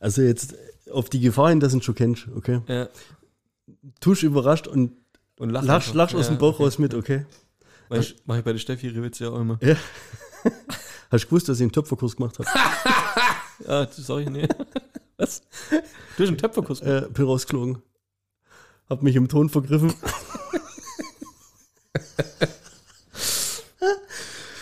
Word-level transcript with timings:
Also 0.00 0.22
jetzt 0.22 0.54
auf 0.90 1.08
die 1.10 1.20
Gefahr 1.20 1.50
hin, 1.50 1.60
dass 1.60 1.70
du 1.72 1.78
ihn 1.78 1.82
schon 1.82 1.94
kennst, 1.94 2.26
okay? 2.34 2.60
Ja. 2.66 2.88
Tusch 4.00 4.22
überrascht 4.24 4.66
und 4.66 4.92
Und 5.38 5.50
lach 5.50 5.62
lachst, 5.62 5.88
einfach. 5.90 5.94
lachst 5.94 6.14
aus 6.16 6.26
Ja, 6.26 6.32
dem 6.34 6.38
Bauch 6.38 6.54
okay. 6.54 6.62
raus 6.64 6.78
mit, 6.78 6.94
okay? 6.94 7.26
Mach 7.88 7.98
ich, 7.98 8.16
mach 8.24 8.36
ich 8.38 8.44
bei 8.44 8.52
der 8.52 8.58
Steffi 8.58 8.88
ihre 8.88 9.02
Witze 9.02 9.24
ja 9.24 9.30
auch 9.30 9.38
immer. 9.40 9.58
Hast 11.10 11.24
du 11.24 11.28
gewusst, 11.28 11.48
dass 11.48 11.58
ich 11.58 11.62
einen 11.62 11.72
Töpferkurs 11.72 12.16
gemacht 12.16 12.38
habe? 12.38 12.48
Ja, 13.66 13.82
ich 14.20 14.28
nicht. 14.30 14.54
Was? 15.16 15.42
Du 16.16 16.22
hast 16.22 16.28
einen 16.28 16.38
Töpferkurs. 16.38 16.80
äh, 16.80 17.06
bin 17.12 17.24
rausgeflogen. 17.26 17.82
Hab 18.88 19.02
mich 19.02 19.16
im 19.16 19.28
Ton 19.28 19.48
vergriffen. 19.50 19.92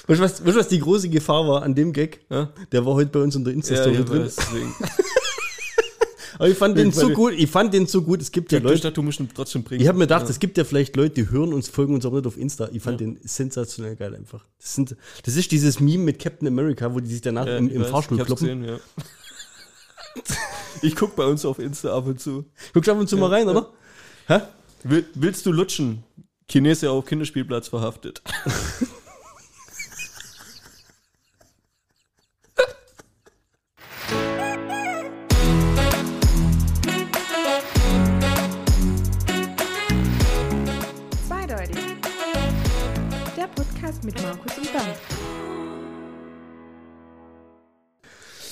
weißt 0.06 0.20
du, 0.20 0.24
was, 0.24 0.44
weißt 0.44 0.56
du, 0.56 0.60
was 0.60 0.68
die 0.68 0.80
große 0.80 1.08
Gefahr 1.10 1.46
war 1.46 1.62
an 1.62 1.74
dem 1.74 1.92
Gag? 1.92 2.24
Ja? 2.30 2.50
Der 2.72 2.84
war 2.84 2.94
heute 2.94 3.10
bei 3.10 3.20
uns 3.20 3.36
in 3.36 3.44
der 3.44 3.52
Ja, 3.52 3.56
Insta-Story 3.58 3.98
ich 3.98 4.04
drin. 4.04 4.74
Aber 6.38 6.48
ich 6.48 6.56
fand 6.56 6.78
den 6.78 6.92
so 6.92 7.10
gut, 7.10 7.32
ich 7.36 7.50
fand 7.50 7.74
den 7.74 7.86
so 7.86 8.02
gut, 8.02 8.22
es 8.22 8.30
gibt 8.30 8.52
ja 8.52 8.60
Leute, 8.60 9.02
musst 9.02 9.20
ihn 9.20 9.28
trotzdem 9.34 9.64
bringen. 9.64 9.82
ich 9.82 9.88
habe 9.88 9.98
mir 9.98 10.04
gedacht, 10.04 10.28
es 10.30 10.38
gibt 10.38 10.56
ja 10.56 10.64
vielleicht 10.64 10.96
Leute, 10.96 11.14
die 11.16 11.30
hören 11.30 11.52
uns, 11.52 11.68
folgen 11.68 11.94
uns 11.94 12.06
aber 12.06 12.16
nicht 12.16 12.26
auf 12.26 12.36
Insta. 12.36 12.68
Ich 12.72 12.82
fand 12.82 13.00
den 13.00 13.18
sensationell 13.22 13.96
geil 13.96 14.14
einfach. 14.14 14.44
Das, 14.60 14.74
sind, 14.74 14.96
das 15.24 15.36
ist 15.36 15.50
dieses 15.50 15.80
Meme 15.80 16.04
mit 16.04 16.18
Captain 16.18 16.46
America, 16.46 16.94
wo 16.94 17.00
die 17.00 17.08
sich 17.08 17.20
danach 17.20 17.46
Ja, 17.46 17.56
im, 17.56 17.68
im 17.68 17.82
weiß, 17.82 17.90
Fahrstuhl 17.90 18.18
kloppen. 18.18 18.62
gesehen, 18.62 18.64
ja. 18.64 18.78
Ich 20.82 20.94
guck 20.94 21.16
bei 21.16 21.24
uns 21.24 21.44
auf 21.44 21.58
Insta 21.58 21.96
ab 21.96 22.06
und 22.06 22.20
zu. 22.20 22.44
Guckst 22.72 22.88
ab 22.88 22.98
und 22.98 23.08
zu 23.08 23.16
mal 23.16 23.30
rein, 23.30 23.46
ja. 23.46 23.52
oder? 23.52 23.70
Hä? 24.26 24.40
Will, 24.84 25.04
willst 25.14 25.44
du 25.46 25.52
lutschen? 25.52 26.04
Chinese 26.50 26.90
auf 26.90 27.04
Kinderspielplatz 27.04 27.68
verhaftet. 27.68 28.22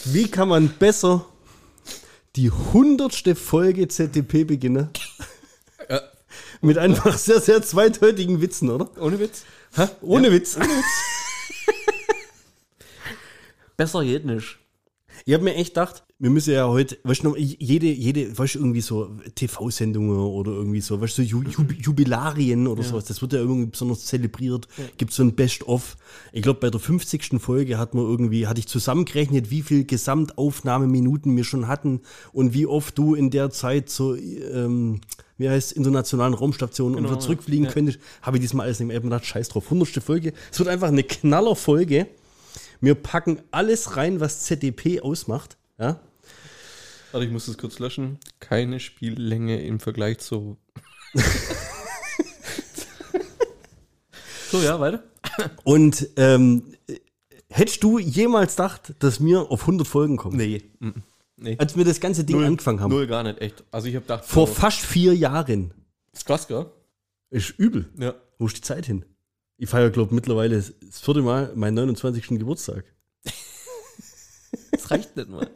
Wie 0.09 0.31
kann 0.31 0.49
man 0.49 0.69
besser 0.69 1.27
die 2.37 2.51
hundertste 2.51 3.35
Folge 3.35 3.89
ZDP 3.89 4.45
beginnen? 4.45 4.91
Ja. 5.89 6.01
Mit 6.61 6.79
einfach 6.79 7.19
sehr, 7.19 7.41
sehr 7.41 7.61
zweideutigen 7.63 8.41
Witzen, 8.41 8.71
oder? 8.71 8.89
Ohne 9.01 9.19
Witz? 9.19 9.43
Hä? 9.75 9.89
Ohne 10.03 10.31
Witz. 10.33 10.57
Besser 13.77 14.05
geht 14.05 14.25
nicht. 14.25 14.59
Ich 15.25 15.35
habe 15.35 15.45
mir 15.45 15.55
echt 15.55 15.75
gedacht, 15.75 16.05
wir 16.19 16.31
müssen 16.31 16.53
ja 16.55 16.69
heute, 16.69 16.99
weißt 17.05 17.23
du, 17.23 17.31
noch, 17.31 17.37
jede, 17.37 17.87
jede, 17.87 18.37
weißt 18.39 18.55
du, 18.55 18.59
irgendwie 18.61 18.81
so 18.81 19.11
TV-Sendungen 19.35 20.19
oder 20.19 20.53
irgendwie 20.53 20.81
so, 20.81 21.01
weißt 21.01 21.19
du, 21.19 21.23
so 21.23 21.29
Ju 21.29 21.43
Jub 21.51 21.73
Jubilarien 21.73 22.67
oder 22.67 22.83
sowas, 22.83 23.05
das 23.05 23.21
wird 23.23 23.33
ja 23.33 23.41
irgendwie 23.41 23.67
besonders 23.67 24.05
zelebriert. 24.05 24.69
Gibt 24.99 25.13
so 25.13 25.23
ein 25.23 25.35
Best-of. 25.35 25.97
Ich 26.33 26.43
glaube, 26.43 26.61
bei 26.61 26.71
der 26.71 26.81
50. 26.81 27.39
Folge 27.39 27.79
hat 27.79 27.95
man 27.95 28.05
irgendwie, 28.05 28.47
hatte 28.47 28.61
ich 28.61 28.67
zusammengerechnet, 28.67 29.51
wie 29.51 29.63
viel 29.63 29.85
Gesamtaufnahmeminuten 29.85 31.37
wir 31.37 31.45
schon 31.45 31.69
hatten 31.69 32.01
und 32.33 32.55
wie 32.55 32.67
oft 32.67 32.97
du 32.99 33.15
in 33.15 33.31
der 33.31 33.51
Zeit 33.51 33.91
zur, 33.91 34.19
ähm, 34.19 35.01
wie 35.39 35.49
heißt 35.49 35.73
internationalen 35.73 36.35
Raumstationen 36.35 36.97
und 36.97 37.03
Genau, 37.03 37.15
wieder 37.15 37.21
zurückfliegen 37.21 37.67
ja. 37.67 37.73
könntest. 37.73 37.99
Habe 38.23 38.39
ich 38.39 38.43
diesmal 38.43 38.67
alles. 38.67 38.81
Ich 38.81 38.87
hab 38.87 38.89
mir 38.95 39.01
gedacht, 39.01 39.27
scheiß 39.27 39.49
drauf. 39.49 39.65
100. 39.65 40.03
Folge. 40.03 40.33
Es 40.51 40.59
wird 40.59 40.69
einfach 40.69 40.89
eine 40.89 41.03
Knallerfolge. 41.03 42.07
Wir 42.81 42.95
packen 42.95 43.41
alles 43.51 43.97
rein, 43.97 44.21
was 44.21 44.41
ZDP 44.45 45.01
ausmacht. 45.01 45.57
Ja? 45.79 46.01
Warte, 47.13 47.27
ich 47.27 47.33
muss 47.33 47.47
das 47.47 47.57
kurz 47.59 47.79
löschen. 47.79 48.19
Keine 48.41 48.81
Spiellänge 48.81 49.63
im 49.63 49.81
Vergleich 49.81 50.19
zu. 50.19 50.59
so, 54.51 54.61
ja, 54.61 54.79
weiter. 54.81 55.03
Und 55.65 56.09
ähm, 56.17 56.75
hättest 57.49 57.83
du 57.83 57.99
jemals 57.99 58.57
gedacht, 58.57 58.95
dass 58.99 59.23
wir 59.25 59.51
auf 59.51 59.63
100 59.63 59.87
Folgen 59.87 60.17
kommen? 60.17 60.37
Nee. 60.37 60.63
mm, 60.79 60.91
nee. 61.37 61.57
Als 61.59 61.77
wir 61.77 61.85
das 61.85 62.01
ganze 62.01 62.25
Ding 62.25 62.43
angefangen 62.45 62.81
haben. 62.81 62.91
Null 62.91 63.07
gar 63.07 63.23
nicht, 63.23 63.41
echt. 63.41 63.65
Also 63.71 63.89
ich 63.89 63.95
habe 63.95 64.03
gedacht, 64.05 64.25
Vor 64.25 64.47
so, 64.47 64.55
fast 64.55 64.81
vier 64.81 65.15
Jahren. 65.15 65.73
ist 66.13 66.27
krass, 66.27 66.47
gell? 66.47 66.67
Ist 67.31 67.51
übel. 67.59 67.89
Ja. 67.99 68.15
Wo 68.39 68.47
ist 68.47 68.57
die 68.57 68.63
Zeit 68.63 68.87
hin? 68.87 69.05
Ich 69.59 69.69
feiere, 69.71 69.91
glaube 69.91 70.15
mittlerweile 70.15 70.57
das 70.57 70.73
vierte 71.01 71.23
Mal 71.23 71.53
meinen 71.55 71.75
29. 71.75 72.29
Geburtstag. 72.39 72.85
Das 74.71 74.91
reicht 74.91 75.17
nicht 75.17 75.29
mal. 75.29 75.49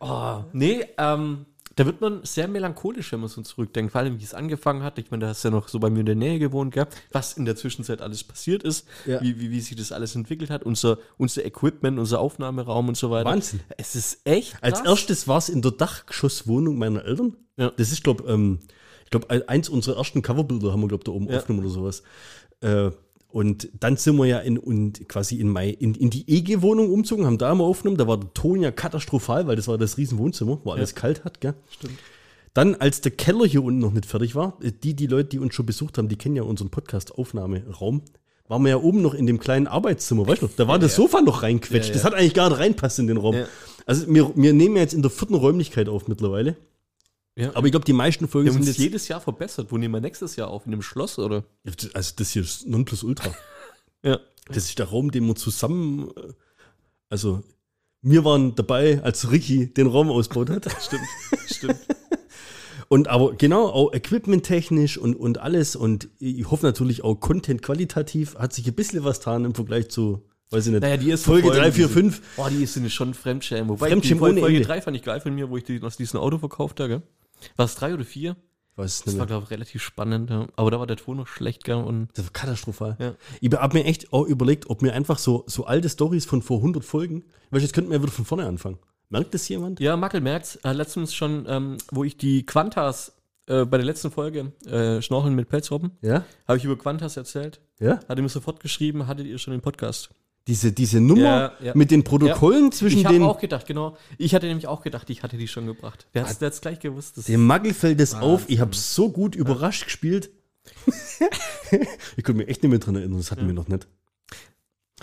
Oh, 0.00 0.44
nee, 0.52 0.84
ähm, 0.98 1.46
da 1.76 1.86
wird 1.86 2.00
man 2.00 2.20
sehr 2.24 2.46
melancholisch, 2.48 3.10
wenn 3.12 3.20
man 3.20 3.28
so 3.28 3.42
zurückdenkt. 3.42 3.92
Vor 3.92 4.00
allem, 4.00 4.18
wie 4.20 4.24
es 4.24 4.34
angefangen 4.34 4.82
hat. 4.82 4.98
Ich 4.98 5.10
meine, 5.10 5.22
da 5.22 5.28
hast 5.28 5.42
du 5.44 5.48
ja 5.48 5.52
noch 5.54 5.68
so 5.68 5.78
bei 5.78 5.88
mir 5.88 6.00
in 6.00 6.06
der 6.06 6.14
Nähe 6.16 6.38
gewohnt, 6.38 6.74
gell? 6.74 6.86
was 7.12 7.34
in 7.34 7.44
der 7.44 7.56
Zwischenzeit 7.56 8.02
alles 8.02 8.22
passiert 8.24 8.62
ist, 8.62 8.86
Ja. 9.06 9.20
wie, 9.22 9.40
wie, 9.40 9.50
wie 9.50 9.60
sich 9.60 9.76
das 9.76 9.90
alles 9.92 10.14
entwickelt 10.14 10.50
hat, 10.50 10.62
unser, 10.64 10.98
unser 11.16 11.44
Equipment, 11.44 11.98
unser 11.98 12.20
Aufnahmeraum 12.20 12.88
und 12.88 12.96
so 12.96 13.10
weiter. 13.10 13.30
Wahnsinn. 13.30 13.60
Es 13.78 13.94
ist 13.96 14.20
echt 14.24 14.56
Als 14.62 14.78
krass. 14.80 14.88
erstes 14.88 15.28
war 15.28 15.38
es 15.38 15.48
in 15.48 15.62
der 15.62 15.72
Dachgeschosswohnung 15.72 16.76
meiner 16.76 17.04
Eltern. 17.04 17.36
Ja. 17.56 17.70
Das 17.76 17.92
ist, 17.92 18.02
glaube 18.04 18.24
ähm, 18.30 18.60
ich, 19.04 19.10
glaube 19.10 19.48
eins 19.48 19.68
unserer 19.68 19.96
ersten 19.96 20.22
Coverbilder 20.22 20.72
haben 20.72 20.80
wir, 20.82 20.88
glaube 20.88 21.04
da 21.04 21.12
oben 21.12 21.28
Ja. 21.28 21.38
aufgenommen 21.38 21.64
oder 21.64 21.74
sowas. 21.74 22.02
Äh, 22.60 22.90
und 23.32 23.68
dann 23.78 23.96
sind 23.96 24.16
wir 24.16 24.26
ja 24.26 24.38
in, 24.38 24.58
und 24.58 25.08
quasi 25.08 25.36
in, 25.36 25.48
Mai, 25.48 25.70
in, 25.70 25.94
in 25.94 26.10
die 26.10 26.28
EG-Wohnung 26.28 26.90
umzogen, 26.90 27.26
haben 27.26 27.38
da 27.38 27.54
mal 27.54 27.64
aufgenommen. 27.64 27.98
Da 27.98 28.06
war 28.06 28.18
der 28.18 28.32
Ton 28.34 28.60
ja 28.60 28.70
katastrophal, 28.70 29.46
weil 29.46 29.56
das 29.56 29.68
war 29.68 29.78
das 29.78 29.98
riesen 29.98 30.18
Wohnzimmer, 30.18 30.58
wo 30.64 30.72
alles 30.72 30.94
kalt 30.94 31.24
hat, 31.24 31.40
gell? 31.40 31.54
Stimmt. 31.70 31.98
Dann, 32.54 32.74
als 32.74 33.00
der 33.00 33.12
Keller 33.12 33.46
hier 33.46 33.62
unten 33.62 33.78
noch 33.78 33.92
nicht 33.92 34.06
fertig 34.06 34.34
war, 34.34 34.58
äh, 34.60 34.72
die, 34.72 34.94
die 34.94 35.06
Leute, 35.06 35.28
die 35.28 35.38
uns 35.38 35.54
schon 35.54 35.66
besucht 35.66 35.98
haben, 35.98 36.08
die 36.08 36.16
kennen 36.16 36.36
ja 36.36 36.42
unseren 36.42 36.70
Podcast-Aufnahmeraum, 36.70 38.02
waren 38.48 38.62
wir 38.64 38.70
ja 38.70 38.76
oben 38.78 39.00
noch 39.00 39.14
in 39.14 39.28
dem 39.28 39.38
kleinen 39.38 39.68
Arbeitszimmer, 39.68 40.26
weißt 40.26 40.42
du? 40.42 40.46
noch? 40.46 40.54
Da 40.56 40.66
war 40.66 40.80
das 40.80 40.96
Sofa 40.96 41.20
noch 41.20 41.44
reinquetscht. 41.44 41.90
Ja, 41.90 41.94
ja. 41.94 41.94
Das 41.94 42.04
hat 42.04 42.14
eigentlich 42.14 42.34
gar 42.34 42.50
nicht 42.50 42.58
reinpasst 42.58 42.98
in 42.98 43.06
den 43.06 43.16
Raum. 43.16 43.36
Ja. 43.36 43.46
Also 43.86 44.12
wir, 44.12 44.32
wir 44.34 44.52
nehmen 44.52 44.74
ja 44.74 44.82
jetzt 44.82 44.94
in 44.94 45.02
der 45.02 45.10
vierten 45.10 45.34
Räumlichkeit 45.34 45.88
auf 45.88 46.08
mittlerweile. 46.08 46.56
Ja. 47.40 47.50
Aber 47.54 47.66
ich 47.66 47.70
glaube, 47.72 47.86
die 47.86 47.92
meisten 47.92 48.28
Folgen 48.28 48.46
wir 48.46 48.52
haben 48.54 48.62
sind 48.62 48.68
uns 48.70 48.76
jetzt. 48.78 48.84
jedes 48.84 49.08
Jahr 49.08 49.20
verbessert. 49.20 49.68
Wo 49.70 49.78
nehmen 49.78 49.94
wir 49.94 50.00
nächstes 50.00 50.36
Jahr 50.36 50.48
auf? 50.48 50.66
In 50.66 50.72
einem 50.72 50.82
Schloss, 50.82 51.18
oder? 51.18 51.44
Also 51.94 52.12
das 52.16 52.30
hier 52.30 52.42
ist 52.42 52.66
Nonplusultra. 52.66 53.34
Ja. 54.02 54.18
Das 54.46 54.64
ist 54.64 54.78
der 54.78 54.86
Raum, 54.86 55.10
den 55.10 55.26
wir 55.26 55.34
zusammen. 55.36 56.08
äh, 56.16 56.32
Also 57.10 57.42
wir 58.00 58.24
waren 58.24 58.54
dabei, 58.54 59.02
als 59.02 59.30
Ricky 59.30 59.66
den 59.72 59.86
Raum 59.86 60.10
ausgebaut 60.10 60.48
hat. 60.48 60.66
Stimmt, 60.82 61.02
stimmt. 61.46 61.76
Und 62.88 63.08
aber 63.08 63.34
genau, 63.34 63.66
auch 63.68 63.92
equipmenttechnisch 63.92 64.98
und, 64.98 65.14
und 65.14 65.38
alles. 65.38 65.76
Und 65.76 66.08
ich 66.18 66.50
hoffe 66.50 66.66
natürlich 66.66 67.04
auch 67.04 67.14
Content 67.16 67.62
qualitativ 67.62 68.34
hat 68.36 68.52
sich 68.52 68.66
ein 68.66 68.74
bisschen 68.74 69.04
was 69.04 69.18
getan 69.18 69.44
im 69.44 69.54
Vergleich 69.54 69.90
zu, 69.90 70.22
weiß 70.50 70.66
ich 70.66 70.72
nicht, 70.72 70.80
Naja, 70.82 70.96
die 70.96 71.10
ist 71.12 71.24
Folge 71.24 71.50
3, 71.50 71.70
4, 71.70 71.88
5. 71.88 72.22
Boah, 72.36 72.50
die 72.50 72.64
ist 72.64 72.76
eine 72.76 72.90
schon 72.90 73.14
Fremdschämen. 73.14 73.68
Wobei 73.68 73.90
Fremdschämen 73.90 74.16
die 74.16 74.18
Folge, 74.18 74.32
ohne 74.32 74.40
Folge 74.40 74.56
Ende. 74.56 74.66
3 74.68 74.80
fand 74.82 74.96
ich 74.96 75.02
geil 75.04 75.20
von 75.20 75.32
mir, 75.34 75.50
wo 75.50 75.56
ich 75.56 75.62
die, 75.64 75.80
aus 75.82 75.96
diesem 75.98 76.18
Auto 76.18 76.38
verkauft 76.38 76.80
habe. 76.80 76.88
Gell? 76.88 77.02
War 77.56 77.64
es 77.66 77.74
3 77.76 77.94
oder 77.94 78.04
4? 78.04 78.36
Ich 78.72 78.78
weiß 78.78 78.98
Das 78.98 79.06
nicht 79.06 79.18
war, 79.18 79.26
glaube 79.26 79.44
ich, 79.44 79.50
relativ 79.50 79.82
spannend. 79.82 80.30
Ja. 80.30 80.46
Aber 80.56 80.70
da 80.70 80.78
war 80.78 80.86
der 80.86 80.96
Ton 80.96 81.16
noch 81.18 81.26
schlecht. 81.26 81.64
Gell? 81.64 81.76
Und 81.76 82.08
Das 82.14 82.24
war 82.24 82.32
katastrophal. 82.32 82.96
Ja. 82.98 83.14
Ich 83.40 83.52
habe 83.52 83.76
mir 83.78 83.84
echt 83.84 84.12
auch 84.12 84.24
überlegt, 84.26 84.70
ob 84.70 84.80
mir 84.82 84.92
einfach 84.94 85.18
so, 85.18 85.44
so 85.46 85.64
alte 85.66 85.88
Stories 85.88 86.24
von 86.24 86.40
vor 86.42 86.58
100 86.58 86.84
Folgen, 86.84 87.24
weil 87.50 87.60
jetzt 87.60 87.72
könnten 87.74 87.90
wir 87.90 87.96
ja 87.98 88.02
wieder 88.02 88.12
von 88.12 88.24
vorne 88.24 88.46
anfangen. 88.46 88.78
Merkt 89.08 89.34
das 89.34 89.48
jemand? 89.48 89.80
ja, 89.80 89.96
Mackel 89.96 90.20
merkt 90.20 90.60
äh, 90.64 90.72
letztens 90.72 91.12
schon, 91.14 91.44
ähm, 91.48 91.76
wo 91.90 92.04
ich 92.04 92.16
die 92.16 92.46
Quantas 92.46 93.16
äh, 93.46 93.64
bei 93.64 93.76
der 93.76 93.84
letzten 93.84 94.12
Folge, 94.12 94.52
äh, 94.66 95.02
Schnorcheln 95.02 95.34
mit 95.34 95.48
Pelzrobben, 95.48 95.90
Ja? 96.00 96.24
habe 96.46 96.58
ich 96.58 96.64
über 96.64 96.78
Quantas 96.78 97.16
erzählt. 97.16 97.60
Ja? 97.80 97.98
Hat 98.08 98.18
er 98.18 98.22
mir 98.22 98.28
sofort 98.28 98.60
geschrieben, 98.60 99.08
hattet 99.08 99.26
ihr 99.26 99.38
schon 99.38 99.50
den 99.50 99.62
Podcast? 99.62 100.10
Diese, 100.50 100.72
diese 100.72 101.00
Nummer 101.00 101.22
Ja, 101.60 101.66
ja. 101.66 101.72
mit 101.76 101.92
den 101.92 102.02
Protokollen 102.02 102.72
zwischen 102.72 102.98
ich 102.98 103.04
habe 103.04 103.14
den. 103.14 103.22
auch 103.22 103.38
gedacht, 103.38 103.68
genau. 103.68 103.96
Ich 104.18 104.34
hatte 104.34 104.48
nämlich 104.48 104.66
auch 104.66 104.82
gedacht, 104.82 105.08
ich 105.08 105.22
hatte 105.22 105.36
die 105.36 105.46
schon 105.46 105.64
gebracht. 105.64 106.08
Wer 106.12 106.28
hat 106.28 106.42
es 106.42 106.60
gleich 106.60 106.80
gewusst? 106.80 107.18
Das 107.18 107.26
Dem 107.26 107.46
Magel 107.46 107.72
fällt 107.72 108.00
das 108.00 108.14
Wahnsinn. 108.14 108.28
auf. 108.28 108.44
Ich 108.48 108.58
habe 108.58 108.74
so 108.74 109.12
gut 109.12 109.36
überrascht 109.36 109.84
gespielt. 109.84 110.32
ich 112.16 112.24
konnte 112.24 112.38
mich 112.38 112.48
echt 112.48 112.64
nicht 112.64 112.70
mehr 112.70 112.80
dran 112.80 112.96
erinnern, 112.96 113.18
das 113.18 113.30
hatten 113.30 113.46
wir 113.46 113.54
noch 113.54 113.68
nicht. 113.68 113.86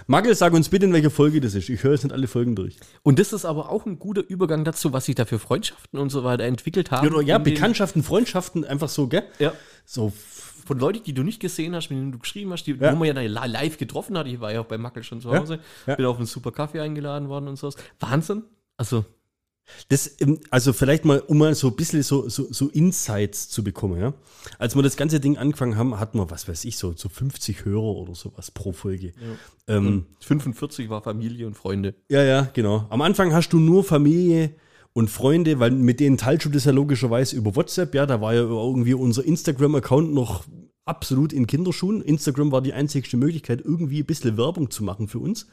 Magel, 0.05 0.35
sag 0.35 0.51
uns 0.51 0.67
bitte, 0.67 0.85
in 0.85 0.91
welcher 0.91 1.11
Folge 1.11 1.39
das 1.39 1.55
ist. 1.55 1.69
Ich 1.69 1.81
höre 1.81 1.94
jetzt 1.94 2.03
nicht 2.03 2.13
alle 2.13 2.27
Folgen 2.27 2.53
durch. 2.53 2.77
Und 3.03 3.17
das 3.17 3.31
ist 3.31 3.45
aber 3.45 3.69
auch 3.71 3.85
ein 3.85 3.99
guter 3.99 4.23
Übergang 4.27 4.65
dazu, 4.65 4.91
was 4.91 5.05
sich 5.05 5.15
da 5.15 5.23
für 5.23 5.39
Freundschaften 5.39 5.97
und 5.97 6.09
so 6.09 6.25
weiter 6.25 6.44
entwickelt 6.44 6.91
haben. 6.91 7.07
Ja, 7.07 7.21
ja 7.21 7.38
Bekanntschaften, 7.38 8.03
Freundschaften, 8.03 8.65
einfach 8.65 8.89
so, 8.89 9.07
gell? 9.07 9.23
Ja. 9.39 9.53
So, 9.85 10.11
Von 10.67 10.77
Leuten, 10.79 11.03
die 11.05 11.13
du 11.13 11.23
nicht 11.23 11.39
gesehen 11.39 11.73
hast, 11.75 11.89
mit 11.89 11.97
denen 11.97 12.11
du 12.11 12.19
geschrieben 12.19 12.51
hast, 12.51 12.65
die, 12.67 12.73
Ja. 12.73 12.91
wo 12.91 12.97
man 12.97 13.07
ja 13.07 13.13
dann 13.13 13.25
live 13.25 13.77
getroffen 13.77 14.17
hat. 14.17 14.27
Ich 14.27 14.39
war 14.41 14.51
ja 14.53 14.59
auch 14.61 14.65
bei 14.65 14.77
Mackel 14.77 15.01
schon 15.03 15.21
zu. 15.21 15.31
Hause. 15.33 15.59
Ja. 15.87 15.95
Bin 15.95 16.05
auf 16.05 16.17
einen 16.17 16.25
super 16.25 16.51
Kaffee 16.51 16.81
eingeladen 16.81 17.29
worden 17.29 17.47
und 17.47 17.55
sowas. 17.57 17.75
Wahnsinn. 17.99 18.43
Also, 18.75 19.05
Das, 19.89 20.15
ähm, 20.21 20.39
also 20.49 20.71
vielleicht 20.71 21.03
mal, 21.03 21.19
um 21.19 21.39
mal 21.39 21.53
so 21.53 21.67
ein 21.67 21.75
bisschen 21.75 22.01
so, 22.01 22.29
so, 22.29 22.47
so 22.51 22.69
Insights 22.69 23.49
zu 23.49 23.63
bekommen, 23.65 23.99
ja. 23.99 24.13
Als 24.59 24.75
wir 24.77 24.81
das 24.83 24.95
ganze 24.95 25.19
Ding 25.19 25.37
angefangen 25.37 25.75
haben, 25.75 25.99
hatten 25.99 26.17
wir, 26.19 26.29
was 26.31 26.47
weiß 26.47 26.63
ich, 26.63 26.77
so, 26.77 26.93
so 26.95 27.09
50 27.09 27.65
Hörer 27.65 27.81
oder 27.83 28.15
sowas 28.15 28.49
pro 28.49 28.71
Folge. 28.71 29.11
Ähm, 29.67 30.05
45 30.21 30.89
war 30.89 31.01
Familie 31.01 31.47
und 31.47 31.55
Freunde. 31.55 31.95
ja, 32.09 32.23
ja, 32.23 32.47
genau. 32.53 32.85
Am 32.89 33.01
Anfang 33.01 33.33
hast 33.33 33.49
du 33.51 33.59
nur 33.59 33.83
Familie 33.83 34.55
und 34.97 35.09
Freunde, 35.11 35.59
weil 35.59 35.69
mit 35.69 35.99
denen 35.99 36.17
teilst 36.17 36.45
du 36.45 36.49
das 36.49 36.65
ja 36.65 36.71
logischerweise 36.71 37.35
über 37.35 37.55
WhatsApp, 37.55 37.94
ja, 37.94 38.07
da 38.07 38.19
war 38.19 38.33
ja 38.33 38.41
irgendwie 38.41 38.95
unser 38.95 39.23
Instagram-Account 39.23 40.11
noch 40.11 40.44
absolut 40.85 41.33
in 41.33 41.45
Kinderschuhen. 41.45 42.01
Instagram 42.01 42.51
war 42.51 42.61
die 42.61 42.73
einzigste 42.73 43.15
Möglichkeit, 43.15 43.61
irgendwie 43.63 43.99
ein 43.99 44.05
bisschen 44.07 44.38
Werbung 44.38 44.71
zu 44.71 44.83
machen 44.83 45.07
für 45.07 45.19
uns. 45.19 45.45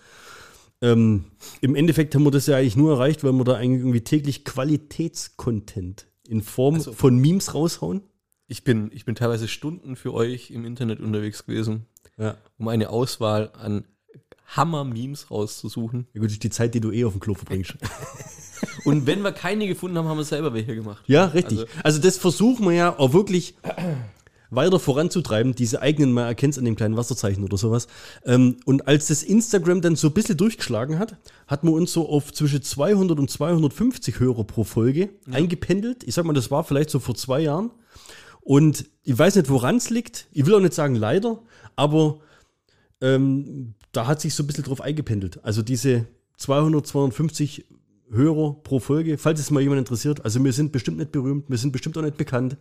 Ähm, 0.81 1.25
Im 1.61 1.75
Endeffekt 1.75 2.15
haben 2.15 2.25
wir 2.25 2.31
das 2.31 2.47
ja 2.47 2.57
eigentlich 2.57 2.77
nur 2.77 2.93
erreicht, 2.95 3.23
weil 3.23 3.33
wir 3.35 3.45
da 3.45 3.55
eigentlich 3.57 3.81
irgendwie 3.81 4.01
täglich 4.01 4.45
Qualitätscontent 4.47 6.07
in 6.27 6.41
Form 6.41 6.77
Also- 6.77 6.93
von 6.93 7.17
Memes 7.19 7.53
raushauen. 7.55 8.01
Ich 8.47 8.65
bin, 8.65 8.91
ich 8.95 9.05
bin 9.05 9.15
teilweise 9.15 9.47
Stunden 9.49 9.95
für 9.97 10.15
euch 10.15 10.51
im 10.53 10.65
Internet 10.65 11.01
unterwegs 11.01 11.45
gewesen, 11.47 11.85
Ja. 12.19 12.37
um 12.59 12.69
eine 12.69 12.89
Auswahl 12.91 13.51
an 13.59 13.85
Hammer-Memes 14.47 15.31
rauszusuchen. 15.31 16.07
Ja 16.15 16.21
gut, 16.21 16.31
ist 16.31 16.43
die 16.43 16.51
Zeit, 16.51 16.75
die 16.75 16.81
du 16.81 16.91
eh 16.93 17.05
auf 17.05 17.13
dem 17.13 17.21
Klo 17.21 17.35
verbringst. 17.35 17.75
Und 18.85 19.07
wenn 19.07 19.23
wir 19.23 19.33
keine 19.33 19.67
gefunden 19.67 19.99
haben, 19.99 20.09
haben 20.09 20.17
wir 20.19 20.25
selber 20.25 20.55
welche 20.55 20.75
gemacht. 20.75 21.03
Ja, 21.07 21.27
richtig. 21.27 21.59
Also- 21.61 21.71
Also, 21.83 22.01
das 22.01 22.17
versuchen 22.19 22.65
wir 22.67 22.73
ja 22.73 22.99
auch 22.99 23.13
wirklich 23.13 23.55
weiter 24.51 24.79
voranzutreiben, 24.79 25.55
diese 25.55 25.83
eigenen, 25.83 26.13
man 26.13 26.27
erkennt 26.27 26.55
es 26.55 26.59
an 26.59 26.65
dem 26.65 26.77
kleinen 26.77 26.97
Wasserzeichen 26.97 27.43
oder 27.43 27.57
sowas. 27.57 27.89
Ähm, 28.25 28.59
und 28.65 28.87
als 28.87 29.09
das 29.09 29.23
Instagram 29.25 29.81
dann 29.81 29.97
so 29.97 30.09
ein 30.09 30.13
bisschen 30.15 30.37
durchgeschlagen 30.37 30.99
hat, 30.99 31.17
hat 31.49 31.65
man 31.65 31.75
uns 31.75 31.93
so 31.93 32.09
auf 32.09 32.33
zwischen 32.33 32.63
200 32.63 33.19
und 33.19 33.29
250 33.31 34.21
Hörer 34.21 34.45
pro 34.45 34.63
Folge 34.63 35.09
eingependelt. 35.31 36.05
Ich 36.05 36.15
sag 36.15 36.25
mal, 36.25 36.33
das 36.35 36.51
war 36.53 36.63
vielleicht 36.63 36.91
so 36.91 37.01
vor 37.01 37.17
zwei 37.17 37.41
Jahren. 37.41 37.71
Und 38.43 38.85
ich 39.03 39.19
weiß 39.19 39.35
nicht, 39.37 39.49
woran 39.49 39.77
es 39.77 39.91
liegt. 39.91 40.29
Ich 40.33 40.47
will 40.47 40.55
auch 40.55 40.61
nicht 40.61 40.75
sagen 40.75 40.95
leider, 40.95 41.41
aber 41.75 42.21
ähm, 43.01 43.75
da 43.97 44.07
hat 44.07 44.21
sich 44.21 44.35
so 44.35 44.43
ein 44.43 44.47
bisschen 44.47 44.65
drauf 44.65 44.81
eingependelt. 44.81 45.45
Also 45.45 45.63
diese 45.63 46.07
200, 46.37 46.87
250 46.87 47.65
Hörer 48.11 48.55
pro 48.63 48.81
Folge, 48.81 49.19
falls 49.19 49.41
es 49.41 49.51
mal 49.51 49.63
jemand 49.63 49.79
interessiert. 49.81 50.25
Also 50.25 50.43
wir 50.43 50.53
sind 50.53 50.73
bestimmt 50.73 50.99
nicht 50.99 51.13
berühmt, 51.13 51.49
wir 51.49 51.59
sind 51.59 51.73
bestimmt 51.73 51.97
auch 51.99 52.03
nicht 52.03 52.17
bekannt. 52.17 52.57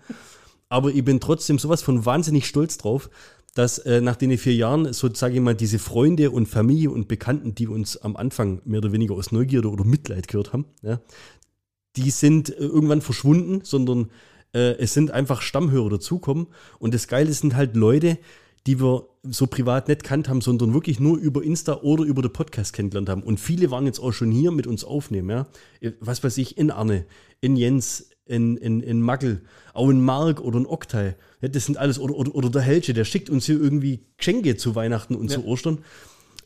Aber 0.70 0.92
ich 0.92 1.04
bin 1.04 1.20
trotzdem 1.20 1.60
sowas 1.60 1.82
von 1.82 2.06
wahnsinnig 2.06 2.48
stolz 2.48 2.78
drauf, 2.78 3.10
dass 3.54 3.78
äh, 3.80 4.02
nach 4.02 4.16
den 4.16 4.36
vier 4.38 4.56
Jahren, 4.56 4.94
so 4.94 5.14
sage 5.14 5.36
ich 5.36 5.42
mal, 5.42 5.54
diese 5.54 5.78
Freunde 5.78 6.32
und 6.32 6.48
Familie 6.48 6.90
und 6.90 7.08
Bekannten, 7.08 7.54
die 7.54 7.68
uns 7.68 7.98
am 7.98 8.16
Anfang 8.16 8.62
mehr 8.66 8.80
oder 8.80 8.92
weniger 8.92 9.14
aus 9.14 9.32
Neugierde 9.32 9.70
oder 9.70 9.84
Mitleid 9.84 10.28
gehört 10.28 10.54
haben, 10.54 10.66
ja, 10.82 11.00
die 11.96 12.10
sind 12.10 12.50
äh, 12.50 12.64
irgendwann 12.64 13.02
verschwunden, 13.02 13.62
sondern 13.64 14.10
äh, 14.54 14.78
es 14.78 14.94
sind 14.94 15.12
einfach 15.12 15.42
Stammhörer 15.42 15.90
dazukommen. 15.90 16.48
Und 16.80 16.94
das 16.94 17.08
Geile 17.08 17.32
sind 17.34 17.56
halt 17.56 17.76
Leute, 17.76 18.18
die 18.66 18.80
wir 18.80 19.08
so 19.24 19.48
privat 19.48 19.88
nicht 19.88 20.04
kannt 20.04 20.30
haben, 20.30 20.42
sondern 20.42 20.74
wirklich 20.74 21.00
nur 21.00 21.18
über 21.18 21.44
Insta 21.44 21.82
oder 21.82 22.04
über 22.04 22.22
den 22.22 22.32
Podcast 22.32 22.74
kennengelernt 22.74 23.10
haben. 23.10 23.24
Und 23.24 23.40
viele 23.40 23.72
waren 23.72 23.86
jetzt 23.86 24.00
auch 24.00 24.12
schon 24.12 24.32
hier 24.32 24.52
mit 24.52 24.68
uns 24.68 24.84
aufnehmen, 24.84 25.30
ja. 25.30 25.48
Was 26.00 26.24
weiß 26.24 26.38
ich, 26.38 26.58
in 26.58 26.72
Arne, 26.72 27.06
in 27.42 27.56
Jens, 27.56 28.10
in, 28.26 28.58
in, 28.58 28.82
in 28.82 29.02
Magel, 29.02 29.42
auch 29.74 29.90
in 29.90 30.02
Mark 30.02 30.40
oder 30.42 30.60
in 30.60 30.66
Oktay. 30.66 31.16
Ja, 31.42 31.50
das 31.50 31.66
sind 31.66 31.78
alles, 31.78 32.00
oder, 32.00 32.16
oder, 32.16 32.34
oder 32.36 32.50
der 32.50 32.62
Helge, 32.62 32.94
der 32.94 33.06
schickt 33.06 33.30
uns 33.30 33.46
hier 33.46 33.60
irgendwie 33.60 34.06
Geschenke 34.18 34.56
zu 34.56 34.76
Weihnachten 34.76 35.16
und 35.16 35.30
zu 35.30 35.46
Ostern. 35.46 35.80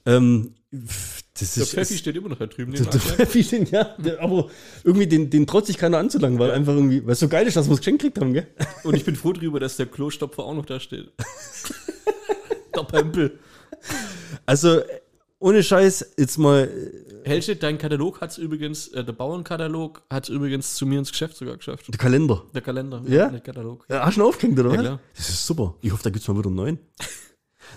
Ähm, 0.08 0.54
das 0.72 1.54
Der 1.54 1.64
ist, 1.64 1.72
Pfeffi 1.74 1.98
steht 1.98 2.16
immer 2.16 2.30
noch 2.30 2.40
da 2.40 2.48
drüben. 2.48 2.74
der, 2.74 2.86
der 2.86 3.00
Pfeffi, 3.00 3.44
den, 3.44 3.66
ja, 3.68 3.96
der, 3.98 4.22
aber 4.22 4.50
irgendwie 4.84 5.08
den, 5.08 5.30
den 5.30 5.46
traut 5.46 5.66
sich 5.68 5.78
keiner 5.78 5.98
anzulangen, 6.00 6.40
weil 6.40 6.52
einfach 6.52 6.74
irgendwie, 6.74 7.06
weil 7.06 7.14
es 7.14 7.20
so 7.20 7.28
geil 7.28 7.46
ist, 7.46 7.56
dass 7.58 7.68
wir 7.68 7.74
es 7.74 7.80
geschenkt 7.80 8.02
gekriegt 8.02 8.20
haben, 8.20 8.34
gell? 8.34 8.48
Und 8.84 8.96
ich 8.96 9.06
bin 9.06 9.16
froh 9.16 9.34
drüber, 9.34 9.60
dass 9.60 9.78
der 9.78 9.86
Klostopfer 9.86 10.44
auch 10.44 10.56
noch 10.56 10.66
da 10.66 10.80
steht. 10.80 11.12
der 12.76 12.84
Pempel. 12.84 13.38
Also, 14.46 14.82
ohne 15.40 15.62
Scheiß, 15.62 16.14
jetzt 16.18 16.38
mal, 16.38 16.70
Helge, 17.24 17.56
dein 17.58 17.78
Katalog 17.78 18.22
hat 18.22 18.32
es 18.32 18.38
übrigens, 18.38 18.88
äh, 18.90 19.04
der 19.04 19.14
Bauernkatalog 19.14 20.02
hat 20.10 20.24
es 20.24 20.30
übrigens 20.30 20.76
zu 20.76 20.86
mir 20.86 20.98
ins 21.00 21.12
Geschäft 21.12 21.38
sogar 21.38 21.58
geschafft. 21.58 21.88
der 21.90 21.98
Kalender. 22.00 22.44
Der 22.54 22.62
Kalender, 22.62 23.04
Ja? 23.08 23.28
der 23.30 23.42
Katalog. 23.42 23.86
Ja, 23.90 24.06
hast 24.06 24.18
du 24.18 24.22
ihn 24.22 24.28
aufgehängt, 24.28 24.60
oder 24.60 24.74
Ja, 24.74 24.82
klar. 24.82 25.00
Das 25.16 25.30
ist 25.30 25.46
super. 25.46 25.76
Ich 25.82 25.92
hoffe, 25.92 26.04
da 26.04 26.10
gibt 26.10 26.22
es 26.24 26.28
mal 26.28 26.38
wieder 26.38 26.48
einen 26.48 26.56
neuen. 26.56 26.80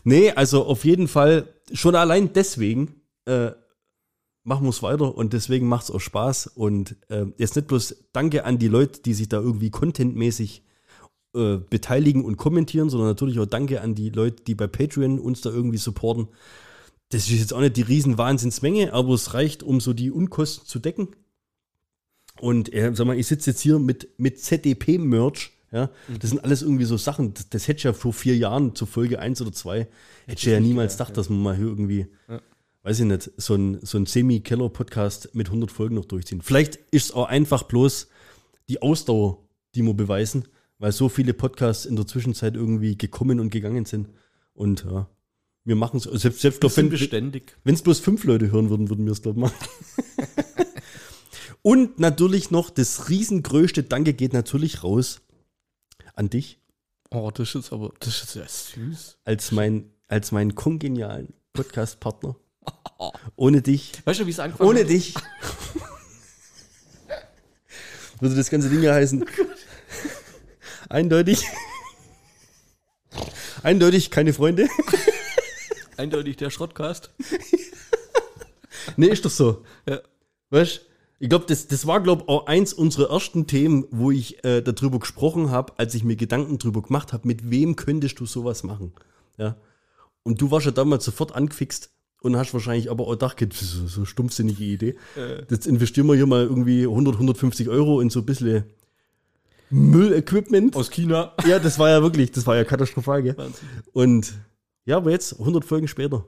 Nee, 0.05 0.31
also 0.31 0.65
auf 0.65 0.85
jeden 0.85 1.09
Fall, 1.09 1.53
schon 1.73 1.95
allein 1.95 2.33
deswegen 2.33 3.03
äh, 3.27 3.53
machen 4.43 4.65
wir 4.65 4.71
es 4.71 4.83
weiter 4.83 5.15
und 5.15 5.33
deswegen 5.33 5.69
macht 5.69 5.85
es 5.85 5.91
auch 5.91 6.01
Spaß. 6.01 6.49
Und 6.49 6.97
äh, 7.09 7.27
jetzt 7.39 7.57
nicht 7.57 7.69
bloß 7.69 8.09
Danke 8.13 8.45
an 8.45 8.59
die 8.59 8.69
Leute, 8.69 9.01
die 9.03 9.15
sich 9.15 9.29
da 9.29 9.39
irgendwie 9.39 9.71
contentmäßig 9.71 10.65
äh, 11.35 11.59
beteiligen 11.59 12.25
und 12.25 12.37
kommentieren, 12.37 12.91
sondern 12.91 13.09
natürlich 13.09 13.39
auch 13.39 13.47
Danke 13.47 13.81
an 13.81 13.95
die 13.95 14.11
Leute, 14.11 14.43
die 14.43 14.55
bei 14.55 14.67
Patreon 14.67 15.19
uns 15.19 15.41
da 15.43 15.51
irgendwie 15.51 15.79
supporten. 15.79 16.29
Das 17.11 17.29
ist 17.29 17.39
jetzt 17.39 17.53
auch 17.53 17.61
nicht 17.61 17.77
die 17.77 17.83
riesen 17.83 18.19
Wahnsinnsmenge, 18.19 18.93
aber 18.93 19.15
es 19.15 19.35
reicht, 19.35 19.63
um 19.63 19.81
so 19.81 19.93
die 19.93 20.11
Unkosten 20.11 20.67
zu 20.67 20.79
decken. 20.79 21.09
Und 22.41 22.73
äh, 22.73 22.93
sag 22.95 23.07
mal, 23.07 23.19
ich 23.19 23.27
sitze 23.27 23.51
jetzt 23.51 23.61
hier 23.61 23.79
mit, 23.79 24.19
mit 24.19 24.41
ZDP-Merch. 24.41 25.53
Ja, 25.73 25.91
das 26.21 26.31
sind 26.31 26.43
alles 26.43 26.63
irgendwie 26.63 26.85
so 26.85 26.97
Sachen, 26.97 27.33
das, 27.33 27.49
das 27.49 27.69
hätte 27.69 27.79
ich 27.79 27.85
ja 27.85 27.93
vor 27.93 28.13
vier 28.13 28.37
Jahren 28.37 28.75
zur 28.75 28.89
Folge 28.89 29.21
1 29.21 29.41
oder 29.41 29.53
2, 29.53 29.79
hätte 29.79 29.89
ich 30.27 30.45
ja 30.45 30.59
niemals 30.59 30.95
gedacht, 30.95 31.17
dass 31.17 31.29
man 31.29 31.41
mal 31.41 31.57
hier 31.57 31.67
irgendwie, 31.67 32.09
weiß 32.83 32.99
ich 32.99 33.07
nicht, 33.07 33.31
so 33.37 33.55
ein, 33.55 33.79
so 33.83 33.97
ein 33.97 34.07
Semi-Keller-Podcast 34.07 35.33
mit 35.35 35.47
100 35.47 35.71
Folgen 35.71 35.95
noch 35.95 36.07
durchziehen. 36.07 36.43
Vielleicht 36.43 36.77
ist 36.91 37.05
es 37.07 37.13
auch 37.13 37.29
einfach 37.29 37.63
bloß 37.63 38.09
die 38.69 38.83
Ausdauer, 38.83 39.39
die 39.77 39.83
wir 39.83 39.95
beweisen, 39.95 40.49
weil 40.79 40.91
so 40.91 41.09
viele 41.09 41.35
Podcasts 41.35 41.87
in 41.87 41.95
der 41.95 42.07
Zwischenzeit 42.07 42.57
irgendwie 42.57 42.99
gekommen 42.99 43.39
und 43.39 43.51
gegangen 43.51 43.85
sind. 43.85 44.09
Und 44.55 44.85
ja, 44.85 45.09
wir 45.65 45.77
machen 45.77 45.99
es, 45.99 46.05
selbst, 46.05 46.41
selbst 46.41 46.61
glaub, 46.61 46.77
wenn 46.77 47.75
es 47.75 47.83
bloß 47.83 48.01
fünf 48.01 48.25
Leute 48.25 48.51
hören 48.51 48.71
würden, 48.71 48.89
würden 48.89 49.05
wir 49.05 49.13
es, 49.13 49.23
glaube 49.23 49.39
ich, 49.39 49.43
machen. 49.43 49.57
Und 51.63 52.01
natürlich 52.01 52.51
noch 52.51 52.71
das 52.71 53.11
riesengrößte 53.11 53.83
Danke 53.83 54.15
geht 54.15 54.33
natürlich 54.33 54.83
raus 54.83 55.21
an 56.15 56.31
dich 56.31 56.59
Oh, 57.13 57.31
das 57.35 57.57
ist 57.57 57.73
aber, 57.73 57.93
das 57.99 58.23
ist 58.23 58.35
ja 58.37 58.47
süß. 58.47 59.19
als 59.25 59.51
mein, 59.51 59.91
als 60.07 60.31
meinen 60.31 60.55
kongenialen 60.55 61.35
Podcast-Partner. 61.53 62.37
Ohne 63.35 63.63
dich, 63.63 63.93
Weißt 64.05 64.21
du, 64.21 64.27
wie 64.27 64.31
es 64.31 64.39
angefangen 64.39 64.69
ohne 64.71 64.81
hat? 64.81 64.89
dich 64.91 65.15
würde 68.21 68.37
das 68.37 68.51
ganze 68.51 68.69
Ding 68.69 68.83
ja 68.83 68.93
heißen. 68.95 69.25
Eindeutig. 70.89 71.45
Eindeutig 73.63 74.11
keine 74.11 74.33
Freunde. 74.33 74.69
Eindeutig 75.97 76.37
der 76.37 76.51
Schrottcast. 76.51 77.11
Nee, 78.97 79.09
ist 79.09 79.25
doch 79.25 79.31
so. 79.31 79.65
Ja. 79.89 80.01
Weißt 80.51 80.83
ich 81.21 81.29
glaube, 81.29 81.45
das, 81.47 81.69
das 81.69 81.87
war, 81.87 82.01
glaube 82.01 82.29
auch 82.29 82.47
eins 82.47 82.73
unserer 82.73 83.11
ersten 83.11 83.47
Themen, 83.47 83.85
wo 83.91 84.11
ich 84.11 84.43
äh, 84.43 84.63
darüber 84.63 84.99
gesprochen 84.99 85.51
habe, 85.51 85.75
als 85.77 85.95
ich 85.95 86.03
mir 86.03 86.17
Gedanken 86.17 86.57
drüber 86.57 86.81
gemacht 86.81 87.13
habe, 87.13 87.29
mit 87.29 87.51
wem 87.51 87.77
könntest 87.77 88.19
du 88.21 88.27
sowas 88.27 88.63
machen? 88.65 88.95
Ja. 89.37 89.57
Und 90.23 90.41
du 90.41 90.51
warst 90.51 90.65
ja 90.65 90.73
damals 90.73 91.05
sofort 91.05 91.35
angefixt 91.35 91.91
und 92.23 92.37
hast 92.37 92.55
wahrscheinlich 92.55 92.91
aber 92.91 93.07
auch 93.07 93.13
gedacht, 93.13 93.41
das 93.43 93.61
ist 93.61 93.73
so, 93.73 93.87
so 93.87 94.05
stumpfsinnige 94.07 94.65
Idee. 94.65 94.97
Jetzt 95.51 95.67
investieren 95.67 96.07
wir 96.07 96.15
hier 96.15 96.27
mal 96.27 96.43
irgendwie 96.43 96.85
100, 96.85 97.15
150 97.15 97.69
Euro 97.69 98.01
in 98.01 98.09
so 98.09 98.21
ein 98.21 98.27
bisschen 98.27 98.65
Müllequipment. 99.69 100.75
Aus 100.75 100.91
China. 100.91 101.35
Ja, 101.47 101.59
das 101.59 101.79
war 101.79 101.91
ja 101.91 102.03
wirklich, 102.03 102.33
das 102.33 102.47
war 102.47 102.57
ja 102.57 102.65
katastrophal, 102.65 103.23
gell? 103.23 103.37
Wahnsinn. 103.37 103.69
Und 103.93 104.33
ja, 104.87 104.97
aber 104.97 105.11
jetzt, 105.11 105.39
100 105.39 105.67
Folgen 105.67 105.87
später, 105.87 106.25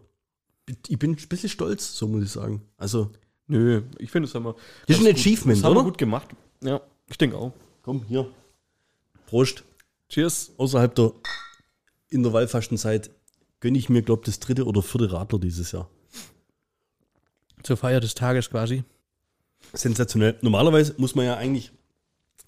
ich 0.86 0.98
bin 0.98 1.12
ein 1.12 1.28
bisschen 1.28 1.48
stolz, 1.48 1.96
so 1.96 2.06
muss 2.06 2.24
ich 2.24 2.30
sagen. 2.30 2.62
Also, 2.76 3.10
Nö, 3.48 3.82
ich 3.98 4.10
finde 4.10 4.28
es 4.28 4.34
haben 4.34 4.44
wir. 4.44 4.54
Das 4.86 4.96
ist 4.96 5.02
ein 5.02 5.06
gut- 5.12 5.14
Achievement, 5.20 5.58
das 5.58 5.64
haben 5.64 5.74
wir 5.76 5.82
gut 5.84 5.98
gemacht. 5.98 6.28
Ja, 6.62 6.80
ich 7.08 7.18
denke 7.18 7.36
auch. 7.36 7.52
komm, 7.82 8.04
hier. 8.08 8.28
Prost. 9.26 9.64
Cheers. 10.08 10.52
Außerhalb 10.58 10.94
der 10.94 11.12
Intervallfastenzeit 12.10 13.10
gönne 13.60 13.78
ich 13.78 13.88
mir, 13.88 14.02
glaube 14.02 14.20
ich, 14.22 14.26
das 14.26 14.40
dritte 14.40 14.64
oder 14.66 14.82
vierte 14.82 15.10
Radler 15.12 15.38
dieses 15.38 15.72
Jahr. 15.72 15.88
Zur 17.62 17.76
Feier 17.76 18.00
des 18.00 18.14
Tages 18.14 18.50
quasi. 18.50 18.84
Sensationell. 19.72 20.36
Normalerweise 20.42 20.94
muss 20.98 21.14
man 21.14 21.24
ja 21.24 21.36
eigentlich 21.36 21.72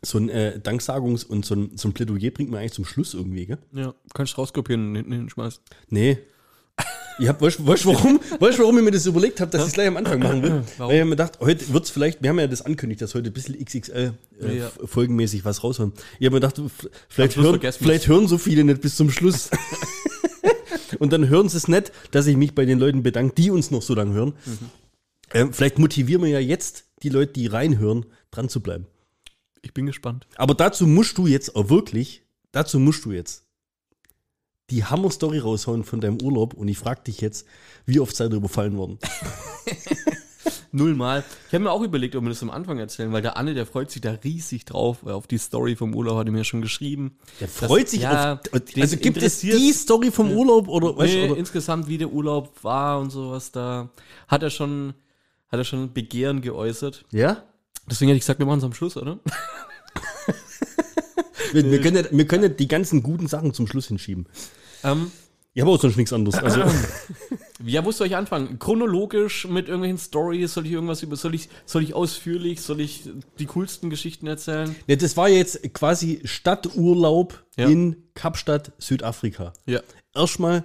so 0.03 0.19
ein 0.19 0.29
äh, 0.29 0.61
Danksagungs- 0.63 1.25
und 1.25 1.45
so 1.47 1.55
ein, 1.55 1.77
so 1.79 1.89
ein 1.89 1.95
Plädoyer 1.95 2.31
bringt 2.31 2.51
man 2.51 2.61
eigentlich 2.61 2.73
zum 2.73 2.85
Schluss 2.85 3.15
irgendwie, 3.15 3.47
gell? 3.47 3.59
Ja, 3.73 3.95
kannst 4.13 4.37
rauskopieren 4.37 4.89
und 4.91 4.97
hinten 4.97 5.13
hinschmeißen. 5.13 5.63
Nee. 5.89 6.19
Ich 7.19 7.29
hab, 7.29 7.41
weißt, 7.41 7.65
weißt, 7.65 7.87
warum, 7.87 8.19
weißt, 8.41 8.59
warum 8.59 8.77
ich 8.79 8.85
mir 8.85 8.91
das 8.91 9.07
überlegt 9.07 9.41
habe, 9.41 9.51
dass 9.51 9.63
ich 9.63 9.69
es 9.69 9.73
gleich 9.75 9.87
am 9.87 9.97
Anfang 9.97 10.19
machen 10.19 10.43
will? 10.43 10.63
Warum? 10.79 10.91
Weil 10.93 10.99
ich 10.99 11.05
mir 11.05 11.11
gedacht, 11.11 11.39
heute 11.41 11.73
wird 11.73 11.85
es 11.85 11.91
vielleicht, 11.91 12.23
wir 12.23 12.31
haben 12.31 12.41
ja 12.41 12.47
das 12.49 12.63
ankündigt, 12.63 13.03
dass 13.03 13.15
heute 13.15 13.31
ein 13.31 13.33
bisschen 13.33 13.63
XXL 13.65 14.15
äh, 14.41 14.59
Ja. 14.59 14.71
folgenmäßig 14.85 15.45
was 15.45 15.63
raushauen. 15.63 15.93
Ich 16.19 16.27
habe 16.27 16.37
mir 16.37 16.41
gedacht, 16.41 16.61
vielleicht 17.09 17.37
hören, 17.37 17.61
vielleicht 17.61 18.09
hören 18.09 18.27
so 18.27 18.37
viele 18.39 18.65
nicht 18.65 18.81
bis 18.81 18.97
zum 18.97 19.11
Schluss. 19.11 19.51
Und 20.99 21.13
dann 21.13 21.29
hören 21.29 21.49
sie 21.49 21.57
es 21.57 21.69
nicht, 21.69 21.93
dass 22.11 22.27
ich 22.27 22.37
mich 22.37 22.55
bei 22.55 22.65
den 22.65 22.79
Leuten 22.79 23.03
bedanke, 23.03 23.35
die 23.37 23.51
uns 23.51 23.71
noch 23.71 23.83
so 23.83 23.95
lange 23.95 24.13
hören. 24.15 24.35
Ähm, 25.33 25.53
vielleicht 25.53 25.79
motivieren 25.79 26.23
wir 26.23 26.31
ja 26.31 26.39
jetzt 26.41 26.85
die 27.03 27.09
Leute, 27.09 27.33
die 27.33 27.47
reinhören, 27.47 28.07
dran 28.31 28.49
zu 28.49 28.61
bleiben. 28.61 28.87
Ich 29.63 29.73
bin 29.73 29.87
gespannt. 29.87 30.27
Aber 30.37 30.55
dazu 30.55 30.87
musst 30.87 31.17
du 31.19 31.27
jetzt 31.27 31.57
auch 31.57 31.69
wirklich, 31.71 32.23
dazu 32.53 32.79
musst 32.79 33.05
du 33.05 33.13
jetzt 33.13 33.44
die 34.71 34.85
Hammer-Story 34.85 35.39
raushauen 35.39 35.85
von 35.85 36.01
deinem 36.01 36.21
Urlaub 36.23 36.55
und 36.55 36.69
ich 36.69 36.79
frage 36.79 37.03
dich 37.03 37.21
jetzt, 37.21 37.47
wie 37.87 38.01
oft 38.01 38.17
seid 38.17 38.33
ihr 38.33 38.37
überfallen 38.37 38.77
worden? 38.77 38.99
Nullmal. 40.73 41.23
Ich 41.47 41.55
habe 41.55 41.65
mir 41.65 41.71
auch 41.71 41.83
überlegt, 41.83 42.17
ob 42.17 42.25
wir 42.25 42.31
das 42.31 42.43
am 42.43 42.51
Anfang 42.51 42.79
erzählen, 42.79 43.13
weil 43.13 43.23
der 43.23 43.37
Anne, 43.37 43.55
der 43.55 43.65
freut 43.65 43.93
sich 43.93 44.03
da 44.03 44.11
riesig 44.25 44.65
drauf. 44.65 44.99
weil 45.03 45.15
Auf 45.15 45.29
die 45.29 45.39
Story 45.39 45.77
vom 45.77 45.95
Urlaub 45.95 46.19
hat 46.19 46.27
er 46.27 46.33
mir 46.33 46.43
schon 46.43 46.63
geschrieben. 46.63 47.17
Der 47.41 47.47
freut 47.47 47.89
sich 47.89 48.01
ja, 48.01 48.35
auf. 48.35 48.41
Also 48.77 48.97
gibt 48.97 49.23
es 49.23 49.39
die 49.39 49.73
Story 49.73 50.11
vom 50.11 50.33
Urlaub 50.33 50.67
oder, 50.67 50.97
weißt, 50.97 51.15
Nee, 51.15 51.31
oder 51.31 51.39
insgesamt, 51.39 51.87
wie 51.87 51.99
der 51.99 52.11
Urlaub 52.11 52.53
war 52.63 52.99
und 52.99 53.11
sowas, 53.11 53.53
da 53.53 53.91
hat 54.27 54.43
er 54.43 54.51
schon, 54.51 54.95
hat 55.49 55.61
er 55.61 55.65
schon 55.65 55.93
Begehren 55.93 56.41
geäußert. 56.41 57.05
Ja? 57.13 57.45
Deswegen 57.89 58.09
hätte 58.09 58.17
ich 58.17 58.23
gesagt, 58.23 58.41
wir 58.41 58.47
machen 58.47 58.59
es 58.59 58.65
am 58.65 58.75
Schluss, 58.75 58.97
oder? 58.97 59.21
Wir, 61.53 61.71
wir, 61.71 61.81
können, 61.81 61.97
nicht- 62.03 62.17
wir 62.17 62.27
können 62.27 62.57
die 62.57 62.69
ganzen 62.69 63.03
guten 63.03 63.27
Sachen 63.29 63.53
zum 63.55 63.67
Schluss 63.67 63.89
hinschieben. 63.89 64.27
Ähm, 64.83 65.11
Ich 65.55 65.61
habe 65.63 65.71
auch 65.71 65.81
sonst 65.81 65.97
nichts 65.97 66.13
anderes. 66.13 66.43
Also, 66.43 66.63
ja, 67.65 67.85
wo 67.85 67.93
soll 67.93 68.07
ich 68.09 68.17
anfangen? 68.17 68.59
Chronologisch 68.59 69.47
mit 69.47 69.69
irgendwelchen 69.69 69.99
Stories? 69.99 70.55
Soll 70.55 70.67
ich 70.67 70.73
irgendwas 70.73 71.03
über, 71.03 71.17
soll 71.17 71.35
ich, 71.35 71.49
soll 71.65 71.83
ich 71.85 71.95
ausführlich, 71.95 72.61
soll 72.61 72.81
ich 72.81 73.09
die 73.39 73.47
coolsten 73.47 73.89
Geschichten 73.91 74.27
erzählen? 74.27 74.75
ja, 74.87 74.97
das 74.97 75.17
war 75.17 75.29
jetzt 75.29 75.73
quasi 75.75 76.21
Stadturlaub 76.25 77.45
Ja. 77.57 77.69
in 77.69 77.97
Kapstadt, 78.15 78.73
Südafrika. 78.79 79.53
Ja. 79.67 79.81
Erstmal 80.15 80.65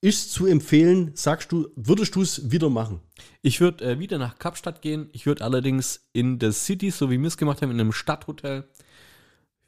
ist 0.00 0.32
zu 0.32 0.46
empfehlen, 0.46 1.12
sagst 1.14 1.52
du, 1.52 1.68
würdest 1.76 2.14
du 2.16 2.22
es 2.22 2.50
wieder 2.50 2.70
machen? 2.70 3.00
Ich 3.42 3.60
würde 3.60 3.84
äh, 3.84 3.98
wieder 3.98 4.18
nach 4.18 4.38
Kapstadt 4.38 4.82
gehen. 4.82 5.08
Ich 5.12 5.26
würde 5.26 5.44
allerdings 5.44 6.08
in 6.12 6.38
der 6.38 6.52
City, 6.52 6.90
so 6.90 7.10
wie 7.10 7.20
wir 7.20 7.28
es 7.28 7.36
gemacht 7.36 7.62
haben, 7.62 7.70
in 7.70 7.78
einem 7.80 7.92
Stadthotel, 7.92 8.64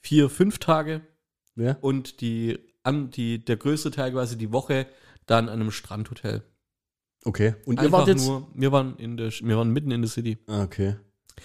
vier, 0.04 0.28
fünf 0.28 0.58
Tage 0.58 1.00
Ja. 1.56 1.76
und 1.80 2.20
die, 2.20 2.58
an, 2.82 3.10
die, 3.10 3.42
der 3.44 3.56
größte 3.56 3.90
Teil 3.90 4.12
quasi 4.12 4.36
die 4.36 4.52
Woche 4.52 4.86
dann 5.26 5.48
an 5.48 5.60
einem 5.60 5.70
Strandhotel. 5.70 6.42
Okay. 7.24 7.54
Und 7.64 7.78
ihr 7.78 7.84
Einfach 7.86 8.00
wart 8.00 8.08
jetzt. 8.08 8.26
nur, 8.26 8.46
wir 8.54 8.70
waren, 8.70 8.96
in 8.98 9.16
der, 9.16 9.30
wir 9.30 9.56
waren 9.56 9.70
mitten 9.70 9.90
in 9.90 10.02
der 10.02 10.10
City. 10.10 10.36
Ah, 10.46 10.62
okay. 10.62 10.96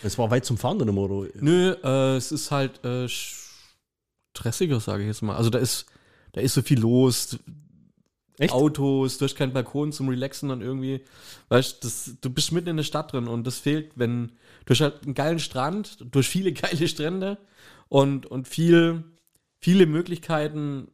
Es 0.04 0.18
war 0.18 0.30
weit 0.30 0.44
zum 0.46 0.58
Fahren 0.58 0.78
dann 0.78 0.90
oder? 0.90 1.30
Nö, 1.40 1.72
äh, 1.84 2.18
es 2.18 2.34
ist 2.34 2.52
halt 2.52 2.84
äh, 2.84 3.08
stressiger, 3.08 4.80
sage 4.82 5.04
ich 5.04 5.08
jetzt 5.08 5.22
mal. 5.22 5.38
Also 5.38 5.50
da 5.50 5.58
ist, 5.58 5.86
da 6.34 6.42
ist 6.42 6.54
so 6.54 6.62
viel 6.62 6.80
los. 6.80 7.40
Echt? 8.38 8.54
Autos, 8.54 9.18
du 9.18 9.26
hast 9.26 9.36
keinen 9.36 9.52
Balkon 9.54 9.92
zum 9.92 10.10
Relaxen 10.10 10.50
dann 10.50 10.62
irgendwie. 10.62 11.02
Weißt 11.48 11.84
das, 11.84 12.16
du 12.22 12.30
bist 12.30 12.52
mitten 12.52 12.70
in 12.70 12.78
der 12.78 12.84
Stadt 12.84 13.12
drin 13.14 13.28
und 13.28 13.46
das 13.48 13.58
fehlt, 13.60 13.92
wenn 13.96 14.34
du 14.66 14.72
hast 14.74 14.82
halt 14.82 15.04
einen 15.04 15.14
geilen 15.14 15.40
Strand, 15.40 15.98
du 16.12 16.20
hast 16.20 16.28
viele 16.28 16.52
geile 16.54 16.88
Strände 16.90 17.38
und, 17.90 18.26
und 18.26 18.48
viel, 18.48 19.04
viele 19.60 19.86
Möglichkeiten 19.86 20.88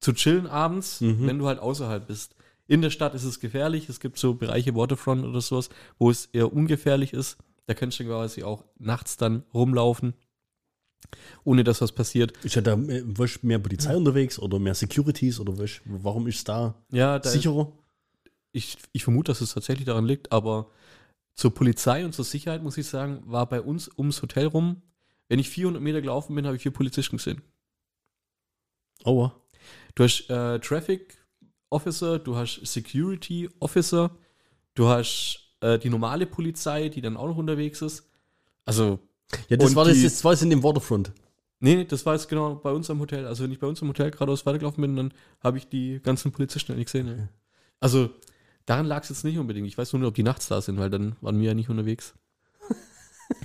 zu 0.00 0.12
chillen 0.12 0.46
abends, 0.46 1.00
Mhm. 1.00 1.26
wenn 1.26 1.38
du 1.38 1.46
halt 1.46 1.58
außerhalb 1.58 2.06
bist. 2.06 2.34
In 2.68 2.82
der 2.82 2.90
Stadt 2.90 3.14
ist 3.14 3.24
es 3.24 3.40
gefährlich. 3.40 3.88
Es 3.88 3.98
gibt 3.98 4.18
so 4.18 4.34
Bereiche 4.34 4.74
Waterfront 4.74 5.24
oder 5.24 5.40
sowas, 5.40 5.70
wo 5.98 6.10
es 6.10 6.26
eher 6.26 6.52
ungefährlich 6.52 7.12
ist. 7.14 7.38
Da 7.66 7.74
kannst 7.74 7.98
du 7.98 8.04
quasi 8.04 8.42
auch 8.44 8.64
nachts 8.78 9.16
dann 9.16 9.42
rumlaufen, 9.52 10.14
ohne 11.44 11.64
dass 11.64 11.80
was 11.80 11.92
passiert. 11.92 12.32
Ist 12.44 12.54
ja 12.56 12.62
da 12.62 12.74
äh, 12.74 13.02
weißt, 13.04 13.42
mehr 13.44 13.58
Polizei 13.58 13.96
unterwegs 13.96 14.38
oder 14.38 14.58
mehr 14.58 14.74
Securities 14.74 15.40
oder 15.40 15.56
weißt, 15.58 15.80
warum 15.84 16.26
ist 16.26 16.36
es 16.36 16.44
da 16.44 16.74
Ja, 16.92 17.18
da 17.18 17.28
sicherer? 17.28 17.72
ich, 18.52 18.76
ich 18.92 19.04
vermute, 19.04 19.30
dass 19.32 19.40
es 19.40 19.54
tatsächlich 19.54 19.86
daran 19.86 20.06
liegt, 20.06 20.32
aber 20.32 20.70
zur 21.34 21.54
Polizei 21.54 22.04
und 22.04 22.14
zur 22.14 22.24
Sicherheit, 22.24 22.62
muss 22.62 22.76
ich 22.78 22.86
sagen, 22.86 23.22
war 23.26 23.48
bei 23.48 23.60
uns 23.60 23.90
ums 23.96 24.20
Hotel 24.22 24.46
rum, 24.46 24.82
wenn 25.28 25.38
ich 25.38 25.48
400 25.48 25.82
Meter 25.82 26.00
gelaufen 26.00 26.34
bin, 26.34 26.46
habe 26.46 26.56
ich 26.56 26.62
vier 26.62 26.72
Polizisten 26.72 27.16
gesehen. 27.18 27.42
Aua. 29.04 29.34
Du 29.94 30.04
hast 30.04 30.28
äh, 30.30 30.58
Traffic 30.60 31.16
Officer, 31.70 32.18
du 32.18 32.36
hast 32.36 32.60
Security 32.64 33.48
Officer, 33.60 34.10
du 34.74 34.88
hast 34.88 35.54
äh, 35.60 35.78
die 35.78 35.90
normale 35.90 36.26
Polizei, 36.26 36.88
die 36.88 37.00
dann 37.00 37.16
auch 37.16 37.28
noch 37.28 37.36
unterwegs 37.36 37.82
ist. 37.82 38.08
Also, 38.64 38.98
Ja, 39.48 39.56
das 39.56 39.74
war 39.74 39.84
das, 39.84 40.00
das 40.02 40.24
war 40.24 40.32
jetzt 40.32 40.42
in 40.42 40.50
dem 40.50 40.62
Waterfront. 40.62 41.12
nee, 41.60 41.84
das 41.84 42.06
war 42.06 42.14
jetzt 42.14 42.28
genau 42.28 42.54
bei 42.56 42.70
uns 42.70 42.88
am 42.90 43.00
Hotel. 43.00 43.26
Also, 43.26 43.44
wenn 43.44 43.52
ich 43.52 43.58
bei 43.58 43.66
uns 43.66 43.82
im 43.82 43.88
Hotel 43.88 44.10
geradeaus 44.10 44.46
weitergelaufen 44.46 44.80
bin, 44.82 44.96
dann 44.96 45.12
habe 45.42 45.58
ich 45.58 45.68
die 45.68 46.00
ganzen 46.02 46.32
Polizisten 46.32 46.74
nicht 46.76 46.86
gesehen. 46.86 47.06
Ja. 47.08 47.28
Also, 47.80 48.10
daran 48.66 48.86
lag 48.86 49.02
es 49.02 49.10
jetzt 49.10 49.24
nicht 49.24 49.38
unbedingt. 49.38 49.66
Ich 49.66 49.76
weiß 49.76 49.92
nur 49.92 50.00
nicht, 50.00 50.08
ob 50.08 50.14
die 50.14 50.22
nachts 50.22 50.48
da 50.48 50.60
sind, 50.60 50.78
weil 50.78 50.90
dann 50.90 51.16
waren 51.20 51.38
wir 51.38 51.48
ja 51.48 51.54
nicht 51.54 51.68
unterwegs. 51.70 52.14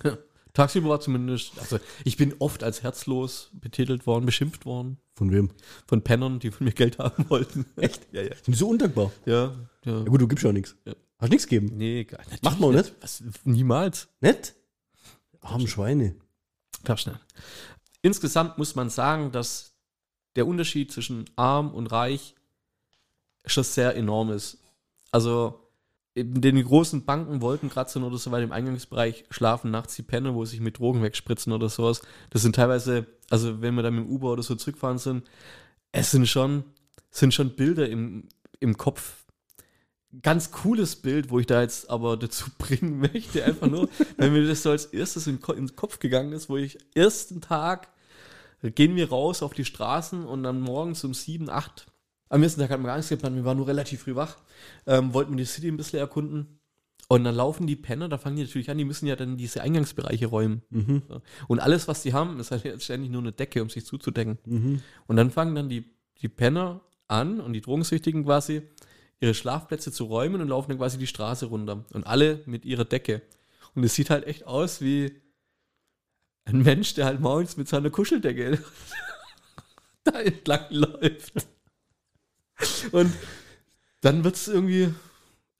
Ja. 0.06 0.18
Tagsüber 0.54 0.90
war 0.90 1.00
zumindest, 1.00 1.60
also 1.60 1.80
ich 2.06 2.16
bin 2.16 2.36
oft 2.40 2.64
als 2.64 2.84
herzlos 2.84 3.50
betitelt 3.54 4.06
worden, 4.06 4.26
beschimpft 4.26 4.66
worden 4.68 5.00
Von 5.16 5.32
wem? 5.32 5.50
von 5.88 6.04
Pennern, 6.04 6.40
die 6.40 6.52
von 6.52 6.66
mir 6.66 6.74
Geld 6.74 7.00
haben 7.00 7.28
wollten. 7.30 7.66
Echt? 7.76 8.08
Ja, 8.12 8.22
ja. 8.22 8.36
Sind 8.36 8.50
die 8.50 8.54
so 8.54 8.70
undankbar? 8.70 9.12
Ja, 9.26 9.56
ja. 9.86 9.98
Ja 9.98 10.04
gut, 10.04 10.22
du 10.22 10.28
gibst 10.28 10.46
ja 10.46 10.52
nichts. 10.54 10.76
Ja. 10.86 10.94
Hast 11.18 11.30
nichts 11.30 11.48
gegeben? 11.48 11.76
Nee, 11.78 12.04
gar 12.04 12.24
nicht. 12.30 12.44
Macht 12.44 12.60
man 12.60 12.70
auch 12.70 12.74
nicht. 12.74 12.94
Was, 13.02 13.24
niemals. 13.44 14.10
Nicht? 14.22 14.54
Armen 15.42 15.68
Schweine. 15.68 16.16
Darfst 16.84 17.08
nicht. 17.08 17.20
Insgesamt 18.02 18.58
muss 18.58 18.76
man 18.76 18.90
sagen, 18.90 19.32
dass 19.32 19.74
der 20.36 20.46
Unterschied 20.46 20.92
zwischen 20.92 21.26
arm 21.36 21.74
und 21.74 21.88
reich 21.88 22.36
schon 23.46 23.64
sehr 23.64 23.96
enorm 23.96 24.32
ist. 24.32 24.58
Also 25.12 25.63
in 26.16 26.42
den 26.42 26.64
großen 26.64 27.06
Banken, 27.06 27.42
Wolkenkratzern 27.42 28.04
oder 28.04 28.18
so 28.18 28.32
weiter 28.32 28.44
im 28.44 28.52
Eingangsbereich 28.52 29.26
schlafen 29.32 29.72
nachts 29.72 29.96
die 29.96 30.04
Penner, 30.04 30.36
wo 30.36 30.46
sich 30.46 30.60
mit 30.60 30.78
Drogen 30.78 31.02
wegspritzen 31.02 31.52
oder 31.54 31.70
sowas. 31.70 32.02
Das 32.30 32.44
sind 32.44 32.56
teilweise, 32.56 33.08
also 33.30 33.62
wenn 33.62 33.76
wir 33.76 33.82
dann 33.82 33.96
mit 33.96 34.06
dem 34.06 34.12
Uber 34.12 34.32
oder 34.32 34.44
so 34.44 34.56
zurückfahren 34.56 35.00
sind, 35.00 35.24
es 35.92 36.12
sind 36.12 36.28
schon, 36.28 36.64
sind 37.10 37.34
schon 37.34 37.56
Bilder 37.56 37.90
im, 37.90 38.28
im 38.60 38.78
Kopf. 38.78 39.26
Ganz 40.22 40.52
cooles 40.52 40.98
Bild, 40.98 41.32
wo 41.32 41.40
ich 41.40 41.48
da 41.48 41.62
jetzt 41.62 41.90
aber 41.90 42.16
dazu 42.16 42.46
bringen 42.60 43.00
möchte, 43.00 43.44
einfach 43.44 43.68
nur, 43.68 43.90
wenn 44.18 44.34
mir 44.34 44.48
das 44.48 44.62
so 44.62 44.70
als 44.70 44.86
erstes 44.86 45.26
in 45.26 45.40
den 45.40 45.76
Kopf 45.76 45.98
gegangen 45.98 46.34
ist, 46.34 46.48
wo 46.48 46.58
ich 46.58 46.78
ersten 46.94 47.42
Tag 47.42 47.90
gehen 48.62 48.96
wir 48.96 49.10
raus 49.10 49.44
auf 49.44 49.54
die 49.54 49.66
Straßen 49.66 50.26
und 50.26 50.44
dann 50.44 50.62
morgens 50.62 51.04
um 51.04 51.14
sieben, 51.14 51.50
acht 51.50 51.88
am 52.34 52.42
nächsten 52.42 52.60
Tag 52.60 52.72
hatten 52.72 52.82
wir 52.82 52.88
gar 52.88 52.96
nichts 52.96 53.10
geplant, 53.10 53.36
wir 53.36 53.46
waren 53.46 53.58
nur 53.58 53.68
relativ 53.68 54.02
früh 54.02 54.16
wach, 54.16 54.38
ähm, 54.88 55.14
wollten 55.14 55.38
die 55.38 55.46
City 55.46 55.68
ein 55.68 55.78
bisschen 55.78 56.00
erkunden. 56.00 56.60
Und 57.08 57.26
dann 57.26 57.36
laufen 57.36 57.68
die 57.68 57.76
Penner, 57.76 58.10
da 58.10 58.18
fangen 58.18 58.38
die 58.38 58.44
natürlich 58.44 58.72
an, 58.72 58.78
die 58.80 58.86
müssen 58.86 59.06
ja 59.06 59.16
dann 59.16 59.38
diese 59.38 59.62
Eingangsbereiche 59.62 60.26
räumen. 60.26 60.64
So. 61.08 61.22
Und 61.48 61.60
alles, 61.60 61.88
was 61.88 62.02
die 62.02 62.14
haben, 62.14 62.40
ist 62.40 62.50
halt 62.50 62.64
jetzt 62.64 62.86
ständig 62.86 63.12
nur 63.12 63.22
eine 63.22 63.34
Decke, 63.34 63.62
um 63.62 63.70
sich 63.70 63.86
zuzudecken. 63.86 64.40
Und 65.06 65.18
dann 65.18 65.30
fangen 65.30 65.54
dann 65.54 65.70
die, 65.70 65.94
die 66.22 66.28
Penner 66.28 66.82
an 67.08 67.40
und 67.40 67.54
die 67.54 67.62
Drogensüchtigen 67.62 68.24
quasi 68.24 68.64
ihre 69.20 69.36
Schlafplätze 69.36 69.92
zu 69.92 70.06
räumen 70.06 70.42
und 70.42 70.48
laufen 70.48 70.70
dann 70.70 70.80
quasi 70.80 70.98
die 70.98 71.06
Straße 71.06 71.46
runter. 71.46 71.86
Und 71.94 72.08
alle 72.08 72.42
mit 72.48 72.66
ihrer 72.66 72.86
Decke. 72.86 73.22
Und 73.76 73.84
es 73.84 73.94
sieht 73.94 74.10
halt 74.10 74.26
echt 74.26 74.48
aus 74.48 74.82
wie 74.82 75.22
ein 76.46 76.64
Mensch, 76.64 76.96
der 76.96 77.06
halt 77.06 77.20
morgens 77.20 77.58
mit 77.58 77.68
seiner 77.68 77.92
Kuscheldecke 77.92 78.58
da 80.04 80.20
entlang 80.20 80.66
läuft. 80.72 81.53
Und 82.92 83.12
dann 84.02 84.24
wird 84.24 84.36
es 84.36 84.48
irgendwie 84.48 84.94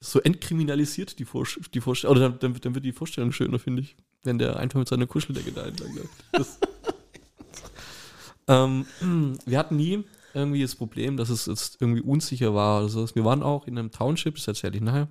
so 0.00 0.20
entkriminalisiert, 0.20 1.18
die, 1.18 1.24
Vor 1.24 1.46
die 1.72 1.80
Vorstellung. 1.80 2.16
Oder 2.16 2.28
dann, 2.30 2.38
dann, 2.38 2.54
wird- 2.54 2.64
dann 2.64 2.74
wird 2.74 2.84
die 2.84 2.92
Vorstellung 2.92 3.32
schöner, 3.32 3.58
finde 3.58 3.82
ich, 3.82 3.96
wenn 4.22 4.38
der 4.38 4.56
einfach 4.56 4.78
mit 4.78 4.88
seiner 4.88 5.06
Kuscheldecke 5.06 5.52
da 5.52 5.64
entlang 5.66 5.94
läuft. 5.94 6.10
Das, 6.32 6.58
ähm, 8.48 8.86
wir 9.46 9.58
hatten 9.58 9.76
nie 9.76 10.04
irgendwie 10.34 10.62
das 10.62 10.74
Problem, 10.74 11.16
dass 11.16 11.28
es 11.30 11.46
jetzt 11.46 11.76
irgendwie 11.80 12.02
unsicher 12.02 12.54
war 12.54 12.80
oder 12.80 12.88
so. 12.88 13.08
Wir 13.14 13.24
waren 13.24 13.42
auch 13.42 13.66
in 13.66 13.78
einem 13.78 13.90
Township, 13.90 14.34
das 14.36 14.48
erzähle 14.48 14.76
ich 14.76 14.82
nachher. 14.82 15.08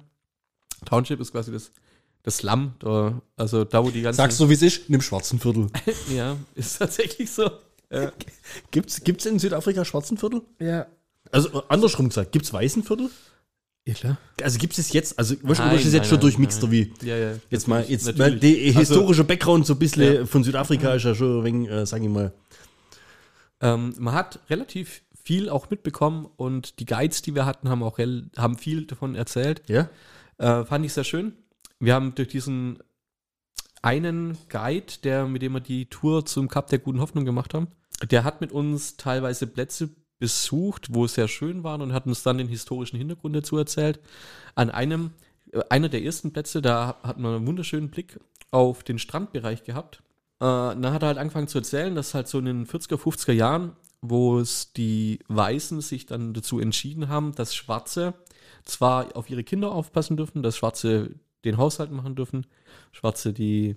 Township 0.85 1.19
ist 1.21 1.31
quasi 1.31 1.51
das, 1.51 1.71
das 2.23 2.37
Slum, 2.37 2.73
da, 2.79 3.21
also 3.37 3.63
da, 3.63 3.83
wo 3.83 3.89
die 3.89 4.01
ganzen... 4.01 4.17
Sagst 4.17 4.39
du, 4.39 4.49
wie 4.49 4.53
es 4.53 4.61
ist? 4.61 4.87
In 4.89 4.93
dem 4.93 5.01
schwarzen 5.01 5.39
Viertel. 5.39 5.67
Ja, 6.13 6.35
ist 6.55 6.77
tatsächlich 6.77 7.31
so. 7.31 7.49
Ja. 7.89 8.11
Gibt's, 8.71 9.03
gibt's 9.03 9.25
in 9.25 9.39
Südafrika 9.39 9.85
schwarzen 9.85 10.17
Viertel? 10.17 10.41
ja. 10.59 10.85
Also 11.33 11.63
andersrum 11.67 12.09
gesagt, 12.09 12.31
gibt's 12.31 12.53
weißen 12.53 12.83
Viertel? 12.83 13.09
Ja, 13.85 13.93
klar. 13.95 14.17
Also 14.41 14.59
gibt's 14.59 14.77
es 14.77 14.93
jetzt, 14.93 15.19
also 15.19 15.35
weißt 15.41 15.59
du, 15.59 15.63
Nein, 15.65 15.75
ist 15.75 15.81
es 15.81 15.85
nein, 15.87 15.93
jetzt 15.95 16.07
schon 16.07 16.15
nein, 16.17 16.21
durchmixter 16.21 16.67
nein. 16.67 16.71
wie? 16.71 16.93
Ja, 17.05 17.17
ja. 17.17 17.33
Jetzt 17.49 17.67
mal, 17.67 17.83
jetzt 17.85 18.05
Natürlich. 18.05 18.19
weil 18.33 18.39
der 18.39 18.67
Also- 18.67 18.79
historische 18.79 19.23
Background 19.25 19.65
so 19.65 19.73
ein 19.73 19.79
bisschen 19.79 20.15
Ja. 20.15 20.25
von 20.25 20.43
Südafrika 20.43 20.93
ist 20.93 21.03
ja 21.03 21.13
schon 21.15 21.39
ein 21.39 21.43
wenig, 21.43 21.69
äh, 21.69 21.85
sag 21.85 22.01
ich 22.01 22.07
mal. 22.07 22.31
Ähm, 23.61 23.93
man 23.97 24.13
hat 24.13 24.39
relativ 24.49 25.01
viel 25.23 25.49
auch 25.49 25.69
mitbekommen 25.69 26.27
und 26.37 26.79
die 26.79 26.85
Guides, 26.85 27.21
die 27.21 27.33
wir 27.35 27.45
hatten, 27.45 27.69
haben 27.69 27.83
auch 27.83 27.97
haben 27.97 28.57
viel 28.57 28.85
davon 28.85 29.15
erzählt. 29.15 29.61
Ja? 29.67 29.89
Äh, 30.37 30.65
fand 30.65 30.85
ich 30.85 30.93
sehr 30.93 31.03
schön. 31.03 31.33
Wir 31.79 31.93
haben 31.95 32.13
durch 32.15 32.27
diesen 32.29 32.79
einen 33.81 34.37
Guide, 34.49 34.93
der, 35.03 35.25
mit 35.27 35.41
dem 35.41 35.53
wir 35.53 35.59
die 35.59 35.87
Tour 35.87 36.25
zum 36.25 36.47
Kap 36.47 36.67
der 36.67 36.79
guten 36.79 37.01
Hoffnung 37.01 37.25
gemacht 37.25 37.53
haben, 37.53 37.67
der 38.09 38.23
hat 38.23 38.39
mit 38.41 38.51
uns 38.51 38.95
teilweise 38.97 39.47
Plätze 39.47 39.89
besucht, 40.23 40.87
wo 40.95 41.03
es 41.03 41.15
sehr 41.15 41.27
schön 41.27 41.65
waren 41.65 41.81
und 41.81 41.91
hat 41.91 42.07
uns 42.07 42.23
dann 42.23 42.37
den 42.37 42.47
historischen 42.47 42.95
Hintergrund 42.95 43.35
dazu 43.35 43.57
erzählt. 43.57 43.99
An 44.55 44.69
einem, 44.69 45.11
äh, 45.51 45.59
einer 45.69 45.89
der 45.89 46.01
ersten 46.01 46.31
Plätze, 46.31 46.61
da 46.61 46.95
hat 47.03 47.19
man 47.19 47.35
einen 47.35 47.45
wunderschönen 47.45 47.89
Blick 47.89 48.21
auf 48.49 48.83
den 48.83 48.99
Strandbereich 48.99 49.65
gehabt. 49.65 49.97
Äh, 50.39 50.45
dann 50.45 50.91
hat 50.93 51.03
er 51.03 51.07
halt 51.07 51.17
angefangen 51.17 51.49
zu 51.49 51.57
erzählen, 51.57 51.93
dass 51.93 52.13
halt 52.13 52.29
so 52.29 52.39
in 52.39 52.45
den 52.45 52.65
40er, 52.65 52.95
50er 52.95 53.33
Jahren, 53.33 53.73
wo 54.01 54.39
es 54.39 54.71
die 54.71 55.19
Weißen 55.27 55.81
sich 55.81 56.05
dann 56.05 56.33
dazu 56.33 56.57
entschieden 56.61 57.09
haben, 57.09 57.35
dass 57.35 57.53
Schwarze 57.53 58.13
zwar 58.63 59.17
auf 59.17 59.29
ihre 59.29 59.43
Kinder 59.43 59.73
aufpassen 59.73 60.15
dürfen, 60.15 60.41
dass 60.41 60.55
Schwarze 60.55 61.15
den 61.43 61.57
Haushalt 61.57 61.91
machen 61.91 62.15
dürfen, 62.15 62.47
Schwarze, 62.93 63.33
die, 63.33 63.75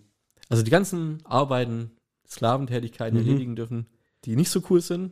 also 0.49 0.63
die 0.63 0.71
ganzen 0.71 1.27
Arbeiten, 1.27 1.91
Sklaventätigkeiten 2.29 3.19
Mhm. 3.19 3.27
erledigen 3.27 3.57
dürfen, 3.57 3.87
die 4.25 4.37
nicht 4.37 4.51
so 4.51 4.63
cool 4.71 4.81
sind 4.81 5.11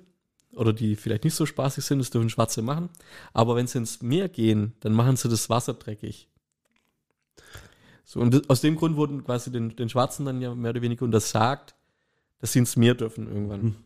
oder 0.56 0.72
die 0.72 0.96
vielleicht 0.96 1.24
nicht 1.24 1.34
so 1.34 1.46
spaßig 1.46 1.84
sind, 1.84 1.98
das 1.98 2.10
dürfen 2.10 2.30
Schwarze 2.30 2.62
machen. 2.62 2.90
Aber 3.32 3.56
wenn 3.56 3.66
sie 3.66 3.78
ins 3.78 4.02
Meer 4.02 4.28
gehen, 4.28 4.74
dann 4.80 4.92
machen 4.92 5.16
sie 5.16 5.28
das 5.28 5.50
Wasser 5.50 5.74
dreckig. 5.74 6.28
So, 8.04 8.20
und 8.20 8.34
das, 8.34 8.48
aus 8.48 8.60
dem 8.60 8.76
Grund 8.76 8.96
wurden 8.96 9.24
quasi 9.24 9.50
den, 9.50 9.76
den 9.76 9.88
Schwarzen 9.88 10.26
dann 10.26 10.40
ja 10.40 10.54
mehr 10.54 10.70
oder 10.70 10.82
weniger 10.82 11.04
untersagt, 11.04 11.74
dass 12.38 12.52
sie 12.52 12.60
ins 12.60 12.76
Meer 12.76 12.94
dürfen 12.94 13.26
irgendwann. 13.26 13.62
Mhm. 13.62 13.76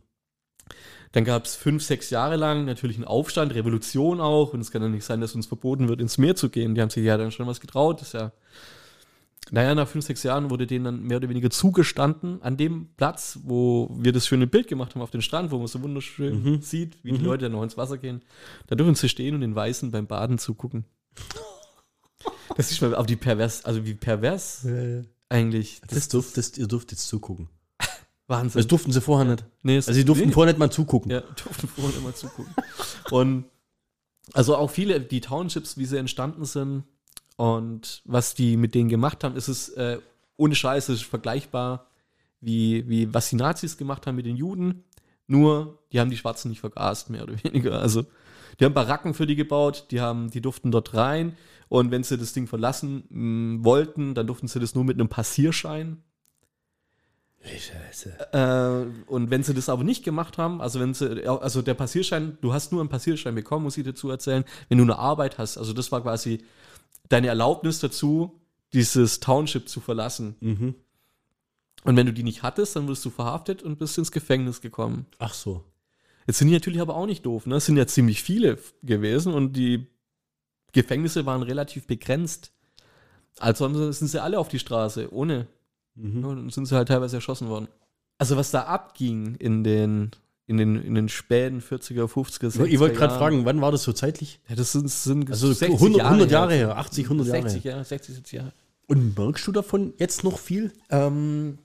Dann 1.12 1.24
gab 1.24 1.46
es 1.46 1.56
fünf, 1.56 1.82
sechs 1.82 2.10
Jahre 2.10 2.36
lang 2.36 2.66
natürlich 2.66 2.96
einen 2.96 3.06
Aufstand, 3.06 3.54
Revolution 3.54 4.20
auch. 4.20 4.52
Und 4.52 4.60
es 4.60 4.70
kann 4.70 4.82
ja 4.82 4.88
nicht 4.88 5.04
sein, 5.04 5.20
dass 5.20 5.34
uns 5.34 5.46
verboten 5.46 5.88
wird, 5.88 6.00
ins 6.00 6.18
Meer 6.18 6.36
zu 6.36 6.50
gehen. 6.50 6.74
Die 6.74 6.82
haben 6.82 6.90
sich 6.90 7.04
ja 7.04 7.16
dann 7.16 7.30
schon 7.30 7.46
was 7.46 7.60
getraut. 7.60 8.00
Das 8.00 8.08
ist 8.08 8.14
ja. 8.14 8.32
Naja, 9.50 9.74
nach 9.74 9.88
fünf, 9.88 10.04
sechs 10.04 10.22
Jahren 10.22 10.50
wurde 10.50 10.66
denen 10.66 10.84
dann 10.84 11.02
mehr 11.02 11.16
oder 11.18 11.28
weniger 11.28 11.48
zugestanden, 11.50 12.42
an 12.42 12.56
dem 12.56 12.88
Platz, 12.96 13.38
wo 13.44 13.88
wir 13.98 14.12
das 14.12 14.26
schöne 14.26 14.46
Bild 14.46 14.68
gemacht 14.68 14.94
haben 14.94 15.02
auf 15.02 15.10
dem 15.10 15.22
Strand, 15.22 15.50
wo 15.50 15.58
man 15.58 15.66
so 15.66 15.80
wunderschön 15.82 16.42
Mhm. 16.42 16.60
sieht, 16.62 17.02
wie 17.02 17.12
die 17.12 17.18
Mhm. 17.18 17.24
Leute 17.24 17.44
dann 17.44 17.52
noch 17.52 17.62
ins 17.62 17.76
Wasser 17.76 17.96
gehen. 17.98 18.22
Da 18.66 18.74
dürfen 18.76 18.94
sie 18.94 19.08
stehen 19.08 19.34
und 19.34 19.40
den 19.40 19.54
Weißen 19.54 19.90
beim 19.90 20.06
Baden 20.06 20.38
zugucken. 20.38 20.84
Das 22.56 22.72
ist 22.72 22.80
mal, 22.80 22.94
aber 22.94 23.06
die 23.06 23.14
pervers, 23.16 23.64
also 23.64 23.84
wie 23.86 23.94
pervers 23.94 24.66
eigentlich. 25.28 25.80
Das 25.86 26.08
das, 26.08 26.56
ihr 26.58 26.66
dürft 26.66 26.90
jetzt 26.90 27.06
zugucken. 27.06 27.48
Wahnsinn. 28.26 28.58
Das 28.58 28.66
durften 28.66 28.90
sie 28.90 29.00
vorher 29.00 29.30
nicht. 29.30 29.44
Nee, 29.62 29.76
Also 29.76 29.92
sie 29.92 30.04
durften 30.04 30.26
nee. 30.28 30.32
vorher 30.32 30.52
nicht 30.52 30.58
mal 30.58 30.70
zugucken. 30.70 31.10
Ja, 31.12 31.20
durften 31.20 31.68
vorhin 31.68 31.96
immer 31.98 32.14
zugucken. 32.14 32.52
Und 33.10 33.44
also 34.32 34.56
auch 34.56 34.70
viele, 34.70 35.00
die 35.00 35.20
Townships, 35.20 35.76
wie 35.78 35.84
sie 35.84 35.98
entstanden 35.98 36.44
sind 36.44 36.84
und 37.38 38.02
was 38.04 38.34
die 38.34 38.56
mit 38.56 38.74
denen 38.74 38.88
gemacht 38.88 39.22
haben, 39.22 39.36
ist 39.36 39.46
es 39.46 39.68
äh, 39.68 39.98
ohne 40.36 40.56
Scheiß, 40.56 40.88
es 40.88 41.02
ist 41.02 41.06
vergleichbar 41.06 41.86
wie, 42.40 42.88
wie 42.88 43.14
was 43.14 43.30
die 43.30 43.36
Nazis 43.36 43.76
gemacht 43.76 44.08
haben 44.08 44.16
mit 44.16 44.26
den 44.26 44.36
Juden. 44.36 44.82
Nur, 45.28 45.78
die 45.92 46.00
haben 46.00 46.10
die 46.10 46.16
Schwarzen 46.16 46.48
nicht 46.48 46.58
vergast, 46.58 47.10
mehr 47.10 47.22
oder 47.22 47.34
weniger. 47.44 47.80
Also, 47.80 48.06
die 48.58 48.64
haben 48.64 48.74
Baracken 48.74 49.14
für 49.14 49.24
die 49.24 49.36
gebaut, 49.36 49.86
die 49.92 50.00
haben, 50.00 50.30
die 50.32 50.40
durften 50.40 50.72
dort 50.72 50.94
rein 50.94 51.36
und 51.68 51.92
wenn 51.92 52.02
sie 52.02 52.18
das 52.18 52.32
Ding 52.32 52.48
verlassen 52.48 53.04
mh, 53.08 53.64
wollten, 53.64 54.16
dann 54.16 54.26
durften 54.26 54.48
sie 54.48 54.58
das 54.58 54.74
nur 54.74 54.82
mit 54.82 54.98
einem 54.98 55.08
Passierschein. 55.08 56.02
Scheiße. 57.40 58.32
Äh, 58.32 59.08
und 59.08 59.30
wenn 59.30 59.44
sie 59.44 59.54
das 59.54 59.68
aber 59.68 59.84
nicht 59.84 60.02
gemacht 60.02 60.38
haben, 60.38 60.60
also 60.60 60.80
wenn 60.80 60.92
sie, 60.92 61.24
also 61.24 61.62
der 61.62 61.74
Passierschein, 61.74 62.36
du 62.40 62.52
hast 62.52 62.72
nur 62.72 62.80
einen 62.80 62.90
Passierschein 62.90 63.36
bekommen, 63.36 63.62
muss 63.62 63.78
ich 63.78 63.84
dazu 63.84 64.10
erzählen, 64.10 64.44
wenn 64.68 64.78
du 64.78 64.84
eine 64.84 64.98
Arbeit 64.98 65.38
hast. 65.38 65.56
Also 65.56 65.72
das 65.72 65.92
war 65.92 66.02
quasi 66.02 66.42
deine 67.08 67.28
Erlaubnis 67.28 67.80
dazu, 67.80 68.40
dieses 68.72 69.20
Township 69.20 69.68
zu 69.68 69.80
verlassen. 69.80 70.36
Mhm. 70.40 70.74
Und 71.84 71.96
wenn 71.96 72.06
du 72.06 72.12
die 72.12 72.22
nicht 72.24 72.42
hattest, 72.42 72.76
dann 72.76 72.88
wirst 72.88 73.04
du 73.04 73.10
verhaftet 73.10 73.62
und 73.62 73.78
bist 73.78 73.96
ins 73.98 74.12
Gefängnis 74.12 74.60
gekommen. 74.60 75.06
Ach 75.18 75.32
so. 75.32 75.64
Jetzt 76.26 76.38
sind 76.38 76.48
die 76.48 76.54
natürlich 76.54 76.80
aber 76.80 76.96
auch 76.96 77.06
nicht 77.06 77.24
doof, 77.24 77.46
ne? 77.46 77.56
Es 77.56 77.66
sind 77.66 77.76
ja 77.76 77.86
ziemlich 77.86 78.22
viele 78.22 78.58
gewesen 78.82 79.32
und 79.32 79.54
die 79.54 79.86
Gefängnisse 80.72 81.24
waren 81.24 81.42
relativ 81.42 81.86
begrenzt. 81.86 82.52
Also 83.38 83.92
sind 83.92 84.08
sie 84.08 84.22
alle 84.22 84.38
auf 84.38 84.48
die 84.48 84.58
Straße, 84.58 85.12
ohne 85.12 85.46
Mhm. 85.98 86.22
dann 86.22 86.50
sind 86.50 86.66
sie 86.66 86.76
halt 86.76 86.88
teilweise 86.88 87.16
erschossen 87.16 87.48
worden. 87.48 87.68
Also 88.18 88.36
was 88.36 88.50
da 88.50 88.62
abging 88.62 89.34
in 89.36 89.64
den, 89.64 90.10
in 90.48 90.56
den, 90.56 90.76
in 90.82 90.94
den 90.94 91.08
späten 91.08 91.60
40er, 91.60 92.06
50er, 92.06 92.48
60er 92.50 92.64
Ich 92.66 92.80
wollte 92.80 92.96
gerade 92.96 93.14
fragen, 93.14 93.44
wann 93.44 93.60
war 93.60 93.70
das 93.70 93.82
so 93.84 93.92
zeitlich? 93.92 94.40
Ja, 94.48 94.56
das 94.56 94.72
sind, 94.72 94.90
sind 94.90 95.30
Also 95.30 95.52
60 95.52 95.74
100, 95.80 96.00
100 96.06 96.30
Jahre 96.30 96.54
her. 96.54 96.66
her, 96.68 96.78
80, 96.78 97.04
100 97.04 97.26
Jahre 97.28 97.42
60 97.42 97.64
her. 97.64 97.72
Jahre, 97.72 97.84
60, 97.84 98.14
70 98.16 98.32
Jahre. 98.32 98.52
Und 98.86 99.16
merkst 99.18 99.46
du 99.46 99.52
davon 99.52 99.92
jetzt 99.98 100.24
noch 100.24 100.38
viel? 100.38 100.72
Ähm, 100.88 101.58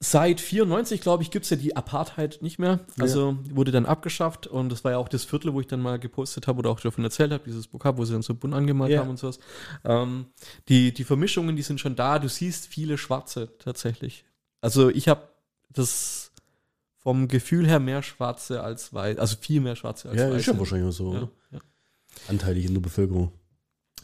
seit 0.00 0.40
94, 0.40 1.00
glaube 1.02 1.22
ich, 1.22 1.30
gibt 1.30 1.44
es 1.44 1.50
ja 1.50 1.56
die 1.58 1.76
Apartheid 1.76 2.40
nicht 2.40 2.58
mehr. 2.58 2.80
Also 2.98 3.36
wurde 3.50 3.70
dann 3.70 3.86
abgeschafft 3.86 4.46
und 4.46 4.70
das 4.70 4.82
war 4.84 4.92
ja 4.92 4.98
auch 4.98 5.08
das 5.08 5.24
Viertel, 5.24 5.52
wo 5.52 5.60
ich 5.60 5.66
dann 5.66 5.80
mal 5.80 5.98
gepostet 5.98 6.46
habe 6.46 6.58
oder 6.60 6.70
auch 6.70 6.80
davon 6.80 7.04
erzählt 7.04 7.30
habe, 7.30 7.44
dieses 7.46 7.68
Pokal, 7.68 7.98
wo 7.98 8.04
sie 8.06 8.14
dann 8.14 8.22
so 8.22 8.34
bunt 8.34 8.54
angemalt 8.54 8.90
Ja. 8.90 9.00
haben 9.00 9.10
und 9.10 9.18
sowas. 9.18 9.38
Ähm, 9.84 10.26
die, 10.68 10.92
die 10.92 11.04
Vermischungen, 11.04 11.54
die 11.56 11.62
sind 11.62 11.78
schon 11.78 11.94
da. 11.94 12.18
Du 12.18 12.28
siehst 12.28 12.66
viele 12.68 12.96
Schwarze 12.98 13.50
tatsächlich. 13.58 14.24
Also 14.62 14.88
ich 14.88 15.08
habe 15.08 15.28
das 15.68 16.31
vom 17.02 17.28
Gefühl 17.28 17.66
her 17.66 17.80
mehr 17.80 18.02
Schwarze 18.02 18.62
als 18.62 18.92
Weiß, 18.94 19.18
also 19.18 19.36
viel 19.40 19.60
mehr 19.60 19.76
Schwarze 19.76 20.08
als 20.08 20.18
Ja, 20.18 20.28
Weiße. 20.28 20.36
ist 20.36 20.46
ja 20.46 20.58
wahrscheinlich 20.58 20.88
auch 20.88 20.92
so, 20.92 21.14
Ja, 21.14 21.28
ja. 21.52 21.58
Anteilig 22.28 22.66
in 22.66 22.74
der 22.74 22.80
Bevölkerung. 22.80 23.32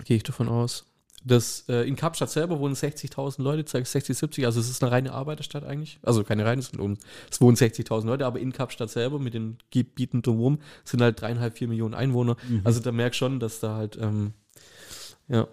Gehe 0.05 0.17
ich 0.17 0.23
davon 0.25 0.49
aus. 0.49 0.85
Das, 1.25 1.65
äh, 1.69 1.87
in 1.87 1.97
Kapstadt 1.97 2.31
selber 2.31 2.59
wohnen 2.61 2.75
60.000 2.75 3.43
Leute, 3.43 3.69
60, 3.69 4.17
70, 4.17 4.47
also 4.47 4.61
es 4.61 4.71
ist 4.71 4.83
eine 4.83 4.93
reine 4.93 5.13
Arbeiterstadt 5.13 5.65
eigentlich. 5.65 5.99
Also 6.03 6.23
keine 6.23 6.45
reine, 6.45 6.61
es, 6.61 6.69
sind 6.69 6.81
um, 6.81 6.97
es 7.31 7.41
wohnen 7.41 7.57
60.000 7.57 8.07
Leute, 8.07 8.25
aber 8.25 8.39
in 8.39 8.53
Kapstadt 8.53 8.91
selber 8.91 9.19
mit 9.19 9.35
den 9.35 9.59
Gebieten 9.71 10.23
drumherum 10.23 10.61
sind 10.85 11.03
halt 11.03 11.21
dreieinhalb, 11.21 11.59
vier 11.59 11.67
Millionen 11.69 11.95
Einwohner. 11.95 12.37
Also 12.65 12.81
da 12.81 12.93
merkt 12.93 13.17
schon, 13.17 13.41
dass 13.41 13.59
da 13.61 13.75
halt, 13.75 13.99
ähm, 14.01 14.33
ja. 15.27 15.49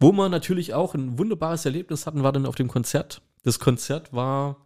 Wo 0.00 0.12
wir 0.12 0.28
natürlich 0.28 0.74
auch 0.74 0.94
ein 0.94 1.18
wunderbares 1.18 1.64
Erlebnis 1.64 2.06
hatten, 2.06 2.22
war 2.24 2.32
dann 2.32 2.44
auf 2.46 2.56
dem 2.56 2.68
Konzert. 2.68 3.22
Das 3.44 3.58
Konzert 3.60 4.12
war 4.12 4.56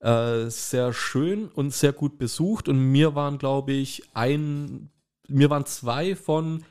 äh, 0.00 0.48
sehr 0.48 0.92
schön 0.92 1.48
und 1.48 1.72
sehr 1.72 1.92
gut 1.92 2.18
besucht 2.18 2.68
und 2.68 2.78
mir 2.78 3.14
waren, 3.14 3.38
glaube 3.38 3.72
ich, 3.72 4.02
ein, 4.14 4.90
mir 5.28 5.50
waren 5.50 5.66
zwei 5.66 6.14
von 6.16 6.64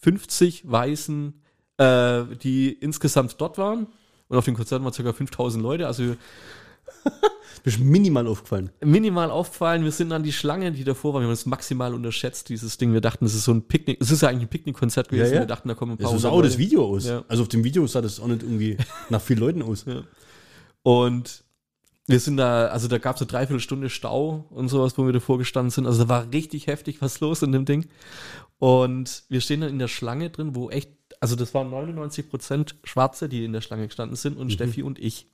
50 0.00 0.70
Weißen, 0.70 1.42
äh, 1.78 2.24
die 2.42 2.72
insgesamt 2.72 3.40
dort 3.40 3.58
waren. 3.58 3.86
Und 4.28 4.38
auf 4.38 4.44
dem 4.44 4.54
Konzert 4.54 4.82
waren 4.82 4.92
ca. 4.92 5.12
5000 5.12 5.62
Leute, 5.62 5.86
also 5.86 6.16
Bist 7.62 7.78
minimal 7.78 8.26
aufgefallen. 8.26 8.70
minimal 8.82 9.30
aufgefallen. 9.30 9.84
Wir 9.84 9.92
sind 9.92 10.12
an 10.12 10.22
die 10.22 10.32
Schlange, 10.32 10.72
die 10.72 10.84
davor 10.84 11.14
war. 11.14 11.20
Wir 11.20 11.26
haben 11.26 11.32
es 11.32 11.46
maximal 11.46 11.94
unterschätzt, 11.94 12.48
dieses 12.50 12.76
Ding. 12.76 12.92
Wir 12.92 13.00
dachten, 13.00 13.24
es 13.24 13.34
ist 13.34 13.44
so 13.44 13.52
ein 13.52 13.62
Picknick. 13.62 14.00
Es 14.00 14.10
ist 14.10 14.20
ja 14.20 14.28
eigentlich 14.28 14.42
ein 14.42 14.48
Picknickkonzert 14.48 15.08
gewesen. 15.08 15.28
Ja, 15.30 15.34
ja. 15.34 15.40
Wir 15.40 15.46
dachten, 15.46 15.68
da 15.68 15.74
kommen 15.74 15.92
ein 15.92 15.98
paar 15.98 16.10
So 16.10 16.18
sah 16.18 16.28
auch 16.28 16.42
das. 16.42 16.58
Video 16.58 16.84
aus. 16.84 17.06
Ja. 17.06 17.24
Also 17.28 17.42
auf 17.42 17.48
dem 17.48 17.64
Video 17.64 17.86
sah 17.86 18.02
das 18.02 18.20
auch 18.20 18.26
nicht 18.26 18.42
irgendwie 18.42 18.76
nach 19.08 19.20
vielen 19.20 19.38
Leuten 19.38 19.62
aus. 19.62 19.86
Ja. 19.86 20.02
Und 20.82 21.43
wir 22.06 22.20
sind 22.20 22.36
da, 22.36 22.66
also 22.66 22.86
da 22.88 22.98
gab 22.98 23.16
es 23.16 23.22
eine 23.22 23.28
Dreiviertelstunde 23.28 23.88
Stau 23.88 24.44
und 24.50 24.68
sowas, 24.68 24.98
wo 24.98 25.06
wir 25.06 25.12
davor 25.12 25.38
gestanden 25.38 25.70
sind. 25.70 25.86
Also 25.86 26.04
da 26.04 26.08
war 26.08 26.32
richtig 26.32 26.66
heftig 26.66 27.00
was 27.00 27.20
los 27.20 27.42
in 27.42 27.52
dem 27.52 27.64
Ding. 27.64 27.86
Und 28.58 29.24
wir 29.28 29.40
stehen 29.40 29.62
dann 29.62 29.70
in 29.70 29.78
der 29.78 29.88
Schlange 29.88 30.30
drin, 30.30 30.54
wo 30.54 30.70
echt, 30.70 30.90
also 31.20 31.34
das 31.34 31.54
waren 31.54 31.70
99% 31.70 32.74
Schwarze, 32.84 33.28
die 33.28 33.44
in 33.44 33.52
der 33.52 33.62
Schlange 33.62 33.86
gestanden 33.86 34.16
sind 34.16 34.34
Mhm. 34.34 34.42
und 34.42 34.52
Steffi 34.52 34.82
und 34.82 34.98
ich. 34.98 35.28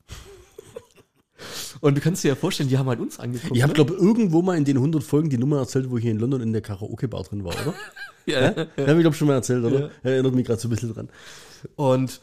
Und 1.80 1.96
du 1.96 2.00
kannst 2.02 2.22
dir 2.22 2.28
ja 2.28 2.34
vorstellen, 2.34 2.68
die 2.68 2.76
haben 2.76 2.88
halt 2.88 3.00
uns 3.00 3.18
angeguckt. 3.18 3.56
Ich 3.56 3.62
habe, 3.62 3.70
ne? 3.72 3.74
glaube 3.74 3.94
irgendwo 3.94 4.42
mal 4.42 4.56
in 4.58 4.64
den 4.64 4.76
100 4.76 5.02
Folgen 5.02 5.30
die 5.30 5.38
Nummer 5.38 5.58
erzählt, 5.58 5.90
wo 5.90 5.96
ich 5.96 6.02
hier 6.02 6.10
in 6.12 6.18
London 6.18 6.42
in 6.42 6.52
der 6.52 6.60
Karaoke-Bar 6.60 7.22
drin 7.24 7.44
war, 7.44 7.54
oder? 7.54 7.74
ja, 8.26 8.40
ja? 8.42 8.50
Habe 8.50 8.66
ich, 8.76 9.00
glaube 9.00 9.14
schon 9.14 9.28
mal 9.28 9.34
erzählt, 9.34 9.64
oder? 9.64 9.90
Erinnert 10.02 10.34
mich 10.34 10.46
gerade 10.46 10.60
so 10.60 10.68
ein 10.68 10.70
bisschen 10.70 10.92
dran. 10.92 11.08
Und 11.76 12.20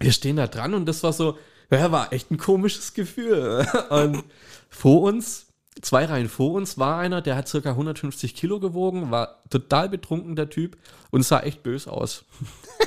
wir 0.00 0.10
stehen 0.12 0.36
da 0.36 0.48
dran 0.48 0.74
und 0.74 0.86
das 0.86 1.02
war 1.04 1.12
so, 1.12 1.38
ja, 1.70 1.92
war 1.92 2.12
echt 2.12 2.30
ein 2.30 2.38
komisches 2.38 2.94
Gefühl. 2.94 3.66
Und 3.90 4.24
vor 4.70 5.02
uns, 5.02 5.46
zwei 5.82 6.04
Reihen 6.06 6.28
vor 6.28 6.52
uns, 6.52 6.78
war 6.78 6.98
einer, 6.98 7.20
der 7.20 7.36
hat 7.36 7.48
circa 7.48 7.70
150 7.70 8.34
Kilo 8.34 8.60
gewogen, 8.60 9.10
war 9.10 9.42
total 9.50 9.88
betrunken, 9.88 10.36
der 10.36 10.50
Typ, 10.50 10.78
und 11.10 11.22
sah 11.22 11.40
echt 11.40 11.62
böse 11.62 11.92
aus. 11.92 12.24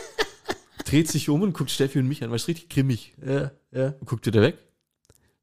Dreht 0.86 1.08
sich 1.08 1.30
um 1.30 1.42
und 1.42 1.54
guckt 1.54 1.72
Steffi 1.72 2.00
und 2.00 2.08
mich 2.08 2.24
an, 2.24 2.32
war 2.32 2.36
richtig 2.36 2.70
grimmig. 2.70 3.14
Ja, 3.26 3.52
ja. 3.72 3.94
Und 4.00 4.06
guckt 4.06 4.26
wieder 4.26 4.42
weg. 4.42 4.58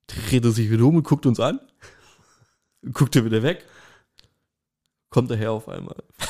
Dreht 0.08 0.44
er 0.44 0.50
sich 0.50 0.70
wieder 0.70 0.84
um 0.84 0.96
und 0.96 1.04
guckt 1.04 1.26
uns 1.26 1.38
an. 1.38 1.60
Guckt 2.92 3.14
er 3.16 3.24
wieder 3.24 3.42
weg. 3.42 3.64
Kommt 5.10 5.30
daher 5.30 5.52
auf 5.52 5.68
einmal. 5.68 6.02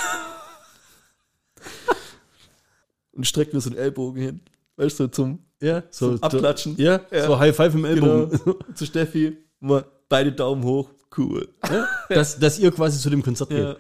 und 3.12 3.26
streckt 3.26 3.54
mir 3.54 3.60
so 3.60 3.70
einen 3.70 3.78
Ellbogen 3.78 4.22
hin. 4.22 4.40
Weißt 4.76 5.00
du, 5.00 5.08
zum, 5.08 5.44
Ja, 5.60 5.82
so, 5.90 6.12
zum 6.14 6.22
Abklatschen. 6.22 6.74
Ja, 6.78 7.00
Ja. 7.10 7.26
so 7.26 7.38
High 7.38 7.54
Five 7.56 7.74
im 7.74 7.84
Ellbogen. 7.84 8.30
Genau. 8.44 8.56
zu 8.74 8.86
Steffi. 8.86 9.36
Mal 9.60 9.84
beide 10.08 10.32
Daumen 10.32 10.62
hoch. 10.64 10.90
Cool. 11.16 11.48
Ja? 11.68 11.86
Dass, 12.08 12.38
dass 12.38 12.58
ihr 12.58 12.70
quasi 12.70 13.00
zu 13.00 13.10
dem 13.10 13.22
Konzert 13.22 13.50
geht. 13.50 13.58
Ja. 13.58 13.76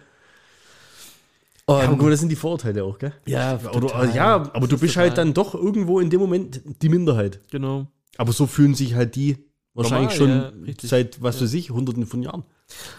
Ja, 1.68 1.74
aber 1.74 1.82
Und, 1.84 1.88
guck 1.90 2.02
mal, 2.04 2.10
das 2.10 2.20
sind 2.20 2.30
die 2.30 2.36
Vorurteile 2.36 2.82
auch, 2.82 2.98
gell? 2.98 3.12
ja, 3.26 3.56
Oder, 3.60 3.72
total. 3.72 4.14
ja, 4.14 4.34
aber 4.36 4.60
Das 4.60 4.68
du 4.70 4.74
ist 4.76 4.80
bist 4.80 4.94
total- 4.94 5.08
halt 5.10 5.18
dann 5.18 5.34
doch 5.34 5.54
irgendwo 5.54 6.00
in 6.00 6.08
dem 6.08 6.18
Moment 6.20 6.62
die 6.82 6.88
Minderheit. 6.88 7.40
Genau. 7.50 7.86
Aber 8.16 8.32
so 8.32 8.46
fühlen 8.46 8.74
sich 8.74 8.94
halt 8.94 9.14
die 9.16 9.36
wahrscheinlich 9.74 10.18
Normal, 10.18 10.52
schon 10.54 10.74
seit, 10.80 11.22
was 11.22 11.36
Ja. 11.36 11.42
weiß 11.42 11.52
ich, 11.54 11.70
hunderten 11.70 12.06
von 12.06 12.22
Jahren. 12.22 12.44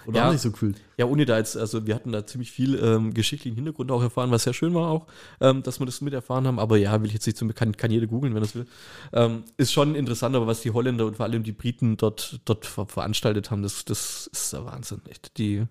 Oder 0.08 0.18
Ja. 0.18 0.24
haben 0.26 0.32
sich 0.34 0.42
so 0.42 0.52
gefühlt. 0.52 0.78
Ja, 0.98 1.06
ohne 1.06 1.26
da 1.26 1.38
jetzt, 1.38 1.56
also 1.56 1.86
wir 1.86 1.94
hatten 1.96 2.12
da 2.12 2.26
ziemlich 2.26 2.52
viel 2.52 2.76
ähm, 2.84 3.14
geschichtlichen 3.14 3.56
Hintergrund 3.56 3.92
auch 3.92 4.02
erfahren, 4.02 4.32
was 4.32 4.44
sehr 4.44 4.54
schön 4.54 4.74
war 4.74 4.90
auch, 4.90 5.06
ähm, 5.42 5.62
dass 5.64 5.80
wir 5.80 5.86
das 5.86 6.02
mit 6.02 6.14
erfahren 6.14 6.48
haben. 6.48 6.60
Aber 6.60 6.78
ja, 6.78 7.00
will 7.02 7.08
ich 7.08 7.14
jetzt 7.14 7.28
nicht 7.28 7.38
zum 7.38 7.54
kann, 7.54 7.78
kann 7.78 7.92
jeder 7.92 8.08
googeln, 8.08 8.34
wenn 8.34 8.42
er 8.42 8.46
es 8.48 8.56
will. 8.56 8.66
Ähm, 9.14 9.44
ist 9.58 9.72
schon 9.72 9.96
interessant, 9.96 10.36
aber 10.36 10.48
was 10.48 10.62
die 10.62 10.72
Holländer 10.72 11.06
und 11.06 11.18
vor 11.18 11.26
allem 11.26 11.44
die 11.44 11.52
Briten 11.52 11.98
dort, 11.98 12.40
dort 12.46 12.66
ver 12.66 12.88
veranstaltet 12.88 13.52
haben, 13.52 13.62
das, 13.62 13.86
das 13.86 14.28
ist 14.34 14.54
der 14.54 14.66
Wahnsinn. 14.66 15.02
Echt. 15.10 15.38
Die, 15.38 15.66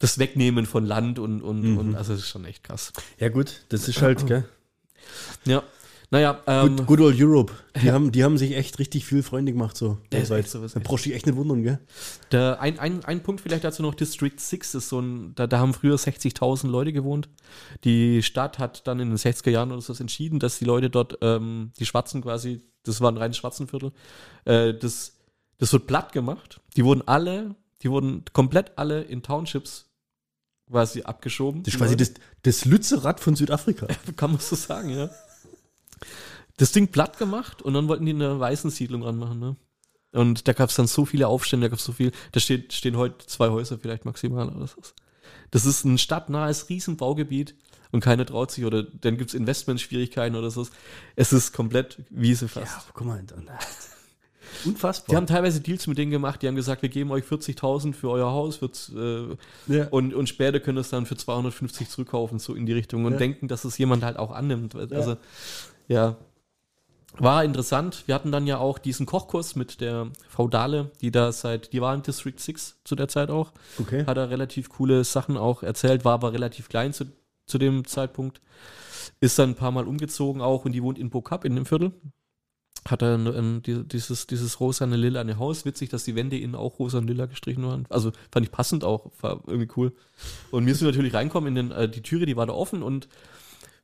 das 0.00 0.18
Wegnehmen 0.18 0.66
von 0.66 0.84
Land 0.84 1.18
und, 1.18 1.40
und, 1.42 1.62
Mhm. 1.62 1.78
und 1.78 1.94
also 1.94 2.12
das 2.12 2.22
ist 2.22 2.28
schon 2.28 2.44
echt 2.44 2.64
krass. 2.64 2.92
Ja, 3.18 3.28
gut, 3.28 3.64
das 3.68 3.88
ist 3.88 4.02
halt, 4.02 4.26
gell? 4.26 4.44
Ja. 5.44 5.62
Naja, 6.14 6.40
ähm, 6.46 6.76
Good, 6.76 6.86
good 6.86 7.00
old 7.00 7.20
Europe. 7.20 7.52
Die, 7.82 7.90
haben, 7.90 8.12
die 8.12 8.22
haben 8.22 8.38
sich 8.38 8.54
echt 8.54 8.78
richtig 8.78 9.04
viel 9.04 9.24
Freunde 9.24 9.50
gemacht 9.50 9.76
so. 9.76 9.98
Der 10.12 10.22
ist 10.22 10.30
echt 10.30 10.48
so, 10.48 10.62
ist 10.62 10.76
da 10.76 10.80
brauchst 10.80 11.04
du 11.04 11.08
dich 11.08 11.16
echt 11.16 11.26
nicht 11.26 11.34
wundern, 11.34 11.64
gell? 11.64 11.80
Der, 12.30 12.60
ein, 12.60 12.78
ein, 12.78 13.04
ein 13.04 13.20
Punkt 13.20 13.40
vielleicht 13.40 13.64
dazu 13.64 13.82
noch, 13.82 13.96
District 13.96 14.38
6 14.38 14.76
ist 14.76 14.88
so 14.90 15.00
ein, 15.00 15.34
da, 15.34 15.48
da 15.48 15.58
haben 15.58 15.74
früher 15.74 15.96
60.000 15.96 16.68
Leute 16.68 16.92
gewohnt. 16.92 17.28
Die 17.82 18.22
Stadt 18.22 18.60
hat 18.60 18.86
dann 18.86 19.00
in 19.00 19.08
den 19.08 19.18
60er 19.18 19.50
Jahren 19.50 19.72
oder 19.72 19.80
so 19.80 19.92
entschieden, 19.92 20.38
dass 20.38 20.60
die 20.60 20.64
Leute 20.64 20.88
dort, 20.88 21.18
ähm, 21.20 21.72
die 21.80 21.84
Schwarzen 21.84 22.22
quasi, 22.22 22.62
das 22.84 23.00
war 23.00 23.10
ein 23.10 23.16
reines 23.16 23.36
Schwarzenviertel, 23.36 23.90
äh, 24.44 24.72
das, 24.72 25.16
das 25.58 25.72
wird 25.72 25.88
platt 25.88 26.12
gemacht. 26.12 26.60
Die 26.76 26.84
wurden 26.84 27.02
alle, 27.08 27.56
die 27.82 27.90
wurden 27.90 28.24
komplett 28.32 28.78
alle 28.78 29.02
in 29.02 29.24
Townships 29.24 29.90
quasi 30.70 31.02
abgeschoben. 31.02 31.64
Das 31.64 31.74
ist 31.74 31.78
quasi 31.78 31.96
das, 31.96 32.12
das 32.42 32.64
Lützerath 32.64 33.20
von 33.20 33.34
Südafrika. 33.34 33.88
Kann 34.16 34.30
man 34.30 34.40
so 34.40 34.56
sagen, 34.56 34.90
ja. 34.90 35.10
Das 36.56 36.72
Ding 36.72 36.88
platt 36.88 37.18
gemacht 37.18 37.62
und 37.62 37.74
dann 37.74 37.88
wollten 37.88 38.06
die 38.06 38.12
eine 38.12 38.38
weißen 38.38 38.70
Siedlung 38.70 39.02
ranmachen, 39.02 39.38
ne? 39.40 39.56
Und 40.12 40.46
da 40.46 40.52
gab 40.52 40.70
es 40.70 40.76
dann 40.76 40.86
so 40.86 41.04
viele 41.04 41.26
Aufstände, 41.26 41.66
da 41.66 41.70
gab 41.70 41.80
es 41.80 41.84
so 41.84 41.90
viel, 41.92 42.12
da 42.30 42.38
steht, 42.38 42.72
stehen 42.72 42.96
heute 42.96 43.26
zwei 43.26 43.48
Häuser 43.48 43.78
vielleicht 43.78 44.04
maximal 44.04 44.48
oder 44.48 44.68
so. 44.68 44.80
Das 45.50 45.66
ist 45.66 45.84
ein 45.84 45.98
stadtnahes 45.98 46.68
Riesenbaugebiet 46.68 47.56
und 47.90 48.00
keiner 48.00 48.24
traut 48.24 48.52
sich 48.52 48.64
oder 48.64 48.84
dann 48.84 49.16
gibt 49.18 49.30
es 49.30 49.34
Investmentschwierigkeiten 49.34 50.36
oder 50.38 50.50
so. 50.52 50.66
Es 51.16 51.32
ist 51.32 51.52
komplett 51.52 51.98
Wiese 52.10 52.46
fast. 52.46 52.76
Ja, 52.76 52.84
guck 52.92 53.06
mal. 53.08 53.24
Unfassbar. 54.64 55.12
Die 55.12 55.16
haben 55.16 55.26
teilweise 55.26 55.60
Deals 55.60 55.86
mit 55.86 55.98
denen 55.98 56.10
gemacht, 56.10 56.42
die 56.42 56.48
haben 56.48 56.54
gesagt, 56.54 56.82
wir 56.82 56.88
geben 56.88 57.10
euch 57.10 57.24
40.000 57.24 57.92
für 57.92 58.10
euer 58.10 58.30
Haus 58.30 58.60
äh, 58.62 59.36
Ja. 59.66 59.88
und, 59.88 60.14
und 60.14 60.28
später 60.28 60.60
könnt 60.60 60.78
ihr 60.78 60.82
es 60.82 60.90
dann 60.90 61.06
für 61.06 61.16
250 61.16 61.88
zurückkaufen, 61.88 62.38
so 62.38 62.54
in 62.54 62.66
die 62.66 62.72
Richtung 62.72 63.04
und 63.04 63.12
Ja. 63.12 63.18
denken, 63.18 63.48
dass 63.48 63.64
es 63.64 63.76
jemand 63.78 64.04
halt 64.04 64.16
auch 64.16 64.30
annimmt. 64.30 64.74
Also, 64.76 65.12
ja. 65.12 65.16
War 67.16 67.44
interessant. 67.44 68.02
Wir 68.06 68.14
hatten 68.16 68.32
dann 68.32 68.46
ja 68.48 68.58
auch 68.58 68.78
diesen 68.78 69.06
Kochkurs 69.06 69.54
mit 69.54 69.80
der 69.80 70.08
Frau 70.28 70.48
Dahle, 70.48 70.90
die 71.00 71.12
da 71.12 71.30
seit, 71.30 71.72
die 71.72 71.80
war 71.80 71.94
in 71.94 72.02
District 72.02 72.34
6 72.36 72.78
zu 72.82 72.96
der 72.96 73.06
Zeit 73.06 73.30
auch. 73.30 73.52
okay. 73.78 74.04
Hat 74.04 74.16
er 74.16 74.30
relativ 74.30 74.68
coole 74.68 75.04
Sachen 75.04 75.36
auch 75.36 75.62
erzählt, 75.62 76.04
war 76.04 76.14
aber 76.14 76.32
relativ 76.32 76.68
klein 76.68 76.92
zu, 76.92 77.04
zu 77.46 77.58
dem 77.58 77.86
Zeitpunkt. 77.86 78.40
Ist 79.20 79.38
dann 79.38 79.50
ein 79.50 79.54
paar 79.54 79.70
Mal 79.70 79.86
umgezogen 79.86 80.42
auch 80.42 80.64
und 80.64 80.72
die 80.72 80.82
wohnt 80.82 80.98
in 80.98 81.10
Bokap 81.10 81.44
in 81.44 81.54
dem 81.54 81.66
Viertel. 81.66 81.92
Hat 82.88 83.00
er 83.00 83.14
ein, 83.16 83.26
ein, 83.28 83.62
die- 83.62 83.84
dieses, 83.84 84.26
dieses 84.26 84.58
rosane 84.58 84.96
lilane 84.96 85.38
Haus. 85.38 85.64
Witzig, 85.64 85.90
dass 85.90 86.02
die 86.04 86.16
Wände 86.16 86.36
innen 86.36 86.56
auch 86.56 86.80
rosa 86.80 86.98
und 86.98 87.06
lila 87.06 87.26
gestrichen 87.26 87.64
waren. 87.64 87.86
Also 87.90 88.10
fand 88.32 88.44
ich 88.44 88.50
passend 88.50 88.82
auch, 88.82 89.12
war 89.20 89.40
irgendwie 89.46 89.68
cool. 89.76 89.92
Und 90.50 90.66
wir 90.66 90.74
sind 90.74 90.88
natürlich 90.88 91.14
reinkommen 91.14 91.48
in 91.56 91.68
den, 91.68 91.70
äh, 91.70 91.88
die 91.88 92.02
Türe, 92.02 92.26
die 92.26 92.36
war 92.36 92.46
da 92.46 92.52
offen 92.54 92.82
und 92.82 93.08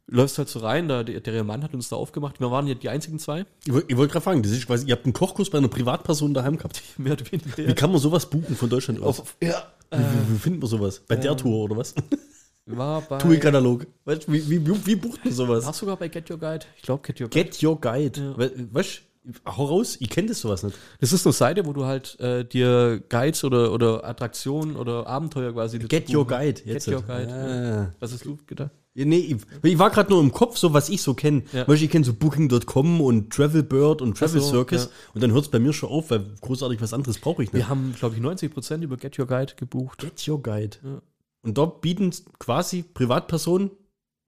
läufst 0.06 0.38
halt 0.38 0.48
so 0.48 0.58
rein, 0.60 0.88
da, 0.88 1.02
der, 1.04 1.20
der 1.20 1.44
Mann 1.44 1.62
hat 1.62 1.72
uns 1.74 1.88
da 1.88 1.96
aufgemacht. 1.96 2.40
Wir 2.40 2.50
waren 2.50 2.66
ja 2.66 2.74
die 2.74 2.88
einzigen 2.88 3.18
zwei, 3.18 3.44
Ich, 3.66 3.72
wollt- 3.72 3.84
ich 3.88 3.96
wollte 3.96 4.12
gerade 4.12 4.24
fragen, 4.24 4.42
das 4.42 4.52
ist 4.52 4.66
quasi, 4.66 4.86
ihr 4.86 4.92
habt 4.94 5.04
einen 5.04 5.12
Kochkurs 5.12 5.50
bei 5.50 5.58
einer 5.58 5.68
Privatperson 5.68 6.34
daheim 6.34 6.56
gehabt. 6.56 6.82
mehr 6.98 7.12
oder 7.12 7.24
weniger. 7.30 7.56
Wie 7.68 7.74
kann 7.74 7.90
man 7.92 8.00
sowas 8.00 8.26
buchen 8.28 8.56
von 8.56 8.68
Deutschland 8.68 9.00
aus? 9.02 9.20
Auf, 9.20 9.36
ja, 9.42 9.62
wie, 9.92 9.98
wie, 9.98 10.34
wie 10.34 10.38
findet 10.38 10.60
man 10.62 10.70
sowas? 10.70 11.02
Bei 11.06 11.16
der 11.16 11.32
Ähm, 11.32 11.36
Tour 11.36 11.64
oder 11.64 11.76
was? 11.76 11.94
war 12.66 13.00
bei, 13.08 13.18
TUI-Katalog. 13.18 13.86
Weißt 14.04 14.26
du, 14.28 14.32
wie, 14.32 14.48
wie, 14.50 14.86
wie 14.86 14.96
bucht 14.96 15.24
man 15.24 15.34
sowas? 15.34 15.64
war 15.66 15.72
sogar 15.72 15.96
bei 15.96 16.08
Get 16.08 16.30
Your 16.30 16.38
Guide. 16.38 16.64
Ich 16.76 16.82
glaube, 16.82 17.02
Get 17.02 17.20
Your 17.20 17.28
Guide. 17.30 17.44
Get 17.50 17.62
Your 17.62 17.80
Guide. 17.80 18.20
Ja. 18.20 18.38
We- 18.38 18.68
Weißt 18.72 19.02
du, 19.24 19.32
hau 19.46 19.64
raus, 19.66 19.96
ich 20.00 20.08
kenne 20.10 20.28
das 20.28 20.40
sowas 20.40 20.62
nicht. 20.62 20.76
Das 20.98 21.12
ist 21.12 21.26
eine 21.26 21.32
Seite, 21.34 21.66
wo 21.66 21.72
du 21.72 21.84
halt 21.84 22.18
äh, 22.20 22.44
dir 22.44 23.02
Guides 23.08 23.44
oder, 23.44 23.72
oder 23.72 24.04
Attraktionen 24.04 24.76
oder 24.76 25.06
Abenteuer 25.06 25.52
quasi. 25.52 25.78
Get 25.78 26.12
Your. 26.12 26.26
Guide. 26.26 26.62
Get 26.62 26.86
Your 26.88 27.02
Guide. 27.02 27.32
Ah. 27.32 27.94
Was 28.00 28.12
hast 28.12 28.24
du 28.24 28.38
gedacht? 28.46 28.70
Ja, 28.94 29.04
nee, 29.04 29.18
ich, 29.18 29.36
ich 29.62 29.78
war 29.78 29.90
gerade 29.90 30.10
nur 30.10 30.20
im 30.20 30.32
Kopf, 30.32 30.56
so 30.56 30.72
was 30.72 30.88
ich 30.88 31.00
so 31.00 31.14
kenne. 31.14 31.44
Ja. 31.52 31.68
Ich 31.68 31.90
kenne 31.90 32.04
so 32.04 32.12
Booking.com 32.12 33.00
und 33.00 33.32
Travelbird 33.32 34.02
und 34.02 34.18
Travel 34.18 34.40
so, 34.40 34.48
Circus. 34.50 34.84
ja. 34.84 34.90
Und 35.14 35.22
dann 35.22 35.32
hört 35.32 35.44
es 35.44 35.50
bei 35.50 35.60
mir 35.60 35.72
schon 35.72 35.90
auf, 35.90 36.10
weil 36.10 36.24
großartig 36.40 36.80
was 36.80 36.92
anderes 36.92 37.18
brauche 37.18 37.42
ich 37.44 37.52
nicht. 37.52 37.62
Wir 37.62 37.68
haben, 37.68 37.94
glaube 37.96 38.16
ich, 38.16 38.20
90% 38.20 38.82
über 38.82 38.96
Get 38.96 39.18
Your 39.18 39.26
Guide 39.26 39.54
gebucht. 39.54 40.00
Get 40.00 40.26
Your 40.26 40.42
Guide. 40.42 40.78
Ja. 40.82 41.02
Und 41.42 41.56
dort 41.56 41.80
bieten 41.80 42.10
quasi 42.38 42.82
Privatpersonen. 42.82 43.70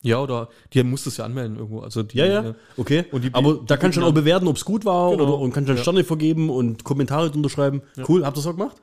Ja, 0.02 0.20
oder 0.20 0.48
die 0.72 0.82
musst 0.82 1.06
du 1.06 1.10
es 1.10 1.16
ja 1.16 1.24
anmelden 1.24 1.56
irgendwo. 1.56 1.80
Also 1.80 2.02
die, 2.02 2.18
Ja, 2.18 2.26
ja. 2.26 2.54
Okay. 2.76 3.04
Und 3.12 3.22
die- 3.24 3.32
Aber 3.34 3.54
die 3.54 3.66
da 3.66 3.76
kannst 3.76 3.96
du 3.96 4.00
bieten 4.00 4.06
dann 4.06 4.10
auch 4.10 4.14
bewerten, 4.14 4.48
ob 4.48 4.56
es 4.56 4.64
gut 4.64 4.84
war 4.84 5.10
Genau. 5.12 5.22
oder, 5.24 5.38
und 5.38 5.52
kannst 5.52 5.68
dann 5.68 5.76
Ja. 5.76 5.82
Sterne 5.82 6.02
vergeben 6.04 6.50
und 6.50 6.82
Kommentare 6.84 7.30
unterschreiben. 7.30 7.82
Cool, 8.08 8.24
habt 8.24 8.36
ihr 8.36 8.40
das 8.42 8.46
auch 8.48 8.56
gemacht? 8.56 8.76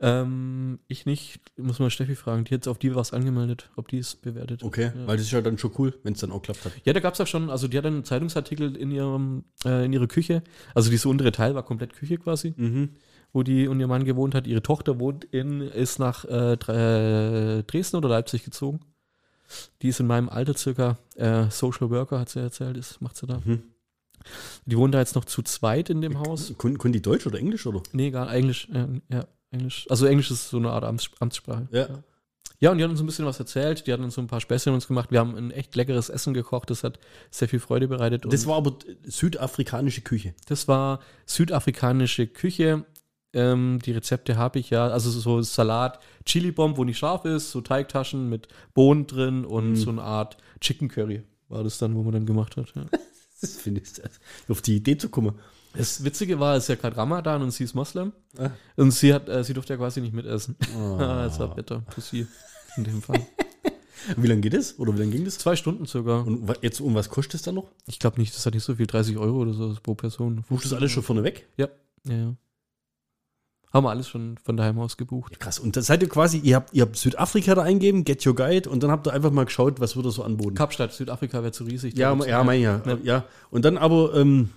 Ähm, 0.00 0.80
ich 0.88 1.06
nicht. 1.06 1.40
Muss 1.56 1.78
mal 1.78 1.88
Steffi 1.90 2.16
fragen. 2.16 2.44
Die 2.44 2.54
hat 2.54 2.66
auf 2.66 2.78
die 2.78 2.94
was 2.94 3.12
angemeldet, 3.12 3.70
ob 3.76 3.86
die 3.88 3.98
es 3.98 4.16
bewertet. 4.16 4.64
Okay, 4.64 4.86
Ja. 4.86 5.06
weil 5.06 5.16
das 5.16 5.26
ist 5.26 5.32
ja 5.32 5.40
dann 5.40 5.56
schon 5.56 5.70
cool, 5.78 5.94
wenn 6.02 6.14
es 6.14 6.20
dann 6.20 6.32
auch 6.32 6.42
klappt 6.42 6.64
hat. 6.64 6.72
Ja, 6.84 6.92
da 6.92 6.98
gab 7.00 7.14
es 7.14 7.20
auch 7.20 7.26
schon, 7.28 7.48
also 7.48 7.68
die 7.68 7.78
hat 7.78 7.86
einen 7.86 8.04
Zeitungsartikel 8.04 8.74
in 8.76 8.90
ihrem, 8.90 9.44
äh, 9.64 9.84
in 9.84 9.92
ihrer 9.92 10.08
Küche. 10.08 10.42
Also 10.74 10.90
dieser 10.90 11.08
untere 11.08 11.30
Teil 11.30 11.54
war 11.54 11.62
komplett 11.62 11.94
Küche 11.94 12.18
quasi, 12.18 12.52
Mhm. 12.56 12.90
wo 13.32 13.44
die 13.44 13.68
und 13.68 13.78
ihr 13.78 13.86
Mann 13.86 14.04
gewohnt 14.04 14.34
hat. 14.34 14.48
Ihre 14.48 14.62
Tochter 14.62 14.98
wohnt 14.98 15.24
in, 15.26 15.60
ist 15.60 16.00
nach 16.00 16.24
äh, 16.24 16.56
Dre- 16.56 17.62
Dresden 17.62 17.96
oder 17.96 18.08
Leipzig 18.08 18.44
gezogen. 18.44 18.80
Die 19.82 19.88
ist 19.88 20.00
in 20.00 20.06
meinem 20.06 20.28
Alter 20.28 20.54
circa 20.54 20.98
äh, 21.16 21.50
Social 21.50 21.90
Worker, 21.90 22.20
hat 22.20 22.28
sie 22.28 22.40
erzählt, 22.40 22.76
ist, 22.76 23.00
macht 23.00 23.16
sie 23.16 23.26
da. 23.26 23.40
Mhm. 23.44 23.62
Die 24.66 24.76
wohnt 24.76 24.94
da 24.94 25.00
jetzt 25.00 25.14
noch 25.14 25.24
zu 25.24 25.42
zweit 25.42 25.90
in 25.90 26.00
dem 26.00 26.18
Haus. 26.18 26.54
Können, 26.56 26.78
können 26.78 26.92
die 26.92 27.02
Deutsch 27.02 27.26
oder 27.26 27.38
Englisch 27.38 27.66
oder? 27.66 27.82
Nee, 27.92 28.10
gar 28.10 28.32
Englisch. 28.32 28.68
Äh, 28.72 28.86
ja, 29.12 29.26
Englisch. 29.50 29.86
Also 29.90 30.06
Englisch 30.06 30.30
ist 30.30 30.48
so 30.48 30.56
eine 30.56 30.70
Art 30.70 30.84
Amts 30.84 31.10
Amtssprache. 31.20 31.68
Ja. 31.70 31.88
Ja, 32.60 32.70
und 32.70 32.78
die 32.78 32.84
hat 32.84 32.90
uns 32.90 33.00
ein 33.00 33.06
bisschen 33.06 33.26
was 33.26 33.38
erzählt. 33.38 33.86
Die 33.86 33.92
hat 33.92 34.00
uns 34.00 34.14
so 34.14 34.22
ein 34.22 34.26
paar 34.26 34.40
Späßchen 34.40 34.72
uns 34.72 34.86
gemacht. 34.86 35.10
Wir 35.10 35.18
haben 35.20 35.36
ein 35.36 35.50
echt 35.50 35.74
leckeres 35.76 36.08
Essen 36.08 36.32
gekocht. 36.32 36.70
Das 36.70 36.82
hat 36.82 36.98
sehr 37.30 37.48
viel 37.48 37.58
Freude 37.58 37.88
bereitet. 37.88 38.24
Das 38.26 38.46
war 38.46 38.56
aber 38.56 38.78
südafrikanische 39.02 40.00
Küche. 40.00 40.34
das 40.46 40.66
war 40.68 41.00
südafrikanische 41.26 42.26
Küche. 42.26 42.84
Ähm, 43.34 43.80
die 43.84 43.92
Rezepte 43.92 44.36
habe 44.36 44.58
ich 44.58 44.70
ja. 44.70 44.86
Also 44.88 45.10
so 45.10 45.42
Salat, 45.42 45.98
Chili-Bomb, 46.24 46.76
wo 46.76 46.84
nicht 46.84 46.98
scharf 46.98 47.24
ist, 47.24 47.50
so 47.50 47.60
Teigtaschen 47.60 48.28
mit 48.28 48.48
Bohnen 48.74 49.06
drin 49.06 49.44
und 49.44 49.70
Mhm. 49.70 49.76
so 49.76 49.90
eine 49.90 50.02
Art 50.02 50.36
Chicken 50.60 50.88
Curry 50.88 51.22
war 51.48 51.62
das 51.64 51.78
dann, 51.78 51.94
wo 51.94 52.02
man 52.02 52.12
dann 52.12 52.26
gemacht 52.26 52.56
hat. 52.56 52.72
Ja. 52.74 52.84
Das 53.40 53.56
finde 53.56 53.82
ich, 53.82 53.92
das- 53.92 54.20
auf 54.48 54.62
die 54.62 54.76
Idee 54.76 54.96
zu 54.96 55.10
kommen. 55.10 55.34
Das 55.76 56.02
Witzige 56.02 56.40
war, 56.40 56.56
es 56.56 56.64
ist 56.64 56.68
ja 56.68 56.74
gerade 56.76 56.96
Ramadan 56.96 57.42
und 57.42 57.50
sie 57.50 57.64
ist 57.64 57.74
Moslem. 57.74 58.12
Ah. 58.38 58.50
Und 58.76 58.92
sie 58.92 59.12
hat, 59.12 59.28
äh, 59.28 59.44
sie 59.44 59.52
durfte 59.52 59.74
ja 59.74 59.76
quasi 59.76 60.00
nicht 60.00 60.14
mitessen. 60.14 60.56
Oh. 60.78 60.96
Ah, 60.98 61.24
das 61.24 61.38
war 61.40 61.54
bitter 61.54 61.82
für 61.90 62.00
sie 62.00 62.26
in 62.78 62.84
dem 62.84 63.02
Fall. 63.02 63.20
Wie 64.16 64.26
lange 64.28 64.40
geht 64.40 64.54
es? 64.54 64.78
Oder 64.78 64.94
wie 64.94 64.98
lange 65.00 65.12
ging 65.12 65.24
das? 65.24 65.38
Zwei 65.38 65.56
Stunden 65.56 65.84
sogar. 65.86 66.26
Und 66.26 66.50
jetzt, 66.62 66.80
um 66.80 66.94
was 66.94 67.08
kostet 67.10 67.34
es 67.34 67.42
dann 67.42 67.54
noch? 67.56 67.70
Ich 67.86 67.98
glaube 67.98 68.18
nicht, 68.20 68.34
das 68.34 68.44
hat 68.46 68.52
nicht 68.54 68.64
so 68.64 68.74
viel, 68.76 68.86
30 68.86 69.16
Euro 69.18 69.38
oder 69.38 69.52
so 69.54 69.74
pro 69.82 69.94
Person. 69.94 70.44
Buchst 70.48 70.64
du 70.66 70.70
das 70.70 70.78
alles 70.78 70.92
schon 70.92 71.02
vorne 71.02 71.22
weg? 71.22 71.46
Ja, 71.56 71.68
ja, 72.04 72.14
ja. 72.14 72.34
Haben 73.74 73.84
wir 73.86 73.90
alles 73.90 74.08
schon 74.08 74.38
von 74.38 74.56
daheim 74.56 74.78
aus 74.78 74.96
gebucht. 74.96 75.32
Ja, 75.32 75.38
krass. 75.38 75.58
Und 75.58 75.74
dann 75.76 75.82
seid 75.82 76.00
ihr 76.02 76.08
quasi, 76.08 76.38
ihr 76.38 76.54
habt, 76.56 76.72
ihr 76.72 76.82
habt 76.82 76.96
Südafrika 76.96 77.54
da 77.56 77.62
eingeben, 77.62 78.04
Get 78.04 78.24
Your 78.24 78.34
Guide, 78.36 78.70
und 78.70 78.82
dann 78.84 78.90
habt 78.92 79.06
ihr 79.08 79.12
einfach 79.12 79.32
mal 79.32 79.44
geschaut, 79.44 79.80
was 79.80 79.96
wird 79.96 80.06
da 80.06 80.10
so 80.10 80.22
anboten. 80.22 80.54
Kapstadt, 80.54 80.92
Südafrika 80.92 81.42
wäre 81.42 81.50
zu 81.52 81.64
riesig. 81.64 81.98
Ja, 81.98 82.12
gibt's- 82.12 82.28
ja, 82.28 82.44
mein 82.44 82.60
ja. 82.60 82.80
Ja. 82.86 82.98
ja. 83.02 83.24
Und 83.50 83.64
dann 83.64 83.76
aber, 83.76 84.14
ähm, 84.14 84.50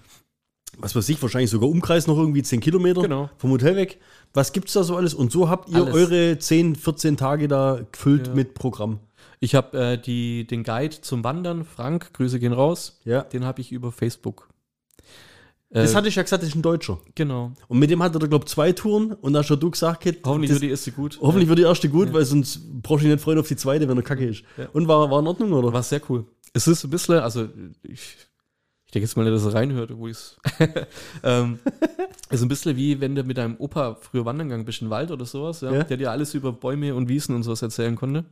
was 0.77 0.95
weiß 0.95 1.09
ich, 1.09 1.19
wahrscheinlich 1.21 1.49
sogar 1.49 1.67
Umkreis 1.69 2.05
noch 2.05 2.17
irgendwie 2.17 2.43
10 2.43 2.59
Kilometer 2.59 3.01
Genau. 3.01 3.29
vom 3.37 3.49
Hotel 3.49 3.75
weg. 3.75 3.99
Was 4.35 4.51
gibt's 4.53 4.73
da 4.73 4.83
so 4.83 4.95
alles? 4.95 5.15
Und 5.15 5.31
so 5.31 5.49
habt 5.49 5.69
ihr 5.69 5.77
Alles. 5.77 5.95
eure 5.95 6.37
10, 6.37 6.75
14 6.75 7.17
Tage 7.17 7.47
da 7.47 7.79
gefüllt 7.91 8.27
Ja. 8.27 8.33
mit 8.35 8.53
Programm. 8.53 8.99
Ich 9.39 9.55
habe 9.55 9.77
äh, 9.79 9.97
die, 9.99 10.45
den 10.45 10.63
Guide 10.63 11.01
zum 11.01 11.23
Wandern, 11.23 11.63
Frank, 11.65 12.13
Grüße 12.13 12.39
gehen 12.39 12.53
raus, 12.53 12.99
Ja. 13.03 13.21
den 13.21 13.45
habe 13.45 13.61
ich 13.61 13.71
über 13.71 13.91
Facebook. 13.91 14.49
Das 15.69 15.91
Äh, 15.91 15.95
hatte 15.95 16.07
ich 16.07 16.15
ja 16.15 16.23
gesagt, 16.23 16.43
das 16.43 16.49
ist 16.49 16.55
ein 16.55 16.61
Deutscher. 16.61 16.99
Genau. 17.15 17.51
Und 17.67 17.79
mit 17.79 17.89
dem 17.89 18.01
hat 18.01 18.15
er, 18.15 18.27
glaube 18.27 18.45
ich, 18.45 18.51
zwei 18.51 18.71
Touren. 18.71 19.11
Und 19.13 19.33
da 19.33 19.39
hast 19.39 19.47
schon 19.47 19.59
du 19.59 19.69
gesagt, 19.69 20.01
Kit, 20.01 20.19
Hoffentlich 20.25 20.49
das- 20.49 20.55
wird 20.61 20.63
die 20.63 20.69
erste 20.71 20.91
gut. 20.93 21.19
hoffentlich 21.21 21.49
wird 21.49 21.59
die 21.59 21.63
erste 21.63 21.89
gut, 21.89 22.13
weil 22.13 22.23
sonst 22.25 22.61
brauchst 22.81 23.03
du 23.03 23.07
dich 23.07 23.15
nicht 23.15 23.23
freuen 23.23 23.39
auf 23.39 23.47
die 23.47 23.57
zweite, 23.57 23.87
wenn 23.89 23.97
er 23.97 24.03
kacke 24.03 24.25
ist. 24.25 24.43
Ja. 24.57 24.69
Und 24.73 24.87
war, 24.87 25.11
war 25.11 25.19
in 25.19 25.27
Ordnung, 25.27 25.51
oder? 25.53 25.73
War 25.73 25.83
sehr 25.83 26.01
cool. 26.09 26.25
Es 26.53 26.67
ist 26.67 26.83
ein 26.85 26.89
bisschen, 26.89 27.15
also 27.19 27.49
ich, 27.83 28.15
ich 28.85 28.91
denke 28.93 29.05
jetzt 29.05 29.17
mal 29.17 29.23
nicht, 29.29 29.35
dass 29.35 29.45
er 29.45 29.53
reinhört, 29.59 29.91
wo 29.97 30.07
ich 30.07 30.15
es. 30.17 30.37
ähm, 31.23 31.59
ist 32.29 32.41
ein 32.41 32.47
bisschen 32.47 32.75
wie 32.77 32.99
wenn 33.01 33.15
du 33.15 33.23
mit 33.23 33.37
deinem 33.37 33.57
Opa 33.57 33.95
früher 33.99 34.23
wandern 34.25 34.47
gegangen 34.47 34.63
bist 34.65 34.81
in 34.81 34.87
den 34.87 34.91
Wald 34.91 35.11
oder 35.11 35.25
sowas, 35.25 35.59
ja, 35.61 35.73
Ja. 35.73 35.83
der 35.83 35.97
dir 35.97 36.11
alles 36.11 36.33
über 36.33 36.53
Bäume 36.53 36.95
und 36.95 37.09
Wiesen 37.09 37.35
und 37.35 37.43
sowas 37.43 37.61
erzählen 37.61 37.95
konnte. 37.97 38.23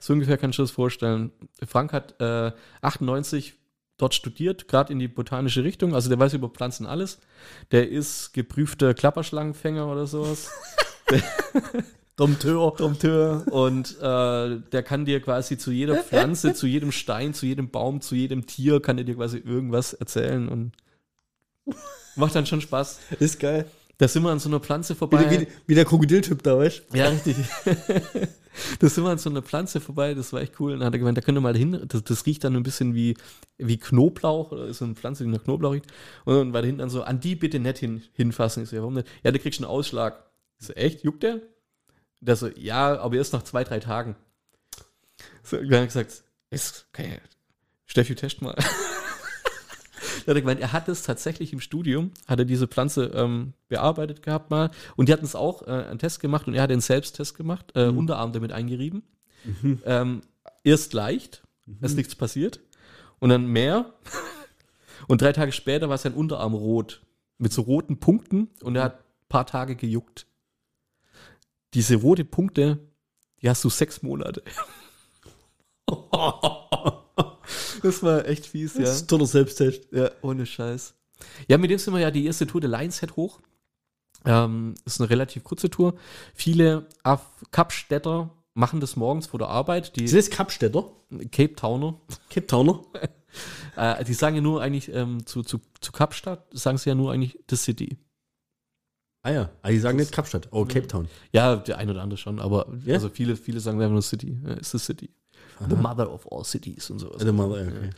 So 0.00 0.14
ungefähr 0.14 0.38
kannst 0.38 0.58
du 0.58 0.62
das 0.62 0.70
vorstellen. 0.70 1.32
Frank 1.66 1.92
hat 1.92 2.18
äh, 2.20 2.50
98 2.80 3.54
dort 3.98 4.14
studiert, 4.14 4.68
gerade 4.68 4.92
in 4.92 4.98
die 4.98 5.08
botanische 5.08 5.64
Richtung, 5.64 5.94
also 5.94 6.08
der 6.08 6.18
weiß 6.18 6.32
über 6.32 6.48
Pflanzen 6.48 6.86
alles. 6.86 7.18
Der 7.70 7.88
ist 7.90 8.32
geprüfter 8.32 8.94
Klapperschlangenfänger 8.94 9.86
oder 9.86 10.06
sowas. 10.06 10.50
Dompteur. 12.16 12.74
Dompteur. 12.76 13.44
Und 13.50 13.96
äh, 14.00 14.60
der 14.72 14.82
kann 14.82 15.04
dir 15.04 15.20
quasi 15.20 15.58
zu 15.58 15.70
jeder 15.70 15.96
Pflanze, 15.96 16.54
zu 16.54 16.66
jedem 16.66 16.90
Stein, 16.90 17.34
zu 17.34 17.46
jedem 17.46 17.70
Baum, 17.70 18.00
zu 18.00 18.14
jedem 18.14 18.46
Tier, 18.46 18.80
kann 18.80 18.98
er 18.98 19.04
dir 19.04 19.14
quasi 19.14 19.38
irgendwas 19.38 19.92
erzählen 19.92 20.48
und 20.48 20.72
macht 22.16 22.34
dann 22.34 22.46
schon 22.46 22.60
Spaß. 22.60 22.98
Ist 23.20 23.38
geil. 23.38 23.66
Da 23.98 24.06
sind 24.06 24.22
wir 24.22 24.30
an 24.30 24.38
so 24.38 24.48
einer 24.48 24.60
Pflanze 24.60 24.94
vorbei. 24.94 25.28
Wie, 25.28 25.40
wie, 25.40 25.48
wie 25.66 25.74
der 25.74 25.84
Krokodiltyp 25.84 26.40
da, 26.44 26.56
weißt 26.56 26.84
du? 26.88 26.96
Ja, 26.96 27.08
richtig. 27.08 27.36
da 28.78 28.88
sind 28.88 29.02
wir 29.02 29.10
an 29.10 29.18
so 29.18 29.28
einer 29.28 29.42
Pflanze 29.42 29.80
vorbei, 29.80 30.14
das 30.14 30.32
war 30.32 30.40
echt 30.40 30.60
cool. 30.60 30.72
Und 30.72 30.78
dann 30.78 30.86
hat 30.86 30.94
er 30.94 31.00
gemeint, 31.00 31.18
da 31.18 31.20
könnt 31.20 31.36
ihr 31.36 31.40
mal 31.40 31.56
hin, 31.56 31.84
das, 31.88 32.04
das 32.04 32.24
riecht 32.24 32.44
dann 32.44 32.54
ein 32.54 32.62
bisschen 32.62 32.94
wie, 32.94 33.16
wie 33.56 33.76
Knoblauch, 33.76 34.52
oder 34.52 34.66
ist 34.66 34.78
so 34.78 34.84
eine 34.84 34.94
Pflanze, 34.94 35.24
die 35.24 35.30
nach 35.30 35.42
Knoblauch 35.42 35.72
riecht. 35.72 35.86
Und 36.24 36.36
dann 36.36 36.52
war 36.52 36.62
da 36.62 36.66
hinten 36.66 36.78
dann 36.78 36.90
so, 36.90 37.02
an 37.02 37.18
die 37.18 37.34
bitte 37.34 37.58
nicht 37.58 37.78
hin, 37.78 38.02
hinfassen. 38.12 38.62
Ich 38.62 38.68
so, 38.68 38.76
ja, 38.76 38.82
warum 38.82 38.94
nicht? 38.94 39.08
Ja, 39.24 39.32
der 39.32 39.40
kriegt 39.40 39.56
schon 39.56 39.64
einen 39.64 39.74
Ausschlag. 39.74 40.24
Ich 40.60 40.68
so, 40.68 40.72
echt, 40.74 41.02
juckt 41.02 41.24
der? 41.24 41.40
Der 42.20 42.36
so, 42.36 42.48
ja, 42.56 43.00
aber 43.00 43.16
erst 43.16 43.32
nach 43.32 43.42
zwei, 43.42 43.64
drei 43.64 43.80
Tagen. 43.80 44.14
So, 45.42 45.56
dann 45.56 45.80
hat 45.80 45.88
gesagt, 45.88 46.22
ist, 46.50 46.86
okay, 46.92 47.18
Steffi, 47.86 48.14
test 48.14 48.42
mal. 48.42 48.54
Da 50.26 50.30
hat 50.30 50.36
er 50.36 50.40
gemeint, 50.40 50.60
er 50.60 50.72
hat 50.72 50.88
es 50.88 51.02
tatsächlich 51.02 51.52
im 51.52 51.60
Studium, 51.60 52.10
hat 52.26 52.38
er 52.38 52.44
diese 52.44 52.66
Pflanze 52.68 53.06
ähm, 53.14 53.52
bearbeitet 53.68 54.22
gehabt 54.22 54.50
mal. 54.50 54.70
Und 54.96 55.08
die 55.08 55.12
hatten 55.12 55.24
es 55.24 55.34
auch 55.34 55.62
äh, 55.66 55.70
einen 55.70 55.98
Test 55.98 56.20
gemacht 56.20 56.46
und 56.46 56.54
er 56.54 56.62
hat 56.62 56.70
den 56.70 56.80
Selbsttest 56.80 57.36
gemacht, 57.36 57.72
äh, 57.74 57.90
Mhm. 57.90 57.98
Unterarm 57.98 58.32
damit 58.32 58.52
eingerieben. 58.52 59.02
Ähm, 59.84 60.22
erst 60.64 60.92
leicht, 60.92 61.42
Mhm. 61.66 61.78
ist 61.84 61.96
nichts 61.96 62.14
passiert. 62.14 62.60
Und 63.20 63.30
dann 63.30 63.46
mehr. 63.46 63.92
Und 65.08 65.22
drei 65.22 65.32
Tage 65.32 65.52
später 65.52 65.88
war 65.88 65.96
sein 65.98 66.12
Unterarm 66.14 66.54
rot. 66.54 67.02
Mit 67.38 67.52
so 67.52 67.62
roten 67.62 67.98
Punkten 68.00 68.48
und 68.62 68.74
er 68.76 68.82
hat 68.82 68.98
ein 68.98 69.28
paar 69.28 69.46
Tage 69.46 69.76
gejuckt. 69.76 70.26
Diese 71.74 71.94
rote 71.96 72.24
Punkte, 72.24 72.78
die 73.40 73.48
hast 73.48 73.62
du 73.64 73.70
sechs 73.70 74.02
Monate. 74.02 74.42
das 77.82 78.02
war 78.02 78.26
echt 78.26 78.46
fies, 78.46 78.74
ja. 78.74 78.80
Das 78.82 78.96
ist 78.96 79.02
ein 79.02 79.08
toller 79.08 79.26
Selbsttest. 79.26 79.88
Ja, 79.92 80.10
ohne 80.22 80.46
Scheiß. 80.46 80.94
Ja, 81.48 81.58
mit 81.58 81.70
dem 81.70 81.78
sind 81.78 81.94
wir 81.94 82.00
ja 82.00 82.10
die 82.10 82.26
erste 82.26 82.46
Tour 82.46 82.60
der 82.60 82.70
Lions 82.70 83.00
Head 83.00 83.16
hoch. 83.16 83.40
Ähm, 84.24 84.74
ist 84.84 85.00
eine 85.00 85.10
relativ 85.10 85.44
kurze 85.44 85.70
Tour. 85.70 85.94
Viele 86.34 86.86
Af 87.02 87.22
Kapstädter 87.50 88.30
machen 88.54 88.80
das 88.80 88.96
morgens 88.96 89.26
vor 89.28 89.38
der 89.38 89.48
Arbeit. 89.48 89.96
Die 89.96 90.04
Ist 90.04 90.14
das 90.14 90.30
Kapstädter? 90.30 90.90
Cape 91.30 91.54
Towner. 91.54 92.00
Cape 92.30 92.46
Towner? 92.46 92.82
Äh, 93.76 94.02
die 94.04 94.14
sagen 94.14 94.34
ja 94.34 94.40
nur 94.42 94.62
eigentlich 94.62 94.92
ähm, 94.92 95.24
zu, 95.24 95.42
zu, 95.42 95.60
zu 95.80 95.92
Kapstadt, 95.92 96.46
sagen 96.50 96.78
sie 96.78 96.88
ja 96.88 96.94
nur 96.96 97.12
eigentlich 97.12 97.38
The 97.48 97.56
City. 97.56 97.98
Ah 99.22 99.30
ja, 99.30 99.50
aber 99.60 99.72
die 99.72 99.78
sagen 99.78 99.98
nicht 99.98 100.12
Kapstadt, 100.12 100.48
oh, 100.50 100.64
Cape 100.64 100.88
Town. 100.88 101.08
Ja, 101.30 101.54
der 101.56 101.76
eine 101.76 101.92
oder 101.92 102.02
andere 102.02 102.16
schon, 102.16 102.40
aber 102.40 102.66
Ja? 102.86 102.94
also 102.94 103.10
viele, 103.10 103.36
viele 103.36 103.60
sagen 103.60 103.80
einfach 103.80 103.92
nur 103.92 104.02
City. 104.02 104.38
Ist 104.58 104.72
The 104.72 104.78
City. 104.78 105.10
The 105.68 105.76
mother 105.76 106.12
of 106.12 106.30
all 106.30 106.44
cities 106.44 106.90
und 106.90 106.98
sowas. 106.98 107.20
Also 107.20 107.32
mal, 107.32 107.50
okay. 107.50 107.90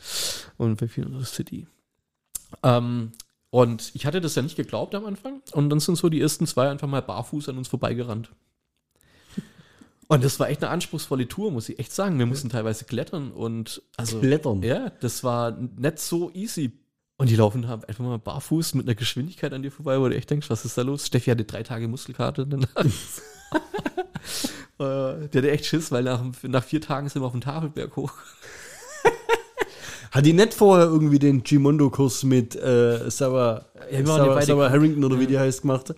Und 0.56 0.80
The 0.80 1.24
City. 1.24 1.66
Ähm, 2.62 3.12
und 3.50 3.90
ich 3.94 4.06
hatte 4.06 4.20
das 4.20 4.34
ja 4.34 4.42
nicht 4.42 4.56
geglaubt 4.56 4.94
am 4.94 5.04
Anfang. 5.04 5.42
Und 5.52 5.70
dann 5.70 5.80
sind 5.80 5.96
so 5.96 6.08
die 6.08 6.20
ersten 6.20 6.46
zwei 6.46 6.68
einfach 6.70 6.88
mal 6.88 7.02
barfuß 7.02 7.48
an 7.48 7.58
uns 7.58 7.68
vorbeigerannt. 7.68 8.30
Und 10.08 10.24
das 10.24 10.40
war 10.40 10.48
echt 10.48 10.62
eine 10.62 10.72
anspruchsvolle 10.72 11.28
Tour, 11.28 11.52
muss 11.52 11.68
ich 11.68 11.78
echt 11.78 11.92
sagen. 11.92 12.18
Wir 12.18 12.26
mussten 12.26 12.48
teilweise 12.48 12.84
klettern 12.84 13.30
und 13.30 13.82
also. 13.96 14.18
Klettern. 14.18 14.62
Ja, 14.62 14.90
das 14.90 15.22
war 15.22 15.52
nicht 15.52 16.00
so 16.00 16.32
easy. 16.32 16.72
Und 17.16 17.28
die 17.28 17.36
laufen 17.36 17.68
haben 17.68 17.84
einfach 17.84 18.02
mal 18.02 18.18
barfuß 18.18 18.74
mit 18.74 18.86
einer 18.86 18.94
Geschwindigkeit 18.94 19.52
an 19.52 19.62
dir 19.62 19.70
vorbei, 19.70 20.00
wo 20.00 20.08
du 20.08 20.16
echt 20.16 20.30
denkst, 20.30 20.48
was 20.48 20.64
ist 20.64 20.78
da 20.78 20.82
los? 20.82 21.06
Steffi 21.06 21.30
hatte 21.30 21.44
drei 21.44 21.62
Tage 21.62 21.86
Muskelkarte 21.86 22.46
danach. 22.46 22.68
Äh, 24.80 25.28
Der 25.28 25.42
hatte 25.42 25.50
echt 25.50 25.66
Schiss, 25.66 25.92
weil 25.92 26.02
nach, 26.04 26.22
nach 26.42 26.64
vier 26.64 26.80
Tagen 26.80 27.08
sind 27.08 27.22
wir 27.22 27.26
auf 27.26 27.32
den 27.32 27.42
Tafelberg 27.42 27.94
hoch. 27.96 28.12
Hat 30.10 30.26
die 30.26 30.32
nicht 30.32 30.54
vorher 30.54 30.86
irgendwie 30.86 31.18
den 31.20 31.44
Gimondo-Kurs 31.44 32.24
mit 32.24 32.56
äh, 32.56 33.08
Sarah, 33.10 33.66
Ja, 33.92 34.00
ja 34.00 34.06
Sarah, 34.06 34.42
Sarah. 34.42 34.70
Harrington 34.70 35.04
oder 35.04 35.20
wie 35.20 35.26
die 35.26 35.38
heißt 35.38 35.62
gemacht? 35.62 35.94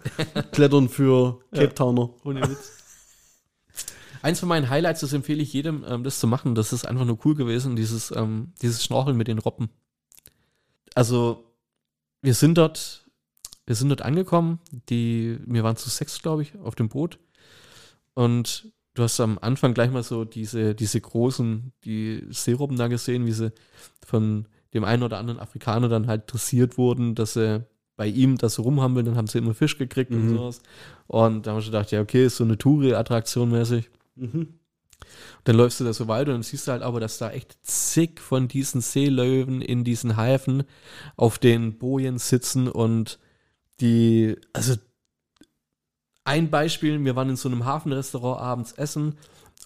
Klettern 0.52 0.88
für 0.90 1.40
Cape 1.52 1.74
Towner. 1.74 2.10
Ohne 2.24 2.42
Witz. 2.42 2.72
Eins 4.20 4.38
von 4.40 4.48
meinen 4.50 4.68
Highlights, 4.68 5.00
das 5.00 5.12
empfehle 5.14 5.42
ich 5.42 5.52
jedem, 5.52 5.84
ähm, 5.88 6.04
das 6.04 6.20
zu 6.20 6.26
machen. 6.26 6.54
Das 6.54 6.72
ist 6.72 6.86
einfach 6.86 7.04
nur 7.06 7.18
cool 7.24 7.34
gewesen, 7.34 7.74
dieses, 7.74 8.10
ähm, 8.14 8.52
dieses 8.60 8.84
Schnorcheln 8.84 9.16
mit 9.16 9.28
den 9.28 9.38
Robben. 9.38 9.70
Also, 10.94 11.44
wir 12.20 12.34
sind 12.34 12.58
dort, 12.58 13.06
wir 13.66 13.74
sind 13.74 13.88
dort 13.88 14.02
angekommen. 14.02 14.60
Die, 14.90 15.38
wir 15.46 15.64
waren 15.64 15.76
zu 15.76 15.88
sechs, 15.88 16.20
glaube 16.20 16.42
ich, 16.42 16.54
auf 16.58 16.74
dem 16.74 16.88
Boot. 16.88 17.18
Und 18.14 18.72
du 18.94 19.03
hast 19.03 19.20
am 19.20 19.38
Anfang 19.40 19.75
gleich 19.75 19.90
mal 19.90 20.03
so 20.03 20.25
diese, 20.25 20.75
diese 20.75 21.01
großen, 21.01 21.72
die 21.85 22.25
Seerobben 22.31 22.77
da 22.77 22.88
gesehen, 22.88 23.27
wie 23.27 23.33
sie 23.33 23.53
von 24.05 24.46
dem 24.75 24.85
einen 24.85 25.03
oder 25.03 25.18
anderen 25.18 25.40
Afrikaner 25.40 25.88
dann 25.88 26.07
halt 26.07 26.25
dressiert 26.33 26.79
wurden, 26.79 27.14
dass 27.14 27.35
sie 27.35 27.64
bei 27.96 28.07
ihm 28.07 28.38
das 28.38 28.55
so 28.55 28.62
rumhampeln, 28.62 29.05
dann 29.07 29.16
haben 29.16 29.27
sie 29.27 29.38
immer 29.38 29.55
Fisch 29.55 29.77
gekriegt 29.79 30.11
und 30.12 30.27
Mhm. 30.31 30.37
sowas. 30.37 30.62
Und 31.07 31.46
da 31.46 31.51
haben 31.51 31.59
wir 31.59 31.62
schon 31.62 31.72
gedacht, 31.72 31.90
ja, 31.92 32.01
okay, 32.01 32.27
ist 32.27 32.38
so 32.38 32.44
eine 32.44 32.57
Touri-Attraktion 32.57 33.51
mäßig. 33.51 33.90
Mhm. 34.16 34.55
Dann 35.44 35.57
läufst 35.57 35.81
du 35.81 35.85
da 35.85 35.92
so 35.92 36.09
weiter 36.09 36.31
und 36.31 36.37
dann 36.37 36.42
siehst 36.42 36.66
du 36.68 36.72
halt 36.72 36.83
aber, 36.83 37.01
dass 37.01 37.18
da 37.18 37.31
echt 37.31 37.59
zig 37.62 38.20
von 38.20 38.48
diesen 38.48 38.81
Seelöwen 38.81 39.61
in 39.61 39.85
diesen 39.85 40.16
Häfen 40.16 40.62
auf 41.16 41.38
den 41.38 41.79
Bojen 41.79 42.18
sitzen 42.18 42.68
und 42.68 43.18
die, 43.81 44.37
also 44.53 44.75
ein 46.24 46.50
Beispiel, 46.50 47.02
wir 47.04 47.16
waren 47.16 47.30
in 47.30 47.37
so 47.37 47.48
einem 47.48 47.64
Hafenrestaurant 47.64 48.40
abends 48.40 48.72
essen 48.72 49.16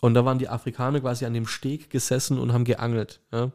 und 0.01 0.15
da 0.15 0.25
waren 0.25 0.39
die 0.39 0.49
Afrikaner 0.49 1.01
quasi 1.01 1.25
an 1.25 1.35
dem 1.35 1.47
Steg 1.47 1.91
gesessen 1.91 2.39
und 2.39 2.53
haben 2.53 2.65
geangelt. 2.65 3.21
Ja? 3.33 3.51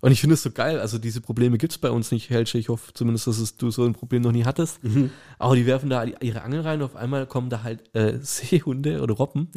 Und 0.00 0.12
ich 0.12 0.20
finde 0.20 0.34
es 0.34 0.42
so 0.42 0.50
geil, 0.50 0.78
also 0.78 0.98
diese 0.98 1.20
Probleme 1.20 1.58
gibt 1.58 1.72
es 1.72 1.78
bei 1.78 1.90
uns 1.90 2.12
nicht, 2.12 2.30
Helge. 2.30 2.56
Ich 2.58 2.68
hoffe 2.68 2.92
zumindest, 2.94 3.26
dass 3.26 3.38
es, 3.38 3.56
du 3.56 3.70
so 3.70 3.84
ein 3.84 3.94
Problem 3.94 4.22
noch 4.22 4.30
nie 4.30 4.44
hattest. 4.44 4.82
Mhm. 4.84 5.10
Aber 5.38 5.56
die 5.56 5.66
werfen 5.66 5.90
da 5.90 6.04
ihre 6.04 6.42
Angel 6.42 6.60
rein 6.60 6.80
und 6.80 6.86
auf 6.86 6.96
einmal 6.96 7.26
kommen 7.26 7.50
da 7.50 7.62
halt 7.64 7.94
äh, 7.94 8.18
Seehunde 8.22 9.02
oder 9.02 9.14
Robben 9.14 9.50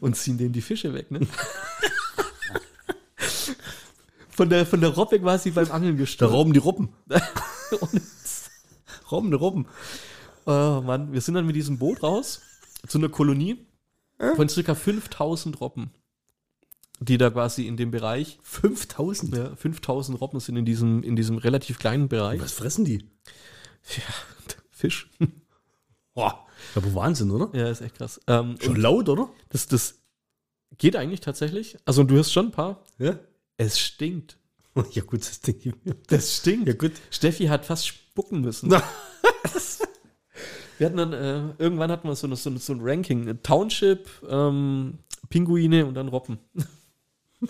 und 0.00 0.16
ziehen 0.16 0.38
denen 0.38 0.52
die 0.52 0.60
Fische 0.62 0.92
weg, 0.92 1.10
ne? 1.10 1.20
Von 4.30 4.48
der, 4.48 4.64
von 4.64 4.80
der 4.80 4.88
Robbe 4.88 5.20
quasi 5.20 5.50
beim 5.50 5.70
Angeln 5.70 5.96
Da 5.96 6.00
gestorben. 6.00 6.34
rauben 6.34 6.52
die 6.54 6.60
Robben. 6.60 6.88
Die 7.10 7.76
Robben. 7.76 9.66
Oh 10.50 10.80
Mann, 10.84 11.12
wir 11.12 11.20
sind 11.20 11.34
dann 11.34 11.46
mit 11.46 11.54
diesem 11.54 11.78
Boot 11.78 12.02
raus 12.02 12.40
zu 12.88 12.98
einer 12.98 13.08
Kolonie 13.08 13.64
von 14.34 14.48
circa 14.48 14.74
5000 14.74 15.60
Robben, 15.60 15.92
die 16.98 17.18
da 17.18 17.30
quasi 17.30 17.68
in 17.68 17.76
dem 17.76 17.92
Bereich, 17.92 18.40
5000. 18.42 19.36
ja, 19.36 19.54
5000 19.54 20.20
Robben 20.20 20.40
sind 20.40 20.56
in 20.56 20.64
diesem, 20.64 21.04
in 21.04 21.14
diesem 21.14 21.38
relativ 21.38 21.78
kleinen 21.78 22.08
Bereich. 22.08 22.40
Was 22.40 22.52
fressen 22.52 22.84
die? 22.84 23.08
Fisch. 24.72 25.08
Boah, 26.14 26.44
aber 26.74 26.94
Wahnsinn, 26.96 27.30
oder? 27.30 27.56
Ja, 27.56 27.70
ist 27.70 27.80
echt 27.80 27.98
krass. 27.98 28.20
Ähm, 28.26 28.56
Schon 28.60 28.74
laut, 28.74 29.08
oder? 29.08 29.30
das, 29.50 29.68
das 29.68 30.00
geht 30.78 30.96
eigentlich 30.96 31.20
tatsächlich. 31.20 31.76
Also 31.84 32.02
du 32.02 32.18
hast 32.18 32.32
schon 32.32 32.46
ein 32.46 32.52
paar. 32.52 32.84
Ja. 32.98 33.20
Es 33.56 33.78
stinkt. 33.78 34.36
Ja 34.92 35.02
gut, 35.02 35.20
das 35.20 35.40
mir. 35.84 35.94
Das 36.06 36.38
stinkt. 36.38 36.66
Ja 36.66 36.74
gut. 36.74 36.92
Steffi 37.10 37.46
hat 37.46 37.66
fast 37.66 37.86
spucken 37.86 38.40
müssen. 38.40 38.70
Na. 38.70 38.82
wir 40.80 40.86
hatten 40.86 40.96
dann, 40.96 41.12
äh, 41.12 41.42
irgendwann 41.58 41.90
hatten 41.90 42.08
wir 42.08 42.16
so, 42.16 42.26
eine, 42.26 42.36
so, 42.36 42.48
eine, 42.48 42.58
so 42.58 42.72
ein 42.72 42.80
Ranking. 42.80 43.38
Township, 43.42 44.08
ähm, 44.28 44.94
Pinguine 45.28 45.84
und 45.84 45.94
dann 45.94 46.08
Robben. 46.08 46.38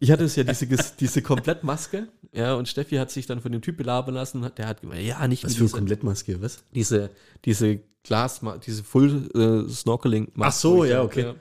Ich 0.00 0.12
hatte 0.12 0.22
es 0.22 0.36
ja 0.36 0.44
diese, 0.44 0.68
diese 1.00 1.22
Komplettmaske, 1.22 2.06
ja, 2.32 2.54
und 2.54 2.68
Steffi 2.68 2.94
hat 2.94 3.10
sich 3.10 3.26
dann 3.26 3.40
von 3.40 3.50
dem 3.50 3.62
Typ 3.62 3.78
belabern 3.78 4.14
lassen, 4.14 4.48
der 4.56 4.68
hat 4.68 4.80
gemeint, 4.80 5.02
ja, 5.02 5.26
nicht 5.26 5.42
Was 5.42 5.54
für 5.54 5.58
eine 5.58 5.66
dieser, 5.66 5.78
Komplettmaske, 5.78 6.40
was? 6.40 6.62
diese, 6.72 7.10
diese 7.44 7.80
Glas, 8.04 8.40
diese 8.64 8.84
Full 8.84 9.28
äh, 9.34 9.68
Snorkeling 9.68 10.30
Ach 10.38 10.52
so, 10.52 10.84
ja, 10.84 11.02
okay. 11.02 11.34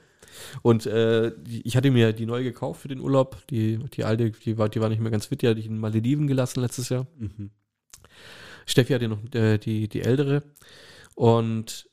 Und 0.63 0.87
äh, 0.87 1.33
ich 1.45 1.77
hatte 1.77 1.91
mir 1.91 2.13
die 2.13 2.25
neu 2.25 2.43
gekauft 2.43 2.81
für 2.81 2.87
den 2.87 2.99
Urlaub. 2.99 3.45
Die, 3.51 3.77
die 3.93 4.03
alte, 4.03 4.31
die 4.31 4.57
war, 4.57 4.69
die 4.69 4.81
war 4.81 4.89
nicht 4.89 5.01
mehr 5.01 5.11
ganz 5.11 5.27
fit, 5.27 5.43
die 5.43 5.47
hatte 5.47 5.59
ich 5.59 5.67
in 5.67 5.77
Malediven 5.77 6.25
gelassen 6.25 6.61
letztes 6.61 6.89
Jahr. 6.89 7.05
Mhm. 7.19 7.51
Steffi 8.67 8.93
hatte 8.93 9.07
noch 9.07 9.19
äh, 9.33 9.57
die, 9.57 9.87
die 9.87 10.01
ältere. 10.01 10.43
Und 11.15 11.89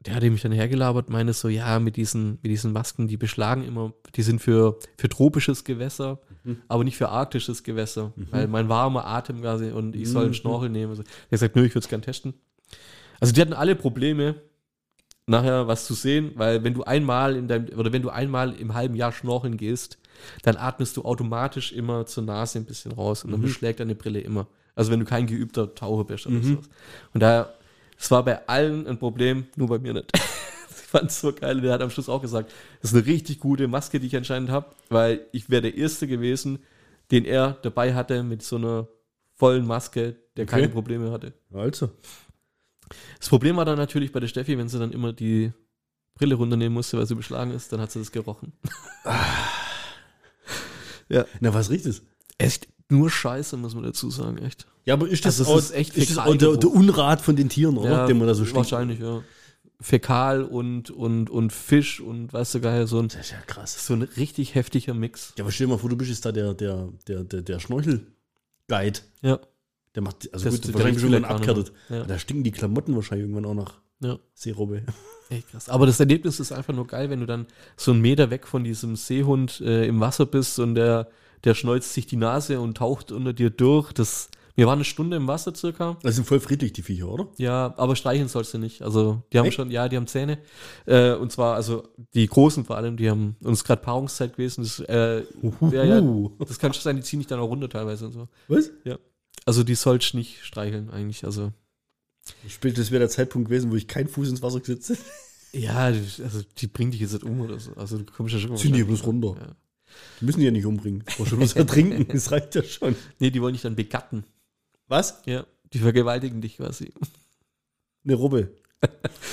der 0.00 0.14
hatte 0.14 0.30
mich 0.30 0.42
dann 0.42 0.52
hergelabert, 0.52 1.10
meine 1.10 1.32
so, 1.32 1.48
ja, 1.48 1.78
mit 1.80 1.96
diesen, 1.96 2.32
mit 2.42 2.46
diesen 2.46 2.72
Masken, 2.72 3.08
die 3.08 3.16
beschlagen 3.16 3.64
immer, 3.64 3.92
die 4.14 4.22
sind 4.22 4.40
für, 4.40 4.78
für 4.96 5.08
tropisches 5.08 5.64
Gewässer, 5.64 6.20
Mhm. 6.44 6.62
aber 6.68 6.84
nicht 6.84 6.96
für 6.96 7.08
arktisches 7.08 7.64
Gewässer, 7.64 8.12
Mhm. 8.16 8.26
weil 8.30 8.46
mein 8.48 8.68
warmer 8.68 9.06
Atem 9.06 9.40
quasi 9.40 9.70
und 9.72 9.96
ich 9.96 10.08
soll 10.08 10.22
einen 10.22 10.30
Mhm. 10.30 10.34
Schnorchel 10.34 10.68
nehmen. 10.70 10.90
Also, 10.90 11.02
der 11.02 11.12
hat 11.22 11.30
gesagt, 11.30 11.56
nö, 11.56 11.64
ich 11.64 11.72
würde 11.74 11.84
es 11.84 11.88
gern 11.88 12.02
testen. 12.02 12.34
Also 13.20 13.32
die 13.34 13.40
hatten 13.40 13.52
alle 13.52 13.74
Probleme, 13.74 14.36
nachher 15.26 15.66
was 15.66 15.84
zu 15.84 15.94
sehen, 15.94 16.30
weil 16.36 16.62
wenn 16.64 16.74
du 16.74 16.84
einmal 16.84 17.34
in 17.36 17.48
deinem, 17.48 17.76
oder 17.78 17.92
wenn 17.92 18.02
du 18.02 18.08
einmal 18.10 18.54
im 18.54 18.74
halben 18.74 18.94
Jahr 18.94 19.10
schnorcheln 19.12 19.56
gehst, 19.56 19.98
dann 20.42 20.56
atmest 20.56 20.96
du 20.96 21.02
automatisch 21.04 21.72
immer 21.72 22.06
zur 22.06 22.22
Nase 22.22 22.58
ein 22.60 22.64
bisschen 22.64 22.92
raus 22.92 23.24
und 23.24 23.32
dann 23.32 23.40
Mhm. 23.40 23.44
beschlägt 23.44 23.80
deine 23.80 23.94
Brille 23.96 24.20
immer. 24.20 24.46
Also 24.78 24.92
wenn 24.92 25.00
du 25.00 25.06
kein 25.06 25.26
geübter 25.26 25.74
Taucher 25.74 26.04
bist 26.04 26.26
oder 26.26 26.36
Mhm. 26.36 26.42
sowas. 26.44 26.68
Und 27.12 27.20
daher, 27.20 27.52
es 27.98 28.10
war 28.12 28.24
bei 28.24 28.46
allen 28.46 28.86
ein 28.86 28.96
Problem, 28.98 29.46
nur 29.56 29.66
bei 29.68 29.78
mir 29.80 29.92
nicht. 29.92 30.10
ich 30.70 30.76
fand 30.86 31.10
es 31.10 31.20
so 31.20 31.32
geil. 31.32 31.60
Der 31.60 31.72
hat 31.72 31.82
am 31.82 31.90
Schluss 31.90 32.08
auch 32.08 32.22
gesagt, 32.22 32.52
das 32.80 32.92
ist 32.92 32.96
eine 32.96 33.06
richtig 33.06 33.40
gute 33.40 33.66
Maske, 33.66 33.98
die 33.98 34.06
ich 34.06 34.16
anscheinend 34.16 34.50
habe, 34.50 34.66
weil 34.88 35.26
ich 35.32 35.50
wäre 35.50 35.62
der 35.62 35.76
Erste 35.76 36.06
gewesen, 36.06 36.60
den 37.10 37.24
er 37.24 37.58
dabei 37.62 37.94
hatte 37.94 38.22
mit 38.22 38.42
so 38.42 38.54
einer 38.56 38.86
vollen 39.34 39.66
Maske, 39.66 40.14
der 40.36 40.44
Okay. 40.44 40.50
keine 40.52 40.68
Probleme 40.68 41.10
hatte. 41.10 41.32
Also. 41.52 41.90
Das 43.18 43.28
Problem 43.28 43.56
war 43.56 43.64
dann 43.64 43.78
natürlich 43.78 44.12
bei 44.12 44.20
der 44.20 44.28
Steffi, 44.28 44.56
wenn 44.58 44.68
sie 44.68 44.78
dann 44.78 44.92
immer 44.92 45.12
die 45.12 45.52
Brille 46.14 46.36
runternehmen 46.36 46.74
musste, 46.74 46.98
weil 46.98 47.06
sie 47.06 47.16
beschlagen 47.16 47.50
ist, 47.50 47.72
dann 47.72 47.80
hat 47.80 47.90
sie 47.90 47.98
das 47.98 48.12
gerochen. 48.12 48.52
Na, 51.08 51.24
was 51.54 51.70
riecht 51.70 51.86
es? 51.86 52.02
Echt 52.38 52.68
nur 52.90 53.10
Scheiße, 53.10 53.56
muss 53.56 53.74
man 53.74 53.84
dazu 53.84 54.10
sagen, 54.10 54.38
echt. 54.38 54.66
Ja, 54.84 54.94
aber 54.94 55.08
ist 55.08 55.24
das, 55.24 55.38
Also 55.40 55.52
auch, 55.52 55.58
ist 55.58 55.72
echt 55.72 55.96
ist 55.96 56.10
das 56.10 56.18
auch 56.18 56.34
der, 56.34 56.56
der 56.56 56.70
Unrat 56.70 57.20
von 57.20 57.36
den 57.36 57.48
Tieren, 57.48 57.76
oder? 57.76 58.06
Den 58.06 58.18
man 58.18 58.26
da 58.26 58.34
so 58.34 58.44
stinkt? 58.44 58.56
Wahrscheinlich, 58.56 59.00
ja. 59.00 59.22
Fäkal 59.80 60.42
und, 60.42 60.90
und, 60.90 61.30
und 61.30 61.52
Fisch 61.52 62.00
und 62.00 62.32
weißt 62.32 62.54
du 62.56 62.60
geil, 62.60 62.86
so 62.88 62.98
ein, 62.98 63.08
Das 63.08 63.20
ist 63.20 63.30
ja 63.30 63.38
krass. 63.46 63.86
so 63.86 63.94
ein 63.94 64.02
richtig 64.02 64.54
heftiger 64.56 64.92
Mix. 64.94 65.34
Ja, 65.38 65.44
aber 65.44 65.52
stell 65.52 65.66
dir 65.68 65.74
mal 65.74 65.78
vor, 65.78 65.88
du 65.90 65.96
bist 65.96 66.10
jetzt 66.10 66.24
da 66.24 66.32
der, 66.32 66.52
der, 66.54 66.88
der, 67.06 67.22
der, 67.22 67.42
der 67.42 67.58
Schnorchel-Guide. 67.60 69.00
Ja. 69.22 69.38
Der 69.94 70.02
macht, 70.02 70.28
also 70.32 70.46
Das- 70.46 70.54
gut, 70.54 70.66
der 70.68 70.74
wahrscheinlich 70.74 71.00
schon 71.00 71.10
mehr. 71.10 71.64
Ja. 71.90 72.04
Da 72.04 72.18
stinken 72.18 72.42
die 72.44 72.50
Klamotten 72.50 72.94
wahrscheinlich 72.96 73.28
irgendwann 73.28 73.44
auch 73.44 73.54
nach 73.54 73.74
Ja. 74.00 74.18
Seerobbe. 74.34 74.82
Echt 75.30 75.50
krass. 75.50 75.68
Aber 75.68 75.86
das 75.86 76.00
Erlebnis 76.00 76.40
ist 76.40 76.50
einfach 76.52 76.74
nur 76.74 76.86
geil, 76.86 77.10
wenn 77.10 77.20
du 77.20 77.26
dann 77.26 77.46
so 77.76 77.92
einen 77.92 78.00
Meter 78.00 78.30
weg 78.30 78.46
von 78.46 78.64
diesem 78.64 78.96
Seehund 78.96 79.60
äh, 79.60 79.86
im 79.86 80.00
Wasser 80.00 80.26
bist 80.26 80.58
und 80.58 80.74
der, 80.74 81.08
der 81.44 81.54
schneuzt 81.54 81.94
sich 81.94 82.06
die 82.06 82.16
Nase 82.16 82.60
und 82.60 82.76
taucht 82.76 83.12
unter 83.12 83.32
dir 83.32 83.50
durch. 83.50 83.92
Das, 83.92 84.30
wir 84.54 84.66
waren 84.66 84.78
eine 84.78 84.84
Stunde 84.84 85.16
im 85.16 85.28
Wasser 85.28 85.54
circa. 85.54 85.96
Das 86.02 86.16
sind 86.16 86.26
voll 86.26 86.40
friedlich, 86.40 86.72
die 86.72 86.82
Viecher, 86.82 87.08
oder? 87.08 87.28
Ja, 87.36 87.74
aber 87.76 87.96
streicheln 87.96 88.28
sollst 88.28 88.54
du 88.54 88.58
nicht. 88.58 88.82
Also 88.82 89.22
die 89.32 89.38
haben 89.38 89.46
Echt? 89.46 89.56
schon, 89.56 89.70
ja, 89.70 89.88
die 89.88 89.96
haben 89.96 90.06
Zähne. 90.06 90.38
Äh, 90.86 91.12
und 91.12 91.32
zwar, 91.32 91.54
also 91.54 91.88
die 92.14 92.26
Großen 92.26 92.64
vor 92.64 92.76
allem, 92.76 92.96
die 92.96 93.08
haben 93.10 93.36
uns 93.40 93.64
gerade 93.64 93.82
Paarungszeit 93.82 94.32
gewesen. 94.32 94.62
Das, 94.62 94.80
äh, 94.80 95.24
ja, 95.72 95.84
ja, 95.84 96.02
das 96.38 96.58
kann 96.58 96.72
schon 96.72 96.82
sein, 96.82 96.96
die 96.96 97.02
ziehen 97.02 97.20
dich 97.20 97.28
dann 97.28 97.40
auch 97.40 97.48
runter 97.48 97.68
teilweise 97.68 98.06
und 98.06 98.12
so. 98.12 98.28
Was? 98.48 98.70
Also 99.44 99.64
die 99.64 99.74
sollst 99.74 100.14
nicht 100.14 100.44
streicheln 100.44 100.90
eigentlich. 100.90 101.24
Also 101.24 101.52
Spielt, 102.48 102.78
das 102.78 102.90
wäre 102.90 103.00
der 103.00 103.08
Zeitpunkt 103.08 103.48
gewesen, 103.48 103.70
wo 103.70 103.76
ich 103.76 103.88
keinen 103.88 104.08
Fuß 104.08 104.28
ins 104.28 104.42
Wasser 104.42 104.60
gesetzt 104.60 104.90
hätte. 104.90 105.00
ja, 105.52 105.76
also 105.76 106.42
die 106.58 106.66
bringen 106.66 106.90
dich 106.90 107.00
jetzt 107.00 107.12
nicht 107.12 107.24
um 107.24 107.40
oder 107.40 107.58
so. 107.58 107.72
Also 107.74 107.98
du 107.98 108.04
kommst 108.12 108.34
ja 108.34 108.40
schon. 108.40 108.56
Ziehen 108.56 108.72
die 108.72 108.84
bloß 108.84 109.06
runter. 109.06 109.36
Ja. 109.40 109.56
Die 110.20 110.24
müssen 110.24 110.40
die 110.40 110.46
ja 110.46 110.50
nicht 110.50 110.66
umbringen. 110.66 111.04
Du 111.06 111.22
musst 111.22 111.36
bloß 111.36 111.52
ertrinken. 111.54 112.06
Das 112.08 112.30
reicht 112.30 112.54
ja 112.54 112.62
schon. 112.62 112.96
Nee, 113.18 113.30
die 113.30 113.40
wollen 113.40 113.54
dich 113.54 113.62
dann 113.62 113.76
begatten. 113.76 114.24
Was? 114.88 115.22
Ja, 115.26 115.44
die 115.72 115.78
vergewaltigen 115.78 116.40
dich 116.40 116.56
quasi. 116.56 116.92
Eine 118.04 118.14
Robbe. 118.14 118.52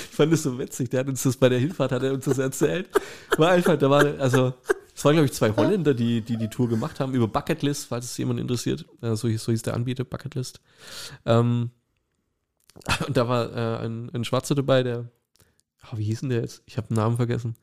Ich 0.10 0.18
fand 0.18 0.32
das 0.32 0.44
so 0.44 0.58
witzig. 0.58 0.90
Der 0.90 1.02
hat 1.02 1.10
uns 1.10 1.24
das 1.24 1.36
bei 1.36 1.50
der 1.50 1.60
Hinfahrt, 1.60 1.92
hat 1.92 2.02
er 2.02 2.14
uns 2.14 2.24
das 2.24 2.38
erzählt. 2.38 2.90
War 3.38 3.52
einfach, 3.52 3.78
da 3.78 3.90
war, 3.90 4.06
also, 4.18 4.54
es 4.96 5.04
waren, 5.04 5.16
glaube 5.16 5.26
ich, 5.26 5.34
zwei 5.34 5.52
Holländer, 5.52 5.94
die, 5.94 6.22
die 6.22 6.38
die 6.38 6.48
Tour 6.48 6.70
gemacht 6.70 7.02
haben, 7.02 7.14
über 7.14 7.28
Bucketlist, 7.28 7.88
falls 7.88 8.06
es 8.06 8.18
jemand 8.18 8.40
interessiert. 8.40 8.86
So, 9.02 9.28
hieß, 9.28 9.44
so 9.44 9.52
hieß 9.52 9.64
der 9.64 9.74
Anbieter, 9.74 10.06
Bucketlist. 10.06 10.62
Ähm, 11.26 11.72
und 13.08 13.18
da 13.18 13.28
war 13.28 13.52
äh, 13.54 13.86
ein, 13.86 14.10
ein 14.14 14.24
Schwarzer 14.24 14.56
dabei, 14.56 14.84
der, 14.84 15.10
ah, 15.92 15.98
wie 15.98 16.04
hieß 16.04 16.22
denn 16.22 16.30
der 16.30 16.42
jetzt? 16.42 16.64
Ich 16.66 16.78
habe 16.78 16.88
den 16.88 16.98
Namen 16.98 17.18
vergessen. 17.18 17.56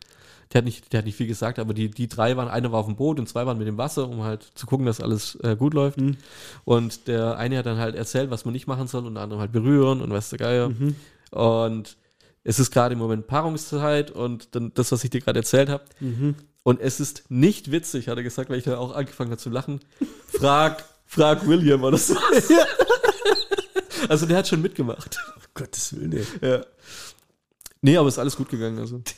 Der 0.52 0.58
hat 0.58 0.64
nicht, 0.66 0.92
der 0.92 0.98
hat 0.98 1.06
nicht 1.06 1.16
viel 1.16 1.26
gesagt, 1.26 1.58
aber 1.58 1.72
die, 1.72 1.90
die 1.90 2.08
drei 2.08 2.36
waren, 2.36 2.48
einer 2.48 2.72
war 2.72 2.80
auf 2.80 2.86
dem 2.86 2.96
Boot 2.96 3.18
und 3.18 3.26
zwei 3.26 3.46
waren 3.46 3.56
mit 3.56 3.66
dem 3.66 3.78
Wasser, 3.78 4.08
um 4.08 4.22
halt 4.22 4.42
zu 4.54 4.66
gucken, 4.66 4.84
dass 4.84 5.00
alles 5.00 5.36
äh, 5.36 5.56
gut 5.56 5.72
läuft. 5.72 5.98
Mhm. 5.98 6.18
Und 6.64 7.08
der 7.08 7.38
eine 7.38 7.56
hat 7.56 7.66
dann 7.66 7.78
halt 7.78 7.94
erzählt, 7.94 8.30
was 8.30 8.44
man 8.44 8.52
nicht 8.52 8.66
machen 8.66 8.86
soll 8.86 9.06
und 9.06 9.14
der 9.14 9.22
andere 9.22 9.40
halt 9.40 9.52
berühren 9.52 10.02
und 10.02 10.10
was 10.10 10.28
der 10.28 10.38
Geier. 10.38 10.68
Mhm. 10.68 10.94
Und 11.30 11.96
es 12.44 12.58
ist 12.58 12.70
gerade 12.70 12.92
im 12.92 12.98
Moment 12.98 13.26
Paarungszeit 13.26 14.10
und 14.10 14.54
dann 14.54 14.72
das, 14.74 14.92
was 14.92 15.04
ich 15.04 15.10
dir 15.10 15.20
gerade 15.20 15.38
erzählt 15.38 15.68
habe. 15.68 15.84
Mhm. 16.00 16.34
Und 16.64 16.80
es 16.80 17.00
ist 17.00 17.24
nicht 17.30 17.72
witzig, 17.72 18.08
hat 18.08 18.18
er 18.18 18.22
gesagt, 18.22 18.50
weil 18.50 18.58
ich 18.58 18.64
dann 18.64 18.74
auch 18.74 18.94
angefangen 18.94 19.30
habe 19.30 19.40
zu 19.40 19.50
lachen. 19.50 19.80
Frag, 20.28 20.84
frag 21.06 21.46
William 21.46 21.82
oder 21.82 21.98
so. 21.98 22.14
also 24.08 24.26
der 24.26 24.38
hat 24.38 24.48
schon 24.48 24.62
mitgemacht. 24.62 25.18
Um 25.36 25.42
Gottes 25.54 25.96
Willen, 25.96 26.12
ey. 26.12 26.26
Ja. 26.40 26.64
Nee, 27.82 27.96
aber 27.96 28.08
ist 28.08 28.18
alles 28.18 28.36
gut 28.36 28.48
gegangen. 28.48 28.78
Also. 28.78 29.02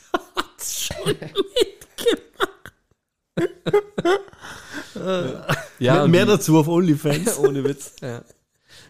ja, 5.79 6.05
und 6.05 6.11
Mehr 6.11 6.25
die- 6.25 6.33
dazu 6.33 6.59
auf 6.59 6.69
OnlyFans. 6.69 7.39
Ohne 7.39 7.65
Witz. 7.65 7.95
Ja. 8.01 8.23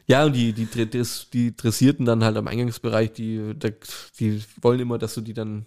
Ja, 0.07 0.25
und 0.27 0.35
die, 0.35 0.53
die, 0.53 0.67
die 1.33 1.57
Dressierten 1.57 2.05
dann 2.05 2.23
halt 2.25 2.37
am 2.37 2.47
Eingangsbereich, 2.47 3.13
die, 3.13 3.55
die 4.21 4.43
wollen 4.61 4.81
immer, 4.81 4.99
dass 4.99 5.15
du 5.15 5.23
die 5.23 5.33
dann, 5.33 5.65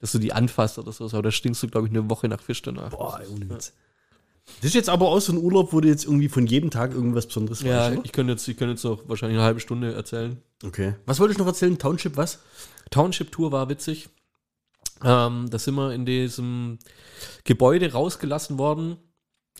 dass 0.00 0.10
du 0.12 0.18
die 0.18 0.32
anfasst 0.32 0.78
oder 0.78 0.90
so. 0.90 1.04
Aber 1.04 1.22
da 1.22 1.30
stinkst 1.30 1.62
du, 1.62 1.68
glaube 1.68 1.86
ich, 1.86 1.92
eine 1.92 2.10
Woche 2.10 2.28
nach 2.28 2.40
Fisch 2.42 2.62
danach. 2.62 2.90
Boah, 2.90 3.20
ey, 3.20 3.28
ohne 3.28 3.48
Witz. 3.48 3.72
Das 4.56 4.64
ist 4.66 4.74
jetzt 4.74 4.88
aber 4.88 5.08
auch 5.08 5.20
so 5.20 5.32
ein 5.32 5.38
Urlaub, 5.38 5.72
wo 5.72 5.80
du 5.80 5.86
jetzt 5.86 6.04
irgendwie 6.04 6.28
von 6.28 6.46
jedem 6.46 6.70
Tag 6.70 6.92
irgendwas 6.92 7.26
Besonderes 7.26 7.62
Ja, 7.62 7.92
weißt, 7.92 8.00
ich 8.02 8.10
könnte 8.12 8.32
jetzt, 8.32 8.48
ich 8.48 8.56
könnte 8.56 8.72
jetzt 8.72 8.82
noch 8.84 9.08
wahrscheinlich 9.08 9.38
eine 9.38 9.46
halbe 9.46 9.60
Stunde 9.60 9.94
erzählen. 9.94 10.38
Okay. 10.64 10.94
Was 11.06 11.20
wollte 11.20 11.32
ich 11.32 11.38
noch 11.38 11.46
erzählen? 11.46 11.78
Township, 11.78 12.16
was? 12.16 12.40
Township 12.90 13.32
Tour 13.32 13.52
war 13.52 13.68
witzig. 13.68 14.08
Ähm, 15.02 15.48
da 15.50 15.58
sind 15.58 15.74
wir 15.74 15.92
in 15.94 16.04
diesem 16.04 16.78
Gebäude 17.44 17.92
rausgelassen 17.92 18.58
worden. 18.58 18.98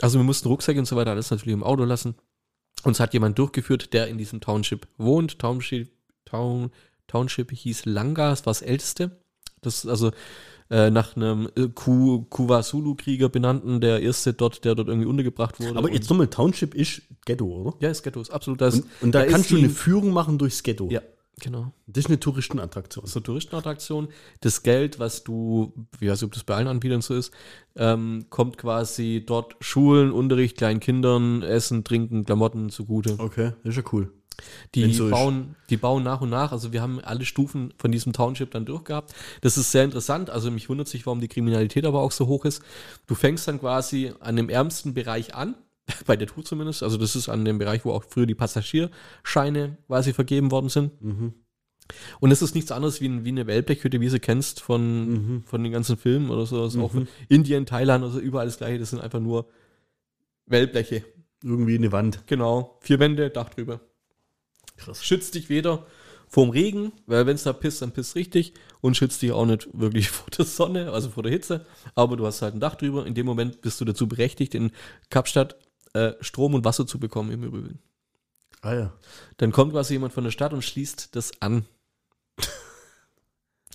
Also 0.00 0.18
wir 0.18 0.24
mussten 0.24 0.48
Rucksäcke 0.48 0.78
und 0.78 0.86
so 0.86 0.96
weiter 0.96 1.10
alles 1.12 1.30
natürlich 1.30 1.54
im 1.54 1.64
Auto 1.64 1.84
lassen. 1.84 2.14
Uns 2.82 3.00
hat 3.00 3.14
jemand 3.14 3.38
durchgeführt, 3.38 3.92
der 3.92 4.08
in 4.08 4.18
diesem 4.18 4.40
Township 4.40 4.86
wohnt. 4.98 5.38
Township, 5.38 5.90
Town, 6.24 6.70
Township 7.06 7.50
hieß 7.50 7.86
Langa, 7.86 8.30
das 8.30 8.46
war 8.46 8.52
das 8.52 8.62
älteste. 8.62 9.22
Das 9.62 9.84
ist 9.84 9.90
also 9.90 10.12
äh, 10.70 10.90
nach 10.90 11.16
einem 11.16 11.48
äh, 11.56 11.68
Ku- 11.74 12.24
Kuwasulu-Krieger 12.30 13.28
benannten, 13.28 13.80
der 13.80 14.00
erste 14.00 14.32
dort, 14.32 14.64
der 14.64 14.74
dort 14.74 14.88
irgendwie 14.88 15.08
untergebracht 15.08 15.60
wurde. 15.60 15.76
Aber 15.76 15.90
jetzt 15.92 16.08
nochmal, 16.10 16.28
Township 16.28 16.74
ist 16.74 17.02
Ghetto, 17.24 17.46
oder? 17.46 17.74
ja, 17.80 17.90
ist 17.90 18.02
Ghetto, 18.02 18.20
ist 18.20 18.30
absolut 18.30 18.60
das. 18.60 18.76
Und, 18.76 18.84
und 19.02 19.14
da, 19.14 19.22
ist 19.22 19.32
kannst 19.32 19.50
du 19.50 19.56
eine 19.56 19.68
Führung 19.68 20.12
machen 20.12 20.38
durchs 20.38 20.62
Ghetto. 20.62 20.88
Ja, 20.90 21.00
genau. 21.40 21.72
Das 21.86 22.04
ist 22.04 22.08
eine 22.08 22.20
Touristenattraktion. 22.20 23.04
so 23.06 23.18
Touristenattraktion. 23.20 24.08
Das 24.40 24.62
Geld, 24.62 24.98
was 25.00 25.24
du, 25.24 25.72
ich 26.00 26.08
weiß 26.08 26.20
nicht, 26.22 26.28
ob 26.28 26.34
das 26.34 26.44
bei 26.44 26.54
allen 26.54 26.68
Anbietern 26.68 27.00
so 27.00 27.14
ist, 27.14 27.32
ähm, 27.76 28.26
kommt 28.30 28.56
quasi 28.56 29.24
dort 29.26 29.56
Schulen, 29.60 30.12
Unterricht, 30.12 30.56
kleinen 30.56 30.78
Kindern, 30.80 31.42
Essen, 31.42 31.82
Trinken, 31.82 32.24
Klamotten 32.24 32.70
zugute. 32.70 33.16
Okay, 33.18 33.52
das 33.64 33.76
ist 33.76 33.84
ja 33.84 33.90
cool. 33.92 34.12
Die 34.74 34.92
so 34.92 35.10
bauen, 35.10 35.56
die 35.68 35.76
bauen 35.76 36.02
nach 36.02 36.20
und 36.20 36.30
nach, 36.30 36.52
also 36.52 36.72
wir 36.72 36.82
haben 36.82 37.00
alle 37.00 37.24
Stufen 37.24 37.72
von 37.78 37.92
diesem 37.92 38.12
Township 38.12 38.50
dann 38.50 38.64
durchgehabt. 38.64 39.14
Das 39.40 39.58
ist 39.58 39.72
sehr 39.72 39.84
interessant, 39.84 40.30
also 40.30 40.50
mich 40.50 40.68
wundert 40.68 40.88
sich, 40.88 41.06
warum 41.06 41.20
die 41.20 41.28
Kriminalität 41.28 41.84
aber 41.86 42.00
auch 42.00 42.12
so 42.12 42.26
hoch 42.26 42.44
ist. 42.44 42.62
Du 43.06 43.14
fängst 43.14 43.48
dann 43.48 43.60
quasi 43.60 44.12
an 44.20 44.36
dem 44.36 44.48
ärmsten 44.48 44.94
Bereich 44.94 45.34
an, 45.34 45.54
bei 46.06 46.16
der 46.16 46.26
Tour 46.26 46.44
zumindest, 46.44 46.82
also 46.82 46.96
das 46.96 47.16
ist 47.16 47.28
an 47.28 47.44
dem 47.44 47.58
Bereich, 47.58 47.84
wo 47.84 47.92
auch 47.92 48.04
früher 48.04 48.26
die 48.26 48.34
Passagierscheine 48.34 49.78
quasi 49.86 50.12
vergeben 50.12 50.50
worden 50.50 50.68
sind. 50.68 51.02
Mhm. 51.02 51.34
Und 52.20 52.30
es 52.30 52.42
ist 52.42 52.54
nichts 52.54 52.70
anderes 52.70 53.00
wie, 53.00 53.24
wie 53.24 53.30
eine 53.30 53.46
Wellblechhütte, 53.46 54.00
wie 54.00 54.08
sie 54.08 54.20
kennst 54.20 54.60
von, 54.60 55.42
von 55.44 55.62
den 55.62 55.72
ganzen 55.72 55.96
Filmen 55.96 56.30
oder 56.30 56.46
so. 56.46 56.62
Also 56.62 56.82
auch 56.82 56.94
Indien, 57.28 57.66
Thailand, 57.66 58.04
also 58.04 58.20
überall 58.20 58.46
das 58.46 58.58
gleiche. 58.58 58.78
Das 58.78 58.90
sind 58.90 59.00
einfach 59.00 59.20
nur 59.20 59.48
Wellbleche. 60.46 61.04
Irgendwie 61.42 61.76
eine 61.76 61.90
Wand. 61.90 62.26
Genau. 62.26 62.78
Vier 62.80 62.98
Wände, 62.98 63.30
Dach 63.30 63.48
drüber. 63.48 63.80
Krass. 64.80 65.04
Schützt 65.04 65.34
dich 65.34 65.48
weder 65.48 65.86
vorm 66.28 66.50
Regen, 66.50 66.92
weil 67.06 67.26
wenn 67.26 67.34
es 67.34 67.42
da 67.42 67.52
pisst, 67.52 67.82
dann 67.82 67.92
pisst 67.92 68.14
richtig. 68.14 68.54
Und 68.80 68.96
schützt 68.96 69.20
dich 69.20 69.32
auch 69.32 69.46
nicht 69.46 69.68
wirklich 69.72 70.10
vor 70.10 70.28
der 70.36 70.44
Sonne, 70.44 70.92
also 70.92 71.10
vor 71.10 71.22
der 71.22 71.32
Hitze. 71.32 71.66
Aber 71.94 72.16
du 72.16 72.26
hast 72.26 72.42
halt 72.42 72.54
ein 72.54 72.60
Dach 72.60 72.76
drüber. 72.76 73.06
In 73.06 73.14
dem 73.14 73.26
Moment 73.26 73.60
bist 73.60 73.80
du 73.80 73.84
dazu 73.84 74.08
berechtigt, 74.08 74.54
in 74.54 74.70
Kapstadt 75.10 75.56
äh, 75.92 76.12
Strom 76.20 76.54
und 76.54 76.64
Wasser 76.64 76.86
zu 76.86 76.98
bekommen 76.98 77.30
im 77.32 77.44
Übrigen. 77.44 77.78
Ah 78.62 78.74
ja. 78.74 78.92
Dann 79.38 79.52
kommt 79.52 79.72
quasi 79.72 79.94
jemand 79.94 80.12
von 80.12 80.24
der 80.24 80.30
Stadt 80.30 80.52
und 80.52 80.62
schließt 80.62 81.14
das 81.16 81.32
an. 81.40 81.64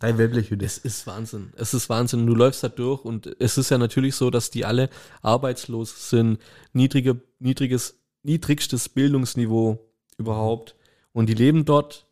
Ein 0.02 0.18
Wellblechhütte. 0.18 0.66
Es 0.66 0.78
ist 0.78 1.08
Wahnsinn. 1.08 1.54
Es 1.56 1.74
ist 1.74 1.90
Wahnsinn. 1.90 2.28
Du 2.28 2.36
läufst 2.36 2.64
da 2.64 2.70
durch 2.70 3.06
und 3.06 3.34
es 3.40 3.58
ist 3.58 3.70
ja 3.70 3.78
natürlich 3.78 4.16
so, 4.16 4.30
dass 4.30 4.52
die 4.52 4.66
alle 4.66 4.90
arbeitslos 5.22 6.10
sind, 6.10 6.40
niedrige, 6.74 7.22
niedriges, 7.40 7.98
niedrigstes 8.24 8.90
Bildungsniveau 8.90 9.80
überhaupt. 10.18 10.76
Und 11.16 11.28
die 11.28 11.34
leben 11.34 11.64
dort 11.64 12.06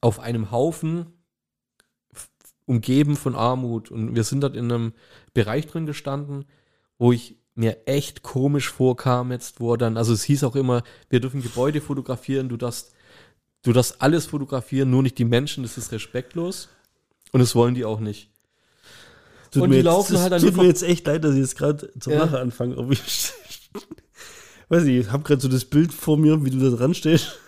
auf 0.00 0.18
einem 0.18 0.50
Haufen 0.50 1.04
umgeben 2.64 3.14
von 3.14 3.34
Armut. 3.34 3.90
Und 3.90 4.16
wir 4.16 4.24
sind 4.24 4.40
dort 4.40 4.56
in 4.56 4.72
einem 4.72 4.94
Bereich 5.34 5.66
drin 5.66 5.84
gestanden, 5.84 6.46
wo 6.96 7.12
ich 7.12 7.36
mir 7.54 7.86
echt 7.86 8.22
komisch 8.22 8.70
vorkam 8.70 9.32
jetzt, 9.32 9.60
wo 9.60 9.74
er 9.74 9.76
dann, 9.76 9.98
also 9.98 10.14
es 10.14 10.22
hieß 10.24 10.44
auch 10.44 10.56
immer, 10.56 10.82
wir 11.10 11.20
dürfen 11.20 11.42
Gebäude 11.42 11.82
fotografieren, 11.82 12.48
du 12.48 12.56
darfst, 12.56 12.94
du 13.64 13.74
darfst 13.74 14.00
alles 14.00 14.24
fotografieren, 14.24 14.88
nur 14.88 15.02
nicht 15.02 15.18
die 15.18 15.26
Menschen, 15.26 15.62
das 15.62 15.76
ist 15.76 15.92
respektlos. 15.92 16.70
Und 17.32 17.40
das 17.40 17.54
wollen 17.54 17.74
die 17.74 17.84
auch 17.84 18.00
nicht. 18.00 18.30
Tut 19.50 19.62
und 19.62 19.70
die 19.72 19.76
jetzt, 19.76 19.84
laufen 19.84 20.18
halt 20.20 20.32
an 20.32 20.40
tut 20.40 20.56
mir 20.56 20.64
jetzt 20.64 20.82
echt 20.82 21.06
leid, 21.06 21.22
dass 21.22 21.34
ich 21.34 21.40
jetzt 21.40 21.58
gerade 21.58 21.92
zur 22.00 22.14
Ja. 22.14 22.20
Lache 22.20 22.40
anfange. 22.40 22.76
Ich, 22.92 23.30
weiß 24.70 24.84
nicht, 24.84 25.06
ich 25.06 25.12
habe 25.12 25.22
gerade 25.22 25.42
so 25.42 25.48
das 25.48 25.66
Bild 25.66 25.92
vor 25.92 26.16
mir, 26.16 26.46
wie 26.46 26.50
du 26.50 26.58
da 26.58 26.74
dran 26.74 26.94
stehst 26.94 27.40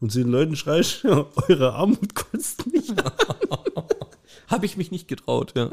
und 0.00 0.12
zu 0.12 0.18
den 0.18 0.28
Leuten 0.28 0.56
schreist, 0.56 1.04
eure 1.48 1.74
Armut 1.74 2.14
kotzt 2.14 2.66
mich. 2.72 2.84
Habe 4.48 4.66
ich 4.66 4.76
mich 4.76 4.92
nicht 4.92 5.08
getraut, 5.08 5.54
ja. 5.56 5.70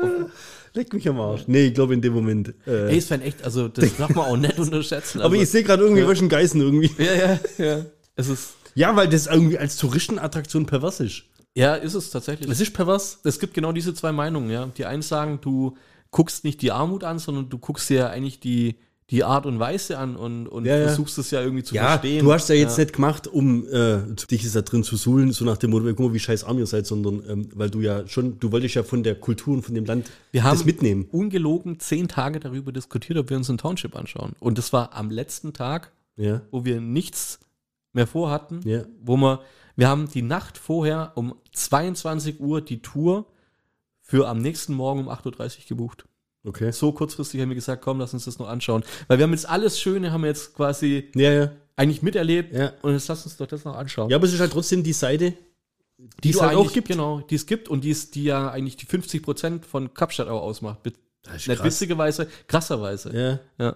Leck 0.73 0.93
mich 0.93 1.07
am 1.07 1.19
Arsch. 1.19 1.43
Nee, 1.45 1.67
ich 1.67 1.73
glaube 1.75 1.93
in 1.93 2.01
dem 2.01 2.13
Moment. 2.13 2.55
Äh, 2.65 2.89
Ey, 2.89 2.97
es 2.97 3.09
wäre 3.11 3.21
echt, 3.21 3.43
also 3.43 3.67
das 3.67 3.95
darf 3.97 4.09
man 4.15 4.25
auch 4.25 4.37
nicht 4.37 4.57
unterschätzen. 4.57 5.21
aber 5.21 5.31
also, 5.31 5.43
ich 5.43 5.49
sehe 5.49 5.63
gerade 5.63 5.83
irgendwie 5.83 6.01
ja. 6.01 6.27
Geißen 6.27 6.59
irgendwie. 6.59 6.89
Ja, 6.97 7.13
ja, 7.13 7.39
ja. 7.63 7.85
Es 8.15 8.29
ist. 8.29 8.55
Ja, 8.73 8.95
weil 8.95 9.07
das 9.07 9.27
irgendwie 9.27 9.59
als 9.59 9.77
Touristenattraktion 9.77 10.65
pervers 10.65 10.99
ist. 11.01 11.25
Ja, 11.53 11.75
ist 11.75 11.93
es 11.93 12.09
tatsächlich. 12.09 12.49
Es 12.49 12.59
ist 12.59 12.73
pervers. 12.73 13.19
Es 13.23 13.39
gibt 13.39 13.53
genau 13.53 13.71
diese 13.71 13.93
zwei 13.93 14.11
Meinungen, 14.11 14.49
ja. 14.49 14.65
Die 14.75 14.85
einen 14.85 15.03
sagen, 15.03 15.39
du 15.41 15.77
guckst 16.09 16.43
nicht 16.43 16.61
die 16.63 16.71
Armut 16.71 17.03
an, 17.03 17.19
sondern 17.19 17.49
du 17.49 17.59
guckst 17.59 17.89
dir 17.89 17.97
ja 17.97 18.07
eigentlich 18.07 18.39
die, 18.39 18.77
die 19.09 19.23
Art 19.23 19.45
und 19.45 19.59
Weise 19.59 19.97
an 19.97 20.15
und, 20.15 20.47
und 20.47 20.65
Ja, 20.65 20.77
ja. 20.77 20.87
versuchst 20.87 21.17
es 21.17 21.29
ja 21.31 21.41
irgendwie 21.41 21.63
zu 21.63 21.75
Ja, 21.75 21.89
verstehen. 21.99 22.23
du 22.23 22.31
hast 22.31 22.47
ja 22.49 22.55
jetzt 22.55 22.77
nicht 22.77 22.93
gemacht, 22.93 23.27
um 23.27 23.67
äh, 23.67 23.99
dich 24.31 24.49
da 24.51 24.61
drin 24.61 24.83
zu 24.83 24.95
suhlen, 24.95 25.31
so 25.33 25.43
nach 25.45 25.57
dem 25.57 25.71
Motto, 25.71 25.85
guck 25.93 25.99
mal, 26.07 26.13
wie 26.13 26.19
scheiß 26.19 26.45
arm 26.45 26.57
ihr 26.57 26.65
seid, 26.67 26.85
sondern 26.87 27.21
ähm, 27.29 27.49
weil 27.53 27.69
du 27.69 27.81
ja 27.81 28.07
schon, 28.07 28.39
du 28.39 28.51
wolltest 28.51 28.75
ja 28.75 28.83
von 28.83 29.03
der 29.03 29.15
Kultur 29.15 29.55
und 29.55 29.61
von 29.63 29.75
dem 29.75 29.85
Land 29.85 30.09
Wir 30.31 30.43
haben 30.43 30.55
das 30.57 30.65
mitnehmen. 30.65 31.07
ungelogen 31.11 31.79
zehn 31.79 32.07
Tage 32.07 32.39
darüber 32.39 32.71
diskutiert, 32.71 33.17
ob 33.19 33.29
wir 33.29 33.37
uns 33.37 33.49
ein 33.49 33.57
Township 33.57 33.95
anschauen. 33.95 34.33
Und 34.39 34.57
das 34.57 34.71
war 34.73 34.93
am 34.93 35.11
letzten 35.11 35.53
Tag, 35.53 35.91
wo 36.51 36.63
wir 36.65 36.79
nichts 36.79 37.39
mehr 37.91 38.07
vorhatten, 38.07 38.61
wo 39.01 39.17
wir, 39.17 39.41
wir 39.75 39.87
haben 39.89 40.07
die 40.09 40.21
Nacht 40.21 40.57
vorher 40.57 41.11
um 41.15 41.35
22 41.51 42.39
Uhr 42.39 42.61
die 42.61 42.81
Tour 42.81 43.25
für 44.01 44.27
am 44.27 44.39
nächsten 44.39 44.73
Morgen 44.73 45.01
um 45.01 45.09
8.30 45.09 45.25
Uhr 45.25 45.49
gebucht. 45.69 46.05
Okay. 46.45 46.71
So 46.71 46.91
kurzfristig 46.91 47.39
haben 47.41 47.49
wir 47.49 47.55
gesagt, 47.55 47.81
komm, 47.81 47.99
lass 47.99 48.13
uns 48.13 48.25
das 48.25 48.37
noch 48.39 48.49
anschauen. 48.49 48.83
Weil 49.07 49.17
wir 49.17 49.23
haben 49.23 49.31
jetzt 49.31 49.47
alles 49.47 49.79
Schöne, 49.79 50.11
haben 50.11 50.21
wir 50.21 50.27
jetzt 50.29 50.53
quasi 50.53 51.09
Ja, 51.15 51.31
ja. 51.31 51.51
eigentlich 51.75 52.01
miterlebt 52.01 52.53
Ja. 52.53 52.73
und 52.81 52.93
jetzt 52.93 53.07
lass 53.07 53.23
uns 53.25 53.37
doch 53.37 53.47
das 53.47 53.63
noch 53.63 53.75
anschauen. 53.75 54.09
Ja, 54.09 54.17
aber 54.17 54.25
es 54.25 54.33
ist 54.33 54.39
halt 54.39 54.51
trotzdem 54.51 54.83
die 54.83 54.93
Seite, 54.93 55.33
die 56.23 56.31
es 56.31 56.37
du 56.37 56.41
halt 56.41 56.57
auch 56.57 56.71
gibt. 56.73 56.89
Genau, 56.89 57.21
die 57.21 57.35
es 57.35 57.45
gibt 57.45 57.69
und 57.69 57.83
die, 57.83 57.91
ist, 57.91 58.15
die 58.15 58.25
ja 58.25 58.49
eigentlich 58.51 58.75
die 58.75 58.85
50 58.85 59.23
Prozent 59.23 59.65
von 59.65 59.93
Kapstadt 59.93 60.27
auch 60.27 60.41
ausmacht. 60.41 60.79
Nicht 60.85 60.97
krass. 61.23 61.63
witzigerweise, 61.63 62.27
krasserweise. 62.47 63.39
Ja. 63.57 63.65
Ja. 63.65 63.75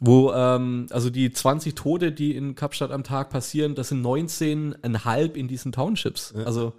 Wo, 0.00 0.32
ähm, 0.32 0.86
also 0.90 1.10
die 1.10 1.32
20 1.32 1.74
Tote, 1.74 2.12
die 2.12 2.34
in 2.36 2.54
Kapstadt 2.54 2.90
am 2.90 3.04
Tag 3.04 3.30
passieren, 3.30 3.74
das 3.74 3.88
sind 3.88 4.02
19,5 4.04 5.34
in 5.34 5.48
diesen 5.48 5.72
Townships. 5.72 6.34
Also 6.44 6.72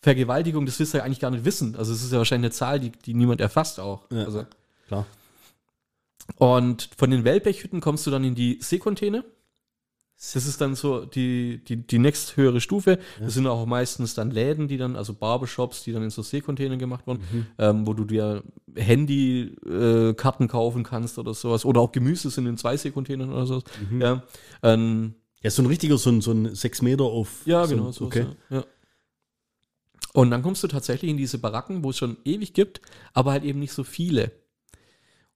Vergewaltigung, 0.00 0.64
das 0.66 0.78
wirst 0.78 0.94
du 0.94 0.98
ja 0.98 1.04
eigentlich 1.04 1.20
gar 1.20 1.30
nicht 1.30 1.44
wissen. 1.44 1.74
Also 1.76 1.92
es 1.92 2.02
ist 2.02 2.12
ja 2.12 2.18
wahrscheinlich 2.18 2.46
eine 2.50 2.52
Zahl, 2.54 2.78
die, 2.80 2.90
die 2.92 3.14
niemand 3.14 3.40
erfasst 3.40 3.80
auch. 3.80 4.02
Ja. 4.12 4.24
Also, 4.24 4.44
Klar. 4.86 5.06
und 6.36 6.90
von 6.96 7.10
den 7.10 7.24
Wellblechhütten 7.24 7.80
kommst 7.80 8.06
du 8.06 8.10
dann 8.10 8.24
in 8.24 8.34
die 8.34 8.58
Seekontainer. 8.60 9.24
Das 10.20 10.34
ist 10.46 10.60
dann 10.60 10.74
so 10.74 11.04
die, 11.04 11.62
die, 11.64 11.76
die 11.76 11.98
nächsthöhere 12.00 12.60
Stufe. 12.60 12.98
Das 13.20 13.34
sind 13.34 13.46
auch 13.46 13.64
meistens 13.66 14.14
dann 14.14 14.32
Läden, 14.32 14.66
die 14.66 14.76
dann, 14.76 14.96
also 14.96 15.14
Barbershops, 15.14 15.84
die 15.84 15.92
dann 15.92 16.02
in 16.02 16.10
so 16.10 16.22
Seekontainern 16.22 16.80
gemacht 16.80 17.06
wurden, 17.06 17.22
Mhm. 17.32 17.46
ähm, 17.58 17.86
wo 17.86 17.94
du 17.94 18.04
dir 18.04 18.42
Handykarten 18.74 20.46
äh, 20.46 20.48
kaufen 20.48 20.82
kannst 20.82 21.18
oder 21.20 21.34
sowas. 21.34 21.64
Oder 21.64 21.80
auch 21.80 21.92
Gemüse 21.92 22.30
sind 22.30 22.46
in 22.46 22.56
zwei 22.56 22.76
Seekontainern 22.76 23.32
oder 23.32 23.46
sowas. 23.46 23.62
Mhm. 23.90 24.00
Ja, 24.00 24.22
ähm, 24.64 25.14
Ja, 25.40 25.50
so 25.50 25.62
ein 25.62 25.66
richtiger, 25.66 25.96
so 25.98 26.10
ein, 26.10 26.20
so 26.20 26.32
ein 26.32 26.52
6 26.52 26.82
Meter 26.82 27.04
auf. 27.04 27.42
ja 27.46 27.64
so, 27.64 27.76
genau. 27.76 27.92
So, 27.92 28.06
Okay. 28.06 28.26
ja. 28.50 28.64
Und 30.18 30.32
dann 30.32 30.42
kommst 30.42 30.64
du 30.64 30.66
tatsächlich 30.66 31.12
in 31.12 31.16
diese 31.16 31.38
Baracken, 31.38 31.84
wo 31.84 31.90
es 31.90 31.96
schon 31.96 32.16
ewig 32.24 32.52
gibt, 32.52 32.80
aber 33.12 33.30
halt 33.30 33.44
eben 33.44 33.60
nicht 33.60 33.70
so 33.70 33.84
viele. 33.84 34.32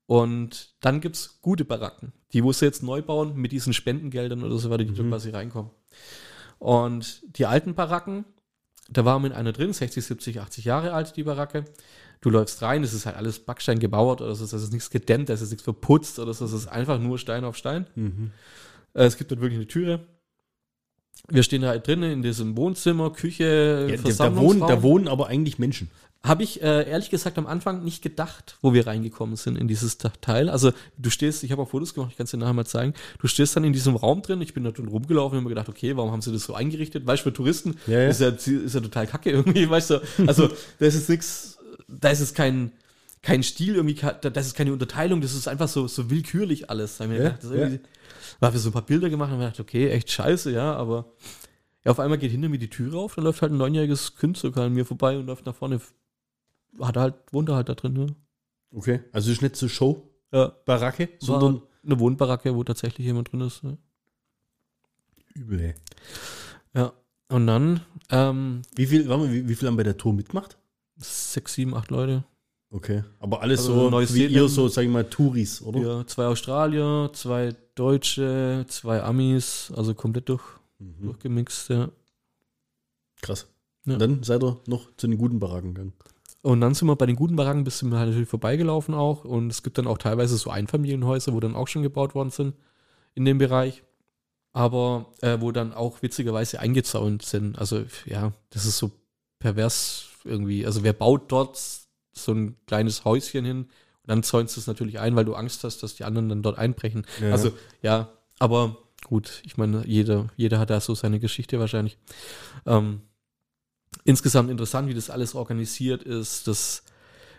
Und 0.07 0.75
dann 0.81 1.01
gibt 1.01 1.15
es 1.15 1.39
gute 1.41 1.65
Baracken, 1.65 2.13
die, 2.33 2.43
wo 2.43 2.51
sie 2.51 2.65
jetzt 2.65 2.83
neu 2.83 3.01
bauen 3.01 3.37
mit 3.37 3.53
diesen 3.53 3.75
Spendengeldern 3.75 4.43
oder 4.43 4.59
so 4.59 4.71
weiter, 4.71 4.83
die 4.83 4.93
da 4.93 5.05
quasi 5.05 5.31
reinkommen. 5.31 5.71
Und 6.59 7.23
die 7.39 7.47
alten 7.47 7.77
Baracken, 7.77 8.25
da 8.91 9.05
war 9.05 9.21
mit 9.21 9.33
einer 9.33 9.53
drin, 9.53 9.73
60, 9.73 10.05
70, 10.05 10.41
80 10.41 10.65
Jahre 10.65 10.95
alt, 10.95 11.17
die 11.17 11.23
Baracke. 11.23 11.65
Du 12.21 12.31
läufst 12.31 12.61
rein, 12.63 12.83
es 12.83 12.93
ist 12.93 13.07
halt 13.07 13.15
alles 13.15 13.39
Backstein 13.39 13.79
gebaut 13.79 14.21
oder 14.21 14.35
so, 14.35 14.45
es 14.45 14.53
ist 14.53 14.73
nichts 14.73 14.91
gedämmt, 14.91 15.31
es 15.31 15.43
ist 15.43 15.51
nichts 15.51 15.63
verputzt 15.63 16.19
oder 16.19 16.35
so, 16.35 16.45
es 16.45 16.53
ist 16.53 16.67
einfach 16.67 16.99
nur 16.99 17.19
Stein 17.19 17.45
auf 17.45 17.57
Stein. 17.57 17.87
Mhm. 17.95 18.33
Äh, 18.95 19.05
Es 19.05 19.17
gibt 19.17 19.31
dort 19.31 19.41
wirklich 19.41 19.61
eine 19.61 19.69
Türe. 19.69 20.09
Wir 21.29 21.43
stehen 21.43 21.63
da 21.63 21.69
halt 21.69 21.87
drinnen 21.87 22.11
in 22.11 22.23
diesem 22.23 22.57
Wohnzimmer, 22.57 23.11
Küche, 23.11 23.87
Ja, 23.91 23.97
da, 24.19 24.37
wohnen, 24.37 24.61
da 24.61 24.83
wohnen 24.83 25.09
aber 25.09 25.29
eigentlich 25.29 25.59
Menschen. 25.59 25.89
Habe 26.25 26.45
ich 26.45 26.63
äh, 26.63 26.89
ehrlich 26.89 27.11
gesagt 27.11 27.37
am 27.37 27.47
Anfang 27.49 27.83
nicht 27.83 28.01
gedacht, 28.01 28.57
wo 28.63 28.73
wir 28.73 28.87
reingekommen 28.87 29.35
sind 29.35 29.57
in 29.57 29.67
dieses 29.67 29.99
Teil. 29.99 30.49
Also 30.49 30.73
du 30.97 31.11
stehst, 31.11 31.43
ich 31.43 31.51
habe 31.51 31.63
auch 31.63 31.69
Fotos 31.71 31.95
gemacht, 31.95 32.11
ich 32.13 32.17
kann 32.17 32.25
es 32.27 32.31
dir 32.31 32.37
nachher 32.37 32.53
mal 32.53 32.65
zeigen. 32.65 32.95
Du 33.21 33.27
stehst 33.27 33.57
dann 33.57 33.65
in 33.65 33.73
diesem 33.73 33.97
Raum 33.97 34.23
drin, 34.23 34.41
ich 34.41 34.55
bin 34.55 34.63
da 34.63 34.71
drin 34.71 34.87
rumgelaufen 34.87 35.37
und 35.37 35.41
habe 35.45 35.49
mir 35.49 35.55
gedacht, 35.57 35.69
okay, 35.69 35.97
warum 35.97 36.13
haben 36.13 36.23
sie 36.23 36.33
das 36.33 36.45
so 36.45 36.55
eingerichtet? 36.55 37.07
Weißt 37.07 37.23
du, 37.23 37.31
für 37.31 37.33
Touristen 37.33 37.77
Ja, 37.89 38.01
ja. 38.03 38.09
Ist, 38.09 38.21
ja, 38.21 38.29
ist 38.29 38.47
ja 38.75 38.81
total 38.81 39.09
kacke 39.09 39.31
irgendwie, 39.31 39.69
weißt 39.71 39.91
du. 39.91 40.01
Also 40.27 40.49
da 40.79 40.87
ist 40.87 41.09
nichts, 41.09 41.59
da 41.89 42.11
ist 42.11 42.21
es 42.21 42.35
kein, 42.35 42.71
kein 43.23 43.43
Stil 43.43 43.75
irgendwie, 43.75 43.95
da- 43.95 44.31
das 44.31 44.47
ist 44.47 44.55
keine 44.55 44.73
Unterteilung, 44.73 45.23
das 45.23 45.35
ist 45.35 45.49
einfach 45.49 45.69
so, 45.69 45.89
so 45.89 46.09
willkürlich 46.09 46.71
alles. 46.71 46.99
Da 46.99 47.07
Ja, 47.07 47.15
gedacht, 47.15 47.39
das 47.39 47.51
ist 47.51 47.57
irgendwie, 47.57 47.81
da 48.41 48.47
haben 48.47 48.55
wir 48.55 48.61
so 48.61 48.71
ein 48.71 48.73
paar 48.73 48.83
Bilder 48.87 49.11
gemacht 49.11 49.29
und 49.29 49.35
haben 49.35 49.41
gedacht, 49.41 49.61
okay, 49.61 49.91
echt 49.91 50.11
scheiße, 50.11 50.53
ja, 50.53 50.75
aber 50.75 51.13
ja, 51.85 51.91
auf 51.91 52.01
einmal 52.01 52.19
geht 52.19 52.31
hinter 52.31 52.49
mir 52.49 52.59
die 52.59 52.71
Tür 52.71 52.95
auf, 52.95 53.15
dann 53.15 53.25
läuft 53.25 53.43
halt 53.43 53.53
ein 53.53 53.59
neunjähriges 53.59 54.17
Kind 54.17 54.37
sogar 54.37 54.67
an 54.67 54.73
mir 54.73 54.87
vorbei 54.87 55.17
und 55.19 55.27
läuft 55.27 55.47
nach 55.47 55.55
vorne. 55.55 55.81
Hat 56.81 56.97
halt, 56.97 57.15
wohnt 57.33 57.49
er 57.49 57.57
halt 57.57 57.69
da 57.69 57.75
drin, 57.75 57.97
ja. 57.97 58.07
Okay. 58.75 59.01
Also 59.13 59.31
ist 59.31 59.43
nicht 59.43 59.57
so 59.57 59.69
Show, 59.69 60.09
Ja, 60.33 60.53
Baracke, 60.65 61.09
sondern 61.19 61.55
sondern 61.55 61.69
eine 61.85 62.01
Wohnbaracke, 62.01 62.55
wo 62.55 62.65
tatsächlich 62.65 63.07
jemand 63.07 63.33
drin 63.33 63.41
ist. 63.43 63.63
Ja. 63.63 63.77
übel. 65.35 65.75
ja. 66.75 66.93
Und 67.29 67.47
dann 67.47 67.81
ähm, 68.11 68.63
Wie 68.77 68.87
viel, 68.87 69.09
warte 69.09 69.25
mal, 69.25 69.33
wie, 69.33 69.49
wie 69.49 69.55
viel 69.55 69.69
haben 69.69 69.77
bei 69.77 69.83
der 69.83 69.97
Tour 69.97 70.13
mitgemacht? 70.13 70.59
sechs, 70.97 71.55
sieben, 71.55 71.75
acht 71.75 71.91
Leute. 71.91 72.25
Okay. 72.75 73.05
Aber 73.21 73.43
alles 73.43 73.61
Also 73.61 73.75
so 73.75 73.87
wie 73.87 73.91
Neuseeland- 73.91 74.31
ihr 74.33 74.49
so, 74.49 74.67
sag 74.69 74.85
ich 74.85 74.91
mal, 74.91 75.05
Touris, 75.05 75.61
oder? 75.63 75.81
Ja, 75.81 76.07
zwei 76.07 76.25
Australier, 76.27 77.11
zwei 77.13 77.55
Deutsche, 77.75 78.65
zwei 78.69 79.03
Amis, 79.03 79.71
also 79.77 79.95
komplett 79.95 80.29
durch, 80.31 80.43
Mhm. 80.79 81.03
durchgemixt, 81.05 81.69
ja. 81.69 81.91
Krass. 83.21 83.47
Ja. 83.85 83.95
Und 83.95 83.99
dann 84.01 84.23
seid 84.23 84.43
ihr 84.43 84.59
noch 84.67 84.89
zu 84.97 85.07
den 85.07 85.19
guten 85.19 85.39
Baracken 85.39 85.75
gegangen. 85.75 85.93
Und 86.43 86.61
dann 86.61 86.75
sind 86.75 86.89
wir 86.89 86.97
bei 86.97 87.07
den 87.07 87.15
guten 87.17 87.37
Baracken 87.37 87.61
ein 87.61 87.65
bisschen 87.65 87.95
halt 87.95 88.09
natürlich 88.09 88.29
vorbeigelaufen 88.29 88.95
auch. 88.95 89.25
Und 89.25 89.51
es 89.51 89.63
gibt 89.63 89.79
dann 89.79 89.87
auch 89.87 89.99
teilweise 89.99 90.37
so 90.37 90.51
Einfamilienhäuser, 90.51 91.33
wo 91.35 91.41
dann 91.41 91.55
auch 91.55 91.69
schon 91.69 91.83
gebaut 91.83 92.15
worden 92.15 92.31
sind 92.31 92.55
in 93.15 93.25
dem 93.25 93.39
Bereich. 93.39 93.83
Aber 94.53 95.07
äh, 95.21 95.41
wo 95.41 95.53
dann 95.53 95.73
auch 95.73 96.03
witzigerweise 96.03 96.59
eingezäunt 96.59 97.23
sind. 97.23 97.59
Also 97.59 97.85
ja, 98.07 98.33
das 98.51 98.67
ist 98.67 98.79
so 98.79 98.91
pervers 99.39 100.07
irgendwie. 100.25 100.67
Also 100.67 100.83
wer 100.83 100.93
baut 100.93 101.31
dort 101.31 101.57
so 102.13 102.33
ein 102.33 102.57
kleines 102.67 103.05
Häuschen 103.05 103.45
hin 103.45 103.59
und 103.59 103.71
dann 104.07 104.23
zäunst 104.23 104.57
du 104.57 104.61
es 104.61 104.67
natürlich 104.67 104.99
ein, 104.99 105.15
weil 105.17 105.25
du 105.25 105.35
Angst 105.35 105.65
hast, 105.65 105.83
dass 105.83 105.95
die 105.95 106.05
anderen 106.05 106.29
dann 106.29 106.43
dort 106.43 106.59
einbrechen. 106.59 107.07
Ja. 107.21 107.31
Also 107.31 107.53
ja, 107.83 108.13
aber 108.39 108.77
gut, 109.05 109.43
ich 109.45 109.57
meine, 109.57 109.87
jeder, 109.87 110.29
jeder 110.37 110.59
hat 110.59 110.71
da 110.71 110.81
so 110.81 110.95
seine 110.95 111.21
Geschichte 111.21 111.61
wahrscheinlich. 111.61 111.99
Ähm, 112.67 113.03
insgesamt 114.05 114.51
interessant, 114.51 114.89
wie 114.89 114.95
das 114.95 115.11
alles 115.11 115.35
organisiert 115.35 116.03
ist. 116.03 116.49
Das, 116.49 116.85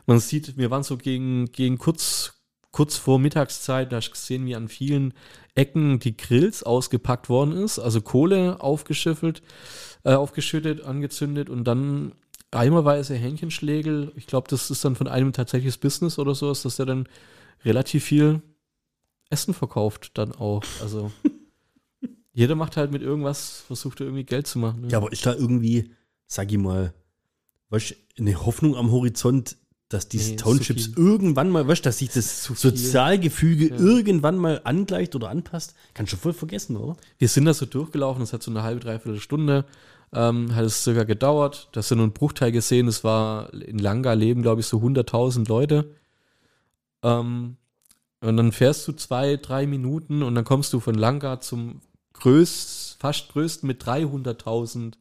man 0.06 0.20
sieht, 0.20 0.58
wir 0.58 0.72
waren 0.72 0.84
so 0.84 0.98
gegen, 0.98 1.52
gegen 1.52 1.78
kurz, 1.78 2.34
kurz 2.72 2.98
vor 2.98 3.20
Mittagszeit, 3.20 3.92
da 3.92 4.00
sehen 4.02 4.46
wir 4.46 4.58
an 4.58 4.70
vielen 4.70 5.14
Ecken 5.56 6.00
die 6.00 6.18
Grills 6.18 6.64
ausgepackt 6.64 7.30
worden 7.30 7.54
ist, 7.54 7.80
also 7.80 8.02
Kohle 8.02 8.62
aufgeschüffelt, 8.62 9.42
äh, 10.04 10.14
aufgeschüttet, 10.14 10.82
angezündet 10.82 11.50
und 11.50 11.66
dann 11.66 12.14
eimerweise 12.56 13.16
Hähnchenschlägel. 13.16 14.12
Ich 14.16 14.28
glaube, 14.28 14.48
das 14.50 14.70
ist 14.72 14.84
dann 14.86 14.96
von 14.96 15.08
einem 15.08 15.34
tatsächliches 15.34 15.78
Business 15.78 16.20
oder 16.20 16.36
so, 16.36 16.54
dass 16.54 16.76
der 16.76 16.86
dann 16.86 17.08
relativ 17.66 18.04
viel 18.04 18.42
Essen 19.30 19.54
verkauft 19.54 20.12
dann 20.16 20.32
auch. 20.34 20.64
Also 20.82 21.12
jeder 22.34 22.56
macht 22.56 22.78
halt 22.78 22.92
mit 22.92 23.02
irgendwas, 23.02 23.64
versucht 23.68 24.00
er 24.02 24.08
irgendwie 24.08 24.24
Geld 24.26 24.48
zu 24.48 24.60
machen. 24.60 24.82
ne? 24.82 24.88
Ja, 24.90 24.98
aber 24.98 25.12
ist 25.12 25.26
da 25.26 25.34
irgendwie, 25.34 25.92
sag 26.28 26.52
ich 26.52 26.58
mal, 26.58 26.94
weißt, 27.70 27.96
eine 28.20 28.46
Hoffnung 28.46 28.76
am 28.76 28.92
Horizont, 28.92 29.58
dass 29.90 30.08
diese 30.08 30.32
Nee, 30.32 30.36
Townships 30.38 30.88
irgendwann 30.96 31.50
mal, 31.52 31.68
weißt 31.68 31.86
dass 31.86 32.00
sich 32.00 32.10
das. 32.10 32.44
Sozialgefüge 32.46 33.70
Ja. 33.70 33.76
irgendwann 33.78 34.38
mal 34.38 34.62
angleicht 34.64 35.16
oder 35.16 35.30
anpasst? 35.30 35.76
Kannst 35.94 36.14
du 36.14 36.18
voll 36.18 36.34
vergessen, 36.34 36.78
oder? 36.78 36.98
Wir 37.20 37.28
sind 37.30 37.46
da 37.46 37.54
so 37.54 37.66
durchgelaufen, 37.68 38.24
es 38.24 38.34
hat 38.34 38.42
so 38.42 38.50
eine 38.50 38.64
halbe, 38.64 38.80
dreiviertel 38.82 39.20
Stunde, 39.20 39.66
ähm, 40.14 40.56
hat 40.56 40.66
es 40.66 40.84
circa 40.84 41.04
gedauert. 41.04 41.70
Da 41.72 41.82
sind 41.82 41.98
nur 41.98 42.08
ein 42.08 42.14
Bruchteil 42.14 42.52
gesehen, 42.52 42.88
es 42.88 43.04
war 43.04 43.54
in 43.54 43.80
Langa 43.80 44.14
leben, 44.14 44.42
glaube 44.42 44.62
ich, 44.62 44.68
so 44.68 44.78
100.000 44.78 45.48
Leute. 45.48 45.92
Ähm, 47.02 47.58
und 48.22 48.38
dann 48.38 48.52
fährst 48.52 48.88
du 48.88 48.94
zwei, 48.94 49.38
drei 49.38 49.68
Minuten 49.68 50.24
und 50.24 50.36
dann 50.36 50.46
kommst 50.46 50.72
du 50.74 50.80
von 50.80 50.96
Langa 50.96 51.42
zum 51.42 51.82
größt, 52.14 52.98
fast 53.00 53.34
größten 53.34 53.68
mit 53.68 53.84
300.000 53.84 54.94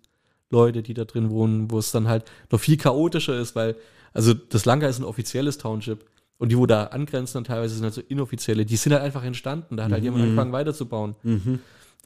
Leute, 0.50 0.82
die 0.82 0.94
da 0.94 1.04
drin 1.04 1.30
wohnen, 1.30 1.70
wo 1.70 1.78
es 1.78 1.92
dann 1.92 2.08
halt 2.08 2.24
noch 2.50 2.58
viel 2.60 2.76
chaotischer 2.76 3.38
ist, 3.38 3.54
weil, 3.54 3.76
also 4.12 4.34
das 4.34 4.64
Langa 4.64 4.88
ist 4.88 4.98
ein 4.98 5.04
offizielles 5.04 5.58
Township. 5.58 6.04
Und 6.38 6.50
die, 6.50 6.58
wo 6.58 6.66
da 6.66 6.86
angrenzen, 6.86 7.34
dann 7.34 7.44
teilweise 7.44 7.76
sind 7.76 7.84
halt 7.84 7.94
so 7.94 8.00
inoffizielle, 8.00 8.66
die 8.66 8.76
sind 8.76 8.92
halt 8.92 9.04
einfach 9.04 9.22
entstanden. 9.22 9.76
Da 9.76 9.84
hat 9.84 9.92
halt 9.92 10.02
jemand 10.02 10.24
angefangen 10.24 10.52
weiterzubauen. 10.52 11.14
das 11.22 11.58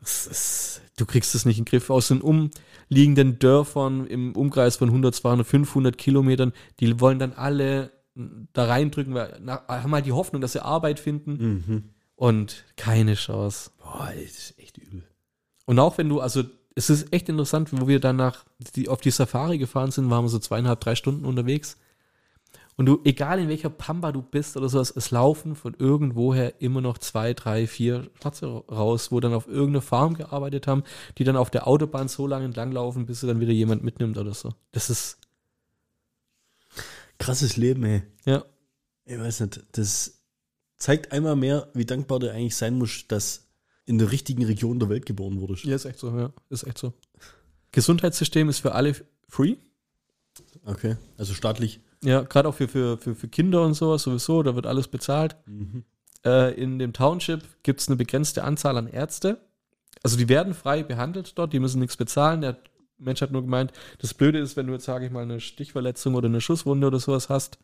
ist, 0.02 0.80
du 0.96 1.06
kriegst 1.06 1.34
es 1.34 1.44
nicht 1.44 1.58
in 1.58 1.64
den 1.64 1.70
Griff. 1.70 1.90
Aus 1.90 2.08
den 2.08 2.20
umliegenden 2.20 3.38
Dörfern 3.38 4.06
im 4.06 4.34
Umkreis 4.36 4.76
von 4.76 4.88
100, 4.88 5.14
200, 5.14 5.46
500 5.46 5.98
Kilometern, 5.98 6.52
die 6.80 7.00
wollen 7.00 7.18
dann 7.18 7.32
alle 7.32 7.90
da 8.52 8.64
reindrücken, 8.64 9.14
weil 9.14 9.38
na, 9.42 9.62
haben 9.68 9.92
halt 9.92 10.06
die 10.06 10.12
Hoffnung, 10.12 10.40
dass 10.40 10.52
sie 10.52 10.64
Arbeit 10.64 10.98
finden 11.00 11.64
Mhm. 11.66 11.82
und 12.14 12.64
keine 12.76 13.14
Chance. 13.14 13.70
Boah, 13.78 14.10
das 14.14 14.30
ist 14.32 14.58
echt 14.58 14.78
übel. 14.78 15.02
Und 15.66 15.78
auch 15.78 15.98
wenn 15.98 16.08
du, 16.08 16.20
also 16.20 16.44
es 16.74 16.88
ist 16.90 17.12
echt 17.12 17.28
interessant, 17.28 17.70
wo 17.72 17.88
wir 17.88 18.00
danach 18.00 18.44
die, 18.74 18.88
auf 18.88 19.00
die 19.00 19.10
Safari 19.10 19.58
gefahren 19.58 19.90
sind, 19.90 20.08
waren 20.10 20.24
wir 20.24 20.28
so 20.28 20.38
zweieinhalb, 20.38 20.80
drei 20.80 20.94
Stunden 20.94 21.24
unterwegs. 21.24 21.76
Und 22.76 22.86
du, 22.86 23.00
egal 23.04 23.40
in 23.40 23.48
welcher 23.48 23.70
Pampa 23.70 24.12
du 24.12 24.20
bist 24.20 24.56
oder 24.56 24.68
sowas, 24.68 24.92
es 24.94 25.10
laufen 25.10 25.56
von 25.56 25.74
irgendwoher 25.78 26.60
immer 26.60 26.82
noch 26.82 26.98
zwei, 26.98 27.32
drei, 27.32 27.66
vier 27.66 28.10
Schwarze 28.20 28.46
raus, 28.46 29.10
wo 29.10 29.18
dann 29.20 29.32
auf 29.32 29.48
irgendeine 29.48 29.80
Farm 29.80 30.14
gearbeitet 30.14 30.66
haben, 30.66 30.84
die 31.16 31.24
dann 31.24 31.36
auf 31.36 31.50
der 31.50 31.66
Autobahn 31.66 32.08
so 32.08 32.26
lange 32.26 32.44
entlang 32.44 32.72
laufen, 32.72 33.06
bis 33.06 33.20
sie 33.20 33.26
dann 33.26 33.40
wieder 33.40 33.52
jemand 33.52 33.82
mitnimmt 33.82 34.18
oder 34.18 34.34
so. 34.34 34.52
Das 34.72 34.90
ist, 34.90 35.18
Krasses 37.18 37.56
Leben, 37.56 37.84
ey. 37.84 38.02
ja, 38.24 38.44
Ich 39.04 39.18
weiß 39.18 39.40
nicht, 39.40 39.64
das 39.72 40.20
zeigt 40.76 41.12
einmal 41.12 41.36
mehr, 41.36 41.68
wie 41.74 41.86
dankbar 41.86 42.18
du 42.18 42.30
eigentlich 42.30 42.56
sein 42.56 42.76
musst, 42.76 43.10
dass 43.10 43.48
in 43.86 43.98
der 43.98 44.10
richtigen 44.12 44.44
Region 44.44 44.78
der 44.78 44.88
Welt 44.88 45.06
geboren 45.06 45.40
wurdest. 45.40 45.64
ja, 45.64 45.74
ist 45.74 45.84
echt 45.84 45.98
so, 45.98 46.16
ja, 46.16 46.32
ist 46.50 46.64
echt 46.64 46.78
so. 46.78 46.92
Gesundheitssystem 47.72 48.48
ist 48.48 48.58
für 48.58 48.72
alle 48.72 48.94
free. 49.28 49.56
Okay, 50.64 50.96
also 51.16 51.34
staatlich. 51.34 51.80
Ja, 52.06 52.20
gerade 52.20 52.48
auch 52.48 52.54
für, 52.54 52.68
für, 52.68 52.98
für, 52.98 53.16
für 53.16 53.26
Kinder 53.26 53.64
und 53.64 53.74
sowas 53.74 54.04
sowieso, 54.04 54.44
da 54.44 54.54
wird 54.54 54.64
alles 54.64 54.86
bezahlt. 54.86 55.34
Äh, 56.24 56.54
in 56.54 56.78
dem 56.78 56.92
Township 56.92 57.42
gibt 57.64 57.80
es 57.80 57.88
eine 57.88 57.96
begrenzte 57.96 58.44
Anzahl 58.44 58.76
an 58.76 58.86
Ärzte. 58.86 59.40
Also 60.04 60.16
die 60.16 60.28
werden 60.28 60.54
frei 60.54 60.84
behandelt 60.84 61.36
dort, 61.36 61.52
die 61.52 61.58
müssen 61.58 61.80
nichts 61.80 61.96
bezahlen. 61.96 62.42
Der 62.42 62.58
Mensch 62.96 63.22
hat 63.22 63.32
nur 63.32 63.42
gemeint, 63.42 63.72
das 63.98 64.14
Blöde 64.14 64.38
ist, 64.38 64.56
wenn 64.56 64.68
du 64.68 64.74
jetzt, 64.74 64.84
sage 64.84 65.04
ich 65.04 65.10
mal, 65.10 65.24
eine 65.24 65.40
Stichverletzung 65.40 66.14
oder 66.14 66.28
eine 66.28 66.40
Schusswunde 66.40 66.86
oder 66.86 67.00
sowas 67.00 67.28
hast, 67.28 67.58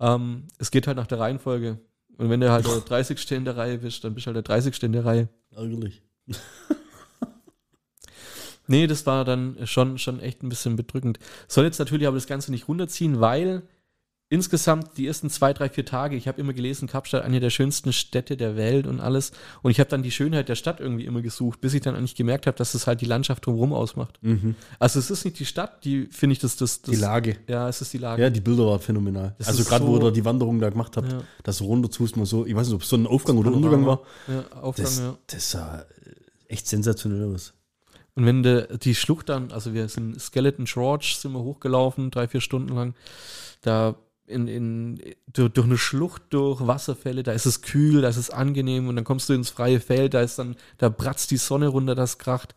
ähm, 0.00 0.48
es 0.58 0.70
geht 0.70 0.86
halt 0.86 0.98
nach 0.98 1.06
der 1.06 1.20
Reihenfolge. 1.20 1.78
Und 2.18 2.28
wenn 2.28 2.40
du 2.40 2.52
halt 2.52 2.66
der 2.66 2.80
30. 2.80 3.30
in 3.32 3.46
der 3.46 3.56
Reihe 3.56 3.78
bist, 3.78 4.04
dann 4.04 4.12
bist 4.12 4.26
du 4.26 4.28
halt 4.28 4.36
der 4.36 4.42
30. 4.42 4.82
in 4.82 4.92
der 4.92 5.06
Reihe. 5.06 5.28
Ärgerlich. 5.50 6.02
Nee, 8.66 8.86
das 8.86 9.06
war 9.06 9.24
dann 9.24 9.56
schon, 9.64 9.98
schon 9.98 10.20
echt 10.20 10.42
ein 10.42 10.48
bisschen 10.48 10.76
bedrückend. 10.76 11.18
Soll 11.48 11.64
jetzt 11.64 11.78
natürlich 11.78 12.06
aber 12.06 12.16
das 12.16 12.26
Ganze 12.26 12.50
nicht 12.52 12.68
runterziehen, 12.68 13.20
weil 13.20 13.62
insgesamt 14.28 14.96
die 14.96 15.06
ersten 15.06 15.28
zwei, 15.28 15.52
drei, 15.52 15.68
vier 15.68 15.84
Tage, 15.84 16.16
ich 16.16 16.26
habe 16.26 16.40
immer 16.40 16.54
gelesen, 16.54 16.88
Kapstadt, 16.88 17.22
eine 17.22 17.38
der 17.38 17.50
schönsten 17.50 17.92
Städte 17.92 18.38
der 18.38 18.56
Welt 18.56 18.86
und 18.86 18.98
alles. 18.98 19.32
Und 19.60 19.72
ich 19.72 19.78
habe 19.78 19.90
dann 19.90 20.02
die 20.02 20.10
Schönheit 20.10 20.48
der 20.48 20.54
Stadt 20.54 20.80
irgendwie 20.80 21.04
immer 21.04 21.20
gesucht, 21.20 21.60
bis 21.60 21.74
ich 21.74 21.82
dann 21.82 21.94
eigentlich 21.96 22.14
gemerkt 22.14 22.46
habe, 22.46 22.56
dass 22.56 22.72
es 22.72 22.86
halt 22.86 23.02
die 23.02 23.04
Landschaft 23.04 23.44
drumherum 23.44 23.74
ausmacht. 23.74 24.18
Also 24.78 25.00
es 25.00 25.10
ist 25.10 25.26
nicht 25.26 25.38
die 25.38 25.44
Stadt, 25.44 25.84
die 25.84 26.06
finde 26.06 26.32
ich, 26.32 26.38
das, 26.38 26.56
das, 26.56 26.80
das 26.80 26.94
Die 26.94 26.98
Lage. 26.98 27.36
Ja, 27.46 27.68
es 27.68 27.82
ist 27.82 27.92
die 27.92 27.98
Lage. 27.98 28.22
Ja, 28.22 28.30
die 28.30 28.40
Bilder 28.40 28.64
waren 28.68 28.80
phänomenal. 28.80 29.34
Das 29.36 29.48
also 29.48 29.64
gerade, 29.64 29.84
wo 29.86 29.96
so- 29.96 30.00
ihr 30.00 30.04
da 30.04 30.10
die 30.10 30.24
Wanderung 30.24 30.60
da 30.60 30.70
gemacht 30.70 30.96
habt, 30.96 31.12
Ja. 31.12 31.20
dass 31.42 31.58
du 31.58 31.64
runter 31.64 31.90
tust, 31.90 32.16
mal 32.16 32.24
so, 32.24 32.46
ich 32.46 32.54
weiß 32.54 32.68
nicht, 32.68 32.74
ob 32.76 32.82
es 32.82 32.88
so 32.88 32.96
ein 32.96 33.06
Aufgang 33.06 33.36
oder 33.36 33.52
Untergang 33.52 33.84
war. 33.84 34.00
Ja, 34.28 34.44
Aufgang, 34.62 34.86
Das, 34.86 34.98
ja. 34.98 35.18
das 35.26 35.50
sah 35.50 35.80
äh, 35.80 35.84
echt 36.48 36.66
sensationell 36.68 37.34
aus. 37.34 37.52
Und 38.14 38.26
wenn 38.26 38.42
de, 38.42 38.78
die 38.78 38.94
Schlucht 38.94 39.28
dann, 39.28 39.52
also 39.52 39.72
wir 39.72 39.88
sind 39.88 40.20
Skeleton 40.20 40.66
George, 40.66 41.14
sind 41.18 41.32
wir 41.32 41.40
hochgelaufen, 41.40 42.10
drei, 42.10 42.28
vier 42.28 42.40
Stunden 42.40 42.74
lang, 42.74 42.94
da 43.62 43.96
in, 44.26 44.48
in, 44.48 45.00
durch, 45.32 45.52
durch 45.52 45.66
eine 45.66 45.78
Schlucht, 45.78 46.22
durch 46.30 46.66
Wasserfälle, 46.66 47.22
da 47.22 47.32
ist 47.32 47.46
es 47.46 47.62
kühl, 47.62 48.02
da 48.02 48.08
ist 48.08 48.16
es 48.16 48.30
angenehm 48.30 48.88
und 48.88 48.96
dann 48.96 49.04
kommst 49.04 49.28
du 49.28 49.32
ins 49.32 49.50
freie 49.50 49.80
Feld, 49.80 50.14
da 50.14 50.20
ist 50.20 50.38
dann, 50.38 50.56
da 50.78 50.88
bratzt 50.88 51.30
die 51.30 51.36
Sonne 51.36 51.68
runter, 51.68 51.94
das 51.94 52.18
kracht. 52.18 52.54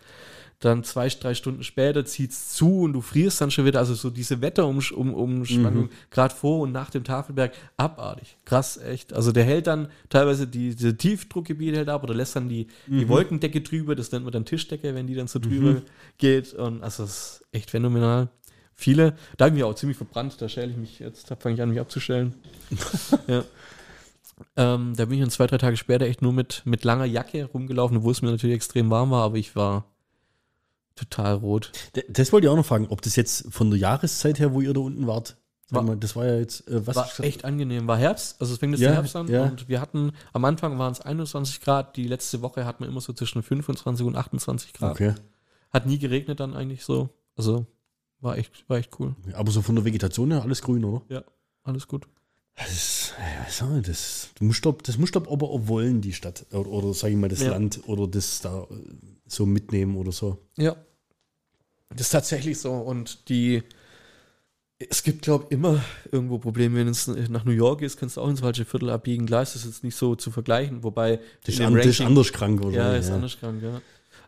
Dann 0.59 0.83
zwei, 0.83 1.09
drei 1.09 1.33
Stunden 1.33 1.63
später 1.63 2.05
zieht's 2.05 2.53
zu 2.53 2.81
und 2.81 2.93
du 2.93 3.01
frierst 3.01 3.41
dann 3.41 3.51
schon 3.51 3.65
wieder. 3.65 3.79
Also 3.79 3.93
so 3.93 4.09
diese 4.09 4.41
Wetterumspannung, 4.41 5.13
um, 5.13 5.39
Umspannung, 5.39 5.89
gerade 6.09 6.33
vor 6.33 6.61
und 6.61 6.71
nach 6.71 6.89
dem 6.89 7.03
Tafelberg, 7.03 7.53
abartig. 7.77 8.37
Krass, 8.45 8.77
echt. 8.77 9.13
Also 9.13 9.31
der 9.31 9.43
hält 9.43 9.67
dann 9.67 9.89
teilweise 10.09 10.47
die, 10.47 10.73
diese 10.73 10.95
Tiefdruckgebiete 10.95 11.77
hält 11.77 11.89
ab 11.89 12.03
oder 12.03 12.13
lässt 12.13 12.35
dann 12.35 12.47
die, 12.47 12.67
die 12.87 13.07
Wolkendecke 13.09 13.61
drüber. 13.61 13.95
Das 13.95 14.11
nennt 14.11 14.23
man 14.23 14.31
dann 14.31 14.45
Tischdecke, 14.45 14.95
wenn 14.95 15.07
die 15.07 15.15
dann 15.15 15.27
so 15.27 15.39
drüber 15.39 15.81
geht. 16.17 16.53
Und 16.53 16.83
also 16.83 17.03
das 17.03 17.41
ist 17.41 17.45
echt 17.51 17.71
phänomenal. 17.71 18.29
Viele, 18.77 19.15
da 19.37 19.47
bin 19.47 19.57
ich 19.57 19.63
auch 19.63 19.73
ziemlich 19.73 19.97
verbrannt, 19.97 20.41
da 20.41 20.49
schäle 20.49 20.71
ich 20.71 20.77
mich 20.77 20.99
jetzt, 20.99 21.31
da 21.31 21.37
fange 21.37 21.55
ich 21.55 21.61
an, 21.61 21.69
mich 21.69 21.79
abzustellen. 21.79 22.35
ja. 23.27 23.45
Ähm, 24.57 24.93
da 24.97 25.05
bin 25.05 25.13
ich 25.13 25.21
dann 25.21 25.29
zwei, 25.29 25.47
drei 25.47 25.57
Tage 25.57 25.77
später 25.77 26.05
echt 26.05 26.21
nur 26.21 26.33
mit, 26.33 26.61
mit 26.65 26.83
langer 26.83 27.05
Jacke 27.05 27.45
rumgelaufen, 27.45 28.03
wo 28.03 28.11
es 28.11 28.21
mir 28.21 28.31
natürlich 28.31 28.57
extrem 28.57 28.89
warm 28.89 29.11
war, 29.11 29.23
aber 29.23 29.37
ich 29.37 29.55
war 29.55 29.85
total 30.95 31.35
rot. 31.35 31.71
Das 32.09 32.31
wollte 32.31 32.47
ich 32.47 32.51
auch 32.51 32.55
noch 32.55 32.65
fragen, 32.65 32.87
ob 32.89 33.01
das 33.01 33.15
jetzt 33.15 33.45
von 33.53 33.69
der 33.69 33.79
Jahreszeit 33.79 34.39
her, 34.39 34.53
wo 34.53 34.61
ihr 34.61 34.73
da 34.73 34.79
unten 34.81 35.07
wart, 35.07 35.37
War- 35.69 35.95
das 35.95 36.15
war 36.15 36.25
ja 36.27 36.37
jetzt, 36.37 36.67
äh, 36.69 36.85
was 36.85 36.95
War 36.95 37.09
echt 37.21 37.43
angenehm. 37.43 37.87
War 37.87 37.97
Herbst, 37.97 38.39
also 38.39 38.53
es 38.53 38.59
fängt 38.59 38.73
jetzt 38.73 38.81
Ja, 38.81 38.91
Herbst 38.93 39.15
an 39.15 39.27
ja. 39.27 39.43
und 39.45 39.67
wir 39.67 39.81
hatten, 39.81 40.11
am 40.31 40.45
Anfang 40.45 40.77
waren 40.77 40.91
es 40.91 41.01
21 41.01 41.59
Grad, 41.61 41.95
die 41.97 42.07
letzte 42.07 42.41
Woche 42.41 42.65
hatten 42.65 42.83
wir 42.83 42.87
immer 42.87 43.01
so 43.01 43.13
zwischen 43.13 43.41
25 43.43 44.05
und 44.05 44.15
28 44.15 44.73
Grad. 44.73 44.91
Okay. 44.91 45.15
Hat 45.73 45.85
nie 45.87 45.97
geregnet 45.97 46.39
dann 46.39 46.53
eigentlich 46.53 46.85
so. 46.85 47.09
Also 47.35 47.65
war 48.21 48.37
echt, 48.37 48.51
war 48.69 48.77
echt 48.77 48.91
cool. 48.99 49.15
Aber 49.33 49.51
so 49.51 49.61
von 49.61 49.75
der 49.75 49.83
Vegetation 49.85 50.31
her 50.31 50.43
alles 50.43 50.61
grün, 50.61 50.85
oder? 50.85 51.01
Ja, 51.09 51.23
alles 51.63 51.87
gut. 51.87 52.07
Das, 52.55 52.71
ist, 52.71 53.13
was 53.43 53.57
soll 53.57 53.81
das, 53.81 54.29
du 54.35 54.45
musst 54.45 54.65
doch, 54.65 54.77
das 54.81 54.97
musst 54.97 55.15
du 55.15 55.19
aber 55.19 55.49
auch 55.49 55.67
wollen, 55.67 55.99
die 55.99 56.13
Stadt. 56.13 56.45
Oder, 56.51 56.69
oder 56.69 56.93
sag 56.93 57.09
ich 57.09 57.17
mal, 57.17 57.27
das 57.27 57.41
Ja. 57.41 57.49
Land 57.51 57.81
oder 57.87 58.07
das 58.07 58.39
da 58.39 58.65
so 59.27 59.45
mitnehmen 59.45 59.95
oder 59.97 60.11
so. 60.11 60.39
Ja. 60.57 60.75
Das 61.89 62.01
ist 62.01 62.09
tatsächlich 62.11 62.59
so. 62.59 62.73
Und 62.73 63.29
die, 63.29 63.63
es 64.79 65.03
gibt, 65.03 65.21
glaube 65.21 65.45
ich, 65.45 65.51
immer 65.51 65.83
irgendwo 66.11 66.37
Probleme. 66.39 66.75
Wenn 66.77 66.87
es 66.87 67.07
nach 67.07 67.45
New 67.45 67.51
York 67.51 67.81
ist, 67.81 67.97
kannst 67.97 68.17
du 68.17 68.21
auch 68.21 68.29
ins 68.29 68.41
falsche 68.41 68.65
Viertel 68.65 68.89
abbiegen. 68.89 69.25
Klar 69.25 69.43
ist 69.43 69.55
das 69.55 69.65
jetzt 69.65 69.83
nicht 69.83 69.95
so 69.95 70.15
zu 70.15 70.31
vergleichen, 70.31 70.83
wobei 70.83 71.19
Das 71.43 71.55
ist, 71.55 71.61
an, 71.61 71.73
dem 71.73 71.77
das 71.77 71.85
ist 71.87 71.99
Ranking- 72.01 72.07
anders 72.07 72.33
krank, 72.33 72.61
oder? 72.61 72.75
Ja, 72.75 72.95
ist 72.95 73.09
anders 73.09 73.39
krank, 73.39 73.61
ja. 73.63 73.81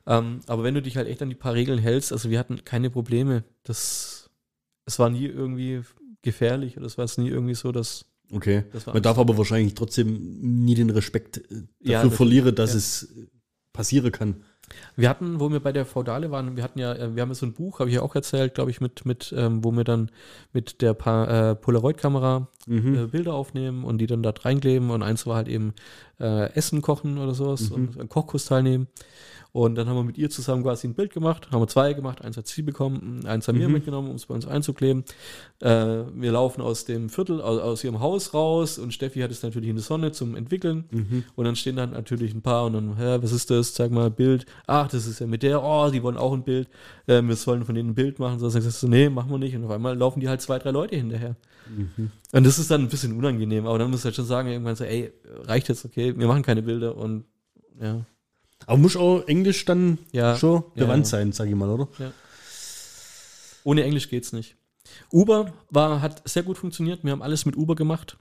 Ähm, 0.05 0.39
aber 0.47 0.63
wenn 0.63 0.73
du 0.73 0.81
dich 0.81 0.95
halt 0.95 1.07
echt 1.09 1.21
an 1.21 1.29
die 1.29 1.35
paar 1.35 1.53
Regeln 1.53 1.79
hältst, 1.79 2.13
also 2.13 2.29
wir 2.29 2.39
hatten 2.39 2.63
keine 2.63 2.89
Probleme. 2.89 3.43
Das, 3.63 4.29
es 4.85 4.97
war 4.99 5.09
nie 5.09 5.25
irgendwie 5.25 5.81
gefährlich 6.21 6.77
oder 6.77 6.85
es 6.85 6.97
war 6.97 7.03
jetzt 7.05 7.17
nie 7.17 7.27
irgendwie 7.29 7.55
so, 7.55 7.71
dass 7.71 8.05
Okay. 8.31 8.65
Das 8.73 8.85
war 8.85 8.93
Man 8.93 9.03
darf 9.03 9.17
aber 9.17 9.37
wahrscheinlich 9.37 9.73
trotzdem 9.73 10.65
nie 10.65 10.75
den 10.75 10.89
Respekt 10.89 11.37
äh, 11.37 11.63
dafür 11.79 12.09
Ja, 12.09 12.09
verlieren, 12.09 12.53
dass 12.55 12.71
ja. 12.71 12.77
es 12.77 13.07
passieren 13.71 14.11
kann. 14.11 14.43
Wir 14.95 15.09
hatten, 15.09 15.39
wo 15.39 15.51
wir 15.51 15.59
bei 15.59 15.71
der 15.71 15.85
Feudale 15.85 16.31
waren, 16.31 16.55
wir 16.57 16.63
hatten 16.63 16.79
ja, 16.79 16.93
äh, 16.93 17.15
wir 17.15 17.21
haben 17.21 17.29
ja 17.29 17.35
so 17.35 17.45
ein 17.45 17.53
Buch, 17.53 17.79
habe 17.79 17.89
ich 17.89 17.95
ja 17.95 18.01
auch 18.01 18.15
erzählt, 18.15 18.55
glaube 18.55 18.71
ich, 18.71 18.81
mit, 18.81 19.05
mit, 19.05 19.33
ähm, 19.37 19.63
wo 19.63 19.71
wir 19.71 19.83
dann 19.83 20.11
mit 20.53 20.81
der 20.81 20.93
pa 20.93 21.51
äh, 21.51 21.55
Polaroid-Kamera 21.55 22.47
Mhm. 22.67 22.95
äh, 22.95 23.07
Bilder 23.07 23.33
aufnehmen 23.33 23.85
und 23.85 23.97
die 23.99 24.07
dann 24.07 24.21
da 24.21 24.33
reinkleben 24.37 24.89
und 24.89 25.01
eins 25.01 25.25
war 25.25 25.37
halt 25.37 25.47
eben 25.47 25.73
äh, 26.19 26.51
Essen 26.53 26.81
kochen 26.81 27.17
oder 27.17 27.33
sowas 27.33 27.71
und 27.71 27.97
einen 27.97 28.09
Kochkurs 28.09 28.45
teilnehmen. 28.45 28.87
Und 29.57 29.73
dann 29.73 29.89
haben 29.89 29.95
wir 29.95 30.03
mit 30.03 30.19
ihr 30.19 30.29
zusammen 30.29 30.61
quasi 30.61 30.85
ein 30.85 30.93
Bild 30.93 31.11
gemacht, 31.11 31.49
haben 31.49 31.59
wir 31.59 31.67
zwei 31.67 31.93
gemacht, 31.93 32.21
eins 32.21 32.37
hat 32.37 32.45
sie 32.45 32.61
bekommen, 32.61 33.25
eins 33.25 33.47
haben 33.47 33.57
wir 33.57 33.67
mitgenommen, 33.69 34.07
um 34.07 34.15
es 34.15 34.27
bei 34.27 34.35
uns 34.35 34.45
einzukleben. 34.45 35.03
Äh, 35.61 36.03
wir 36.13 36.31
laufen 36.31 36.61
aus 36.61 36.85
dem 36.85 37.09
Viertel, 37.09 37.41
aus, 37.41 37.59
aus 37.59 37.83
ihrem 37.83 37.99
Haus 37.99 38.35
raus 38.35 38.77
und 38.77 38.93
Steffi 38.93 39.19
hat 39.21 39.31
es 39.31 39.41
natürlich 39.41 39.69
in 39.69 39.77
der 39.77 39.83
Sonne 39.83 40.11
zum 40.11 40.35
Entwickeln. 40.35 40.85
Und 41.35 41.45
dann 41.45 41.55
stehen 41.55 41.75
dann 41.75 41.89
natürlich 41.89 42.35
ein 42.35 42.43
paar 42.43 42.65
und 42.65 42.73
dann, 42.73 42.97
hä, 42.97 43.17
was 43.19 43.31
ist 43.31 43.49
das? 43.49 43.73
Zeig 43.73 43.89
mal 43.89 44.11
Bild. 44.11 44.45
Ach, 44.67 44.87
das 44.89 45.07
ist 45.07 45.21
ja 45.21 45.25
mit 45.25 45.41
der, 45.41 45.63
oh, 45.63 45.89
die 45.89 46.03
wollen 46.03 46.17
auch 46.17 46.33
ein 46.33 46.43
Bild. 46.43 46.69
Äh, 47.07 47.23
wir 47.23 47.35
sollen 47.35 47.65
von 47.65 47.73
denen 47.73 47.89
ein 47.89 47.95
Bild 47.95 48.19
machen. 48.19 48.37
So 48.37 48.49
sagst 48.49 48.83
du, 48.83 48.87
nee, 48.87 49.09
machen 49.09 49.31
wir 49.31 49.39
nicht. 49.39 49.55
Und 49.55 49.65
auf 49.65 49.71
einmal 49.71 49.97
laufen 49.97 50.19
die 50.19 50.29
halt 50.29 50.39
zwei, 50.39 50.59
drei 50.59 50.69
Leute 50.69 50.97
hinterher. 50.97 51.35
Und 52.31 52.45
das 52.45 52.59
ist 52.59 52.69
dann 52.69 52.81
ein 52.81 52.89
bisschen 52.89 53.17
unangenehm, 53.17 53.65
aber 53.65 53.79
dann 53.79 53.89
musst 53.89 54.03
du 54.03 54.05
halt 54.05 54.15
schon 54.15 54.25
sagen, 54.25 54.49
irgendwann 54.49 54.75
so, 54.75 54.83
ey, 54.83 55.11
reicht 55.45 55.67
jetzt, 55.67 55.83
okay, 55.83 56.13
wir 56.15 56.27
machen 56.27 56.43
keine 56.43 56.61
Bilder 56.61 56.95
und 56.95 57.25
ja. 57.81 58.05
Aber 58.65 58.77
muss 58.77 58.97
auch 58.97 59.21
Englisch 59.27 59.63
dann 59.65 59.97
Ja. 60.11 60.35
schon 60.37 60.63
Ja, 60.75 60.85
bewandt 60.85 61.05
ja. 61.05 61.09
sein, 61.11 61.31
sag 61.31 61.47
ich 61.47 61.55
mal, 61.55 61.69
oder? 61.69 61.87
Ohne 63.63 63.83
Englisch 63.83 64.09
geht's 64.09 64.33
nicht. 64.33 64.55
Uber 65.11 65.53
war, 65.69 66.01
hat 66.01 66.21
sehr 66.27 66.43
gut 66.43 66.57
funktioniert. 66.57 67.03
Wir 67.03 67.11
haben 67.11 67.21
alles 67.21 67.45
mit 67.45 67.55
Uber 67.57 67.75
gemacht. 67.75 68.17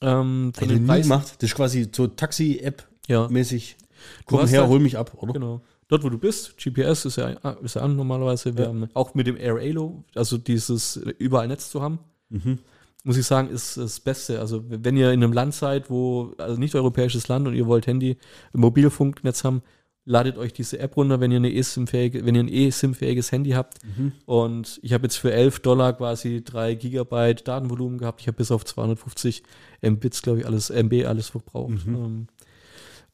Ähm, 0.00 0.52
von 0.54 0.68
den 0.68 0.86
Preisen- 0.86 1.08
gemacht. 1.10 1.34
Das 1.38 1.50
ist 1.50 1.54
quasi 1.56 1.88
so 1.94 2.06
Taxi-App-mäßig. 2.08 3.76
Ja, 3.78 3.86
Komm 4.26 4.46
her, 4.46 4.60
halt- 4.62 4.70
hol 4.70 4.80
mich 4.80 4.98
ab, 4.98 5.12
oder? 5.16 5.32
genau. 5.32 5.60
Dort, 5.88 6.02
wo 6.02 6.08
du 6.08 6.18
bist, 6.18 6.56
GPS 6.58 7.04
ist 7.04 7.16
ja, 7.16 7.28
ist 7.62 7.74
ja 7.76 7.82
an 7.82 7.94
normalerweise. 7.94 8.56
Wir 8.56 8.64
Ja. 8.64 8.68
haben 8.70 8.88
auch 8.94 9.14
mit 9.14 9.26
dem 9.26 9.36
Air 9.36 9.56
Alo, 9.56 10.02
also 10.14 10.38
dieses 10.38 10.96
überall 11.18 11.46
Netz 11.46 11.70
zu 11.70 11.80
haben, 11.82 11.98
Mhm. 12.30 12.58
Muss 13.04 13.16
ich 13.16 13.26
sagen, 13.26 13.48
ist 13.50 13.76
das 13.76 14.00
Beste. 14.00 14.40
Also 14.40 14.64
wenn 14.68 14.96
ihr 14.96 15.12
in 15.12 15.22
einem 15.22 15.32
Land 15.32 15.54
seid, 15.54 15.90
wo, 15.90 16.32
also 16.38 16.58
nicht 16.58 16.74
europäisches 16.74 17.28
Land 17.28 17.46
und 17.46 17.54
ihr 17.54 17.66
wollt 17.66 17.86
Handy, 17.86 18.16
Mobilfunknetz 18.52 19.44
haben, 19.44 19.62
ladet 20.06 20.36
euch 20.36 20.52
diese 20.52 20.78
App 20.80 20.96
runter, 20.96 21.20
wenn 21.20 21.30
ihr 21.30 21.36
eine 21.38 21.52
eSIM-fähige, 21.54 22.26
wenn 22.26 22.34
ihr 22.34 22.42
ein 22.42 22.48
eSIM-fähiges 22.48 23.30
Handy 23.32 23.50
habt. 23.52 23.78
Und 24.26 24.78
ich 24.82 24.92
habe 24.92 25.04
jetzt 25.04 25.16
für 25.16 25.32
11 25.32 25.60
Dollar 25.60 25.92
quasi 25.94 26.42
3 26.44 26.74
Gigabyte 26.74 27.46
Datenvolumen 27.46 27.98
gehabt. 27.98 28.20
Ich 28.20 28.26
habe 28.26 28.36
bis 28.36 28.50
auf 28.50 28.64
250 28.64 29.42
Mbits, 29.82 30.22
glaube 30.22 30.40
ich, 30.40 30.46
alles, 30.46 30.70
MB 30.70 31.06
alles 31.06 31.28
verbraucht. 31.28 31.86
Ähm, 31.86 32.26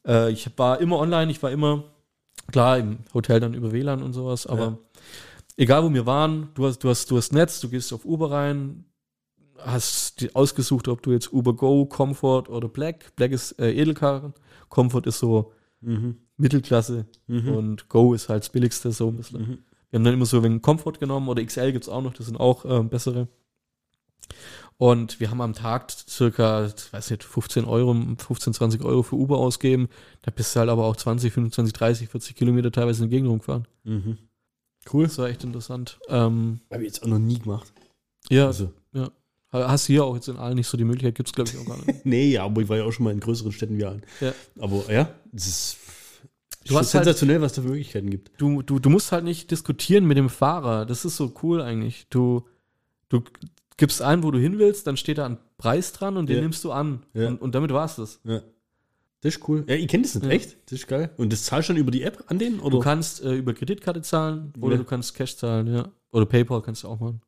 äh, 0.05 0.31
ich 0.31 0.49
war 0.57 0.81
immer 0.81 0.97
online, 0.99 1.31
ich 1.31 1.41
war 1.43 1.51
immer 1.51 1.83
Klar, 2.51 2.79
im 2.79 2.97
Hotel 3.13 3.39
dann 3.39 3.53
über 3.53 3.71
WLAN 3.71 4.03
und 4.03 4.13
sowas, 4.13 4.45
aber 4.45 4.61
Ja. 4.65 4.77
egal 5.57 5.83
wo 5.83 5.93
wir 5.93 6.05
waren, 6.05 6.49
du 6.55 6.65
hast, 6.65 6.79
du 6.83 6.89
hast, 6.89 7.09
du 7.09 7.15
hast 7.17 7.31
Netz, 7.31 7.61
du 7.61 7.69
gehst 7.69 7.93
auf 7.93 8.03
Uber 8.03 8.31
rein, 8.31 8.83
hast 9.65 10.35
ausgesucht, 10.35 10.87
ob 10.87 11.01
du 11.01 11.11
jetzt 11.11 11.31
Uber 11.33 11.53
Go, 11.55 11.85
Comfort 11.85 12.49
oder 12.49 12.67
Black. 12.67 13.15
Black 13.15 13.31
ist 13.31 13.59
äh, 13.59 13.71
Edelkarren, 13.73 14.33
Comfort 14.69 15.03
ist 15.07 15.19
so 15.19 15.51
Mhm. 15.83 16.17
Mittelklasse 16.37 17.07
und 17.27 17.89
Go 17.89 18.13
ist 18.13 18.29
halt 18.29 18.43
das 18.43 18.49
billigste, 18.51 18.91
so 18.91 19.07
ein 19.07 19.17
bisschen. 19.17 19.41
Mhm. 19.41 19.57
Wir 19.89 19.97
haben 19.97 20.03
dann 20.03 20.13
immer 20.13 20.25
so 20.27 20.43
wegen 20.43 20.61
Comfort 20.61 20.93
genommen 20.99 21.27
oder 21.27 21.43
XL 21.43 21.71
gibt's 21.71 21.89
auch 21.89 22.03
noch, 22.03 22.13
das 22.13 22.27
sind 22.27 22.39
auch 22.39 22.65
ähm, 22.65 22.87
bessere. 22.89 23.27
Und 24.77 25.19
wir 25.19 25.29
haben 25.29 25.41
am 25.41 25.53
Tag 25.53 25.91
circa, 25.91 26.69
weiß 26.91 27.11
nicht, 27.11 27.23
15 27.23 27.65
Euro, 27.65 27.95
15, 28.17 28.53
20 28.53 28.83
Euro 28.83 29.03
für 29.03 29.15
Uber 29.15 29.37
ausgeben. 29.37 29.89
Da 30.23 30.31
bist 30.31 30.55
du 30.55 30.59
halt 30.59 30.69
aber 30.69 30.85
auch 30.85 30.95
20, 30.95 31.31
25, 31.33 31.73
30, 31.73 32.09
40 32.09 32.35
Kilometer 32.35 32.71
teilweise 32.71 33.03
in 33.03 33.09
die 33.09 33.15
Gegend 33.15 33.29
rumgefahren. 33.29 33.67
Mhm. 33.83 34.17
Cool. 34.91 35.03
Das 35.03 35.17
war 35.19 35.29
echt 35.29 35.43
interessant. 35.43 35.99
Ähm, 36.09 36.61
Habe 36.71 36.83
ich 36.83 36.87
jetzt 36.87 37.03
auch 37.03 37.07
noch 37.07 37.19
nie 37.19 37.37
gemacht. 37.39 37.71
ja, 38.29 38.47
Also, 38.47 38.71
hast 39.51 39.87
du 39.89 39.93
hier 39.93 40.03
auch 40.05 40.15
jetzt 40.15 40.27
in 40.29 40.37
allen 40.37 40.55
nicht 40.55 40.67
so 40.67 40.77
die 40.77 40.83
Möglichkeit, 40.85 41.15
gibt's 41.15 41.33
glaube 41.33 41.49
ich 41.49 41.57
auch 41.57 41.65
gar 41.65 41.77
nicht. 41.85 42.05
nee, 42.05 42.31
ja, 42.31 42.43
aber 42.45 42.61
ich 42.61 42.69
war 42.69 42.77
ja 42.77 42.83
auch 42.85 42.91
schon 42.91 43.03
mal 43.03 43.11
in 43.11 43.19
größeren 43.19 43.51
Städten 43.51 43.77
wie 43.77 43.85
allen. 43.85 44.01
Ja. 44.19 44.33
Aber 44.59 44.91
ja, 44.91 45.09
es 45.33 45.47
ist 45.47 45.77
Du 46.65 46.77
hast 46.77 46.93
halt- 46.93 47.05
sensationell, 47.05 47.41
was 47.41 47.53
da 47.53 47.61
für 47.63 47.69
Möglichkeiten 47.69 48.09
gibt. 48.11 48.31
Du, 48.37 48.61
du, 48.61 48.77
du 48.79 48.89
musst 48.89 49.11
halt 49.11 49.23
nicht 49.23 49.49
diskutieren 49.49 50.05
mit 50.05 50.17
dem 50.17 50.29
Fahrer. 50.29 50.85
Das 50.85 51.05
ist 51.05 51.17
so 51.17 51.33
cool 51.41 51.59
eigentlich. 51.61 52.05
Du, 52.11 52.45
du 53.09 53.23
gibst 53.77 54.01
ein, 54.03 54.21
wo 54.21 54.29
du 54.29 54.37
hin 54.37 54.59
willst, 54.59 54.85
dann 54.85 54.95
steht 54.95 55.17
da 55.17 55.25
ein 55.25 55.39
Preis 55.57 55.91
dran 55.91 56.17
und 56.17 56.29
den 56.29 56.35
Ja. 56.37 56.41
nimmst 56.43 56.63
du 56.63 56.71
an. 56.71 57.03
Ja. 57.15 57.29
Und, 57.29 57.41
und 57.41 57.55
damit 57.55 57.71
war's 57.73 57.95
das. 57.95 58.19
Ja. 58.25 58.41
Das 59.21 59.35
ist 59.35 59.47
cool. 59.49 59.63
Ja, 59.67 59.73
ich 59.75 59.87
kenne 59.87 60.03
das 60.03 60.13
nicht. 60.15 60.23
Ja. 60.25 60.29
Echt? 60.31 60.57
Das 60.67 60.73
ist 60.73 60.87
geil. 60.87 61.09
Und 61.17 61.33
das 61.33 61.45
zahlst 61.45 61.69
du 61.69 61.73
dann 61.73 61.81
über 61.81 61.89
die 61.91 62.03
App 62.03 62.23
an 62.27 62.37
denen? 62.37 62.59
Oder? 62.59 62.77
Du 62.77 62.79
kannst 62.79 63.23
äh, 63.23 63.33
über 63.33 63.55
Kreditkarte 63.55 64.03
zahlen 64.03 64.53
oder 64.61 64.77
du 64.77 64.83
kannst 64.83 65.15
Cash 65.15 65.37
zahlen, 65.37 65.65
ja. 65.65 65.89
Oder 66.11 66.25
PayPal 66.27 66.61
kannst 66.61 66.83
du 66.83 66.89
auch 66.89 66.99
machen. 66.99 67.21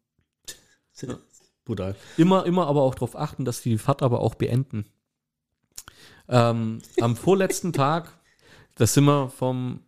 Brutal. 1.65 1.95
Immer, 2.17 2.45
immer 2.45 2.67
aber 2.67 2.81
auch 2.81 2.95
darauf 2.95 3.17
achten, 3.17 3.45
dass 3.45 3.61
die 3.61 3.69
die 3.69 3.77
Fahrt 3.77 4.01
aber 4.01 4.19
auch 4.19 4.35
beenden. 4.35 4.85
Ähm, 6.27 6.81
am 6.99 7.15
vorletzten 7.15 7.73
Tag, 7.73 8.17
das 8.75 8.93
sind 8.93 9.05
wir 9.05 9.29
vom, 9.29 9.81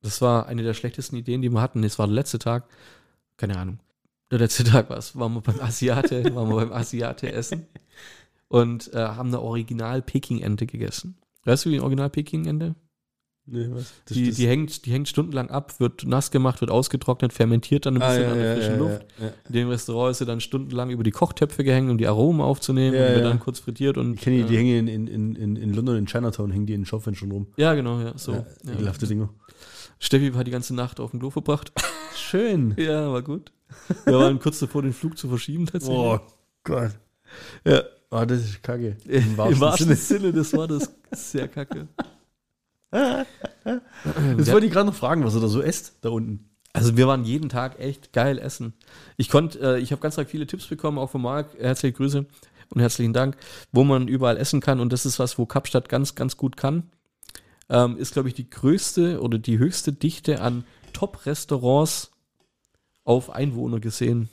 das 0.00 0.22
war 0.22 0.46
eine 0.46 0.62
der 0.62 0.74
schlechtesten 0.74 1.16
Ideen, 1.16 1.42
die 1.42 1.50
wir 1.50 1.60
hatten. 1.60 1.82
Das 1.82 1.98
war 1.98 2.06
der 2.06 2.14
letzte 2.14 2.38
Tag, 2.38 2.68
keine 3.36 3.58
Ahnung. 3.58 3.78
Der 4.30 4.38
letzte 4.38 4.64
Tag 4.64 4.88
war 4.88 4.96
es, 4.96 5.18
waren 5.18 5.34
wir 5.34 5.42
beim 5.42 5.60
Asiate, 5.60 6.24
waren 6.34 6.48
wir 6.48 6.56
beim 6.56 6.72
Asiate 6.72 7.30
essen 7.30 7.66
und 8.48 8.92
äh, 8.94 8.98
haben 8.98 9.28
eine 9.28 9.40
Original 9.40 10.00
Peking-Ente 10.00 10.66
gegessen. 10.66 11.18
Weißt 11.44 11.64
du, 11.64 11.70
wie 11.70 11.76
ein 11.76 11.82
Original 11.82 12.08
Peking-Ente? 12.08 12.74
Nee, 13.44 13.66
was? 13.70 13.92
Das, 14.04 14.14
Die, 14.16 14.28
das- 14.28 14.36
die, 14.36 14.46
hängt, 14.46 14.86
die 14.86 14.92
hängt 14.92 15.08
stundenlang 15.08 15.50
ab, 15.50 15.80
wird 15.80 16.04
nass 16.06 16.30
gemacht, 16.30 16.60
wird 16.60 16.70
ausgetrocknet, 16.70 17.32
fermentiert 17.32 17.86
dann 17.86 17.96
ein 17.96 18.02
Ah, 18.02 18.08
bisschen 18.08 18.22
ja, 18.22 18.32
an 18.32 18.38
der 18.38 18.54
frischen 18.56 18.72
ja, 18.72 18.78
Luft. 18.78 19.06
Ja. 19.20 19.26
In 19.48 19.52
dem 19.52 19.68
Restaurant 19.68 20.10
ist 20.12 20.18
sie 20.18 20.26
dann 20.26 20.40
stundenlang 20.40 20.90
über 20.90 21.02
die 21.02 21.10
Kochtöpfe 21.10 21.64
gehängt, 21.64 21.90
um 21.90 21.98
die 21.98 22.06
Aromen 22.06 22.40
aufzunehmen 22.40 22.94
Ja, 22.96 23.08
und 23.08 23.14
wird 23.16 23.24
dann 23.24 23.40
kurz 23.40 23.58
frittiert 23.58 23.98
und. 23.98 24.14
Ich 24.14 24.20
kenne 24.20 24.36
die, 24.36 24.44
die 24.44 24.54
äh, 24.54 24.58
hängen 24.58 24.86
in, 24.88 25.06
in, 25.08 25.34
in, 25.36 25.56
in 25.56 25.74
London, 25.74 25.96
in 25.96 26.06
Chinatown, 26.06 26.52
hängen 26.52 26.66
die 26.66 26.74
in 26.74 26.82
den 26.82 26.86
Schaufenstern 26.86 27.32
rum. 27.32 27.46
ja, 27.56 27.74
genau, 27.74 28.00
ja. 28.00 28.12
So. 28.16 28.46
Ekelhafte 28.64 29.06
Dinger. 29.08 29.28
Steffi 29.98 30.30
hat 30.32 30.46
die 30.46 30.50
ganze 30.52 30.74
Nacht 30.74 31.00
auf 31.00 31.10
dem 31.10 31.20
Klo 31.20 31.30
verbracht. 31.30 31.72
Schön. 32.16 32.74
ja, 32.76 33.10
war 33.12 33.22
gut. 33.22 33.52
Wir 34.04 34.18
waren 34.18 34.38
kurz 34.38 34.58
davor, 34.60 34.82
den 34.82 34.92
Flug 34.92 35.18
zu 35.18 35.28
verschieben 35.28 35.66
tatsächlich. 35.66 35.98
Oh 35.98 36.20
Gott. 36.64 36.92
Ja. 37.64 37.82
Oh, 38.10 38.24
das 38.24 38.40
ist 38.40 38.62
kacke. 38.62 38.96
Im 39.06 39.36
wahrsten, 39.38 39.96
Sinne. 39.96 40.32
das 40.32 40.52
war 40.52 40.68
das 40.68 40.92
sehr 41.12 41.48
kacke. 41.48 41.88
Das 42.92 44.52
wollte 44.52 44.66
ich 44.66 44.72
gerade 44.72 44.86
noch 44.86 44.94
fragen, 44.94 45.24
was 45.24 45.34
er 45.34 45.40
da 45.40 45.48
so 45.48 45.62
esst, 45.62 45.94
da 46.02 46.10
unten. 46.10 46.50
Also 46.74 46.96
wir 46.96 47.06
waren 47.06 47.24
jeden 47.24 47.48
Tag 47.48 47.78
echt 47.80 48.12
geil 48.12 48.38
essen. 48.38 48.74
Ich 49.16 49.28
konnte, 49.28 49.58
äh, 49.76 49.80
ich 49.80 49.92
habe 49.92 50.00
ganz 50.00 50.18
arg 50.18 50.28
viele 50.28 50.46
Tipps 50.46 50.66
bekommen, 50.66 50.98
auch 50.98 51.10
von 51.10 51.22
Marc. 51.22 51.54
Herzliche 51.58 51.94
Grüße 51.94 52.26
und 52.70 52.80
herzlichen 52.80 53.12
Dank, 53.12 53.36
wo 53.72 53.84
man 53.84 54.08
überall 54.08 54.36
essen 54.36 54.60
kann. 54.60 54.80
Und 54.80 54.92
das 54.92 55.04
ist 55.06 55.18
was, 55.18 55.38
wo 55.38 55.46
Kapstadt 55.46 55.88
ganz, 55.88 56.14
ganz 56.14 56.36
gut 56.36 56.56
kann. 56.56 56.90
Ähm, 57.68 57.96
ist, 57.96 58.12
glaube 58.12 58.28
ich, 58.28 58.34
die 58.34 58.48
größte 58.48 59.20
oder 59.20 59.38
die 59.38 59.58
höchste 59.58 59.92
Dichte 59.92 60.40
an 60.40 60.64
Top-Restaurants 60.92 62.10
auf 63.04 63.30
Einwohner 63.30 63.80
gesehen. 63.80 64.28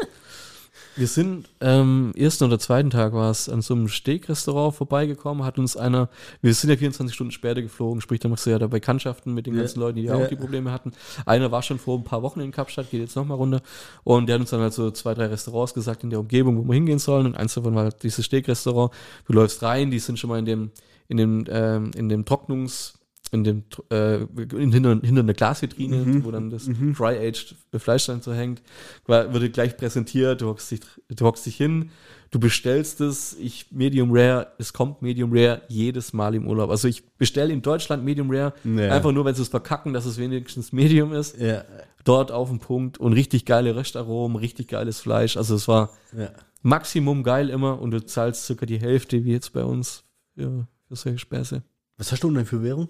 Wir 0.97 1.09
sind 1.09 1.49
ähm, 1.61 2.13
ersten 2.17 2.45
oder 2.45 2.59
zweiten 2.59 2.91
Tag 2.91 3.13
war 3.15 3.31
es 3.31 3.49
an 3.49 3.63
so 3.63 3.75
einem 3.75 3.89
Steakrestaurant 3.89 4.75
vorbeigekommen, 4.77 5.45
hat 5.45 5.59
uns 5.59 5.77
einer, 5.77 6.09
wir 6.41 6.55
sind 6.55 6.71
ja 6.71 6.77
24 6.77 7.13
Stunden 7.15 7.33
später 7.33 7.63
geflogen, 7.63 8.01
sprich, 8.01 8.21
da 8.21 8.29
machst 8.29 8.47
du 8.47 8.51
ja 8.51 8.59
da 8.61 8.69
Bekanntschaften 8.69 9.35
mit 9.35 9.47
den 9.47 9.55
Ja. 9.55 9.61
ganzen 9.63 9.81
Leuten, 9.81 9.97
die 9.97 10.05
ja 10.05 10.17
Ja. 10.17 10.25
auch 10.25 10.29
die 10.29 10.37
Probleme 10.37 10.71
hatten. 10.71 10.93
Einer 11.27 11.51
war 11.51 11.63
schon 11.63 11.79
vor 11.81 11.99
ein 11.99 12.05
paar 12.05 12.23
Wochen 12.23 12.41
in 12.41 12.53
Kapstadt, 12.53 12.91
geht 12.91 13.01
jetzt 13.01 13.17
nochmal 13.17 13.37
runter 13.39 13.61
und 14.05 14.27
der 14.29 14.35
hat 14.35 14.41
uns 14.43 14.51
dann 14.51 14.61
halt 14.61 14.73
so 14.73 14.91
zwei, 14.93 15.15
drei 15.15 15.27
Restaurants 15.27 15.75
gesagt 15.75 16.05
in 16.05 16.11
der 16.11 16.21
Umgebung, 16.21 16.57
wo 16.59 16.63
wir 16.69 16.75
hingehen 16.75 16.99
sollen 17.01 17.27
und 17.27 17.37
eins 17.37 17.55
davon 17.55 17.75
war 17.75 17.85
halt 17.85 18.03
dieses 18.05 18.25
Steakrestaurant. 18.25 18.93
Du 19.27 19.33
läufst 19.33 19.63
rein, 19.63 19.91
die 19.91 19.99
sind 19.99 20.19
schon 20.19 20.31
mal 20.31 20.39
in 20.39 20.45
dem, 20.45 20.71
in 21.09 21.17
dem, 21.17 21.45
ähm, 21.49 21.91
in 21.97 22.09
dem 22.09 22.25
Trocknungs, 22.25 22.95
in 23.35 23.45
dem, 23.45 23.63
äh, 23.91 24.23
in, 24.23 24.73
hinter, 24.73 25.01
hinter 25.03 25.21
einer 25.21 25.35
Glasvitrine, 25.35 25.97
Mhm. 25.97 26.25
wo 26.25 26.31
dann 26.31 26.49
das 26.51 26.65
Dry-Aged 26.67 27.57
Fleisch 27.77 28.07
dann 28.07 28.23
so 28.23 28.33
hängt, 28.33 28.63
wurde 29.07 29.51
gleich 29.51 29.77
präsentiert, 29.77 30.41
du 30.41 30.47
hockst 30.47 30.71
dich, 30.71 30.81
du 31.09 31.25
hockst 31.27 31.45
dich 31.45 31.57
hin, 31.57 31.91
du 32.31 32.39
bestellst 32.39 33.01
es, 33.01 33.37
ich 33.39 33.71
Medium 33.73 34.11
Rare, 34.13 34.47
es 34.59 34.73
kommt 34.73 35.03
Medium 35.03 35.31
Rare 35.33 35.63
jedes 35.69 36.13
Mal 36.13 36.35
im 36.35 36.47
Urlaub. 36.49 36.71
Also 36.71 36.89
ich 36.89 37.05
bestelle 37.19 37.53
in 37.53 37.61
Deutschland 37.61 38.05
Medium 38.05 38.31
Rare, 38.31 38.55
Ja. 38.65 38.91
einfach 38.93 39.13
nur, 39.13 39.25
wenn 39.25 39.35
sie 39.35 39.43
es 39.43 39.49
verkacken, 39.49 39.93
dass 39.93 40.07
es 40.07 40.17
wenigstens 40.19 40.73
Medium 40.73 41.13
ist. 41.13 41.39
Ja, 41.39 41.65
Dort 42.05 42.31
auf 42.33 42.51
den 42.51 42.59
Punkt 42.59 42.99
und 42.99 43.15
richtig 43.15 43.47
geile 43.47 43.75
Röstaromen, 43.77 44.37
richtig 44.37 44.69
geiles 44.69 45.01
Fleisch. 45.01 45.37
Also 45.39 45.55
es 45.55 45.67
war 45.69 45.91
ja. 46.17 46.29
Maximum 46.63 47.23
geil 47.23 47.49
immer 47.51 47.81
und 47.81 47.91
du 47.93 48.05
zahlst 48.05 48.45
circa 48.45 48.67
die 48.67 48.79
Hälfte, 48.79 49.25
wie 49.25 49.33
jetzt 49.33 49.53
bei 49.55 49.65
uns, 49.65 50.05
für, 50.35 50.67
für 50.89 50.97
solche 50.97 51.19
Späße. 51.19 51.63
Was 51.97 52.11
hast 52.13 52.23
du 52.25 52.31
denn 52.31 52.45
für 52.45 52.63
Währung? 52.63 52.89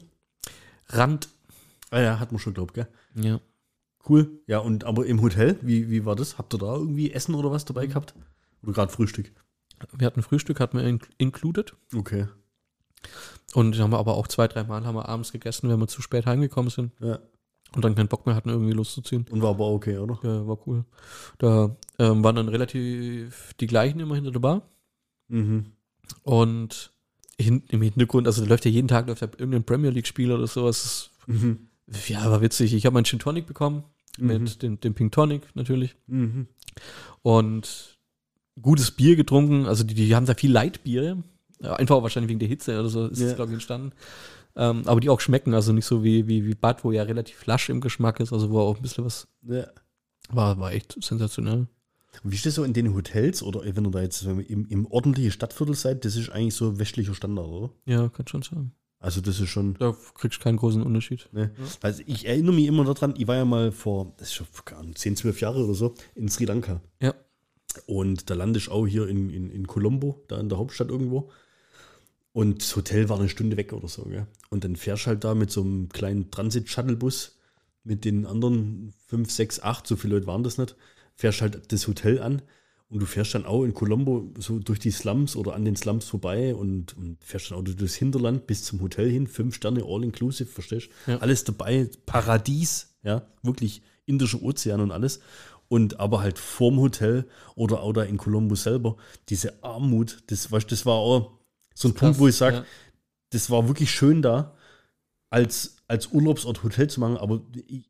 Rand. 0.95 1.28
Ah 1.90 2.01
ja, 2.01 2.18
hat 2.18 2.32
man 2.32 2.38
schon 2.38 2.55
glaubt, 2.55 2.74
gell? 2.74 2.88
Ja. 3.14 3.40
Cool. 4.09 4.40
Ja, 4.47 4.59
und 4.59 4.84
aber 4.84 5.07
im 5.07 5.22
Hotel, 5.22 5.59
wie, 5.62 5.90
wie 5.90 6.05
war 6.05 6.16
das? 6.16 6.36
Habt 6.38 6.55
ihr 6.55 6.59
da 6.59 6.74
irgendwie 6.74 7.11
Essen 7.12 7.34
oder 7.34 7.51
was 7.51 7.64
dabei 7.64 7.86
gehabt? 7.86 8.14
Oder 8.62 8.72
gerade 8.72 8.92
Frühstück? 8.92 9.32
Wir 9.97 10.07
hatten 10.07 10.22
Frühstück, 10.22 10.61
hatten 10.61 10.78
wir 10.78 10.84
in 10.86 11.01
included. 11.18 11.74
Okay. 11.95 12.26
Und 13.55 13.78
haben 13.78 13.92
wir 13.92 13.99
aber 13.99 14.14
auch 14.16 14.28
zwei, 14.28 14.49
drei 14.49 14.64
Mal 14.64 14.84
haben 14.84 14.95
wir 14.95 15.09
abends 15.09 15.32
gegessen, 15.32 15.68
wenn 15.68 15.78
wir 15.78 15.88
zu 15.88 16.03
spät 16.03 16.26
heimgekommen 16.26 16.70
sind 16.70 16.92
Ja. 17.01 17.18
und 17.74 17.84
dann 17.84 17.95
keinen 17.95 18.09
Bock 18.09 18.26
mehr 18.26 18.34
hatten, 18.34 18.49
irgendwie 18.49 18.72
loszuziehen. 18.72 19.26
Und 19.30 19.42
war 19.42 19.51
aber 19.51 19.68
okay, 19.70 19.99
oder? 19.99 20.18
Ja, 20.22 20.47
war 20.47 20.59
cool. 20.66 20.84
Da 21.38 21.76
ähm, 21.99 22.24
waren 22.24 22.36
dann 22.36 22.49
relativ 22.49 23.55
die 23.61 23.66
gleichen 23.66 24.01
immer 24.01 24.14
hinter 24.14 24.32
der 24.32 24.40
Bar. 24.40 24.62
Mhm. 25.28 25.72
Und 26.22 26.92
hin, 27.39 27.62
im 27.68 27.82
Hintergrund, 27.82 28.26
also 28.26 28.45
läuft 28.45 28.64
ja 28.64 28.70
jeden 28.70 28.89
Tag 28.89 29.07
läuft 29.09 29.22
ja 29.22 29.28
irgendein 29.37 29.64
Premier 29.64 29.91
League-Spiel 29.91 30.30
oder 30.32 30.47
sowas. 30.47 31.11
Mhm. 31.26 31.68
Ja, 32.09 32.30
war 32.30 32.41
witzig. 32.41 32.74
Ich 32.74 32.87
habe 32.87 32.95
meinen 32.95 33.05
Gin 33.05 33.18
Tonic 33.18 33.47
bekommen, 33.47 33.85
Mhm. 34.18 34.26
mit 34.26 34.62
dem, 34.62 34.80
dem 34.80 34.95
Pink 34.95 35.12
Tonic 35.12 35.43
natürlich. 35.55 35.97
Mhm. 36.07 36.47
Und 37.22 37.99
gutes 38.61 38.91
Bier 38.91 39.16
getrunken. 39.16 39.66
Also 39.66 39.85
die, 39.85 39.95
die 39.95 40.14
haben 40.14 40.26
da 40.26 40.35
viel 40.35 40.53
Leitbiere. 40.53 41.22
Einfach 41.61 42.03
wahrscheinlich 42.03 42.28
wegen 42.30 42.39
der 42.41 42.49
Hitze 42.49 42.78
oder 42.78 42.89
so 42.89 43.07
ist 43.07 43.20
Ja. 43.20 43.26
das, 43.26 43.37
glaube 43.37 43.51
ich, 43.51 43.55
entstanden. 43.55 43.93
Ähm, 44.57 44.82
aber 44.87 45.01
die 45.01 45.09
auch 45.11 45.20
schmecken, 45.20 45.53
also 45.55 45.72
nicht 45.72 45.87
so 45.87 46.05
wie, 46.05 46.28
wie, 46.28 46.47
wie 46.47 46.55
Bad, 46.55 46.85
wo 46.85 46.93
ja 46.93 47.03
relativ 47.03 47.45
lasch 47.47 47.68
im 47.70 47.80
Geschmack 47.80 48.20
ist, 48.20 48.32
also 48.32 48.51
wo 48.51 48.61
auch 48.61 48.76
ein 48.76 48.82
bisschen 48.82 49.05
was 49.05 49.26
Ja. 49.43 49.66
war, 50.30 50.59
war 50.61 50.72
echt 50.72 50.97
sensationell. 51.03 51.66
Und 52.23 52.31
wie 52.31 52.37
ist 52.37 52.47
das 52.47 52.55
so 52.55 52.65
in 52.65 52.73
den 52.73 52.95
Hotels 52.95 53.43
oder 53.43 53.62
wenn 53.65 53.85
ihr 53.85 53.91
da 53.91 54.03
jetzt 54.03 54.23
im, 54.23 54.67
im 54.69 54.87
ordentlichen 54.87 55.33
Stadtviertel 55.33 55.75
seid, 55.75 56.05
das 56.05 56.17
ist 56.17 56.31
eigentlich 56.31 56.55
so 56.55 56.79
westlicher 56.79 57.15
Standard, 57.15 57.47
oder? 57.47 57.71
Ja, 57.87 58.09
kann 58.09 58.27
schon 58.27 58.43
sein. 58.43 58.73
Also 59.05 59.21
das 59.21 59.39
ist 59.39 59.51
schon. 59.51 59.75
Da 59.75 59.95
kriegst 60.15 60.41
du 60.41 60.43
keinen 60.43 60.57
großen 60.57 60.83
Unterschied. 60.83 61.29
Ne? 61.33 61.51
Also 61.83 62.03
ich 62.07 62.27
erinnere 62.27 62.55
mich 62.55 62.67
immer 62.67 62.85
daran, 62.85 63.15
ich 63.19 63.27
war 63.27 63.37
ja 63.37 63.45
mal 63.45 63.71
vor, 63.71 64.15
das 64.17 64.29
ist 64.29 64.35
schon 64.35 64.47
keine 64.65 64.81
Ahnung, 64.81 64.97
10, 64.97 65.17
12 65.17 65.41
Jahre 65.43 65.65
oder 65.65 65.75
so, 65.75 65.95
in 66.15 66.29
Sri 66.29 66.47
Lanka. 66.47 66.81
Ja. 67.03 67.15
Und 67.87 68.31
da 68.31 68.35
lande 68.35 68.59
ich 68.59 68.71
auch 68.71 68.87
hier 68.87 69.07
in, 69.09 69.29
in, 69.29 69.51
in 69.51 69.67
Colombo, 69.67 70.25
da 70.29 70.41
in 70.41 70.49
der 70.49 70.57
Hauptstadt 70.57 70.89
irgendwo. 70.89 71.31
Und 72.33 72.62
das 72.62 72.75
Hotel 72.77 73.09
war 73.11 73.19
eine 73.19 73.29
Stunde 73.29 73.57
weg 73.59 73.75
oder 73.75 73.89
so. 73.89 74.05
Gell? 74.05 74.27
Und 74.49 74.65
dann 74.65 74.75
fährst 74.75 75.07
halt 75.07 75.23
da 75.23 75.35
mit 75.35 75.51
so 75.51 75.61
einem 75.61 75.91
kleinen 75.91 76.31
Transit-Shuttle-Bus 76.31 77.37
mit 77.85 78.05
den 78.07 78.25
anderen 78.25 78.95
5, 79.09 79.31
6, 79.31 79.62
8, 79.62 79.87
so 79.87 79.97
viele 79.97 80.15
Leute 80.15 80.27
waren 80.27 80.43
das 80.43 80.57
nicht, 80.57 80.75
fährst 81.17 81.41
halt 81.43 81.73
das 81.73 81.87
Hotel 81.87 82.21
an 82.21 82.43
und 82.89 83.01
du 83.01 83.07
fährst 83.07 83.35
dann 83.35 83.47
auch 83.47 83.65
in 83.65 83.75
Colombo 83.75 84.33
so 84.39 84.59
durch 84.59 84.79
die 84.79 84.91
Slums 84.91 85.37
oder 85.37 85.55
an 85.55 85.65
den 85.65 85.77
Slums 85.77 86.07
vorbei 86.07 86.55
und, 86.55 86.97
und 86.97 87.23
fährst 87.25 87.51
dann 87.51 87.59
auch 87.59 87.62
durch 87.65 87.77
das 87.77 87.95
Hinterland 87.95 88.47
bis 88.47 88.65
zum 88.65 88.81
Hotel 88.81 89.11
hin, 89.11 89.27
fünf 89.27 89.55
Sterne, 89.55 89.85
all 89.87 90.05
inclusive, 90.05 90.49
verstehst 90.49 90.89
du? 91.07 91.12
Ja. 91.12 91.19
Alles 91.19 91.45
dabei, 91.45 91.89
Paradies, 92.07 92.95
ja, 93.03 93.27
wirklich 93.43 93.83
Indischer 94.07 94.43
Ozean 94.43 94.81
und 94.81 94.91
alles. 94.93 95.21
Und 95.69 95.99
aber 95.99 96.21
halt 96.21 96.39
vorm 96.39 96.79
Hotel 96.79 97.27
oder 97.57 97.81
auch 97.81 97.93
da 97.95 98.03
in 98.03 98.19
Colombo 98.19 98.55
selber, 98.55 98.97
diese 99.31 99.62
Armut, 99.65 100.23
das, 100.27 100.53
weißt, 100.53 100.71
das 100.71 100.85
war 100.85 100.95
auch 100.95 101.39
so 101.75 101.89
ein 101.89 101.95
Punkt, 101.95 102.19
wo 102.19 102.29
ich 102.29 102.37
sage, 102.37 102.57
Ja. 102.59 102.65
das 103.31 103.49
war 103.51 103.67
wirklich 103.67 103.91
schön 103.91 104.21
da. 104.23 104.55
als, 105.31 105.74
als 105.87 106.09
Urlaubsort 106.12 106.62
Hotel 106.62 106.89
zu 106.89 107.01
machen, 107.01 107.16
aber 107.16 107.43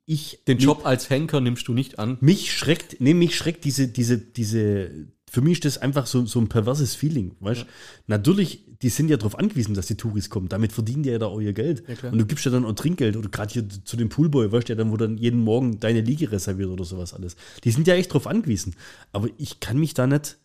ich. 0.04 0.40
Den 0.46 0.58
Job 0.58 0.84
als 0.84 1.10
Henker 1.10 1.40
nimmst 1.40 1.68
du 1.68 1.74
nicht 1.74 1.98
an. 1.98 2.18
Mich 2.20 2.52
schreckt, 2.52 3.00
nee, 3.00 3.14
mich 3.14 3.36
schreckt 3.36 3.64
diese, 3.64 3.88
diese, 3.88 4.18
diese, 4.18 4.90
für 5.30 5.40
mich 5.40 5.54
ist 5.54 5.64
das 5.64 5.78
einfach 5.78 6.06
so, 6.06 6.26
so 6.26 6.40
ein 6.40 6.48
perverses 6.48 6.94
Feeling, 6.94 7.36
weißt 7.40 7.62
Ja. 7.62 7.66
Natürlich, 8.06 8.64
die 8.82 8.88
sind 8.88 9.08
ja 9.08 9.16
darauf 9.16 9.38
angewiesen, 9.38 9.74
dass 9.74 9.86
die 9.86 9.96
Touris 9.96 10.28
kommen. 10.28 10.48
Damit 10.48 10.72
verdienen 10.72 11.04
die 11.04 11.10
ja 11.10 11.18
da 11.18 11.26
auch 11.26 11.40
ihr 11.40 11.52
Geld. 11.52 11.84
Ja, 11.88 12.10
und 12.10 12.18
du 12.18 12.26
gibst 12.26 12.44
ja 12.44 12.50
dann 12.50 12.64
auch 12.64 12.72
Trinkgeld 12.74 13.16
oder 13.16 13.28
gerade 13.28 13.52
hier 13.52 13.68
zu 13.68 13.96
dem 13.96 14.08
Poolboy, 14.08 14.50
weißt 14.52 14.68
du, 14.68 14.72
ja 14.72 14.76
dann, 14.76 14.90
wo 14.90 14.96
dann 14.96 15.16
jeden 15.16 15.40
Morgen 15.40 15.80
deine 15.80 16.00
Liege 16.00 16.30
reserviert 16.32 16.70
oder 16.70 16.84
sowas 16.84 17.14
alles. 17.14 17.36
Die 17.62 17.70
sind 17.70 17.86
ja 17.86 17.94
echt 17.94 18.12
drauf 18.12 18.26
angewiesen. 18.26 18.74
Aber 19.12 19.28
ich 19.38 19.60
kann 19.60 19.78
mich 19.78 19.94
da 19.94 20.06
nicht, 20.06 20.38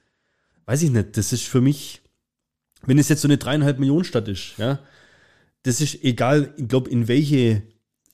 weiß 0.65 0.83
ich 0.83 0.91
nicht, 0.91 1.17
das 1.17 1.33
ist 1.33 1.43
für 1.43 1.61
mich, 1.61 2.01
wenn 2.85 2.97
es 2.97 3.09
jetzt 3.09 3.21
so 3.21 3.27
eine 3.27 3.37
dreieinhalb 3.37 3.79
Millionen 3.79 4.05
Stadt 4.05 4.27
ist, 4.27 4.53
ja, 4.57 4.79
das 5.63 5.81
ist 5.81 6.03
egal, 6.03 6.53
ich 6.57 6.67
glaube, 6.67 6.89
in 6.89 7.07
welche 7.07 7.63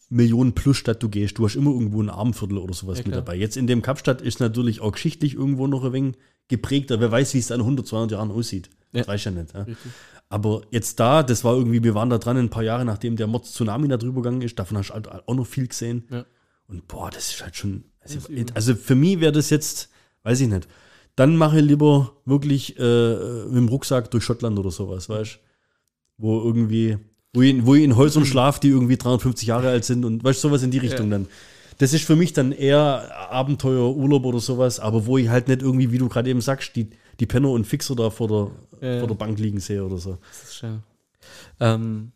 Millionen 0.10 0.54
plus 0.54 0.78
Stadt 0.78 1.02
du 1.02 1.10
gehst, 1.10 1.38
du 1.38 1.46
hast 1.46 1.56
immer 1.56 1.72
irgendwo 1.72 2.02
ein 2.02 2.10
Armviertel 2.10 2.58
oder 2.58 2.74
sowas 2.74 3.00
Ja, 3.00 3.06
mit 3.06 3.16
dabei. 3.16 3.36
Jetzt 3.36 3.58
in 3.58 3.68
dem 3.68 3.82
Kapstadt 3.82 4.22
ist 4.22 4.40
natürlich 4.40 4.80
auch 4.82 4.92
geschichtlich 4.92 5.34
irgendwo 5.34 5.68
noch 5.68 5.84
ein 5.84 5.94
wenig 5.94 6.16
geprägter. 6.48 7.00
Wer 7.00 7.12
weiß, 7.12 7.34
wie 7.34 7.40
es 7.40 7.48
dann 7.48 7.62
100, 7.62 7.88
200 7.88 8.12
Jahren 8.12 8.32
aussieht. 8.32 8.70
Das 8.94 9.02
Ja. 9.06 9.08
weiß 9.14 9.20
ich 9.22 9.26
ja 9.26 9.32
nicht. 9.32 9.54
Ja. 9.54 9.66
Aber 10.30 10.62
jetzt 10.72 11.00
da, 11.00 11.24
das 11.24 11.44
war 11.44 11.56
irgendwie, 11.56 11.84
wir 11.84 11.96
waren 11.96 12.10
da 12.10 12.18
dran 12.18 12.38
ein 12.38 12.50
paar 12.50 12.64
Jahre, 12.64 12.86
nachdem 12.86 13.16
der 13.16 13.28
Mord-Tsunami 13.28 13.88
da 13.88 13.98
drüber 13.98 14.22
gegangen 14.22 14.42
ist, 14.42 14.58
davon 14.58 14.78
hast 14.78 14.90
du 14.90 14.94
halt 14.94 15.08
auch 15.28 15.36
noch 15.36 15.46
viel 15.48 15.68
gesehen. 15.68 16.06
Und 16.68 16.88
boah, 16.88 17.10
das 17.12 17.32
ist 17.32 17.44
halt 17.44 17.56
schon, 17.56 17.84
Das 18.02 18.16
also, 18.16 18.28
also 18.54 18.76
für 18.76 18.96
mich 18.96 19.20
wäre 19.20 19.32
das 19.32 19.50
jetzt, 19.50 19.90
weiß 20.24 20.40
ich 20.42 20.48
nicht, 20.48 20.68
dann 21.16 21.36
mache 21.38 21.60
ich 21.60 21.66
lieber 21.66 22.14
wirklich 22.26 22.78
äh, 22.80 23.46
mit 23.46 23.56
dem 23.56 23.68
Rucksack 23.70 24.10
durch 24.12 24.24
Schottland 24.24 24.58
oder 24.60 24.72
sowas, 24.72 25.10
weißt 25.10 25.36
du? 25.36 25.40
Wo 26.18 26.42
irgendwie, 26.42 26.98
wo 27.36 27.42
ich, 27.42 27.66
wo 27.66 27.76
ich 27.76 27.84
in 27.84 27.96
Häusern 27.96 28.26
schlaf, 28.26 28.60
die 28.60 28.70
irgendwie 28.70 28.98
350 28.98 29.48
Jahre 29.48 29.70
alt 29.70 29.86
sind 29.86 30.06
und 30.06 30.24
weißt 30.24 30.44
du, 30.44 30.48
sowas 30.48 30.64
in 30.64 30.72
die 30.72 30.80
Richtung 30.80 31.10
dann. 31.10 31.28
Das 31.78 31.92
ist 31.94 32.06
für 32.06 32.16
mich 32.16 32.32
dann 32.32 32.52
eher 32.54 33.30
Abenteuer, 33.32 33.96
Urlaub 33.96 34.24
oder 34.26 34.40
sowas, 34.40 34.80
aber 34.80 35.06
wo 35.06 35.18
ich 35.18 35.28
halt 35.28 35.50
nicht 35.50 35.62
irgendwie, 35.62 35.92
wie 35.92 35.98
du 35.98 36.08
gerade 36.08 36.30
eben 36.30 36.40
sagst, 36.42 36.76
die, 36.76 36.90
die 37.20 37.26
Penner 37.26 37.50
und 37.50 37.66
Fixer 37.66 37.96
da 37.96 38.10
vor 38.10 38.28
der, 38.28 38.52
Ja, 38.82 38.94
ja. 38.96 39.00
vor 39.00 39.10
der 39.10 39.16
Bank 39.16 39.38
liegen 39.40 39.60
sehe 39.60 39.84
oder 39.84 39.98
so. 39.98 40.18
Das 40.30 40.44
ist 40.44 40.56
schön. 40.56 40.84
Ähm, 41.60 42.12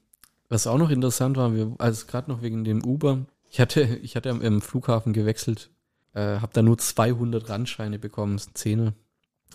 was 0.48 0.66
auch 0.66 0.78
noch 0.78 0.90
interessant 0.90 1.36
war, 1.38 1.54
wir, 1.54 1.74
also 1.78 2.06
gerade 2.08 2.32
noch 2.32 2.42
wegen 2.42 2.64
dem 2.64 2.84
Uber, 2.84 3.26
ich 3.52 3.60
hatte, 3.60 3.82
ich 4.02 4.16
hatte 4.16 4.30
am, 4.30 4.42
im 4.42 4.62
Flughafen 4.62 5.12
gewechselt, 5.12 5.70
äh, 6.14 6.40
habe 6.40 6.54
da 6.54 6.62
nur 6.62 6.78
200 6.78 7.50
Randscheine 7.50 8.00
bekommen, 8.00 8.38
das 8.38 8.46
sind 8.46 8.58
Zähne. 8.58 8.94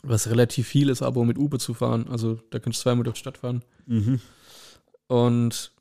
Was 0.03 0.29
relativ 0.29 0.69
viel 0.69 0.91
ist, 0.91 1.03
aber 1.03 1.21
um 1.21 1.29
mit 1.29 1.39
Uber 1.39 1.59
zu 1.59 1.73
fahren, 1.73 2.07
also 2.11 2.39
da 2.51 2.59
kannst 2.59 2.81
du 2.81 2.83
zweimal 2.83 3.05
durch 3.05 3.15
die 3.15 3.21
Stadt 3.21 3.39
fahren. 3.39 3.63
Mhm. 3.87 4.21
Und 5.09 5.73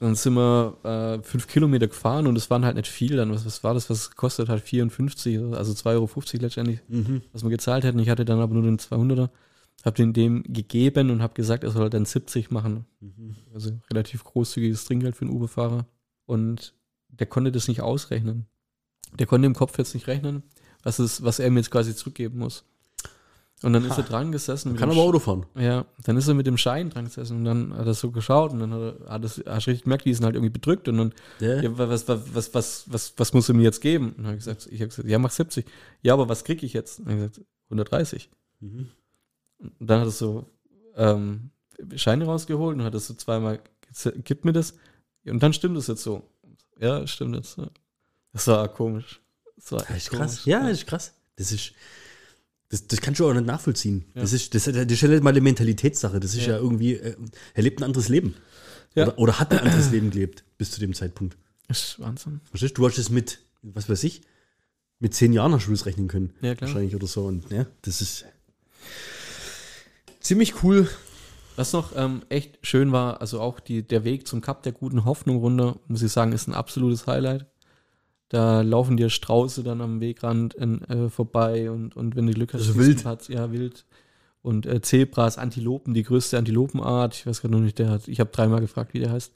dann 0.00 0.14
sind 0.16 0.34
wir 0.34 0.76
äh, 0.84 1.22
fünf 1.22 1.46
Kilometer 1.46 1.86
gefahren 1.86 2.26
und 2.26 2.36
es 2.36 2.50
waren 2.50 2.64
halt 2.64 2.76
nicht 2.76 2.88
viel. 2.88 3.16
Dann, 3.16 3.30
was, 3.30 3.46
was 3.46 3.62
war 3.64 3.74
das, 3.74 3.88
was 3.90 3.98
es 4.00 4.10
gekostet 4.10 4.48
hat? 4.48 4.60
54, 4.60 5.38
also 5.54 5.72
2,50 5.72 5.86
Euro 5.94 6.08
letztendlich, 6.44 6.80
Mhm. 6.88 7.22
was 7.32 7.42
wir 7.42 7.50
gezahlt 7.50 7.84
hätten. 7.84 7.98
Ich 8.00 8.08
hatte 8.10 8.24
dann 8.24 8.40
aber 8.40 8.54
nur 8.54 8.64
den 8.64 8.78
200er, 8.78 9.30
habe 9.84 9.96
den 9.96 10.12
dem 10.12 10.42
gegeben 10.44 11.10
und 11.10 11.22
habe 11.22 11.34
gesagt, 11.34 11.64
er 11.64 11.70
soll 11.70 11.90
dann 11.90 12.04
70 12.04 12.50
machen. 12.50 12.86
Mhm. 13.00 13.36
Also 13.54 13.70
relativ 13.90 14.24
großzügiges 14.24 14.84
Trinkgeld 14.84 15.16
für 15.16 15.24
einen 15.26 15.34
Uber-Fahrer. 15.34 15.86
Und 16.26 16.74
der 17.08 17.26
konnte 17.26 17.52
das 17.52 17.68
nicht 17.68 17.80
ausrechnen. 17.80 18.46
Der 19.18 19.26
konnte 19.26 19.46
im 19.46 19.54
Kopf 19.54 19.78
jetzt 19.78 19.94
nicht 19.94 20.08
rechnen, 20.08 20.42
was, 20.82 20.98
ist, 20.98 21.22
was 21.22 21.38
er 21.38 21.50
mir 21.50 21.60
jetzt 21.60 21.70
quasi 21.70 21.94
zurückgeben 21.94 22.38
muss. 22.38 22.64
Und 23.62 23.72
dann 23.72 23.84
ist 23.84 23.92
Ha. 23.92 23.96
er 23.98 24.02
dran 24.02 24.30
gesessen. 24.32 24.76
Kann 24.76 24.90
aber 24.90 25.00
Auto 25.00 25.18
fahren. 25.18 25.46
ja, 25.54 25.86
dann 26.02 26.16
ist 26.18 26.28
er 26.28 26.34
mit 26.34 26.46
dem 26.46 26.58
Schein 26.58 26.90
dran 26.90 27.06
gesessen 27.06 27.38
und 27.38 27.44
dann 27.44 27.74
hat 27.74 27.86
er 27.86 27.94
so 27.94 28.10
geschaut 28.10 28.52
und 28.52 28.60
dann 28.60 28.74
hat 28.74 28.80
er, 29.06 29.10
hat 29.10 29.24
es, 29.24 29.42
hast 29.46 29.66
du 29.66 29.70
richtig 29.70 29.84
gemerkt, 29.84 30.04
die 30.04 30.12
sind 30.12 30.24
halt 30.24 30.34
irgendwie 30.34 30.52
bedrückt 30.52 30.86
und 30.88 30.98
dann, 30.98 31.14
Ja. 31.40 31.62
ja, 31.62 31.78
was, 31.78 32.06
was, 32.08 32.34
was, 32.34 32.52
was, 32.54 32.84
was, 32.88 33.14
was 33.16 33.32
muss 33.32 33.48
er 33.48 33.54
mir 33.54 33.62
jetzt 33.62 33.80
geben? 33.80 34.08
Und 34.08 34.18
dann 34.18 34.26
habe 34.26 34.36
ich 34.36 34.44
gesagt, 34.44 34.66
ich 34.70 34.80
habe 34.80 34.88
gesagt, 34.88 35.08
ja, 35.08 35.18
mach 35.18 35.30
70. 35.30 35.64
Ja, 36.02 36.12
aber 36.12 36.28
was 36.28 36.44
krieg 36.44 36.62
ich 36.62 36.74
jetzt? 36.74 36.98
Und 36.98 37.06
dann 37.08 37.20
hab 37.22 37.26
ich 37.28 37.32
gesagt, 37.32 37.48
130. 37.70 38.28
Mhm. 38.60 38.88
Und 39.60 39.72
dann 39.80 40.00
hat 40.00 40.08
er 40.08 40.10
so 40.10 40.44
ähm, 40.96 41.50
Scheine 41.96 42.26
rausgeholt 42.26 42.76
und 42.76 42.84
hat 42.84 42.94
es 42.94 43.06
so 43.06 43.14
zweimal, 43.14 43.60
gib 44.24 44.44
mir 44.44 44.52
das. 44.52 44.74
Und 45.26 45.42
dann 45.42 45.52
stimmt 45.54 45.76
es 45.78 45.86
jetzt 45.86 46.02
so. 46.02 46.22
Ja, 46.78 47.06
stimmt 47.06 47.34
jetzt. 47.36 47.56
Das 48.32 48.46
war 48.48 48.68
komisch. 48.68 49.20
Das 49.56 49.72
war 49.72 49.78
Das 49.78 49.90
echt 49.90 49.96
ist 49.98 50.10
krass. 50.10 50.18
komisch. 50.42 50.46
Ja, 50.46 50.62
das 50.68 50.72
ist 50.72 50.86
krass. 50.86 51.14
Das 51.36 51.50
ist, 51.52 51.72
das, 52.74 52.86
das 52.88 53.00
kannst 53.00 53.20
du 53.20 53.28
auch 53.28 53.32
nicht 53.32 53.46
nachvollziehen. 53.46 54.04
Ja. 54.14 54.22
Das, 54.22 54.32
ist, 54.32 54.54
das, 54.54 54.64
das 54.64 54.74
ist 54.74 55.00
ja 55.00 55.08
nicht 55.08 55.22
mal 55.22 55.30
eine 55.30 55.40
Mentalitätssache. 55.40 56.18
Das 56.18 56.34
ist 56.34 56.46
ja, 56.46 56.54
Ja. 56.54 56.58
irgendwie, 56.58 56.94
äh, 56.94 57.14
er 57.54 57.62
lebt 57.62 57.80
ein 57.80 57.84
anderes 57.84 58.08
Leben. 58.08 58.34
Ja. 58.94 59.04
Oder, 59.04 59.18
oder 59.18 59.38
hat 59.40 59.52
ein 59.52 59.60
anderes 59.60 59.90
Leben 59.90 60.10
gelebt 60.10 60.44
bis 60.58 60.70
zu 60.72 60.80
dem 60.80 60.92
Zeitpunkt. 60.94 61.36
Das 61.68 61.82
ist 61.82 62.00
Wahnsinn. 62.00 62.40
Verstehst 62.50 62.76
du? 62.76 62.82
Du 62.82 62.88
hast 62.88 62.98
es 62.98 63.10
mit, 63.10 63.38
was 63.62 63.88
weiß 63.88 64.02
ich, 64.04 64.22
mit 64.98 65.14
zehn 65.14 65.32
Jahren 65.32 65.52
hast 65.52 65.66
du 65.66 65.70
das 65.70 65.86
rechnen 65.86 66.08
können. 66.08 66.32
Ja, 66.42 66.54
klar. 66.54 66.68
Wahrscheinlich 66.68 66.94
oder 66.96 67.06
so. 67.06 67.24
Und 67.26 67.50
ja, 67.50 67.66
das 67.82 68.00
ist 68.00 68.24
ziemlich 70.20 70.62
cool. 70.62 70.88
Was 71.56 71.72
noch 71.72 71.92
ähm, 71.94 72.22
echt 72.30 72.58
schön 72.62 72.90
war, 72.90 73.20
also 73.20 73.40
auch 73.40 73.60
die, 73.60 73.86
der 73.86 74.02
Weg 74.02 74.26
zum 74.26 74.40
Kap 74.40 74.64
der 74.64 74.72
guten 74.72 75.04
Hoffnung 75.04 75.36
runter, 75.38 75.78
muss 75.86 76.02
ich 76.02 76.10
sagen, 76.10 76.32
ist 76.32 76.48
ein 76.48 76.54
absolutes 76.54 77.06
Highlight. 77.06 77.46
Da 78.34 78.62
laufen 78.62 78.96
dir 78.96 79.10
Strauße 79.10 79.62
dann 79.62 79.80
am 79.80 80.00
Wegrand 80.00 80.54
in, 80.54 80.82
äh, 80.88 81.08
vorbei 81.08 81.70
und, 81.70 81.94
und 81.96 82.16
wenn 82.16 82.26
du 82.26 82.32
Glück 82.32 82.52
hast, 82.52 82.62
Also 82.62 82.76
wild. 82.76 83.04
ja, 83.28 83.52
wild. 83.52 83.84
Und 84.42 84.66
äh, 84.66 84.82
Zebras, 84.82 85.38
Antilopen, 85.38 85.94
die 85.94 86.02
größte 86.02 86.36
Antilopenart. 86.36 87.14
Ich 87.14 87.26
weiß 87.26 87.40
gerade 87.40 87.54
noch 87.54 87.60
nicht, 87.60 87.78
der 87.78 87.90
hat, 87.90 88.08
ich 88.08 88.18
habe 88.18 88.30
dreimal 88.32 88.60
gefragt, 88.60 88.92
wie 88.92 88.98
der 88.98 89.12
heißt. 89.12 89.32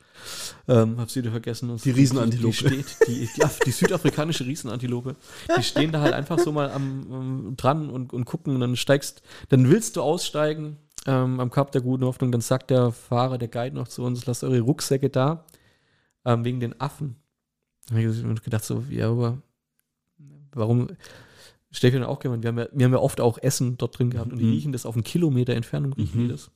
Ähm, 0.66 0.99
hab's 0.99 1.14
wieder 1.14 1.30
vergessen. 1.30 1.74
Die 1.84 1.90
Riesenantilope. 1.92 2.70
Die, 2.70 2.76
die, 2.76 2.82
steht, 2.82 3.09
die, 3.09 3.28
die, 3.36 3.49
die 3.66 3.70
südafrikanische 3.70 4.44
Riesenantilope. 4.44 5.14
Die 5.57 5.62
stehen 5.62 5.92
da 5.92 6.01
halt 6.01 6.12
einfach 6.12 6.40
so 6.40 6.51
mal 6.51 6.68
am, 6.72 7.07
am 7.12 7.57
dran 7.57 7.90
und, 7.90 8.12
und 8.12 8.24
gucken 8.24 8.53
und 8.55 8.61
dann 8.61 8.74
steigst, 8.74 9.22
dann 9.49 9.70
willst 9.70 9.94
du 9.94 10.03
aussteigen 10.03 10.76
ähm, 11.07 11.38
am 11.38 11.51
Kap 11.53 11.70
der 11.70 11.82
guten 11.82 12.05
Hoffnung, 12.05 12.32
dann 12.32 12.40
sagt 12.40 12.70
der 12.70 12.90
Fahrer, 12.90 13.38
der 13.38 13.49
Guide 13.49 13.76
noch 13.76 13.86
zu 13.86 14.03
uns, 14.03 14.26
lasst 14.26 14.42
eure 14.42 14.59
Rucksäcke 14.59 15.09
da, 15.09 15.44
ähm, 16.24 16.44
wegen 16.44 16.59
den 16.59 16.80
Affen. 16.80 17.14
Habe 17.91 18.03
ich 18.03 18.43
gedacht 18.43 18.64
so, 18.64 18.84
ja, 18.91 19.11
aber 19.11 19.39
warum, 20.53 20.89
Stefan 21.70 22.03
hat 22.03 22.09
auch 22.09 22.18
gemeint, 22.20 22.43
wir 22.43 22.49
haben, 22.49 22.59
ja, 22.59 22.68
wir 22.72 22.84
haben 22.84 22.93
ja 22.93 22.99
oft 22.99 23.20
auch 23.20 23.39
Essen 23.39 23.76
dort 23.78 23.99
drin 23.99 24.11
gehabt 24.11 24.32
und 24.32 24.39
die 24.39 24.45
Mhm. 24.45 24.53
riechen 24.53 24.72
das 24.72 24.86
auf 24.86 24.95
einen 24.95 25.05
Kilometer 25.05 25.55
Entfernung, 25.55 25.93
riechen 25.95 26.24
Mhm. 26.24 26.28
das. 26.28 26.51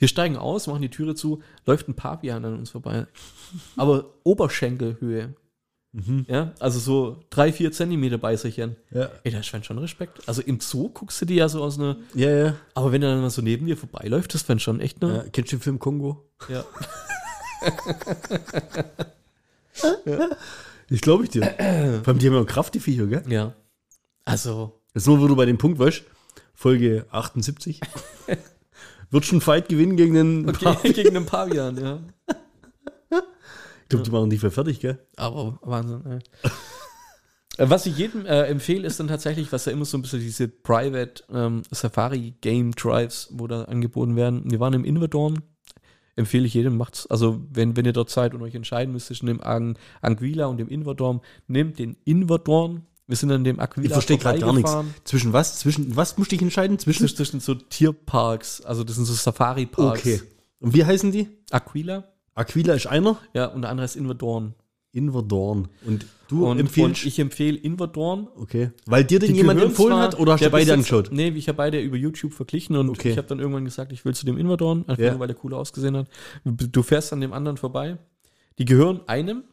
Wir 0.00 0.08
steigen 0.08 0.36
aus, 0.36 0.66
machen 0.66 0.82
die 0.82 0.88
Türe 0.90 1.14
zu, 1.14 1.42
läuft 1.66 1.86
ein 1.88 1.94
Pavian 1.94 2.44
an 2.44 2.54
uns 2.58 2.70
vorbei. 2.70 3.06
Aber 3.76 4.14
Oberschenkelhöhe. 4.24 5.34
Mhm. 5.92 6.24
Ja, 6.28 6.52
also 6.60 6.78
so 6.78 7.24
drei, 7.30 7.52
vier 7.52 7.70
Zentimeter 7.72 8.18
Beißerchen. 8.18 8.76
Ja. 8.92 9.10
Ey, 9.24 9.32
da 9.32 9.42
scheint 9.42 9.66
schon 9.66 9.78
Respekt. 9.78 10.20
Also 10.28 10.40
im 10.42 10.60
Zoo 10.60 10.88
guckst 10.88 11.20
du 11.20 11.26
die 11.26 11.34
ja 11.34 11.48
so 11.48 11.62
aus 11.62 11.78
einer, 11.78 11.96
Ja, 12.14 12.30
ja. 12.30 12.56
aber 12.74 12.92
wenn 12.92 13.02
er 13.02 13.10
dann 13.10 13.20
mal 13.20 13.30
so 13.30 13.42
neben 13.42 13.66
dir 13.66 13.76
vorbeiläuft, 13.76 14.32
das 14.34 14.42
fand 14.42 14.62
schon 14.62 14.80
echt 14.80 15.02
ja. 15.02 15.08
ne? 15.08 15.28
Kennst 15.32 15.50
du 15.52 15.56
den 15.56 15.62
Film 15.62 15.78
Kongo? 15.80 16.28
Ja. 16.48 16.64
Ich 20.88 21.00
glaube 21.00 21.24
ich 21.24 21.30
dir. 21.30 21.42
Vor 21.42 22.08
allem, 22.08 22.18
die 22.18 22.26
haben 22.26 22.34
ja 22.34 22.40
auch 22.40 22.46
Kraft, 22.46 22.74
die 22.74 22.80
Viecher, 22.80 23.06
gell? 23.06 23.22
Ja. 23.28 23.54
Also, 24.24 24.80
Jetzt 24.94 25.06
nur, 25.06 25.20
wo 25.20 25.28
du 25.28 25.36
bei 25.36 25.46
dem 25.46 25.58
Punkt 25.58 25.78
weißt, 25.78 26.02
Folge 26.54 27.06
78. 27.10 27.80
Wird 29.10 29.24
schon 29.24 29.40
Fight 29.40 29.68
gewinnen 29.68 29.96
gegen 29.96 30.14
den. 30.14 30.48
okay, 30.48 30.92
gegen 30.92 31.16
einen 31.16 31.26
Pavian, 31.26 31.76
ja. 31.76 32.00
Ich 33.10 33.88
glaube, 33.88 34.04
die 34.04 34.10
machen 34.10 34.30
die 34.30 34.38
für 34.38 34.50
fertig, 34.52 34.78
gell? 34.80 34.98
Aber 35.16 35.58
Wahnsinn, 35.62 36.04
ey. 36.06 36.50
Äh, 37.58 37.70
Was 37.70 37.86
ich 37.86 37.96
jedem 37.98 38.24
äh, 38.24 38.42
empfehle, 38.44 38.86
ist 38.86 39.00
dann 39.00 39.08
tatsächlich, 39.08 39.50
was 39.50 39.64
ja 39.64 39.72
immer 39.72 39.84
so 39.84 39.98
ein 39.98 40.02
bisschen 40.02 40.20
diese 40.20 40.46
Private 40.46 41.24
ähm, 41.32 41.62
Safari 41.70 42.34
Game 42.40 42.72
Drives, 42.72 43.28
wo 43.32 43.48
da 43.48 43.64
angeboten 43.64 44.14
werden. 44.14 44.48
Wir 44.50 44.60
waren 44.60 44.74
im 44.74 44.84
Inverdorn. 44.84 45.42
Empfehle 46.20 46.46
ich 46.46 46.54
jedem, 46.54 46.76
macht's. 46.76 47.06
Also, 47.06 47.40
wenn, 47.50 47.76
wenn 47.76 47.84
ihr 47.84 47.92
dort 47.92 48.10
seid 48.10 48.34
und 48.34 48.42
euch 48.42 48.54
entscheiden 48.54 48.92
müsst 48.92 49.06
zwischen 49.06 49.26
dem 49.26 49.42
Ang 49.42 49.78
Anguilla 50.02 50.46
und 50.46 50.58
dem 50.58 50.68
Inverdorn, 50.68 51.20
nehmt 51.48 51.78
den 51.78 51.96
Inverdorn. 52.04 52.82
Wir 53.06 53.16
sind 53.16 53.32
an 53.32 53.42
dem 53.42 53.58
Aquila 53.58 53.86
Ich 53.86 53.92
verstehe 53.92 54.18
gerade 54.18 54.38
gar 54.38 54.52
nichts. 54.52 54.76
Zwischen 55.04 55.32
was? 55.32 55.58
Zwischen 55.58 55.96
was 55.96 56.16
musste 56.18 56.34
ich 56.36 56.42
entscheiden? 56.42 56.78
Zwischen. 56.78 57.08
Zwischen, 57.08 57.16
zwischen 57.16 57.40
so 57.40 57.54
Tierparks, 57.54 58.60
also 58.60 58.84
das 58.84 58.96
sind 58.96 59.06
so 59.06 59.14
Safari-Parks. 59.14 60.00
Okay. 60.00 60.20
Und 60.60 60.74
wie 60.74 60.84
heißen 60.84 61.10
die? 61.10 61.28
Aquila, 61.50 62.04
Aquila 62.34 62.74
ist 62.74 62.86
einer. 62.86 63.18
ja, 63.34 63.46
und 63.46 63.62
der 63.62 63.70
andere 63.70 63.86
ist 63.86 63.96
Inverdorn. 63.96 64.54
Inverdorn. 64.92 65.68
Und 65.86 66.04
du 66.28 66.46
Und, 66.46 66.58
empfiehlst. 66.58 67.02
und 67.02 67.06
ich 67.06 67.18
empfehle 67.18 67.56
Inverdorn. 67.56 68.28
okay. 68.36 68.70
Weil 68.86 69.04
dir 69.04 69.18
den 69.20 69.34
jemand 69.34 69.60
empfohlen 69.62 69.96
hat 69.98 70.18
oder 70.18 70.32
hast 70.32 70.44
du 70.44 70.50
beide 70.50 70.72
angeschaut? 70.72 71.10
Nee, 71.12 71.28
ich 71.28 71.48
habe 71.48 71.56
beide 71.56 71.80
über 71.80 71.96
YouTube 71.96 72.32
verglichen 72.32 72.76
und 72.76 72.90
Okay. 72.90 73.10
ich 73.12 73.16
habe 73.18 73.28
dann 73.28 73.38
irgendwann 73.38 73.64
gesagt, 73.64 73.92
ich 73.92 74.04
will 74.04 74.14
zu 74.14 74.26
dem 74.26 74.36
Inverdorn, 74.36 74.84
einfach 74.88 75.02
Ja. 75.02 75.10
nur, 75.12 75.20
weil 75.20 75.28
der 75.28 75.36
cooler 75.36 75.58
ausgesehen 75.58 75.96
hat. 75.96 76.06
Du 76.44 76.82
fährst 76.82 77.12
an 77.12 77.20
dem 77.20 77.32
anderen 77.32 77.56
vorbei. 77.56 77.98
Die 78.58 78.64
gehören 78.64 79.00
einem, 79.06 79.44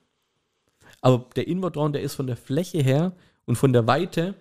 aber 1.02 1.26
der 1.36 1.48
Inverdorn, 1.48 1.94
der 1.94 2.02
ist 2.02 2.16
von 2.16 2.28
der 2.28 2.36
Fläche 2.38 2.80
her 2.82 3.14
und 3.46 3.56
von 3.58 3.74
der 3.74 3.86
Weite 3.88 4.34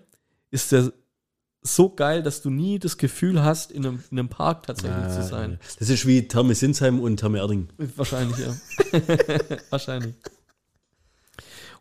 ist 0.51 0.71
der 0.71 0.91
so 1.61 1.89
geil, 1.89 2.23
dass 2.23 2.41
du 2.41 2.49
nie 2.49 2.79
das 2.79 2.97
Gefühl 2.97 3.43
hast, 3.43 3.71
in 3.71 3.85
einem, 3.85 3.99
in 4.09 4.17
einem 4.19 4.29
Park 4.29 4.65
tatsächlich 4.67 5.09
zu 5.13 5.21
sein. 5.23 5.59
Das 5.79 5.89
ist 5.89 6.05
wie 6.05 6.27
Therme 6.27 6.55
Sinsheim 6.55 6.99
und 7.01 7.17
Therme 7.17 7.39
Erding. 7.39 7.67
Wahrscheinlich, 7.97 8.37
ja. 8.37 8.55
Wahrscheinlich. 9.69 10.15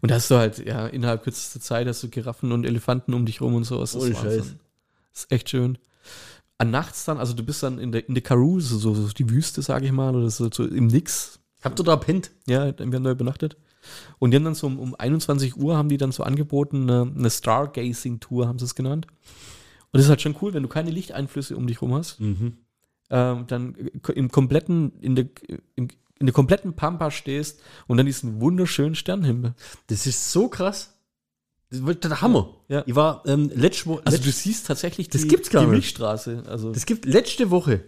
Und 0.06 0.10
da 0.12 0.14
hast 0.14 0.30
du 0.30 0.36
halt, 0.36 0.64
ja, 0.64 0.86
innerhalb 0.86 1.24
kürzester 1.24 1.58
Zeit 1.58 1.88
hast 1.88 2.00
du 2.00 2.08
Giraffen 2.08 2.52
und 2.52 2.64
Elefanten 2.64 3.12
um 3.12 3.26
dich 3.26 3.40
rum 3.40 3.56
und 3.56 3.64
so. 3.64 3.80
Das 3.80 3.92
ist 3.92 4.14
Wahnsinn. 4.22 4.60
Das 5.12 5.24
ist 5.24 5.32
echt 5.32 5.50
schön. 5.50 5.78
An 6.58 6.70
nachts 6.70 7.04
dann, 7.06 7.18
also 7.18 7.34
du 7.34 7.42
bist 7.42 7.64
dann 7.64 7.80
in 7.80 7.90
der, 7.90 8.08
in 8.08 8.14
der 8.14 8.22
Karoo, 8.22 8.60
so, 8.60 8.78
so, 8.78 8.94
so 8.94 9.12
die 9.12 9.28
Wüste, 9.28 9.62
sage 9.62 9.84
ich 9.84 9.90
mal, 9.90 10.14
oder 10.14 10.30
so, 10.30 10.48
so 10.48 10.64
im 10.64 10.86
Nix. 10.86 11.40
Habt 11.60 11.80
ihr 11.80 11.82
da 11.82 11.96
pennt? 11.96 12.30
Ja, 12.46 12.66
wir 12.78 12.86
haben 12.86 13.02
da 13.02 13.10
übernachtet. 13.10 13.56
Und 14.20 14.30
die 14.30 14.36
haben 14.36 14.44
dann 14.44 14.54
so 14.54 14.68
um, 14.68 14.78
um 14.78 14.94
21 14.94 15.56
Uhr 15.56 15.76
haben 15.76 15.88
die 15.88 15.96
dann 15.96 16.12
so 16.12 16.22
angeboten, 16.22 16.88
eine, 16.88 17.12
eine 17.12 17.28
Stargazing-Tour, 17.28 18.46
haben 18.46 18.60
sie 18.60 18.66
es 18.66 18.76
genannt. 18.76 19.08
Und 19.08 19.98
das 19.98 20.02
ist 20.04 20.08
halt 20.08 20.22
schon 20.22 20.36
cool, 20.40 20.54
wenn 20.54 20.62
du 20.62 20.68
keine 20.68 20.92
Lichteinflüsse 20.92 21.56
um 21.56 21.66
dich 21.66 21.82
rum 21.82 21.94
hast. 21.94 22.20
Mhm. 22.20 22.58
ähm, 23.10 23.44
dann 23.48 23.74
im 24.14 24.30
kompletten, 24.30 24.92
in 25.00 25.16
der, 25.16 25.26
im, 25.74 25.88
in 26.18 26.26
der 26.26 26.32
kompletten 26.32 26.74
Pampa 26.74 27.10
stehst 27.10 27.60
und 27.86 27.96
dann 27.96 28.06
diesen 28.06 28.40
wunderschönen 28.40 28.94
Sternenhimmel. 28.94 29.54
Das 29.88 30.06
ist 30.06 30.32
so 30.32 30.48
krass. 30.48 30.94
Das 31.70 31.84
wird 31.84 32.04
der 32.04 32.20
Hammer. 32.22 32.54
Ja. 32.68 32.84
Ich 32.86 32.94
war 32.94 33.22
ähm, 33.26 33.50
letzte 33.54 33.86
Woche. 33.86 34.02
Also 34.04 34.18
du 34.18 34.30
siehst 34.30 34.66
tatsächlich 34.66 35.08
Das 35.08 35.26
gibt's 35.26 35.50
gar 35.50 35.64
die. 35.64 35.70
Milchstraße. 35.70 36.44
Also 36.46 36.72
Das 36.72 36.86
gibt 36.86 37.04
letzte 37.04 37.50
Woche 37.50 37.82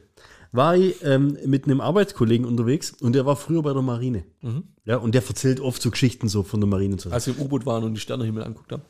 war 0.53 0.77
ich 0.77 1.03
ähm, 1.05 1.37
mit 1.45 1.65
einem 1.65 1.81
Arbeitskollegen 1.81 2.47
unterwegs 2.47 2.91
und 3.01 3.13
der 3.13 3.27
war 3.27 3.37
früher 3.37 3.63
bei 3.63 3.73
der 3.73 3.83
Marine. 3.83 4.25
Mhm. 4.41 4.65
Ja, 4.85 4.97
und 4.97 5.15
der 5.15 5.23
erzählt 5.27 5.61
oft 5.61 5.83
so 5.83 5.91
Geschichten 5.91 6.29
so 6.29 6.43
von 6.43 6.61
der 6.61 6.69
Marine 6.69 6.95
und 6.95 7.01
so. 7.01 7.11
als 7.11 7.27
wir 7.27 7.37
im 7.37 7.43
U-Boot 7.43 7.67
waren 7.67 7.85
und 7.85 7.95
die 7.95 8.01
Sternenhimmel 8.01 8.43
anguckt 8.43 8.73
haben. 8.73 8.83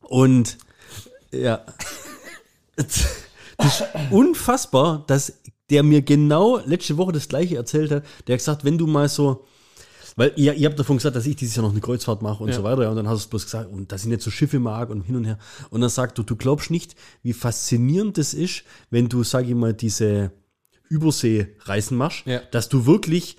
Und 0.00 0.58
ja, 1.30 1.64
das 2.76 3.06
ist 3.64 3.84
unfassbar, 4.10 5.04
dass 5.06 5.40
der 5.74 5.82
mir 5.82 6.02
genau 6.02 6.60
letzte 6.64 6.96
Woche 6.96 7.10
das 7.12 7.26
gleiche 7.28 7.56
erzählt 7.56 7.90
hat. 7.90 8.04
Der 8.28 8.34
hat 8.34 8.38
gesagt, 8.38 8.64
wenn 8.64 8.78
du 8.78 8.86
mal 8.86 9.08
so, 9.08 9.44
weil 10.16 10.32
ihr, 10.36 10.54
ihr 10.54 10.68
habt 10.68 10.78
davon 10.78 10.98
gesagt, 10.98 11.16
dass 11.16 11.26
ich 11.26 11.34
dieses 11.34 11.56
Jahr 11.56 11.64
noch 11.64 11.72
eine 11.72 11.80
Kreuzfahrt 11.80 12.22
mache 12.22 12.44
und 12.44 12.50
Ja. 12.50 12.54
so 12.54 12.62
weiter. 12.62 12.82
Ja, 12.84 12.90
und 12.90 12.96
dann 12.96 13.08
hast 13.08 13.24
du 13.24 13.30
bloß 13.30 13.44
gesagt, 13.44 13.72
und 13.72 13.90
dass 13.90 14.02
ich 14.02 14.08
nicht 14.08 14.22
so 14.22 14.30
Schiffe 14.30 14.60
mag 14.60 14.90
und 14.90 15.02
hin 15.02 15.16
und 15.16 15.24
her. 15.24 15.38
Und 15.70 15.80
dann 15.80 15.90
sagt 15.90 16.16
du, 16.16 16.22
du 16.22 16.36
glaubst 16.36 16.70
nicht, 16.70 16.94
wie 17.24 17.32
faszinierend 17.32 18.16
das 18.18 18.32
ist, 18.34 18.62
wenn 18.90 19.08
du, 19.08 19.24
sag 19.24 19.46
ich 19.48 19.54
mal, 19.56 19.74
diese 19.74 20.30
Überseereisen 20.88 21.96
machst, 21.96 22.24
Ja. 22.26 22.40
dass 22.52 22.68
du 22.68 22.86
wirklich 22.86 23.36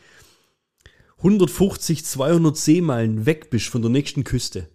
150, 1.19 2.03
200 2.05 2.57
Seemeilen 2.57 3.25
weg 3.25 3.49
bist 3.49 3.67
von 3.67 3.81
der 3.81 3.91
nächsten 3.91 4.25
Küste. 4.25 4.67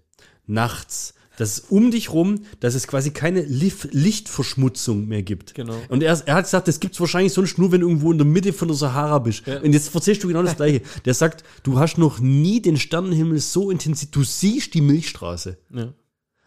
Nachts. 0.46 1.14
Dass 1.40 1.52
es 1.52 1.60
um 1.70 1.90
dich 1.90 2.12
rum, 2.12 2.42
dass 2.60 2.74
es 2.74 2.86
quasi 2.86 3.12
keine 3.12 3.40
Lichtverschmutzung 3.40 5.08
mehr 5.08 5.22
gibt. 5.22 5.54
Genau. 5.54 5.74
Und 5.88 6.02
er, 6.02 6.20
er 6.26 6.34
hat 6.34 6.44
gesagt, 6.44 6.68
das 6.68 6.80
gibt's 6.80 7.00
wahrscheinlich 7.00 7.32
sonst 7.32 7.56
nur, 7.56 7.72
wenn 7.72 7.80
du 7.80 7.88
irgendwo 7.88 8.12
in 8.12 8.18
der 8.18 8.26
Mitte 8.26 8.52
von 8.52 8.68
der 8.68 8.76
Sahara 8.76 9.18
bist. 9.20 9.46
Ja. 9.46 9.60
Und 9.60 9.72
jetzt 9.72 9.94
erzählst 9.94 10.22
du 10.22 10.28
genau 10.28 10.42
das 10.42 10.56
Gleiche. 10.56 10.82
Der 11.06 11.14
sagt, 11.14 11.42
du 11.62 11.78
hast 11.78 11.96
noch 11.96 12.18
nie 12.18 12.60
den 12.60 12.76
Sternenhimmel 12.76 13.38
so 13.38 13.70
intensiv, 13.70 14.10
du 14.10 14.22
siehst 14.22 14.74
die 14.74 14.82
Milchstraße. 14.82 15.56
Ja. 15.74 15.94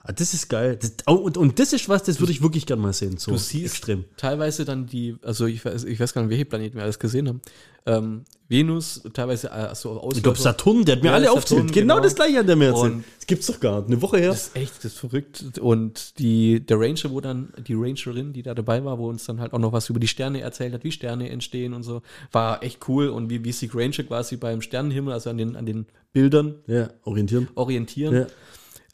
Ah, 0.06 0.12
das 0.12 0.34
ist 0.34 0.50
geil. 0.50 0.78
Das, 0.82 0.94
oh, 1.08 1.14
und, 1.14 1.38
und 1.38 1.60
das 1.60 1.72
ist 1.72 1.88
was, 1.88 2.04
das 2.04 2.20
würde 2.20 2.34
ich 2.34 2.42
wirklich 2.42 2.66
gerne 2.66 2.82
mal 2.82 2.92
sehen. 2.92 3.16
So 3.18 3.32
Du 3.32 3.38
siehst 3.38 3.76
extrem. 3.76 4.04
teilweise 4.18 4.66
dann 4.66 4.86
die, 4.86 5.16
also 5.22 5.46
ich 5.46 5.64
weiß, 5.64 5.86
ich 5.86 5.98
weiß 5.98 6.14
gar 6.14 6.22
nicht, 6.24 6.30
welche 6.30 6.44
Planeten 6.44 6.76
wir 6.76 6.84
alles 6.84 7.00
gesehen 7.00 7.30
haben. 7.30 7.42
Ähm, 7.86 8.24
Venus, 8.50 9.02
teilweise 9.14 9.50
äh, 9.52 9.74
so 9.76 9.92
aus. 9.92 10.18
Ich 10.18 10.24
glaube, 10.24 10.38
Saturn, 10.38 10.84
der 10.84 10.98
hat 10.98 11.04
mir 11.04 11.10
Ja, 11.10 11.16
alle 11.16 11.26
Saturn, 11.26 11.38
aufzählt. 11.38 11.74
Genau, 11.74 11.96
genau. 11.96 12.00
das 12.04 12.16
gleiche 12.16 12.38
hat 12.40 12.48
der 12.50 12.56
mir 12.58 12.66
erzählt. 12.68 12.94
Und- 12.96 13.04
Das 13.18 13.28
gibt's 13.28 13.48
doch 13.48 13.60
gar 13.62 13.80
nicht. 13.80 13.88
Eine 13.92 14.02
Woche 14.02 14.18
her. 14.18 14.30
Das 14.30 14.48
ist 14.48 14.56
echt, 14.58 14.78
das 14.80 14.86
ist 14.92 14.98
verrückt. 15.00 15.58
Und 15.60 16.20
die, 16.20 16.60
der 16.66 16.80
Ranger, 16.82 17.10
wo 17.12 17.22
dann, 17.22 17.54
die 17.66 17.74
Rangerin, 17.74 18.34
die 18.34 18.42
da 18.44 18.54
dabei 18.54 18.84
war, 18.84 18.98
wo 19.00 19.08
uns 19.08 19.24
dann 19.26 19.40
halt 19.40 19.54
auch 19.54 19.60
noch 19.60 19.72
was 19.72 19.90
über 19.90 20.00
die 20.02 20.08
Sterne 20.10 20.42
erzählt 20.42 20.74
hat, 20.74 20.84
wie 20.84 20.92
Sterne 20.92 21.30
entstehen 21.30 21.74
und 21.74 21.84
so, 21.84 22.02
war 22.34 22.62
echt 22.62 22.90
cool. 22.90 23.08
Und 23.08 23.30
wie, 23.30 23.44
wie 23.46 23.54
sich 23.54 23.74
Ranger 23.74 24.04
quasi 24.04 24.36
beim 24.36 24.62
Sternenhimmel, 24.62 25.14
also 25.14 25.30
an 25.30 25.38
den, 25.38 25.56
an 25.56 25.66
den 25.66 25.86
Bildern 26.12 26.56
Ja, 26.68 26.90
orientieren. 27.06 27.48
orientieren. 27.56 28.14
Ja. 28.16 28.28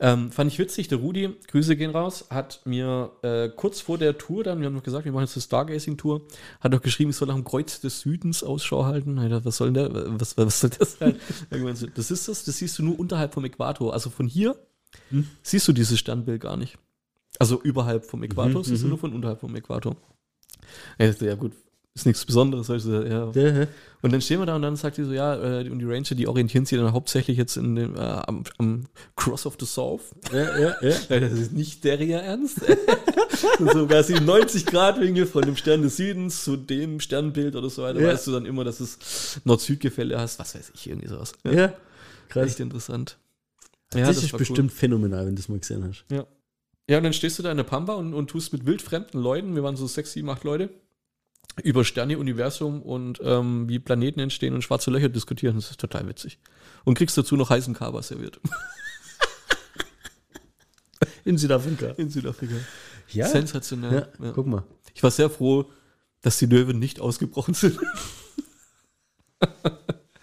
Ähm, 0.01 0.31
fand 0.31 0.49
ich 0.49 0.57
witzig, 0.59 0.87
der 0.87 0.99
Rudi, 0.99 1.35
Grüße 1.47 1.75
gehen 1.75 1.91
raus, 1.91 2.27
hat 2.29 2.61
mir 2.63 3.11
äh, 3.21 3.49
kurz 3.49 3.81
vor 3.81 3.97
der 3.97 4.17
Tour 4.17 4.45
dann, 4.45 4.59
wir 4.59 4.67
haben 4.67 4.73
noch 4.73 4.83
gesagt, 4.83 5.03
wir 5.03 5.11
machen 5.11 5.25
jetzt 5.25 5.35
eine 5.35 5.43
Stargazing-Tour, 5.43 6.21
hat 6.61 6.71
noch 6.71 6.81
geschrieben, 6.81 7.09
ich 7.09 7.17
soll 7.17 7.27
nach 7.27 7.35
dem 7.35 7.43
Kreuz 7.43 7.81
des 7.81 7.99
Südens 7.99 8.41
Ausschau 8.41 8.85
halten. 8.85 9.17
Dachte, 9.17 9.43
was 9.43 9.57
soll 9.57 9.73
denn 9.73 9.93
der, 9.93 10.19
was, 10.19 10.37
was 10.37 10.61
soll 10.61 10.69
das 10.69 10.97
sein? 10.97 11.15
Das 11.95 12.11
ist 12.11 12.29
das, 12.29 12.45
das 12.45 12.57
siehst 12.57 12.79
du 12.79 12.83
nur 12.83 12.97
unterhalb 12.97 13.33
vom 13.33 13.43
Äquator. 13.43 13.91
Also 13.93 14.09
von 14.09 14.27
hier 14.27 14.55
siehst 15.43 15.67
du 15.67 15.73
dieses 15.73 15.99
Sternbild 15.99 16.41
gar 16.41 16.55
nicht. 16.55 16.77
Also 17.37 17.61
überhalb 17.61 18.05
vom 18.05 18.23
Äquator, 18.23 18.63
siehst 18.63 18.83
du 18.83 18.87
nur 18.87 18.97
von 18.97 19.13
unterhalb 19.13 19.41
vom 19.41 19.53
Äquator. 19.55 19.97
Ja 20.97 21.35
gut, 21.35 21.53
ist 21.95 22.05
nichts 22.05 22.25
Besonderes. 22.25 22.67
sag 22.67 22.77
Ich 22.77 22.83
so, 22.83 23.01
ja, 23.01 23.31
Ja, 23.33 23.61
ja. 23.61 23.67
und 24.01 24.13
dann 24.13 24.21
stehen 24.21 24.39
wir 24.39 24.45
da 24.45 24.55
und 24.55 24.61
dann 24.61 24.75
sagt 24.75 24.97
die 24.97 25.03
so, 25.03 25.11
ja, 25.11 25.35
äh, 25.61 25.69
und 25.69 25.79
die 25.79 25.85
Ranger, 25.85 26.15
die 26.15 26.27
orientieren 26.27 26.65
sich 26.65 26.77
dann 26.77 26.93
hauptsächlich 26.93 27.37
jetzt 27.37 27.57
in 27.57 27.75
dem, 27.75 27.95
äh, 27.95 27.99
am, 27.99 28.43
am 28.57 28.85
Cross 29.15 29.45
of 29.45 29.57
the 29.59 29.65
South. 29.65 30.03
Ja, 30.31 30.57
ja, 30.59 30.75
ja. 30.81 30.95
Ja, 31.09 31.19
Das 31.19 31.33
ist 31.33 31.51
nicht 31.51 31.83
der 31.83 31.99
ihr 32.01 32.19
Ernst. 32.19 32.59
Und 33.59 33.71
so 33.71 33.87
quasi 33.87 34.13
90 34.13 34.65
Grad 34.65 34.99
Winkel 34.99 35.25
von 35.25 35.43
dem 35.43 35.55
Stern 35.55 35.81
des 35.81 35.97
Südens 35.97 36.43
zu 36.43 36.55
dem 36.57 36.99
Sternbild 36.99 37.55
oder 37.55 37.69
so 37.69 37.83
weiter, 37.83 37.99
Ja. 37.99 38.07
weißt 38.09 38.27
du 38.27 38.31
dann 38.31 38.45
immer, 38.45 38.63
dass 38.63 38.79
es 38.79 39.39
Nord-Süd-Gefälle 39.43 40.19
hast, 40.19 40.39
was 40.39 40.55
weiß 40.55 40.71
ich, 40.75 40.87
irgendwie 40.89 41.07
sowas. 41.07 41.33
Ja, 41.43 41.51
ja. 41.51 41.73
Krass. 42.29 42.47
Echt 42.51 42.59
interessant. 42.59 43.17
das, 43.89 44.17
ist 44.23 44.31
war 44.31 44.39
bestimmt 44.39 44.71
phänomenal, 44.71 45.25
wenn 45.25 45.35
du 45.35 45.41
das 45.41 45.49
mal 45.49 45.59
gesehen 45.59 45.83
hast. 45.83 46.05
Cool. 46.09 46.17
Ja. 46.17 46.25
ja, 46.89 46.97
und 46.97 47.03
dann 47.03 47.13
stehst 47.13 47.39
du 47.39 47.43
da 47.43 47.51
in 47.51 47.57
der 47.57 47.63
Pampa 47.63 47.93
und, 47.93 48.13
und 48.13 48.29
tust 48.29 48.53
mit 48.53 48.65
wildfremden 48.65 49.21
Leuten, 49.21 49.55
wir 49.55 49.63
waren 49.63 49.75
so 49.75 49.87
sechs, 49.87 50.13
sieben, 50.13 50.29
acht 50.29 50.43
Leute, 50.43 50.69
über 51.63 51.83
Sterne, 51.83 52.17
Universum 52.17 52.81
und 52.81 53.19
ähm, 53.23 53.67
wie 53.67 53.79
Planeten 53.79 54.19
entstehen 54.19 54.53
und 54.53 54.61
schwarze 54.63 54.91
Löcher 54.91 55.09
diskutieren. 55.09 55.55
Das 55.55 55.69
ist 55.71 55.79
total 55.79 56.07
witzig. 56.07 56.39
Und 56.85 56.93
kriegst 56.97 57.17
dazu 57.17 57.35
noch 57.35 57.49
heißen 57.49 57.73
Kaba 57.73 58.01
serviert. 58.01 58.39
In 61.25 61.37
Südafrika. 61.37 61.87
In 61.97 62.09
Südafrika. 62.09 62.55
Ja. 63.09 63.27
Sensationell. 63.27 64.07
Ja, 64.19 64.25
Ja. 64.25 64.31
guck 64.31 64.47
mal. 64.47 64.63
Ich 64.93 65.03
war 65.03 65.11
sehr 65.11 65.29
froh, 65.29 65.69
dass 66.21 66.37
die 66.37 66.45
Löwen 66.45 66.79
nicht 66.79 66.99
ausgebrochen 66.99 67.53
sind. 67.53 67.79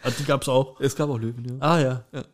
Ah, 0.02 0.10
die 0.16 0.24
gab's 0.24 0.48
auch. 0.48 0.78
es 0.80 0.94
gab 0.94 1.08
auch 1.10 1.18
Löwen, 1.18 1.44
ja. 1.44 1.54
Ah, 1.58 1.80
ja. 1.80 2.04
Ja. 2.12 2.24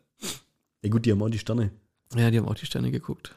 Ja, 0.82 0.90
gut, 0.90 1.06
die 1.06 1.12
haben 1.12 1.22
auch 1.22 1.30
die 1.30 1.38
Sterne. 1.38 1.70
Ja, 2.14 2.30
die 2.30 2.36
haben 2.38 2.46
auch 2.48 2.54
die 2.56 2.66
Sterne 2.66 2.90
geguckt. 2.90 3.34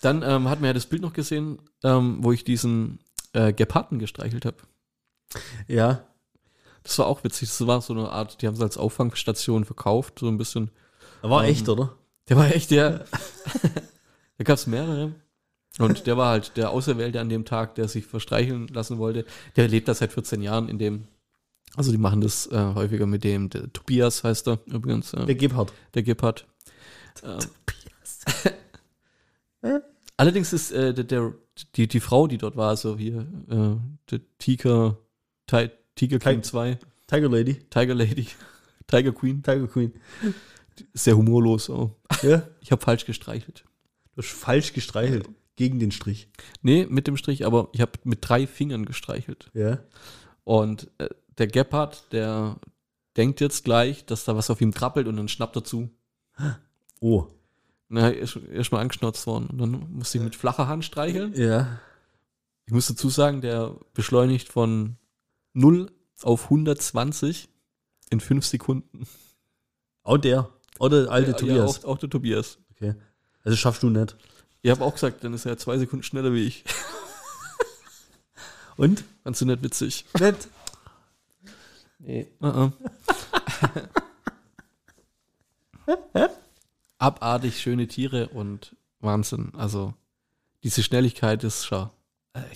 Dann 0.00 0.22
ähm, 0.24 0.48
hat 0.48 0.60
man 0.60 0.64
ja 0.68 0.72
das 0.72 0.86
Bild 0.86 1.00
noch 1.02 1.12
gesehen, 1.12 1.60
ähm, 1.84 2.16
wo 2.22 2.32
ich 2.32 2.42
diesen 2.42 2.98
äh, 3.32 3.52
Geparden 3.52 3.98
gestreichelt 3.98 4.44
habe. 4.44 4.56
Ja. 5.66 6.04
Das 6.82 6.98
war 6.98 7.06
auch 7.06 7.22
witzig. 7.24 7.48
Das 7.48 7.66
war 7.66 7.80
so 7.80 7.92
eine 7.92 8.10
Art, 8.10 8.42
die 8.42 8.46
haben 8.46 8.54
es 8.54 8.60
als 8.60 8.76
Auffangstation 8.76 9.64
verkauft, 9.64 10.18
so 10.18 10.28
ein 10.28 10.38
bisschen. 10.38 10.70
War 11.22 11.44
Ähm, 11.44 11.50
echt, 11.50 11.68
oder? 11.68 11.96
Der 12.28 12.36
war 12.36 12.46
echt, 12.54 12.70
der. 12.70 13.04
da 14.38 14.44
gab 14.44 14.56
es 14.56 14.66
mehrere. 14.66 15.14
Und 15.78 16.06
der 16.06 16.16
war 16.18 16.28
halt 16.30 16.56
der 16.56 16.70
Auserwählte 16.70 17.20
an 17.20 17.28
dem 17.30 17.44
Tag, 17.46 17.76
der 17.76 17.88
sich 17.88 18.04
verstreicheln 18.06 18.66
lassen 18.68 18.98
wollte. 18.98 19.24
Der 19.56 19.68
lebt 19.68 19.88
da 19.88 19.94
seit 19.94 20.12
14 20.12 20.42
Jahren 20.42 20.68
in 20.68 20.78
dem. 20.78 21.04
Also 21.76 21.90
die 21.92 21.98
machen 21.98 22.20
das 22.20 22.46
äh, 22.48 22.74
häufiger 22.74 23.06
mit 23.06 23.24
dem. 23.24 23.48
Der 23.48 23.72
Tobias 23.72 24.22
heißt 24.24 24.48
er 24.48 24.58
übrigens. 24.66 25.12
Äh, 25.14 25.24
Der 25.26 25.34
Gebhardt. 25.36 25.72
der 25.94 26.02
Gebhardt. 26.02 26.46
Ähm, 27.22 27.38
Allerdings 30.16 30.52
ist 30.52 30.72
der, 30.72 30.92
der, 30.92 31.32
die, 31.76 31.86
die 31.88 32.00
Frau, 32.00 32.26
die 32.26 32.38
dort 32.38 32.56
war, 32.56 32.76
so 32.76 32.96
hier, 32.98 33.26
äh, 33.48 33.76
der 34.10 34.20
Tiger, 34.38 34.98
Ti- 35.46 35.70
Tiger 35.94 36.18
King 36.18 36.42
Ti- 36.42 36.48
2, 36.48 36.78
Tiger 37.06 37.28
Lady. 37.28 37.54
Tiger 37.70 37.94
Lady, 37.94 38.26
Tiger 38.86 39.12
Queen, 39.12 39.42
Tiger 39.42 39.66
Queen. 39.68 39.92
sehr 40.94 41.16
humorlos. 41.16 41.68
Oh. 41.70 41.94
Ja. 42.22 42.48
Ich 42.60 42.72
habe 42.72 42.82
falsch 42.82 43.04
gestreichelt. 43.04 43.64
Du 44.14 44.22
hast 44.22 44.30
falsch 44.30 44.72
gestreichelt. 44.72 45.28
Gegen 45.56 45.78
den 45.78 45.92
Strich. 45.92 46.28
Nee, 46.62 46.86
mit 46.88 47.06
dem 47.06 47.18
Strich, 47.18 47.44
aber 47.44 47.68
ich 47.72 47.82
habe 47.82 47.92
mit 48.04 48.20
drei 48.22 48.46
Fingern 48.46 48.86
gestreichelt. 48.86 49.50
Ja. 49.52 49.80
Und 50.44 50.90
äh, 50.98 51.08
der 51.36 51.46
Gepard, 51.46 52.10
der 52.12 52.56
denkt 53.18 53.40
jetzt 53.42 53.62
gleich, 53.64 54.06
dass 54.06 54.24
da 54.24 54.34
was 54.34 54.48
auf 54.48 54.62
ihm 54.62 54.72
krabbelt 54.72 55.06
und 55.08 55.16
dann 55.18 55.28
schnappt 55.28 55.56
er 55.56 55.64
zu. 55.64 55.90
Oh. 57.00 57.26
Na, 57.94 58.08
er 58.10 58.20
ist 58.20 58.36
erst 58.50 58.72
mal 58.72 58.80
angeschnauzt 58.80 59.26
worden. 59.26 59.48
Und 59.50 59.58
dann 59.58 59.86
musste 59.92 60.16
ich 60.16 60.24
mit 60.24 60.34
flacher 60.34 60.66
Hand 60.66 60.82
streicheln. 60.82 61.34
Ja. 61.34 61.78
Ich 62.64 62.72
muss 62.72 62.86
dazu 62.86 63.10
sagen, 63.10 63.42
der 63.42 63.76
beschleunigt 63.92 64.48
von 64.48 64.96
0 65.52 65.92
auf 66.22 66.44
120 66.44 67.50
in 68.08 68.20
5 68.20 68.46
Sekunden. 68.46 69.06
Auch 70.04 70.16
der. 70.16 70.48
Oder 70.78 71.02
der 71.02 71.12
alte 71.12 71.32
Ja, 71.32 71.36
Tobias. 71.36 71.76
Ja, 71.76 71.84
auch, 71.84 71.84
auch 71.84 71.98
der 71.98 72.08
Tobias. 72.08 72.56
okay. 72.70 72.94
Also 73.44 73.58
schaffst 73.58 73.82
du 73.82 73.90
nicht. 73.90 74.16
Ich 74.62 74.70
habe 74.70 74.82
auch 74.82 74.94
gesagt, 74.94 75.22
dann 75.22 75.34
ist 75.34 75.44
er 75.44 75.58
zwei 75.58 75.76
Sekunden 75.76 76.02
schneller 76.02 76.32
wie 76.32 76.46
ich. 76.46 76.64
Und? 78.78 79.04
Fandst 79.22 79.42
du 79.42 79.44
nicht 79.44 79.62
witzig? 79.62 80.06
Nicht. 80.18 80.48
Nee. 81.98 82.26
Uh 82.40 82.70
Abartig 87.02 87.60
schöne 87.60 87.88
Tiere 87.88 88.28
und 88.28 88.76
Wahnsinn. 89.00 89.52
Also 89.56 89.94
diese 90.62 90.82
Schnelligkeit 90.82 91.42
ist 91.44 91.64
schon. 91.64 91.90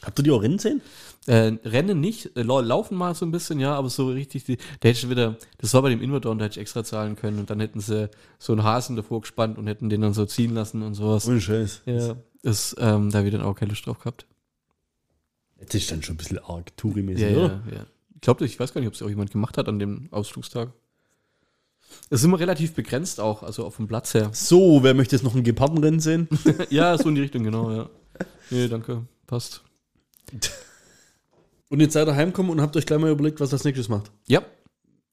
Habt 0.02 0.18
ihr 0.18 0.22
die 0.22 0.30
auch 0.30 0.40
Rennen 0.42 0.58
sehen? 0.58 0.80
Äh, 1.26 1.58
Rennen 1.64 2.00
nicht, 2.00 2.34
äh, 2.36 2.42
lau- 2.42 2.60
laufen 2.60 2.96
mal 2.96 3.14
so 3.14 3.26
ein 3.26 3.30
bisschen, 3.32 3.60
ja, 3.60 3.74
aber 3.74 3.90
so 3.90 4.08
richtig, 4.08 4.44
die, 4.44 4.56
da 4.56 4.88
hätte 4.88 5.00
ich 5.00 5.10
wieder, 5.10 5.36
das 5.58 5.74
war 5.74 5.82
bei 5.82 5.90
dem 5.90 6.00
Inverdorn, 6.00 6.38
da 6.38 6.44
hätte 6.46 6.54
ich 6.54 6.60
extra 6.62 6.82
zahlen 6.84 7.16
können 7.16 7.40
und 7.40 7.50
dann 7.50 7.60
hätten 7.60 7.80
sie 7.80 8.08
so 8.38 8.52
einen 8.52 8.62
Hasen 8.62 8.96
davor 8.96 9.20
gespannt 9.20 9.58
und 9.58 9.66
hätten 9.66 9.90
den 9.90 10.00
dann 10.00 10.14
so 10.14 10.24
ziehen 10.24 10.54
lassen 10.54 10.82
und 10.82 10.94
sowas. 10.94 11.26
Ohne 11.28 11.40
Scheiß. 11.42 11.82
Ja, 11.84 12.16
ist, 12.42 12.76
ähm, 12.78 13.10
da 13.10 13.22
ich 13.22 13.32
dann 13.32 13.42
auch 13.42 13.54
keine 13.54 13.70
Lust 13.70 13.84
drauf 13.86 13.98
gehabt. 13.98 14.26
Das 15.58 15.74
ist 15.74 15.90
dann 15.90 16.02
schon 16.02 16.14
ein 16.14 16.18
bisschen 16.18 16.38
arg 16.38 16.74
Touri-mäßig, 16.76 17.22
Ja, 17.32 17.36
oder? 17.36 17.62
ja, 17.70 17.76
ja. 17.78 17.86
Ich 18.14 18.20
glaube, 18.22 18.44
ich 18.46 18.58
weiß 18.58 18.72
gar 18.72 18.80
nicht, 18.80 18.88
ob 18.88 18.94
es 18.94 19.02
auch 19.02 19.08
jemand 19.08 19.30
gemacht 19.30 19.58
hat 19.58 19.68
an 19.68 19.78
dem 19.78 20.08
Ausflugstag. 20.12 20.72
Es 22.10 22.20
ist 22.20 22.24
immer 22.24 22.38
relativ 22.38 22.74
begrenzt 22.74 23.20
auch, 23.20 23.42
also 23.42 23.64
auf 23.64 23.76
dem 23.76 23.88
Platz 23.88 24.14
her. 24.14 24.30
So, 24.32 24.82
wer 24.82 24.94
möchte 24.94 25.16
jetzt 25.16 25.22
noch 25.24 25.34
ein 25.34 25.44
Gepardenrennen 25.44 26.00
sehen? 26.00 26.28
ja, 26.70 26.96
so 26.96 27.08
in 27.08 27.14
die 27.14 27.22
Richtung, 27.22 27.44
genau, 27.44 27.70
ja. 27.70 27.88
Nee, 28.50 28.68
danke, 28.68 29.06
passt. 29.26 29.62
Und 31.68 31.80
jetzt 31.80 31.94
seid 31.94 32.06
ihr 32.08 32.14
heimgekommen 32.14 32.52
und 32.52 32.60
habt 32.60 32.76
euch 32.76 32.86
gleich 32.86 33.00
mal 33.00 33.10
überlegt, 33.10 33.40
was 33.40 33.52
als 33.52 33.64
nächstes 33.64 33.88
macht. 33.88 34.10
Ja, 34.26 34.42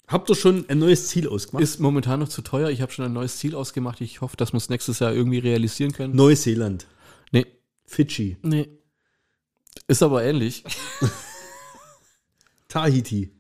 Habt 0.08 0.30
ihr 0.30 0.36
schon 0.36 0.70
ein 0.70 0.80
neues 0.80 1.08
Ziel 1.08 1.28
ausgemacht? 1.28 1.64
ist 1.64 1.80
momentan 1.80 2.20
noch 2.20 2.28
zu 2.28 2.42
teuer. 2.42 2.70
Ich 2.70 2.82
habe 2.82 2.92
schon 2.92 3.06
ein 3.06 3.14
neues 3.14 3.38
Ziel 3.38 3.56
ausgemacht. 3.56 4.02
Ich 4.02 4.22
hoffe, 4.22 4.36
dass 4.36 4.52
wir 4.54 4.58
es 4.58 4.70
nächstes 4.70 5.00
Jahr 5.00 5.14
irgendwie 5.14 5.40
realisieren 5.40 5.94
können. 5.94 6.16
Neuseeland. 6.16 6.88
Nee, 7.32 7.46
Fidschi. 7.86 8.38
nee. 8.42 8.68
Ist 9.88 10.04
aber 10.04 10.24
ähnlich. 10.24 10.64
Tahiti. 12.68 13.32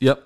Ja. 0.00 0.18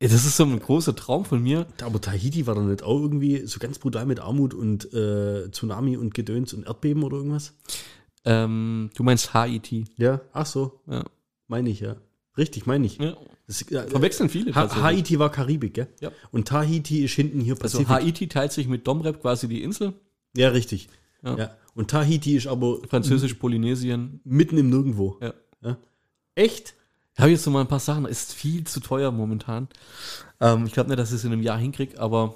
Ja, 0.00 0.08
Das 0.08 0.26
ist 0.26 0.36
so 0.36 0.44
ein 0.44 0.58
großer 0.58 0.94
Traum 0.94 1.24
von 1.24 1.42
mir. 1.42 1.66
Aber 1.82 2.00
Tahiti 2.00 2.46
war 2.46 2.54
doch 2.54 2.62
nicht 2.62 2.82
auch 2.82 3.00
irgendwie 3.00 3.46
so 3.46 3.58
ganz 3.58 3.78
brutal 3.78 4.04
mit 4.06 4.20
Armut 4.20 4.52
und 4.54 4.92
äh, 4.92 5.50
Tsunami 5.50 5.96
und 5.96 6.12
Gedöns 6.14 6.52
und 6.52 6.66
Erdbeben 6.66 7.02
oder 7.02 7.16
irgendwas? 7.16 7.54
Ähm, 8.24 8.90
du 8.94 9.02
meinst 9.02 9.32
Haiti. 9.34 9.84
Ja. 9.96 10.20
Ach 10.32 10.46
so, 10.46 10.80
Ja. 10.86 11.04
meine 11.46 11.70
ich, 11.70 11.80
ja. 11.80 11.96
Richtig, 12.36 12.66
meine 12.66 12.84
ich. 12.86 12.98
ja. 12.98 13.16
Das, 13.46 13.64
ja, 13.70 13.84
Verwechseln 13.86 14.28
viele 14.28 14.52
ha. 14.54 14.82
Haiti 14.82 15.18
war 15.20 15.30
Karibik, 15.30 15.74
gell? 15.74 15.86
Ja. 16.00 16.10
Und 16.32 16.48
Tahiti 16.48 17.04
ist 17.04 17.14
hinten 17.14 17.40
hier 17.40 17.54
Also 17.54 17.78
Pazifik. 17.78 17.88
Haiti 17.88 18.28
teilt 18.28 18.50
sich 18.52 18.66
mit 18.66 18.86
Domrep 18.88 19.20
quasi 19.22 19.46
die 19.48 19.62
Insel. 19.62 19.94
ja, 20.36 20.48
richtig. 20.48 20.88
Ja. 21.22 21.38
Ja. 21.38 21.56
Und 21.74 21.90
Tahiti 21.90 22.36
ist 22.36 22.46
aber 22.48 22.80
Französisch 22.88 23.34
Polynesien. 23.34 24.20
mitten 24.24 24.58
im 24.58 24.68
Nirgendwo. 24.70 25.18
Ja. 25.22 25.78
Echt? 26.34 26.74
Ich 27.16 27.22
habe 27.22 27.30
jetzt 27.30 27.46
noch 27.46 27.52
mal 27.54 27.62
ein 27.62 27.68
paar 27.68 27.80
Sachen. 27.80 28.04
Ist 28.04 28.34
viel 28.34 28.64
zu 28.64 28.80
teuer 28.80 29.10
momentan. 29.10 29.68
Ähm, 30.38 30.66
ich 30.66 30.74
glaube 30.74 30.90
nicht, 30.90 30.98
dass 30.98 31.10
ich 31.10 31.16
es 31.16 31.24
in 31.24 31.32
einem 31.32 31.42
Jahr 31.42 31.58
hinkriege, 31.58 31.98
aber 31.98 32.34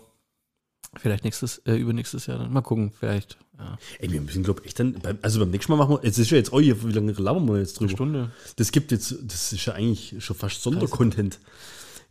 vielleicht 0.96 1.24
nächstes, 1.24 1.58
äh, 1.58 1.74
übernächstes 1.74 2.26
Jahr 2.26 2.38
dann. 2.38 2.50
Mal 2.50 2.62
gucken, 2.62 2.90
vielleicht. 2.98 3.36
Ja. 3.58 3.78
Ey, 3.98 4.10
wir 4.10 4.22
müssen, 4.22 4.42
glaube 4.42 4.60
ich, 4.60 4.68
echt 4.68 4.80
dann, 4.80 4.94
beim, 4.94 5.18
also 5.20 5.38
beim 5.38 5.50
nächsten 5.50 5.70
Mal 5.72 5.76
machen 5.76 5.96
wir, 5.96 6.08
es 6.08 6.18
ist 6.18 6.30
ja 6.30 6.38
jetzt, 6.38 6.54
oh, 6.54 6.60
hier, 6.60 6.82
wie 6.82 6.92
lange 6.92 7.12
labern 7.12 7.46
wir 7.46 7.58
jetzt 7.58 7.78
Eine 7.78 7.88
drüber? 7.88 7.96
Stunde. 7.98 8.30
Das 8.56 8.72
gibt 8.72 8.90
jetzt, 8.90 9.16
das 9.22 9.52
ist 9.52 9.66
ja 9.66 9.74
eigentlich 9.74 10.14
schon 10.24 10.34
fast 10.34 10.62
Sondercontent. 10.62 11.40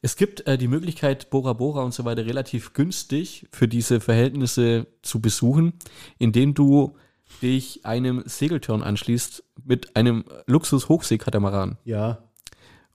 Es 0.03 0.15
gibt 0.15 0.45
äh, 0.45 0.57
die 0.57 0.67
Möglichkeit, 0.67 1.31
Bora 1.31 1.53
Bora 1.53 1.81
und 1.81 1.93
so 1.95 2.05
weiter 2.05 2.23
relativ 2.25 2.73
günstig 2.73 3.47
für 3.51 3.67
diese 3.67 3.99
Verhältnisse 3.99 4.85
zu 5.01 5.19
besuchen, 5.19 5.73
indem 6.19 6.53
du 6.53 6.95
dich 7.41 7.85
einem 7.85 8.21
Segeltörn 8.25 8.83
anschließt 8.83 9.43
mit 9.65 9.95
einem 9.95 10.23
Luxus-Hochseekatamaran. 10.45 11.77
Ja. 11.83 12.28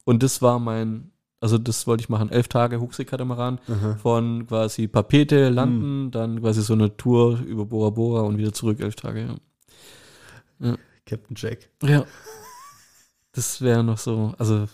Und 0.04 0.22
das 0.22 0.42
war 0.42 0.58
mein, 0.58 1.10
also 1.40 1.58
das 1.58 1.86
wollte 1.86 2.02
ich 2.02 2.08
machen, 2.08 2.30
elf 2.30 2.48
Tage 2.48 2.80
Huxi-Katamaran 2.80 3.58
von 4.02 4.46
quasi 4.46 4.86
Papete 4.86 5.48
landen, 5.48 6.04
mhm. 6.04 6.10
dann 6.10 6.40
quasi 6.40 6.62
so 6.62 6.74
eine 6.74 6.96
Tour 6.96 7.40
über 7.40 7.66
Bora 7.66 7.90
Bora 7.90 8.22
und 8.22 8.38
wieder 8.38 8.52
zurück, 8.52 8.80
elf 8.80 8.96
Tage, 8.96 9.38
ja. 10.60 10.68
ja. 10.68 10.76
Captain 11.06 11.36
Jack. 11.36 11.70
Ja. 11.82 12.04
Das 13.32 13.60
wäre 13.60 13.82
noch 13.82 13.98
so, 13.98 14.34
also 14.38 14.66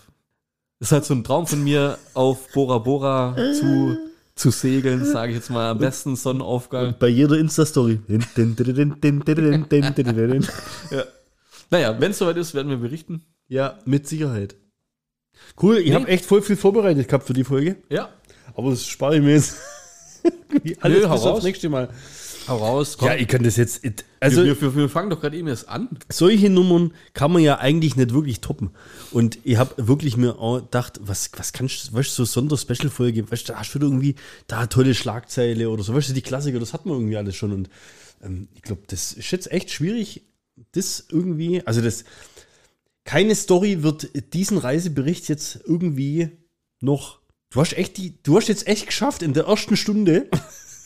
ist 0.79 0.91
halt 0.91 1.05
so 1.05 1.13
ein 1.13 1.23
Traum 1.23 1.47
von 1.47 1.63
mir, 1.63 1.97
auf 2.13 2.51
Bora 2.53 2.79
Bora 2.79 3.35
zu, 3.35 3.97
zu 4.35 4.49
segeln, 4.49 5.05
sage 5.05 5.31
ich 5.31 5.37
jetzt 5.37 5.49
mal, 5.49 5.69
am 5.69 5.77
besten 5.77 6.15
Sonnenaufgang. 6.15 6.87
Und 6.87 6.99
bei 6.99 7.07
jeder 7.07 7.37
Insta-Story. 7.37 8.01
ja. 10.91 11.03
Naja, 11.69 11.99
wenn 11.99 12.11
es 12.11 12.17
soweit 12.17 12.37
ist, 12.37 12.53
werden 12.53 12.69
wir 12.69 12.77
berichten. 12.77 13.23
Ja, 13.47 13.79
mit 13.85 14.07
Sicherheit. 14.07 14.55
Cool, 15.61 15.77
ich 15.77 15.93
habe 15.93 16.07
echt 16.07 16.25
voll 16.25 16.41
viel 16.41 16.55
vorbereitet 16.55 17.07
gehabt 17.07 17.25
für 17.25 17.33
die 17.33 17.43
Folge. 17.43 17.77
Ja. 17.89 18.09
Aber 18.53 18.71
das 18.71 18.85
spare 18.85 19.17
ich 19.17 19.21
mir 19.21 19.33
jetzt. 19.33 19.55
Alles 20.81 21.07
hau 21.07 21.13
bis 21.13 21.23
aufs 21.23 21.43
nächste 21.43 21.69
Mal. 21.69 21.89
Hau 22.47 22.57
raus, 22.57 22.97
komm. 22.97 23.07
Ja, 23.07 23.15
ich 23.15 23.27
kann 23.27 23.43
das 23.43 23.55
jetzt. 23.55 23.83
Also, 24.19 24.43
wir, 24.43 24.59
wir, 24.59 24.75
wir 24.75 24.89
fangen 24.89 25.09
doch 25.09 25.21
gerade 25.21 25.37
eben 25.37 25.47
erst 25.47 25.69
an. 25.69 25.89
solche 26.09 26.49
Nummern 26.49 26.93
kann 27.13 27.31
man 27.31 27.41
ja 27.41 27.59
eigentlich 27.59 27.95
nicht 27.95 28.13
wirklich 28.13 28.41
toppen. 28.41 28.71
Und 29.11 29.39
ich 29.43 29.57
habe 29.57 29.87
wirklich 29.87 30.17
mir 30.17 30.39
auch 30.39 30.59
gedacht, 30.59 30.99
was, 31.03 31.29
was 31.37 31.53
kannst 31.53 31.89
du, 31.89 31.93
weißt 31.93 32.09
du, 32.09 32.25
so 32.25 32.25
Sonder-Special-Folge, 32.25 33.31
weißt 33.31 33.47
du, 33.47 33.53
da 33.53 33.59
hast 33.59 33.73
du 33.73 33.79
irgendwie 33.79 34.15
da 34.47 34.65
tolle 34.65 34.95
Schlagzeile 34.95 35.69
oder 35.69 35.83
so, 35.83 35.93
weißt 35.93 36.09
du, 36.09 36.13
die 36.13 36.21
Klassiker, 36.21 36.59
das 36.59 36.73
hat 36.73 36.85
man 36.85 36.95
irgendwie 36.95 37.17
alles 37.17 37.35
schon. 37.35 37.51
Und 37.51 37.69
ähm, 38.23 38.47
ich 38.55 38.63
glaube, 38.63 38.81
das 38.87 39.13
ist 39.13 39.31
jetzt 39.31 39.51
echt 39.51 39.69
schwierig, 39.69 40.23
das 40.73 41.05
irgendwie, 41.09 41.65
also 41.65 41.81
das, 41.81 42.05
keine 43.11 43.35
Story 43.35 43.83
wird 43.83 44.09
diesen 44.33 44.57
Reisebericht 44.57 45.27
jetzt 45.27 45.59
irgendwie 45.65 46.29
noch, 46.79 47.19
du 47.49 47.59
hast 47.59 47.73
echt 47.73 47.97
die, 47.97 48.21
du 48.23 48.37
hast 48.37 48.47
jetzt 48.47 48.67
echt 48.67 48.85
geschafft, 48.87 49.21
in 49.21 49.33
der 49.33 49.47
ersten 49.47 49.75
Stunde 49.75 50.29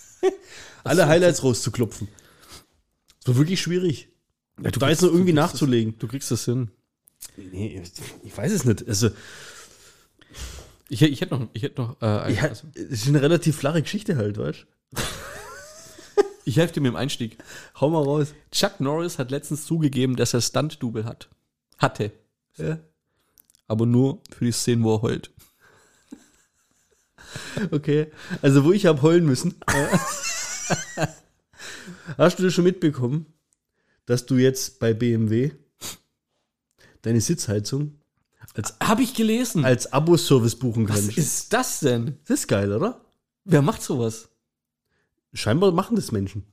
alle 0.84 1.06
Highlights 1.08 1.44
rauszuklopfen. 1.44 2.08
Das 3.24 3.28
war 3.28 3.38
wirklich 3.38 3.62
schwierig. 3.62 4.10
Ja, 4.64 4.72
da 4.72 4.90
jetzt 4.90 5.04
noch 5.04 5.10
irgendwie 5.12 5.34
du 5.34 5.36
nachzulegen. 5.36 5.94
Das, 5.94 6.00
du 6.00 6.08
kriegst 6.08 6.32
das 6.32 6.46
hin. 6.46 6.72
Nee, 7.38 7.84
ich 8.24 8.36
weiß 8.36 8.52
es 8.52 8.66
nicht. 8.66 8.88
Also, 8.88 9.10
Ich, 10.90 11.04
ich 11.04 11.22
hätte 11.22 11.36
noch, 11.38 11.48
ich 11.54 11.62
hätte 11.62 11.80
noch, 11.82 12.02
äh, 12.02 12.06
ein- 12.06 12.36
ja, 12.36 12.42
also, 12.44 12.66
es 12.74 13.02
ist 13.04 13.08
eine 13.08 13.22
relativ 13.22 13.56
flache 13.58 13.84
Geschichte 13.84 14.16
halt, 14.18 14.38
weißt 14.40 14.66
ich 16.48 16.58
helfe 16.58 16.74
dir 16.76 16.82
mit 16.82 16.92
dem 16.92 16.96
Einstieg. 16.96 17.38
Hau 17.80 17.90
mal 17.90 18.04
raus. 18.04 18.34
Chuck 18.52 18.80
Norris 18.80 19.18
hat 19.20 19.30
letztens 19.32 19.66
zugegeben, 19.66 20.16
dass 20.16 20.34
er 20.34 20.42
Stunt-Double 20.42 21.06
hat. 21.06 21.28
Hatte. 21.78 22.12
Ja. 22.58 22.80
Aber 23.68 23.86
nur 23.86 24.22
für 24.36 24.46
die 24.46 24.52
Szenen, 24.52 24.84
wo 24.84 24.96
er 24.96 25.02
heult. 25.02 25.32
Okay. 27.72 28.12
Also, 28.42 28.64
wo 28.64 28.72
ich 28.72 28.86
habe 28.86 29.02
heulen 29.02 29.26
müssen. 29.26 29.56
Hast 32.18 32.40
du 32.40 32.44
das 32.44 32.54
schon 32.54 32.64
mitbekommen, 32.64 33.26
dass 34.06 34.26
du 34.26 34.36
jetzt 34.36 34.80
bei 34.80 34.94
BMW 34.94 35.52
deine 37.02 37.22
Sitzheizung 37.22 38.00
als, 38.56 38.76
Habe 38.82 39.04
ich 39.04 39.14
gelesen. 39.14 39.66
als 39.66 39.92
Abo-Service 39.92 40.56
buchen 40.56 40.88
Was 40.88 40.96
kannst? 41.02 41.18
ist 41.18 41.52
das 41.52 41.82
denn? 41.82 42.18
Das 42.26 42.40
ist 42.42 42.48
geil, 42.48 42.72
oder? 42.72 43.02
Wer 43.44 43.62
macht 43.62 43.82
sowas? 43.82 44.30
Scheinbar 45.34 45.74
machen 45.74 45.98
das 45.98 46.12
Menschen. 46.14 46.46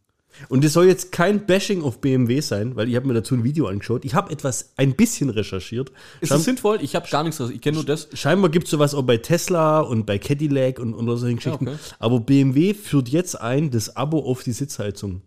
Und 0.49 0.65
es 0.65 0.73
soll 0.73 0.87
jetzt 0.87 1.13
kein 1.13 1.47
Bashing 1.47 1.83
auf 1.83 2.01
BMW 2.01 2.41
sein, 2.41 2.75
weil 2.75 2.89
ich 2.89 2.97
habe 2.97 3.07
mir 3.07 3.15
dazu 3.15 3.35
ein 3.35 3.45
Video 3.45 3.67
angeschaut. 3.67 4.05
Ich 4.05 4.15
habe 4.15 4.31
etwas 4.33 4.73
ein 4.77 4.95
bisschen 4.97 5.29
recherchiert. 5.31 5.91
Ist 6.21 6.29
Schein- 6.29 6.39
das 6.39 6.45
sinnvoll? 6.45 6.79
Ich 6.83 6.95
habe 6.97 7.09
gar 7.11 7.23
nichts. 7.23 7.39
Ich 7.41 7.61
kenne 7.61 7.77
nur 7.77 7.85
das. 7.85 8.09
Scheinbar 8.15 8.51
gibt 8.51 8.65
es 8.65 8.71
sowas 8.71 8.95
auch 8.95 9.03
bei 9.03 9.19
Tesla 9.19 9.81
und 9.81 10.07
bei 10.07 10.19
Cadillac 10.19 10.79
und, 10.79 10.95
und 10.95 11.07
solchen 11.19 11.37
Geschichten. 11.37 11.69
okay. 11.69 11.79
Aber 11.99 12.21
BMW 12.21 12.75
führt 12.75 13.09
jetzt 13.11 13.41
ein 13.41 13.71
das 13.71 13.95
Abo 13.97 14.21
auf 14.21 14.43
die 14.43 14.53
Sitzheizung. 14.53 15.23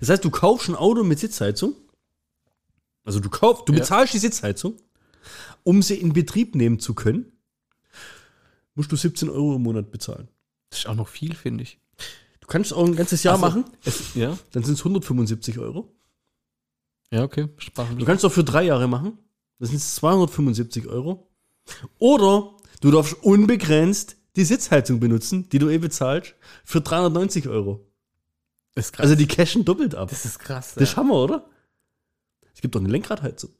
Das 0.00 0.08
heißt, 0.08 0.24
du 0.24 0.30
kaufst 0.30 0.68
ein 0.68 0.76
Auto 0.76 1.02
mit 1.02 1.18
Sitzheizung. 1.18 1.74
Also 3.04 3.18
du 3.18 3.28
kaufst, 3.28 3.68
du 3.68 3.72
Ja. 3.72 3.80
bezahlst 3.80 4.14
die 4.14 4.18
Sitzheizung, 4.18 4.76
um 5.64 5.82
sie 5.82 5.96
in 5.96 6.12
Betrieb 6.12 6.54
nehmen 6.54 6.78
zu 6.78 6.94
können, 6.94 7.32
musst 8.76 8.92
du 8.92 8.96
17 8.96 9.28
Euro 9.28 9.56
im 9.56 9.62
Monat 9.62 9.90
bezahlen. 9.90 10.28
Das 10.70 10.78
ist 10.80 10.86
auch 10.86 10.94
noch 10.94 11.08
viel, 11.08 11.34
finde 11.34 11.64
ich. 11.64 11.78
Du 12.42 12.48
kannst 12.48 12.74
auch 12.74 12.84
ein 12.84 12.96
ganzes 12.96 13.22
Jahr 13.22 13.34
Also, 13.34 13.46
machen, 13.46 13.64
Es, 13.84 14.14
ja? 14.14 14.36
dann 14.50 14.64
sind 14.64 14.74
es 14.74 14.80
175 14.80 15.58
Euro. 15.60 15.94
Ja, 17.12 17.22
okay. 17.22 17.48
Sprachen 17.56 17.98
Du 17.98 18.04
kannst 18.04 18.24
auch 18.24 18.32
für 18.32 18.42
drei 18.42 18.64
Jahre 18.64 18.88
machen. 18.88 19.16
Das 19.60 19.70
sind 19.70 19.80
275 19.80 20.88
Euro. 20.88 21.30
Oder 22.00 22.56
du 22.80 22.90
darfst 22.90 23.14
unbegrenzt 23.22 24.16
die 24.34 24.44
Sitzheizung 24.44 24.98
benutzen, 24.98 25.48
die 25.50 25.60
du 25.60 25.68
eh 25.70 25.78
bezahlst, 25.78 26.34
für 26.64 26.80
390 26.80 27.48
Euro. 27.48 27.86
Das 28.74 28.86
ist 28.86 28.92
krass. 28.92 29.04
Also 29.04 29.14
die 29.14 29.26
cashen 29.28 29.64
doppelt 29.64 29.94
ab. 29.94 30.10
das 30.10 30.24
ist 30.24 30.40
krass. 30.40 30.74
Das 30.74 30.90
ist 30.90 30.96
Hammer, 30.96 31.14
oder? 31.14 31.48
Es 32.54 32.60
gibt 32.60 32.74
doch 32.74 32.80
eine 32.80 32.88
Lenkradheizung. 32.88 33.50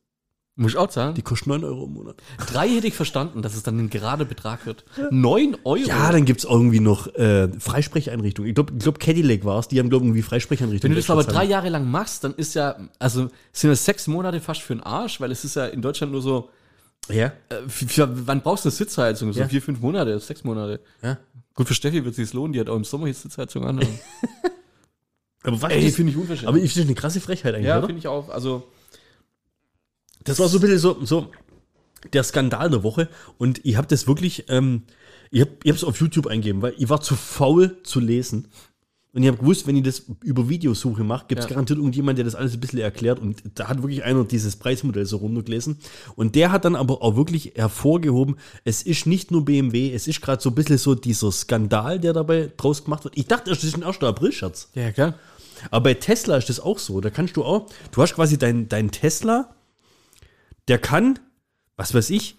Muss 0.54 0.72
ich 0.72 0.76
auch 0.76 0.90
sagen. 0.90 1.14
Die 1.14 1.22
kostet 1.22 1.48
9 1.48 1.64
Euro 1.64 1.86
im 1.86 1.94
Monat. 1.94 2.16
Drei 2.46 2.68
hätte 2.68 2.86
ich 2.86 2.94
verstanden, 2.94 3.40
dass 3.40 3.54
es 3.54 3.62
dann 3.62 3.78
ein 3.78 3.88
gerader 3.88 4.26
Betrag 4.26 4.66
wird. 4.66 4.84
Neun 5.10 5.56
Euro? 5.64 5.76
Ja, 5.76 6.12
dann 6.12 6.26
gibt 6.26 6.40
es 6.40 6.44
irgendwie 6.44 6.78
noch 6.80 7.06
äh, 7.14 7.48
Freisprecheinrichtungen. 7.58 8.50
Ich 8.50 8.54
glaube, 8.54 8.74
glaub, 8.74 8.98
Cadillac 8.98 9.44
war 9.46 9.58
es. 9.60 9.68
Die 9.68 9.78
haben, 9.78 9.88
glaube 9.88 10.04
ich, 10.04 10.08
irgendwie 10.08 10.20
Wenn 10.22 10.28
Freisprecheinrichtungen. 10.28 10.94
du 10.94 11.00
das 11.00 11.08
aber 11.08 11.24
drei 11.24 11.32
zahlen. 11.32 11.50
Jahre 11.50 11.68
lang 11.70 11.90
machst, 11.90 12.24
dann 12.24 12.34
ist 12.34 12.54
ja, 12.54 12.76
also 12.98 13.30
sind 13.52 13.70
das 13.70 13.82
sechs 13.84 14.06
Monate 14.06 14.40
fast 14.40 14.60
für 14.60 14.74
den 14.74 14.82
Arsch, 14.82 15.20
weil 15.22 15.30
es 15.32 15.42
ist 15.44 15.56
ja 15.56 15.66
in 15.66 15.80
Deutschland 15.80 16.12
nur 16.12 16.20
so, 16.20 16.50
Ja, 17.08 17.32
äh, 17.48 17.66
für, 17.68 17.88
für, 17.88 18.26
wann 18.26 18.42
brauchst 18.42 18.66
du 18.66 18.68
eine 18.68 18.76
Sitzheizung? 18.76 19.32
So 19.32 19.40
Ja. 19.40 19.48
vier, 19.48 19.62
fünf 19.62 19.80
Monate, 19.80 20.18
sechs 20.20 20.44
Monate. 20.44 20.80
ja. 21.02 21.16
Gut, 21.54 21.68
für 21.68 21.74
Steffi 21.74 22.02
wird 22.04 22.12
es 22.12 22.16
sich 22.16 22.32
lohnen, 22.34 22.52
die 22.54 22.60
hat 22.60 22.68
auch 22.70 22.76
im 22.76 22.84
Sommer 22.84 23.04
hier 23.06 23.14
Sitzheizung 23.14 23.64
an. 23.66 23.80
Aber 25.44 25.60
was 25.60 25.72
Ey, 25.72 25.90
finde 25.90 26.12
ich 26.12 26.16
unverständlich. 26.18 26.48
aber 26.48 26.58
ich 26.58 26.72
finde 26.72 26.88
eine 26.88 26.94
krasse 26.94 27.20
Frechheit 27.20 27.54
eigentlich, 27.54 27.66
ja, 27.66 27.80
finde 27.82 27.98
ich 27.98 28.06
auch. 28.06 28.28
Also, 28.28 28.68
Das 30.24 30.38
war 30.38 30.48
so 30.48 30.58
ein 30.58 30.60
bisschen 30.60 30.78
so, 30.78 31.04
so 31.04 31.28
der 32.12 32.22
Skandal 32.24 32.70
der 32.70 32.82
Woche. 32.82 33.08
Und 33.38 33.60
ich 33.64 33.76
habe 33.76 33.86
das 33.86 34.06
wirklich, 34.06 34.44
ähm, 34.48 34.82
ich 35.30 35.40
habe 35.40 35.52
es 35.64 35.84
auf 35.84 36.00
YouTube 36.00 36.26
eingegeben, 36.26 36.62
weil 36.62 36.74
ich 36.78 36.88
war 36.88 37.00
zu 37.00 37.14
faul 37.16 37.76
zu 37.84 38.00
lesen. 38.00 38.48
Und 39.14 39.22
ich 39.22 39.28
habe 39.28 39.36
gewusst, 39.36 39.66
wenn 39.66 39.76
ich 39.76 39.82
das 39.82 40.04
über 40.24 40.48
Videosuche 40.48 41.04
mache, 41.04 41.26
gibt 41.28 41.40
es 41.40 41.44
Ja. 41.44 41.50
garantiert 41.50 41.78
irgendjemand, 41.78 42.16
der 42.16 42.24
das 42.24 42.34
alles 42.34 42.54
ein 42.54 42.60
bisschen 42.60 42.78
erklärt. 42.78 43.18
Und 43.18 43.42
da 43.56 43.68
hat 43.68 43.82
wirklich 43.82 44.04
einer 44.04 44.24
dieses 44.24 44.56
Preismodell 44.56 45.04
so 45.04 45.18
runtergelesen. 45.18 45.76
Und 46.16 46.34
der 46.34 46.50
hat 46.50 46.64
dann 46.64 46.74
aber 46.76 47.02
auch 47.02 47.14
wirklich 47.14 47.52
hervorgehoben, 47.54 48.36
es 48.64 48.82
ist 48.82 49.06
nicht 49.06 49.30
nur 49.30 49.44
BMW, 49.44 49.92
es 49.92 50.08
ist 50.08 50.22
gerade 50.22 50.42
so 50.42 50.48
ein 50.48 50.54
bisschen 50.54 50.78
so 50.78 50.94
dieser 50.94 51.30
Skandal, 51.30 52.00
der 52.00 52.14
dabei 52.14 52.50
draus 52.56 52.84
gemacht 52.84 53.04
wird. 53.04 53.18
Ich 53.18 53.26
dachte, 53.26 53.50
das 53.50 53.62
ist 53.64 53.76
ein 53.76 53.82
1. 53.82 54.02
April-Scherz. 54.02 54.70
ja, 54.74 54.90
klar. 54.92 55.14
Aber 55.70 55.84
bei 55.84 55.94
Tesla 55.94 56.38
ist 56.38 56.48
das 56.48 56.58
auch 56.58 56.78
so. 56.78 57.00
Da 57.02 57.10
kannst 57.10 57.36
du 57.36 57.44
auch, 57.44 57.66
du 57.92 58.00
hast 58.02 58.14
quasi 58.14 58.38
deinen 58.38 58.68
dein 58.70 58.90
Tesla, 58.90 59.54
der 60.68 60.78
kann, 60.78 61.18
was 61.76 61.94
weiß 61.94 62.10
ich, 62.10 62.36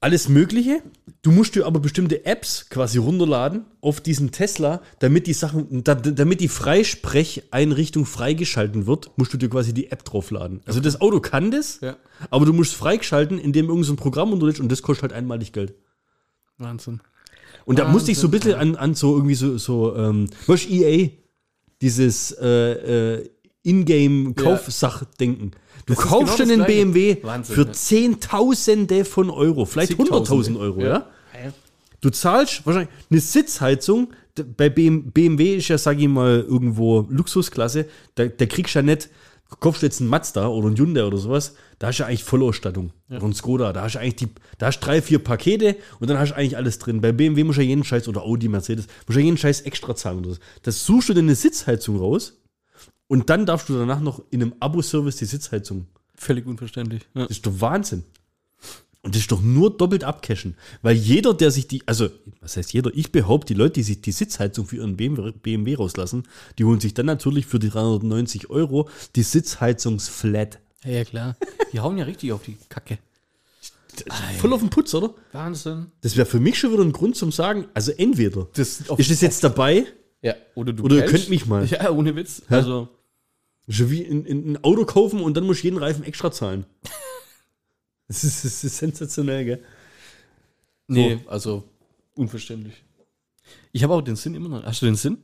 alles 0.00 0.28
Mögliche. 0.28 0.82
Du 1.22 1.30
musst 1.30 1.54
dir 1.54 1.66
aber 1.66 1.78
bestimmte 1.80 2.24
Apps 2.24 2.70
quasi 2.70 2.96
runterladen 2.96 3.66
auf 3.82 4.00
diesen 4.00 4.30
Tesla, 4.32 4.80
damit 4.98 5.26
die 5.26 5.34
Sachen, 5.34 5.84
da, 5.84 5.94
damit 5.94 6.40
die 6.40 6.48
Freisprecheinrichtung 6.48 8.06
freigeschalten 8.06 8.86
wird, 8.86 9.10
musst 9.16 9.34
du 9.34 9.36
dir 9.36 9.50
quasi 9.50 9.74
die 9.74 9.90
App 9.90 10.04
draufladen. 10.04 10.62
Also 10.64 10.80
das 10.80 11.02
Auto 11.02 11.20
kann 11.20 11.50
das, 11.50 11.80
Ja. 11.82 11.96
aber 12.30 12.46
du 12.46 12.54
musst 12.54 12.72
es 12.72 12.78
freigeschalten, 12.78 13.38
indem 13.38 13.66
irgendein 13.66 13.84
so 13.84 13.92
ein 13.92 13.96
Programm 13.96 14.32
unterlädst 14.32 14.60
und 14.60 14.72
das 14.72 14.80
kostet 14.80 15.02
halt 15.02 15.12
einmalig 15.12 15.52
Geld. 15.52 15.74
Wahnsinn. 16.56 17.00
Und 17.66 17.78
da 17.78 17.86
musste 17.86 18.10
ich 18.10 18.18
so 18.18 18.28
ein 18.28 18.30
bisschen 18.30 18.54
an, 18.54 18.76
an 18.76 18.94
so 18.94 19.14
irgendwie 19.16 19.34
so, 19.34 19.58
so 19.58 19.94
ähm, 19.96 20.28
was 20.46 20.62
ist 20.62 20.70
EA, 20.70 21.08
dieses 21.82 22.32
äh, 22.32 23.16
äh, 23.18 23.30
Ingame-Kaufsach 23.62 25.04
denken. 25.18 25.52
Du 25.90 25.96
Das 25.96 26.04
kaufst 26.04 26.38
genau 26.38 26.54
Gleiche. 26.54 26.86
BMW 26.86 27.16
Wahnsinn, 27.22 27.54
für 27.54 27.66
ja. 27.66 27.72
Zehntausende 27.72 29.04
von 29.04 29.30
Euro, 29.30 29.64
vielleicht. 29.64 29.92
100.000 29.92 30.58
Euro, 30.58 30.80
ja. 30.80 30.86
Ja. 30.88 31.52
Du 32.00 32.10
zahlst 32.10 32.64
wahrscheinlich 32.64 32.90
eine 33.10 33.20
Sitzheizung. 33.20 34.12
Bei 34.56 34.68
BM 34.68 35.10
BMW 35.10 35.56
ist 35.56 35.68
ja, 35.68 35.76
sag 35.76 35.98
ich 35.98 36.08
mal, 36.08 36.44
irgendwo 36.48 37.06
Luxusklasse. 37.10 37.86
Da, 38.14 38.26
da 38.26 38.46
kriegst 38.46 38.74
du 38.74 38.78
ja 38.78 38.82
nicht, 38.82 39.10
kaufst 39.58 39.82
du 39.82 39.86
jetzt 39.86 40.00
einen 40.00 40.08
Mazda 40.08 40.46
oder 40.46 40.68
einen 40.68 40.76
Hyundai 40.76 41.04
oder 41.04 41.18
sowas, 41.18 41.54
da 41.78 41.88
hast 41.88 41.98
du 41.98 42.04
ja 42.04 42.08
eigentlich 42.08 42.24
Vollausstattung. 42.24 42.92
Oder 43.10 43.24
einen 43.24 43.34
Skoda. 43.34 43.72
Da 43.72 43.82
hast 43.82 43.96
du 43.96 43.98
eigentlich 43.98 44.16
die, 44.16 44.28
da 44.58 44.66
hast 44.66 44.80
drei, 44.80 45.02
vier 45.02 45.18
Pakete 45.18 45.76
und 45.98 46.08
dann 46.08 46.18
hast 46.18 46.30
du 46.30 46.36
eigentlich 46.36 46.56
alles 46.56 46.78
drin. 46.78 47.00
Bei 47.00 47.10
BMW 47.10 47.42
musst 47.42 47.58
du 47.58 47.62
ja 47.62 47.68
jeden 47.68 47.84
Scheiß, 47.84 48.06
oder 48.06 48.22
Audi, 48.22 48.48
Mercedes, 48.48 48.86
musst 49.06 49.16
du 49.16 49.20
ja 49.20 49.24
jeden 49.24 49.38
Scheiß 49.38 49.62
extra 49.62 49.96
zahlen. 49.96 50.24
Oder. 50.24 50.36
Das 50.62 50.86
suchst 50.86 51.08
du 51.08 51.14
dir 51.14 51.20
eine 51.20 51.34
Sitzheizung 51.34 51.98
raus 51.98 52.39
und 53.10 53.28
dann 53.28 53.44
darfst 53.44 53.68
du 53.68 53.76
danach 53.76 53.98
noch 53.98 54.22
in 54.30 54.40
einem 54.40 54.54
Abo-Service 54.60 55.16
die 55.16 55.24
Sitzheizung 55.24 55.88
Völlig 56.14 56.46
unverständlich. 56.46 57.02
Ja. 57.14 57.22
das 57.22 57.32
ist 57.32 57.46
doch 57.46 57.60
Wahnsinn. 57.60 58.04
Und 59.02 59.14
das 59.14 59.22
ist 59.22 59.32
doch 59.32 59.40
nur 59.40 59.76
doppelt 59.76 60.04
abcashen. 60.04 60.54
Weil 60.82 60.94
jeder, 60.94 61.34
der 61.34 61.50
sich 61.50 61.66
die, 61.66 61.82
also, 61.86 62.08
was 62.40 62.56
heißt 62.56 62.72
jeder? 62.72 62.92
Ich 62.94 63.10
behaupte, 63.10 63.54
die 63.54 63.58
Leute, 63.58 63.72
die 63.74 63.82
sich 63.82 64.00
die 64.00 64.12
Sitzheizung 64.12 64.66
für 64.66 64.76
ihren 64.76 64.96
BMW, 64.96 65.32
BMW 65.32 65.74
rauslassen, 65.74 66.22
die 66.58 66.64
holen 66.64 66.78
sich 66.78 66.94
dann 66.94 67.06
natürlich 67.06 67.46
für 67.46 67.58
die 67.58 67.70
390 67.70 68.48
Euro 68.48 68.88
die 69.16 69.22
Sitzheizungsflat. 69.22 70.60
ja, 70.84 70.90
ja, 70.90 71.04
klar. 71.04 71.36
Die 71.72 71.80
hauen 71.80 71.98
ja 71.98 72.04
richtig 72.04 72.30
auf 72.32 72.44
die 72.44 72.58
Kacke. 72.68 72.98
Voll 74.38 74.52
auf 74.52 74.60
den 74.60 74.70
Putz, 74.70 74.94
oder? 74.94 75.14
Wahnsinn. 75.32 75.86
Das 76.02 76.16
wäre 76.16 76.26
für 76.26 76.38
mich 76.38 76.60
schon 76.60 76.72
wieder 76.72 76.84
ein 76.84 76.92
Grund 76.92 77.16
zum 77.16 77.32
Sagen, 77.32 77.66
also 77.74 77.90
entweder 77.90 78.46
Das 78.54 78.82
ist 78.82 79.10
das 79.10 79.20
jetzt 79.20 79.42
dabei, 79.42 79.86
Ja, 80.22 80.34
oder 80.54 80.72
du 80.72 80.84
Oder 80.84 80.96
ihr 80.96 81.06
könnt 81.06 81.28
mich 81.28 81.46
mal. 81.46 81.66
Ja, 81.66 81.90
ohne 81.90 82.14
Witz. 82.14 82.42
Also, 82.48 82.88
schon 82.88 82.99
wie 83.78 84.02
in, 84.02 84.24
in, 84.24 84.52
ein 84.52 84.64
Auto 84.64 84.84
kaufen 84.84 85.20
und 85.20 85.36
dann 85.36 85.44
musst 85.44 85.62
du 85.62 85.68
jeden 85.68 85.78
Reifen 85.78 86.04
extra 86.04 86.30
zahlen. 86.30 86.66
Das 88.08 88.24
ist, 88.24 88.44
das 88.44 88.64
ist 88.64 88.76
sensationell, 88.76 89.44
gell? 89.44 89.62
nee, 90.88 91.20
also 91.28 91.62
unverständlich. 92.16 92.82
Ich 93.70 93.84
habe 93.84 93.94
auch 93.94 94.00
den 94.00 94.16
Sinn 94.16 94.34
immer 94.34 94.48
noch. 94.48 94.64
Hast 94.64 94.82
du 94.82 94.86
den 94.86 94.96
Sinn? 94.96 95.18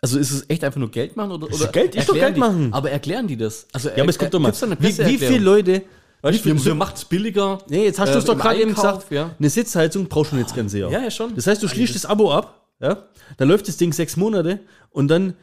Also 0.00 0.18
ist 0.18 0.30
es 0.30 0.48
echt 0.48 0.64
einfach 0.64 0.80
nur 0.80 0.90
Geld 0.90 1.14
machen 1.14 1.32
oder, 1.32 1.46
Ist 1.48 1.56
oder 1.56 1.66
doch 1.66 1.72
Geld- 1.72 1.94
ist 1.94 2.08
doch 2.08 2.14
Geld 2.14 2.36
die, 2.36 2.40
machen. 2.40 2.72
Aber 2.72 2.90
erklären 2.90 3.26
die 3.26 3.36
das? 3.36 3.66
Also 3.72 3.90
Ja, 3.90 3.96
aber 4.02 4.08
es 4.08 4.18
kommt 4.18 4.32
doch 4.32 4.40
mal. 4.40 4.50
Wie, 4.78 4.98
wie 4.98 5.18
viele? 5.18 5.38
Leute, 5.40 5.82
weißt 6.22 6.44
du, 6.44 6.64
wir 6.64 6.74
macht 6.74 6.96
es 6.96 7.04
billiger. 7.04 7.58
Nee, 7.68 7.84
jetzt 7.84 7.98
hast 7.98 8.14
du 8.14 8.18
es 8.18 8.24
doch 8.24 8.38
gerade 8.38 8.60
eben 8.60 8.74
gesagt. 8.74 9.10
Ja. 9.10 9.34
Eine 9.38 9.50
Sitzheizung 9.50 10.08
brauchst 10.08 10.32
du 10.32 10.36
jetzt 10.36 10.54
ganze 10.54 10.78
Jahr. 10.78 10.90
Ja, 10.90 11.02
ja, 11.02 11.10
schon. 11.10 11.34
Das 11.34 11.46
heißt, 11.46 11.62
du 11.62 11.68
schließt 11.68 11.94
das 11.94 12.06
Abo 12.06 12.32
ab, 12.32 12.66
ja, 12.80 13.08
dann 13.36 13.48
läuft 13.48 13.68
das 13.68 13.76
Ding 13.76 13.92
sechs 13.92 14.16
Monate 14.16 14.60
und 14.90 15.08
dann 15.08 15.34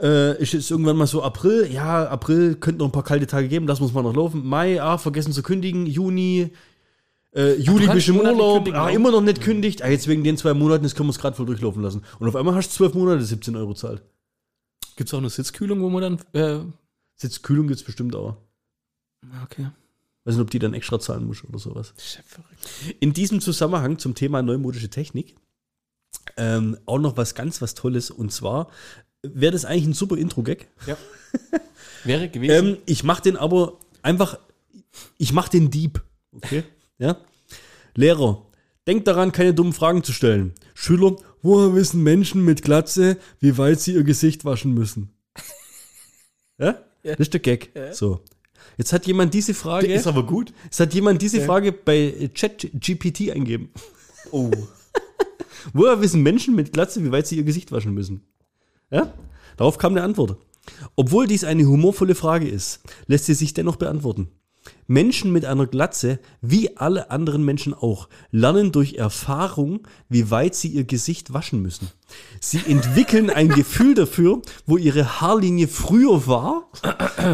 äh, 0.00 0.40
ist 0.40 0.54
es 0.54 0.70
irgendwann 0.70 0.96
mal 0.96 1.06
so 1.06 1.22
April, 1.22 1.70
ja, 1.70 2.06
April 2.08 2.56
könnte 2.56 2.78
noch 2.78 2.86
ein 2.86 2.92
paar 2.92 3.04
kalte 3.04 3.26
Tage 3.26 3.48
geben, 3.48 3.66
das 3.66 3.80
muss 3.80 3.92
man 3.92 4.04
noch 4.04 4.14
laufen. 4.14 4.46
Mai, 4.46 4.80
ah, 4.80 4.98
vergessen 4.98 5.32
zu 5.32 5.42
kündigen, 5.42 5.86
Juni, 5.86 6.50
äh, 7.34 7.54
Juli 7.56 7.86
bist 7.88 8.08
im 8.08 8.20
Urlaub, 8.20 8.68
ah, 8.72 8.88
immer 8.88 9.10
noch 9.10 9.20
nicht 9.20 9.40
kündigt, 9.40 9.82
ah, 9.82 9.88
jetzt 9.88 10.08
wegen 10.08 10.24
den 10.24 10.36
zwei 10.36 10.54
Monaten, 10.54 10.84
das 10.84 10.94
können 10.94 11.08
wir 11.08 11.12
es 11.12 11.18
gerade 11.18 11.36
voll 11.36 11.46
durchlaufen 11.46 11.82
lassen. 11.82 12.02
Und 12.18 12.28
auf 12.28 12.36
einmal 12.36 12.54
hast 12.54 12.70
du 12.70 12.76
zwölf 12.76 12.94
Monate 12.94 13.24
17 13.24 13.56
Euro 13.56 13.74
zahlt. 13.74 14.02
Gibt 14.96 15.08
es 15.08 15.14
auch 15.14 15.18
eine 15.18 15.30
Sitzkühlung, 15.30 15.80
wo 15.80 15.88
man 15.88 16.02
dann. 16.02 16.18
Äh, 16.32 16.64
Sitzkühlung 17.16 17.68
gibt 17.68 17.80
es 17.80 17.84
bestimmt 17.84 18.14
auch. 18.16 18.36
okay. 19.44 19.70
Weiß 20.24 20.34
nicht, 20.34 20.42
ob 20.42 20.50
die 20.50 20.58
dann 20.58 20.74
extra 20.74 21.00
zahlen 21.00 21.26
muss 21.26 21.42
oder 21.44 21.58
sowas. 21.58 21.94
In 23.00 23.12
diesem 23.12 23.40
Zusammenhang 23.40 23.98
zum 23.98 24.14
Thema 24.14 24.42
neumodische 24.42 24.90
Technik 24.90 25.34
ähm, 26.36 26.78
auch 26.86 26.98
noch 26.98 27.16
was 27.16 27.34
ganz 27.34 27.62
was 27.62 27.74
Tolles 27.74 28.10
und 28.10 28.32
zwar 28.32 28.68
wäre 29.22 29.52
das 29.52 29.64
eigentlich 29.64 29.86
ein 29.86 29.92
super 29.92 30.16
Intro-Gag. 30.16 30.68
Ja. 30.86 30.96
Wäre 32.04 32.28
gewesen. 32.28 32.66
Ähm, 32.66 32.78
ich 32.86 33.04
mache 33.04 33.22
den 33.22 33.36
aber 33.36 33.78
einfach, 34.02 34.38
ich 35.18 35.32
mache 35.32 35.50
den 35.50 35.70
Dieb. 35.70 36.02
Okay? 36.32 36.64
Ja? 36.98 37.18
Lehrer, 37.94 38.46
denkt 38.86 39.06
daran, 39.06 39.32
keine 39.32 39.52
dummen 39.52 39.72
Fragen 39.72 40.02
zu 40.02 40.12
stellen. 40.12 40.54
Schüler, 40.74 41.16
woher 41.42 41.74
wissen 41.74 42.02
Menschen 42.02 42.44
mit 42.44 42.62
Glatze, 42.62 43.18
wie 43.38 43.58
weit 43.58 43.80
sie 43.80 43.92
ihr 43.94 44.04
Gesicht 44.04 44.44
waschen 44.44 44.72
müssen? 44.72 45.10
Ja? 46.58 46.78
Ja. 47.02 47.16
Das 47.16 47.20
ist 47.20 47.32
der 47.34 47.40
Gag. 47.40 47.70
So. 47.92 48.20
Jetzt 48.76 48.92
hat 48.92 49.06
jemand 49.06 49.34
diese 49.34 49.54
Frage. 49.54 49.86
ist 49.92 50.06
aber 50.06 50.24
gut. 50.24 50.52
Es 50.70 50.80
hat 50.80 50.94
jemand 50.94 51.20
diese 51.20 51.40
Frage 51.40 51.72
bei 51.72 52.30
ChatGPT 52.34 53.30
eingeben. 53.30 53.70
Oh. 54.30 54.50
Woher 55.72 56.00
wissen 56.00 56.22
Menschen 56.22 56.54
mit 56.54 56.72
Glatze, 56.72 57.04
wie 57.04 57.10
weit 57.12 57.26
sie 57.26 57.36
ihr 57.36 57.42
Gesicht 57.44 57.72
waschen 57.72 57.92
müssen? 57.92 58.22
Ja? 58.90 59.12
Darauf 59.56 59.78
kam 59.78 59.92
eine 59.92 60.02
Antwort. 60.02 60.36
Obwohl 60.96 61.26
dies 61.26 61.44
eine 61.44 61.64
humorvolle 61.64 62.14
Frage 62.14 62.48
ist, 62.48 62.80
lässt 63.06 63.26
sie 63.26 63.34
sich 63.34 63.54
dennoch 63.54 63.76
beantworten. 63.76 64.28
Menschen 64.86 65.32
mit 65.32 65.44
einer 65.44 65.66
Glatze, 65.66 66.18
wie 66.42 66.76
alle 66.76 67.10
anderen 67.10 67.44
Menschen 67.44 67.74
auch, 67.74 68.08
lernen 68.30 68.72
durch 68.72 68.94
Erfahrung, 68.94 69.86
wie 70.08 70.30
weit 70.30 70.54
sie 70.54 70.68
ihr 70.68 70.84
Gesicht 70.84 71.32
waschen 71.32 71.62
müssen. 71.62 71.88
Sie 72.40 72.60
entwickeln 72.66 73.30
ein 73.30 73.48
Gefühl 73.50 73.94
dafür, 73.94 74.42
wo 74.66 74.76
ihre 74.76 75.20
Haarlinie 75.20 75.68
früher 75.68 76.26
war 76.26 76.68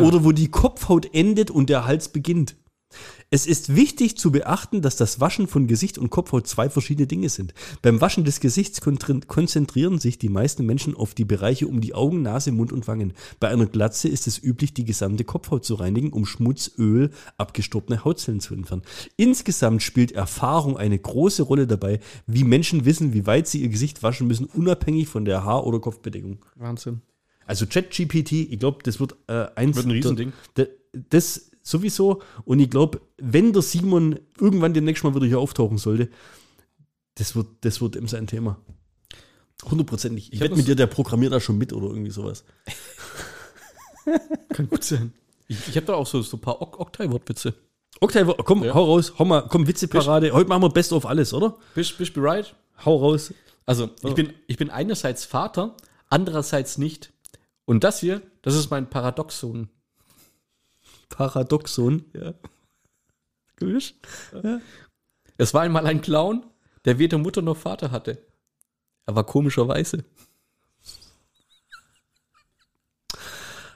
oder 0.03 0.25
wo 0.25 0.33
die 0.33 0.51
Kopfhaut 0.51 1.15
endet 1.15 1.51
und 1.51 1.71
der 1.71 1.87
Hals 1.87 2.11
beginnt. 2.11 2.57
Es 3.31 3.47
ist 3.47 3.75
wichtig 3.75 4.17
zu 4.17 4.31
beachten, 4.31 4.83
dass 4.83 4.95
das 4.97 5.19
Waschen 5.21 5.49
von 5.49 5.67
Gesicht 5.67 5.99
und 5.99 6.11
Kopfhaut 6.11 6.47
zwei 6.47 6.71
verschiedene 6.71 7.09
Dinge 7.09 7.29
sind. 7.29 7.55
Beim 7.83 8.01
Waschen 8.01 8.25
des 8.25 8.39
Gesichts 8.39 8.81
konzentrieren 9.27 9.99
sich 9.99 10.19
die 10.19 10.29
meisten 10.29 10.65
Menschen 10.65 10.95
auf 10.95 11.13
die 11.15 11.25
Bereiche 11.25 11.67
um 11.67 11.81
die 11.81 11.93
Augen, 11.95 12.23
Nase, 12.23 12.53
Mund 12.53 12.73
und 12.73 12.87
Wangen. 12.87 13.15
Bei 13.41 13.49
einer 13.49 13.67
Glatze 13.67 14.09
ist 14.09 14.27
es 14.27 14.41
üblich, 14.43 14.75
die 14.75 14.85
gesamte 14.85 15.25
Kopfhaut 15.25 15.65
zu 15.65 15.75
reinigen, 15.75 16.13
um 16.13 16.25
Schmutz, 16.25 16.71
Öl, 16.79 17.11
abgestorbene 17.37 18.05
Hautzellen 18.05 18.41
zu 18.41 18.55
entfernen. 18.55 18.83
Insgesamt 19.17 19.83
spielt 19.83 20.13
Erfahrung 20.13 20.77
eine 20.77 20.99
große 20.99 21.43
Rolle 21.43 21.67
dabei, 21.67 22.01
wie 22.27 22.45
Menschen 22.45 22.85
wissen, 22.85 23.13
wie 23.13 23.27
weit 23.27 23.49
sie 23.49 23.61
ihr 23.63 23.69
Gesicht 23.69 24.03
waschen 24.03 24.29
müssen, 24.29 24.47
unabhängig 24.47 25.09
von 25.09 25.25
der 25.25 25.45
Haar- 25.45 25.67
oder 25.67 25.81
Kopfbedeckung. 25.81 26.45
Wahnsinn. 26.55 27.01
Also 27.45 27.67
ChatGPT, 27.67 28.33
ich 28.33 28.59
glaube, 28.59 28.79
das 28.83 28.99
wird 29.01 29.17
äh, 29.29 29.47
eins 29.55 29.77
Wird 29.77 29.87
ein 29.87 29.91
Riesending. 29.93 30.33
der- 30.57 30.69
Das 31.11 31.51
sowieso. 31.67 32.23
Und 32.45 32.61
ich 32.61 32.71
glaube, 32.71 33.01
wenn 33.19 33.53
der 33.53 33.63
Simon 33.63 34.19
irgendwann 34.41 34.75
demnächst 34.75 35.05
mal 35.05 35.15
wieder 35.15 35.27
hier 35.27 35.39
auftauchen 35.41 35.79
sollte, 35.79 36.09
das 37.17 37.35
wird, 37.35 37.49
das 37.63 37.81
wird 37.81 37.97
ihm 37.97 38.09
sein 38.09 38.27
Thema. 38.27 38.59
Hundertprozentig. 39.65 40.29
Ich, 40.29 40.35
Ich 40.35 40.41
wette 40.41 40.55
mit 40.57 40.67
dir, 40.69 40.77
der 40.77 40.87
programmiert 40.87 41.33
da 41.33 41.41
schon 41.41 41.57
mit 41.59 41.73
oder 41.73 41.87
irgendwie 41.89 42.11
sowas. 42.11 42.45
Kann 44.51 44.69
gut 44.69 44.85
sein. 44.85 45.13
Ich, 45.49 45.69
ich 45.69 45.77
habe 45.77 45.87
da 45.87 45.95
auch 45.95 46.07
so, 46.07 46.23
so 46.23 46.37
ein 46.37 46.41
paar 46.41 46.61
Ok- 46.61 46.79
Oktay-Wortwitze. 46.79 47.55
Okay, 48.01 48.27
komm, 48.45 48.63
Ja. 48.65 48.75
hau 48.75 48.85
raus, 48.85 49.15
hau 49.19 49.25
mal, 49.25 49.43
komm, 49.49 49.67
Witzeparade. 49.67 50.33
Heute 50.33 50.49
machen 50.49 50.63
wir 50.63 50.69
Best 50.69 50.93
of 50.93 51.07
alles, 51.07 51.33
oder? 51.33 51.57
Bist, 51.75 51.99
du 51.99 52.05
bereit? 52.13 52.55
Hau 52.85 52.97
raus. 52.97 53.33
Also, 53.65 53.91
ich, 54.05 54.15
bin, 54.15 54.33
ich 54.47 54.59
bin 54.59 54.69
einerseits 54.71 55.25
Vater, 55.25 55.75
andererseits 56.09 56.77
nicht. 56.79 57.13
Und 57.65 57.83
das 57.85 58.01
hier, 58.01 58.21
das 58.43 58.55
ist 58.55 58.71
mein 58.71 58.91
Paradoxon. 58.91 59.69
Paradoxon. 61.09 62.05
Ja. 62.15 62.35
Gewiss? 63.57 63.95
Es 65.39 65.55
war 65.55 65.63
einmal 65.63 65.87
ein 65.87 66.03
Clown, 66.03 66.45
der 66.85 66.99
weder 66.99 67.19
Mutter 67.19 67.43
noch 67.43 67.57
Vater 67.57 67.91
hatte. 67.91 68.19
Er 69.07 69.15
war 69.15 69.25
komischerweise. 69.25 70.05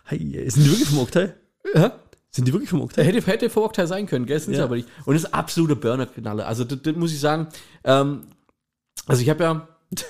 Hey, 0.04 0.18
sind 0.50 0.64
die 0.64 0.70
wirklich 0.70 0.88
vom 0.88 0.98
Oktay? 0.98 1.32
Ja? 1.74 1.98
Sind 2.30 2.46
die 2.48 2.52
wirklich 2.52 2.70
vom 2.70 2.80
Oktay? 2.82 3.04
Hätte, 3.04 3.24
hätte 3.26 3.50
vor 3.50 3.64
Octane 3.64 3.88
sein 3.88 4.06
können, 4.06 4.26
gell? 4.26 4.40
Sind 4.40 4.54
sie 4.54 4.58
Ja. 4.58 4.64
aber 4.64 4.76
nicht. 4.76 4.88
Und 5.04 5.14
das 5.14 5.24
ist 5.24 5.34
absolute 5.34 5.76
Burner-Knalle. 5.76 6.46
Also, 6.46 6.64
das, 6.64 6.82
das 6.82 6.96
muss 6.96 7.12
ich 7.12 7.20
sagen. 7.20 7.48
Ähm, 7.84 8.26
also, 9.06 9.22
ich 9.22 9.30
habe 9.30 9.44
ja. 9.44 9.68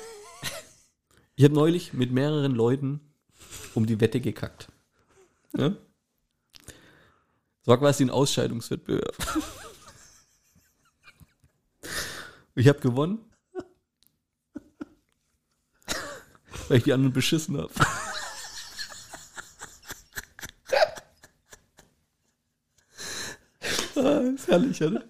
ich 1.36 1.44
habe 1.44 1.54
neulich 1.54 1.92
mit 1.92 2.12
mehreren 2.12 2.54
Leuten 2.54 3.00
um 3.74 3.86
die 3.86 4.00
Wette 4.00 4.20
gekackt. 4.20 4.68
Ja? 5.56 5.74
Das 7.60 7.68
war 7.68 7.78
quasi 7.78 8.04
ein 8.04 8.10
Ausscheidungswettbewerb. 8.10 9.16
ich 12.54 12.68
habe 12.68 12.80
gewonnen. 12.80 13.18
Weil 16.68 16.78
ich 16.78 16.84
die 16.84 16.92
anderen 16.92 17.12
beschissen 17.12 17.58
habe. 17.58 17.72
Ah, 23.96 24.20
ist 24.34 24.48
herrlich, 24.48 24.82
oder? 24.82 25.04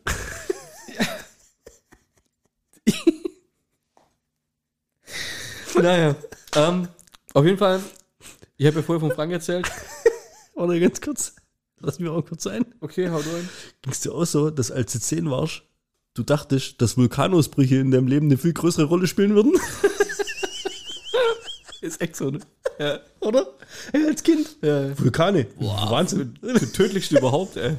naja, 5.81 6.17
ähm, 6.57 6.89
auf 7.33 7.45
jeden 7.45 7.59
Fall, 7.59 7.81
ich 8.57 8.67
habe 8.67 8.77
ja 8.77 8.83
vorher 8.83 9.01
von 9.01 9.15
Frank 9.15 9.33
erzählt. 9.33 9.71
Oder 10.55 10.79
ganz 10.81 11.01
kurz. 11.01 11.40
Lass 11.81 11.99
mich 11.99 12.09
auch 12.11 12.23
kurz 12.25 12.47
ein. 12.47 12.65
Okay, 12.81 13.09
hau 13.09 13.17
rein. 13.17 13.49
Ging 13.83 13.93
es 13.93 14.01
dir 14.01 14.13
auch 14.13 14.25
so, 14.25 14.51
dass 14.51 14.71
als 14.71 14.93
du 14.93 15.01
10 15.01 15.31
warst, 15.31 15.63
du 16.15 16.23
dachtest, 16.23 16.81
dass 16.83 16.97
Vulkanausbrüche 16.97 17.77
in 17.77 17.91
deinem 17.91 18.07
Leben 18.07 18.27
eine 18.27 18.37
viel 18.37 18.53
größere 18.53 18.85
Rolle 18.85 19.07
spielen 19.07 19.35
würden? 19.35 19.55
Ist 21.81 22.01
echt 22.03 22.17
so, 22.17 22.31
ne? 22.31 22.41
Ja. 22.79 23.01
Oder? 23.21 23.47
Hey, 23.93 24.07
als 24.07 24.23
Kind. 24.23 24.57
ja. 24.61 24.99
Vulkane. 24.99 25.47
Wahnsinn. 25.59 26.39
Der 26.43 26.71
tödlichste 26.73 27.17
überhaupt, 27.19 27.57
ey. 27.57 27.77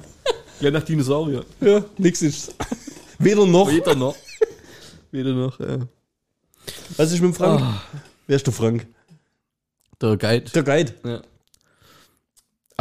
Ja, 0.59 0.71
nach 0.71 0.83
Dinosaurier. 0.83 1.45
Ja, 1.59 1.85
nix 1.97 2.21
ist. 2.21 2.55
Weder 3.19 3.45
noch. 3.45 3.69
Weder 3.69 3.95
noch. 3.95 4.15
Weder 5.11 5.33
noch, 5.33 5.59
ja. 5.59 5.79
Was 6.97 7.11
ist 7.11 7.21
mit 7.21 7.31
dem 7.31 7.33
Frank? 7.35 7.61
Wer 8.27 8.35
ist 8.35 8.45
der 8.47 8.53
Frank? 8.53 8.87
Der 10.01 10.17
Guide. 10.17 10.49
Der 10.51 10.63
Guide. 10.63 10.93
Ja. 11.03 11.21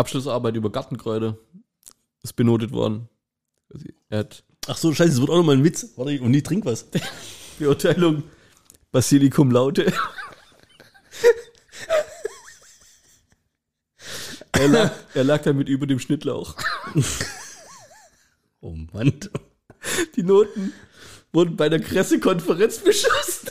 Abschlussarbeit 0.01 0.57
über 0.57 0.71
Gartenkräuter 0.71 1.39
ist 2.23 2.35
benotet 2.35 2.73
worden. 2.73 3.09
Also, 3.73 3.87
Er 4.09 4.19
hat 4.21 4.45
Ach 4.67 4.77
so, 4.77 4.93
scheiße, 4.93 5.11
das 5.11 5.21
wird 5.21 5.31
auch 5.31 5.37
nochmal 5.37 5.57
ein 5.57 5.65
Witz. 5.65 5.93
Warte, 5.97 6.21
und 6.21 6.35
ich 6.35 6.43
trink 6.43 6.65
was. 6.65 6.87
Beurteilung 7.59 8.25
Basilikum 8.93 9.51
Laute. 9.51 9.93
er, 14.53 14.69
lag, 14.69 14.93
er 15.15 15.25
lag 15.25 15.43
damit 15.43 15.69
über 15.69 15.87
dem 15.87 15.99
Schnittlauch. 15.99 16.57
Oh 18.61 18.75
Mann. 18.93 19.19
Die 20.17 20.23
Noten 20.23 20.73
wurden 21.33 21.57
bei 21.57 21.69
der 21.69 21.79
Pressekonferenz 21.79 22.79
beschossen. 22.85 23.49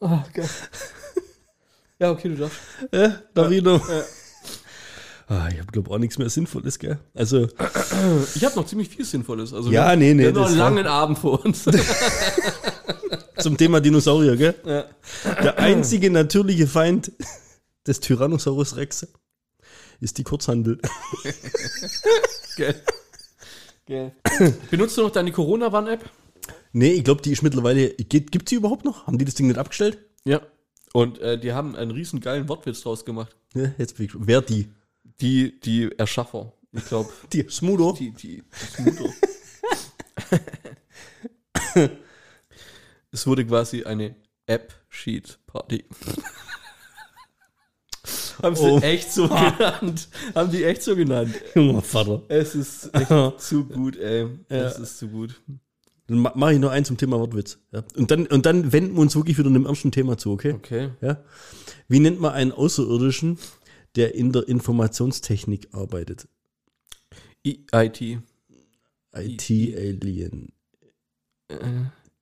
Oh, 0.00 0.22
Gott. 0.34 0.50
Ja, 1.98 2.10
okay, 2.10 2.28
du 2.28 2.36
darfst. 2.36 2.58
Ja, 2.92 3.20
Darino. 3.34 3.80
Ah, 5.26 5.48
ich 5.50 5.58
habe 5.58 5.72
glaube 5.72 5.90
auch 5.90 5.98
nichts 5.98 6.18
mehr 6.18 6.28
Sinnvolles, 6.28 6.78
gell? 6.78 6.98
Also, 7.14 7.48
Ich 8.34 8.44
habe 8.44 8.56
noch 8.56 8.66
ziemlich 8.66 8.90
viel 8.90 9.04
Sinnvolles. 9.04 9.54
Also 9.54 9.70
Ja, 9.70 9.90
wir, 9.90 9.96
nee, 9.96 10.12
nee, 10.12 10.22
Wir 10.24 10.28
haben 10.28 10.34
noch 10.34 10.46
einen 10.48 10.58
langen 10.58 10.86
Abend 10.86 11.18
vor 11.18 11.44
uns. 11.44 11.64
zum 13.38 13.56
Thema 13.56 13.80
Dinosaurier, 13.80 14.36
gell? 14.36 14.54
ja. 14.64 14.84
Der 15.42 15.58
einzige 15.58 16.10
natürliche 16.10 16.66
Feind 16.66 17.12
des 17.86 18.00
Tyrannosaurus 18.00 18.76
Rex 18.76 19.06
ist 20.00 20.18
die 20.18 20.24
Kurzhandel. 20.24 20.78
Gell. 22.56 22.74
Gell. 23.86 24.12
Benutzt 24.70 24.96
du 24.96 25.02
noch 25.02 25.10
deine 25.10 25.32
Corona-Warn-App? 25.32 26.08
Nee, 26.72 26.92
ich 26.92 27.04
glaube, 27.04 27.22
die 27.22 27.32
ist 27.32 27.42
mittlerweile. 27.42 27.90
Gibt 27.90 28.48
sie 28.48 28.56
überhaupt 28.56 28.84
noch? 28.84 29.06
Haben 29.06 29.18
die 29.18 29.24
das 29.24 29.34
Ding 29.34 29.46
nicht 29.46 29.58
abgestellt? 29.58 29.98
Ja. 30.24 30.40
Und 30.92 31.18
äh, 31.18 31.38
die 31.38 31.52
haben 31.52 31.76
einen 31.76 31.90
riesen 31.90 32.20
geilen 32.20 32.48
Wortwitz 32.48 32.80
draus 32.82 33.04
gemacht. 33.04 33.36
Ja, 33.54 33.72
jetzt 33.78 33.96
bin 33.96 34.06
ich. 34.06 34.12
Wer 34.14 34.42
die? 34.42 34.68
Die, 35.20 35.60
die 35.60 35.90
Erschaffer. 35.98 36.52
Ich 36.72 36.84
glaube, 36.86 37.10
Die 37.32 37.46
Smudo. 37.48 37.92
die, 37.92 38.10
die, 38.12 38.42
Mutter. 38.78 39.12
es 43.12 43.26
wurde 43.26 43.46
quasi 43.46 43.84
eine 43.84 44.16
App-Sheet-Party. 44.46 45.84
Haben 48.42 48.56
sie 48.56 48.62
Oh. 48.70 48.78
echt 48.80 49.12
so 49.12 49.28
genannt. 49.28 50.08
Haben 50.34 50.50
die 50.50 50.64
echt 50.64 50.82
so 50.82 50.94
genannt. 50.96 51.34
Junger 51.54 51.82
Vater. 51.82 52.22
Es 52.28 52.54
ist 52.54 52.90
echt 52.94 53.40
zu 53.40 53.64
gut, 53.64 53.96
ey. 53.96 54.28
Es 54.48 54.78
ist 54.78 54.98
zu 54.98 55.08
gut. 55.08 55.40
Dann 56.06 56.18
ma- 56.18 56.32
mache 56.34 56.54
ich 56.54 56.58
noch 56.58 56.70
einen 56.70 56.84
zum 56.84 56.96
Thema 56.98 57.18
Wortwitz. 57.18 57.58
Ja. 57.72 57.82
Und, 57.96 58.10
dann, 58.10 58.26
und 58.26 58.44
dann 58.46 58.72
wenden 58.72 58.94
wir 58.94 59.00
uns 59.00 59.16
wirklich 59.16 59.38
wieder 59.38 59.48
einem 59.48 59.64
ernsten 59.66 59.90
Thema 59.92 60.18
zu, 60.18 60.32
okay? 60.32 60.52
Okay. 60.52 60.90
Ja. 61.00 61.18
Wie 61.88 62.00
nennt 62.00 62.20
man 62.20 62.32
einen 62.32 62.52
Außerirdischen, 62.52 63.38
der 63.96 64.14
in 64.14 64.32
der 64.32 64.46
Informationstechnik 64.48 65.68
arbeitet? 65.72 66.26
IT. 67.44 68.18
IT-Alien. 69.16 70.52
Äh, 71.48 71.56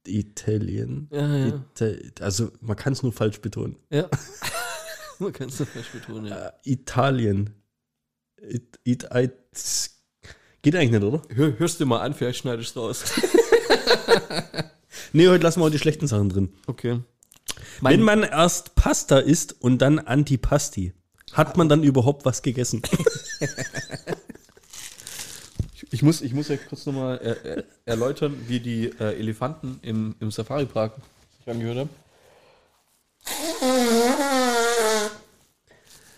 Italien. 0.07 1.09
ja, 1.13 1.37
ja. 1.37 1.47
Ita 1.77 2.25
also 2.25 2.51
man 2.61 2.77
kann 2.77 2.93
es 2.93 3.03
nur 3.03 3.13
falsch 3.13 3.41
betonen. 3.41 3.77
ja. 3.91 4.09
Man 5.27 5.33
kann 5.33 5.49
es 5.49 5.59
doch 5.59 5.69
falsch 5.69 5.91
betonen, 5.91 6.27
ja. 6.27 6.49
Äh, 6.49 6.53
Italien. 6.65 7.51
It, 8.41 8.81
it, 8.83 9.07
it, 9.15 9.91
geht 10.63 10.75
eigentlich 10.75 10.91
nicht, 10.91 11.03
oder? 11.03 11.23
Hör, 11.29 11.59
hörst 11.59 11.81
du 11.81 11.87
mal 11.87 12.01
an, 12.01 12.13
vielleicht 12.13 12.41
schneidest 12.41 12.77
du 12.77 12.81
raus. 12.81 13.05
Nee, 15.15 15.29
heute 15.29 15.43
lassen 15.43 15.61
wir 15.61 15.67
auch 15.67 15.71
die 15.71 15.79
schlechten 15.79 16.07
Sachen 16.07 16.31
drin. 16.31 16.53
Okay. 16.67 17.01
Wenn 17.83 18.01
man 18.01 18.23
erst 18.23 18.75
Pasta 18.77 19.19
isst 19.19 19.61
und 19.61 19.79
dann 19.79 19.99
Antipasti, 19.99 20.95
hat 21.33 21.59
man 21.59 21.69
dann 21.69 21.83
überhaupt 21.83 22.25
was 22.25 22.43
gegessen? 22.43 22.83
Ich 25.91 26.03
muss, 26.03 26.23
ich 26.23 26.33
muss 26.33 26.49
ja 26.49 26.57
kurz 26.57 26.87
nochmal 26.87 27.21
er, 27.23 27.45
er, 27.45 27.65
erläutern, 27.85 28.35
wie 28.49 28.61
die 28.61 28.87
äh, 28.99 29.19
Elefanten 29.19 29.79
im, 29.83 30.15
im 30.21 30.31
Safari-Park 30.31 30.95
sich 31.37 31.51
angehört 31.51 31.81
haben. 31.81 31.91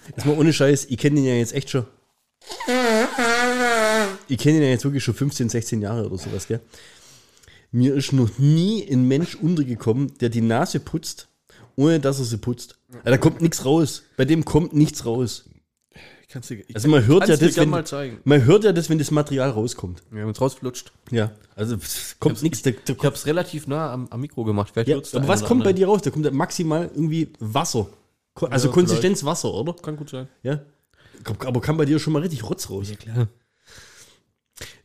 Jetzt 0.09 0.27
mal 0.27 0.37
ohne 0.37 0.53
Scheiß, 0.53 0.87
ich 0.87 0.99
kenne 0.99 1.17
den 1.17 1.25
ja 1.25 1.35
jetzt 1.35 1.53
echt 1.55 1.71
schon. 1.71 1.87
Ich 4.29 4.39
kenne 4.39 4.59
den 4.59 4.63
ja 4.65 4.71
jetzt 4.71 4.85
wirklich 4.85 5.05
schon 5.05 5.15
15, 5.15 5.49
16 5.49 5.83
Jahre 5.83 6.07
oder 6.07 6.19
sowas, 6.19 6.47
gell? 6.47 6.61
Mir 7.73 7.95
ist 7.95 8.13
noch 8.13 8.39
nie 8.39 8.87
ein 8.91 9.07
Mensch 9.09 9.35
untergekommen, 9.35 10.17
der 10.21 10.29
die 10.29 10.41
Nase 10.41 10.79
putzt, 10.81 11.29
ohne 11.77 12.01
dass 12.01 12.19
er 12.19 12.25
sie 12.25 12.39
putzt. 12.39 12.79
Ja, 12.93 13.11
da 13.11 13.19
kommt 13.19 13.41
nichts 13.41 13.65
raus. 13.65 14.03
Bei 14.17 14.25
dem 14.25 14.45
kommt 14.45 14.73
nichts 14.75 15.05
raus. 15.05 15.45
Ich 16.29 16.49
dir, 16.49 16.65
ich 16.67 16.75
Also 16.75 16.89
man 16.89 17.07
hört 17.07 17.29
ja 17.29 17.37
das, 17.37 17.57
wenn, 17.57 17.69
mal 17.69 17.87
zeigen. 17.87 18.19
man 18.25 18.45
hört 18.45 18.65
ja 18.65 18.73
das, 18.73 18.91
wenn 18.91 18.99
das 18.99 19.11
Material 19.11 19.51
rauskommt. 19.51 20.03
Ja, 20.11 20.19
wenn 20.19 20.31
es 20.31 20.41
rausflutscht. 20.41 20.93
Ja, 21.11 21.33
also 21.55 21.77
kommt 22.19 22.43
nichts. 22.43 22.63
Da, 22.63 22.71
Ich 22.71 23.05
habe 23.05 23.15
es 23.15 23.27
relativ 23.27 23.67
nah 23.67 23.93
am, 23.93 24.09
am 24.11 24.21
Mikro 24.21 24.45
gemacht. 24.45 24.73
Ja, 24.87 24.97
aber 24.97 25.29
was 25.29 25.45
kommt 25.45 25.63
bei 25.63 25.71
andere. 25.71 25.75
dir 25.75 25.87
raus? 25.87 26.03
Da 26.03 26.11
kommt 26.11 26.25
ja 26.25 26.31
maximal 26.33 26.91
irgendwie 26.93 27.33
Wasser. 27.39 27.89
Also 28.41 28.69
Ja, 28.69 28.75
Konsistenz 28.75 29.25
Wasser, 29.25 29.53
oder? 29.55 29.75
Kann 29.75 29.97
gut 29.97 30.11
sein. 30.11 30.29
Ja. 30.43 30.65
Aber 31.41 31.61
kann 31.61 31.77
bei 31.77 31.85
dir 31.85 31.99
schon 31.99 32.13
mal 32.13 32.23
richtig 32.23 32.43
Rotz 32.49 32.69
raus. 32.69 32.93
klar. 32.99 33.29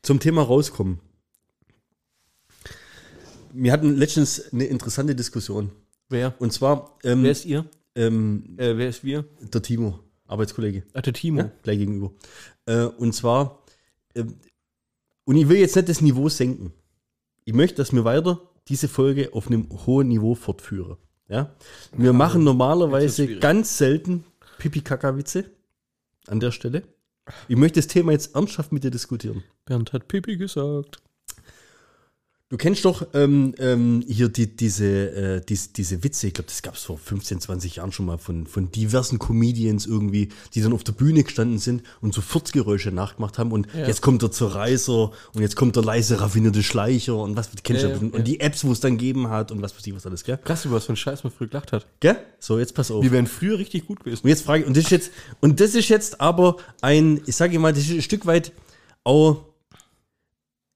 Zum 0.02 0.20
Thema 0.20 0.44
rauskommen. 0.44 1.00
Wir 3.52 3.72
hatten 3.72 3.96
letztens 3.98 4.54
eine 4.54 4.66
interessante 4.66 5.16
Diskussion. 5.16 5.72
Wer? 6.10 6.34
Und 6.40 6.54
zwar 6.54 6.98
ähm, 7.04 7.24
Wer 7.24 7.32
ist 7.32 7.46
ihr? 7.46 7.66
ähm, 7.96 8.56
Äh, 8.58 8.78
wer 8.78 8.90
ist 8.90 9.04
wir? 9.04 9.26
der 9.42 9.62
Timo, 9.62 10.00
Arbeitskollege. 10.28 10.84
Ach, 10.94 11.02
der 11.02 11.14
Timo. 11.14 11.40
Ja, 11.42 11.52
gleich 11.64 11.80
gegenüber. 11.80 12.12
Äh, 12.66 12.84
und 12.84 13.14
zwar, 13.14 13.64
ähm, 14.16 14.36
und 15.26 15.36
ich 15.36 15.50
will 15.50 15.58
jetzt 15.58 15.76
nicht 15.76 15.90
das 15.90 16.02
Niveau 16.02 16.30
senken. 16.30 16.72
Ich 17.46 17.54
möchte, 17.54 17.78
dass 17.78 17.92
wir 17.94 18.04
weiter 18.06 18.40
diese 18.68 18.88
Folge 18.88 19.34
auf 19.34 19.48
einem 19.48 19.68
hohen 19.86 20.08
Niveau 20.08 20.36
fortführen. 20.36 20.98
Ja? 21.30 21.56
Wir 21.94 22.12
machen 22.12 22.44
normalerweise 22.44 23.38
ganz 23.38 23.78
selten 23.78 24.26
Pipi-Kaka-Witze 24.58 25.46
an 26.28 26.40
der 26.40 26.52
Stelle. 26.52 26.84
Ich 27.48 27.56
möchte 27.56 27.80
das 27.80 27.88
Thema 27.88 28.12
jetzt 28.12 28.36
ernsthaft 28.36 28.72
mit 28.72 28.84
dir 28.84 28.92
diskutieren. 28.92 29.44
Bernd 29.66 29.94
hat 29.94 30.08
Pipi 30.08 30.38
gesagt. 30.38 31.02
Du 32.52 32.58
kennst 32.58 32.84
doch 32.84 33.06
ähm, 33.14 33.54
ähm, 33.60 34.04
hier 34.08 34.28
die, 34.28 34.56
diese, 34.56 34.86
äh, 34.86 35.42
dies, 35.48 35.72
diese 35.72 36.04
Witze, 36.04 36.26
ich 36.26 36.34
glaube, 36.34 36.48
das 36.48 36.64
gab 36.64 36.74
es 36.74 36.82
vor 36.82 36.98
15, 36.98 37.42
20 37.42 37.76
Jahren 37.76 37.92
schon 37.92 38.08
mal 38.08 38.18
von, 38.18 38.48
von 38.48 38.72
diversen 38.72 39.20
Comedians 39.20 39.86
irgendwie, 39.86 40.30
die 40.56 40.62
dann 40.62 40.74
auf 40.74 40.84
der 40.84 40.94
Bühne 40.94 41.24
gestanden 41.24 41.60
sind 41.60 41.84
und 42.02 42.12
so 42.12 42.22
Furzgeräusche 42.22 42.92
nachgemacht 42.92 43.38
haben 43.38 43.52
und 43.52 43.68
jetzt 43.76 44.02
kommt 44.02 44.24
der 44.24 44.32
Zerreißer 44.32 45.12
und 45.34 45.42
jetzt 45.42 45.56
kommt 45.56 45.76
der 45.76 45.84
leise 45.84 46.22
raffinierte 46.22 46.64
Schleicher 46.64 47.18
und 47.18 47.38
was 47.38 47.52
kennst 47.64 47.84
Ja, 47.84 47.90
du 47.90 47.94
ja, 47.94 48.02
und 48.02 48.16
ja. 48.16 48.20
die 48.22 48.40
Apps, 48.40 48.66
wo 48.66 48.72
es 48.72 48.80
dann 48.80 48.98
gegeben 48.98 49.30
hat 49.30 49.52
und 49.52 49.62
was 49.62 49.76
weiß 49.76 49.86
ich 49.86 49.94
was 49.94 50.08
alles, 50.08 50.24
gell? 50.24 50.40
Krass, 50.44 50.66
über 50.66 50.78
was 50.78 50.86
für 50.86 50.90
einen 50.90 50.98
Scheiß 50.98 51.24
man 51.24 51.32
früher 51.32 51.50
gelacht 51.50 51.72
hat. 51.72 51.86
Gell? 52.00 52.18
So, 52.40 52.58
jetzt 52.58 52.74
pass 52.74 52.90
auf. 52.90 53.04
Die 53.04 53.12
wären 53.12 53.28
früher 53.28 53.60
richtig 53.60 53.86
gut 53.86 54.04
gewesen. 54.04 54.24
Und 54.24 54.30
jetzt 54.30 54.42
frage 54.42 54.64
ich, 54.64 54.68
und 54.68 54.76
das 54.76 54.86
ist 54.86 54.90
jetzt, 54.90 55.12
und 55.40 55.60
das 55.60 55.76
ist 55.76 55.88
jetzt 55.90 56.20
aber 56.20 56.58
ein, 56.82 57.22
ich 57.28 57.36
sage 57.36 57.60
mal, 57.60 57.74
das 57.74 57.84
ist 57.84 57.92
ein 57.92 58.02
Stück 58.02 58.26
weit 58.26 58.54
auch 59.04 59.46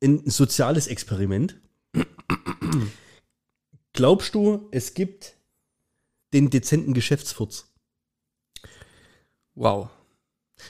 ein 0.03 0.21
soziales 0.29 0.85
Experiment. 0.85 1.55
Glaubst 3.93 4.33
du, 4.35 4.67
es 4.71 4.93
gibt 4.93 5.35
den 6.33 6.49
dezenten 6.49 6.93
Geschäftsfurz? 6.93 7.67
Wow. 9.55 9.89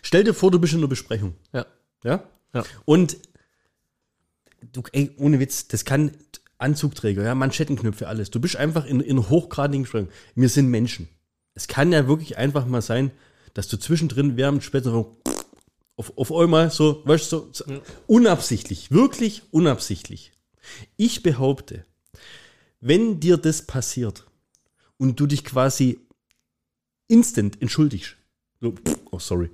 Stell 0.01 0.23
dir 0.23 0.33
vor, 0.33 0.51
du 0.51 0.59
bist 0.59 0.73
in 0.73 0.79
einer 0.79 0.87
Besprechung. 0.87 1.35
Ja. 1.53 1.65
Ja? 2.03 2.27
Ja. 2.53 2.63
Und 2.85 3.17
du, 4.71 4.83
ey, 4.91 5.11
ohne 5.17 5.39
Witz, 5.39 5.67
das 5.67 5.85
kann 5.85 6.11
Anzugträger, 6.57 7.23
ja, 7.23 7.35
Manschettenknöpfe, 7.35 8.07
alles. 8.07 8.29
Du 8.29 8.39
bist 8.39 8.55
einfach 8.55 8.85
in, 8.85 8.99
in 8.99 9.17
einer 9.17 9.29
hochgradigen 9.29 9.83
Besprechung. 9.83 10.09
Wir 10.35 10.49
sind 10.49 10.69
Menschen. 10.69 11.09
Es 11.53 11.67
kann 11.67 11.91
ja 11.91 12.07
wirklich 12.07 12.37
einfach 12.37 12.65
mal 12.65 12.81
sein, 12.81 13.11
dass 13.53 13.67
du 13.67 13.77
zwischendrin 13.77 14.37
während 14.37 14.63
später 14.63 15.05
auf, 15.95 16.17
auf 16.17 16.31
einmal 16.31 16.71
so, 16.71 17.01
weißt 17.05 17.31
du, 17.31 17.37
so, 17.37 17.49
so 17.51 17.81
unabsichtlich, 18.07 18.91
wirklich 18.91 19.43
unabsichtlich. 19.51 20.31
Ich 20.97 21.21
behaupte, 21.21 21.85
wenn 22.85 23.19
dir 23.19 23.37
das 23.37 23.61
passiert 23.61 24.25
und 24.97 25.19
du 25.19 25.25
dich 25.25 25.43
quasi 25.45 25.99
instant 27.07 27.61
entschuldigst, 27.61 28.15
so, 28.59 28.75
oh 29.11 29.19
sorry, 29.19 29.49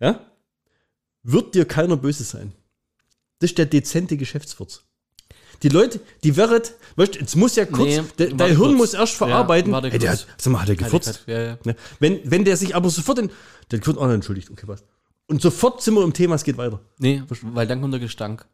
ja, 0.00 0.20
wird 1.22 1.54
dir 1.54 1.64
keiner 1.64 1.96
böse 1.96 2.24
sein. 2.24 2.52
Das 3.38 3.50
ist 3.50 3.58
der 3.58 3.66
dezente 3.66 4.16
Geschäftsfurz. 4.16 4.82
Die 5.62 5.68
Leute, 5.68 6.00
die 6.22 6.36
wären, 6.36 6.60
weißt 6.96 7.14
du, 7.14 7.18
jetzt 7.20 7.36
muss 7.36 7.56
ja 7.56 7.64
kurz, 7.64 7.88
Nee, 7.96 8.02
de, 8.18 8.34
dein 8.34 8.48
Hirn 8.48 8.60
kurz. 8.60 8.76
muss 8.76 8.94
erst 8.94 9.12
Ja, 9.14 9.18
verarbeiten. 9.26 9.72
warte 9.72 9.90
Ey, 9.90 9.98
der 9.98 10.12
hat, 10.12 10.26
sag 10.38 10.52
mal, 10.52 10.60
hat 10.62 10.68
er 10.68 10.76
gefurzt? 10.76 11.24
Ja, 11.26 11.40
ja. 11.42 11.58
Wenn, 11.98 12.20
wenn 12.30 12.44
der 12.44 12.56
sich 12.56 12.74
aber 12.76 12.90
sofort 12.90 13.18
in, 13.20 13.30
der 13.70 13.84
wird 13.86 13.96
auch 13.96 14.10
entschuldigt, 14.10 14.50
okay, 14.50 14.66
was? 14.66 14.84
Und 15.28 15.40
sofort 15.42 15.82
sind 15.82 15.94
wir 15.94 16.04
im 16.04 16.12
Thema, 16.12 16.34
es 16.34 16.44
geht 16.44 16.56
weiter. 16.58 16.80
Nee, 16.98 17.22
weil 17.42 17.66
dann 17.66 17.80
kommt 17.80 17.94
der 17.94 18.00
Gestank. 18.00 18.46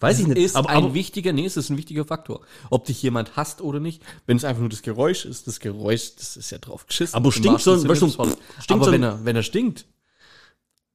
Weiß 0.00 0.18
ich 0.18 0.26
nicht. 0.26 0.38
Ist 0.38 0.56
aber, 0.56 0.68
ein 0.70 0.76
aber, 0.84 0.94
wichtiger, 0.94 1.32
nee, 1.32 1.44
es 1.46 1.56
ist 1.56 1.70
ein 1.70 1.76
wichtiger 1.76 2.04
Faktor. 2.04 2.40
Ob 2.70 2.84
dich 2.84 3.02
jemand 3.02 3.36
hasst 3.36 3.60
oder 3.60 3.80
nicht, 3.80 4.02
wenn 4.26 4.36
es 4.36 4.44
einfach 4.44 4.60
nur 4.60 4.68
das 4.68 4.82
Geräusch 4.82 5.24
ist, 5.24 5.46
das 5.46 5.60
Geräusch, 5.60 6.14
das 6.16 6.36
ist 6.36 6.50
ja 6.50 6.58
drauf 6.58 6.86
geschissen. 6.86 7.14
Aber 7.14 7.32
stinkt 7.32 7.60
so 7.60 7.72
ein- 7.72 7.88
weißt 7.88 8.02
du, 8.02 8.08
stinkt 8.08 8.38
aber 8.70 8.84
so 8.84 8.90
ein- 8.90 8.94
wenn 8.94 9.02
er, 9.02 9.24
wenn 9.24 9.36
er 9.36 9.42
stinkt, 9.42 9.86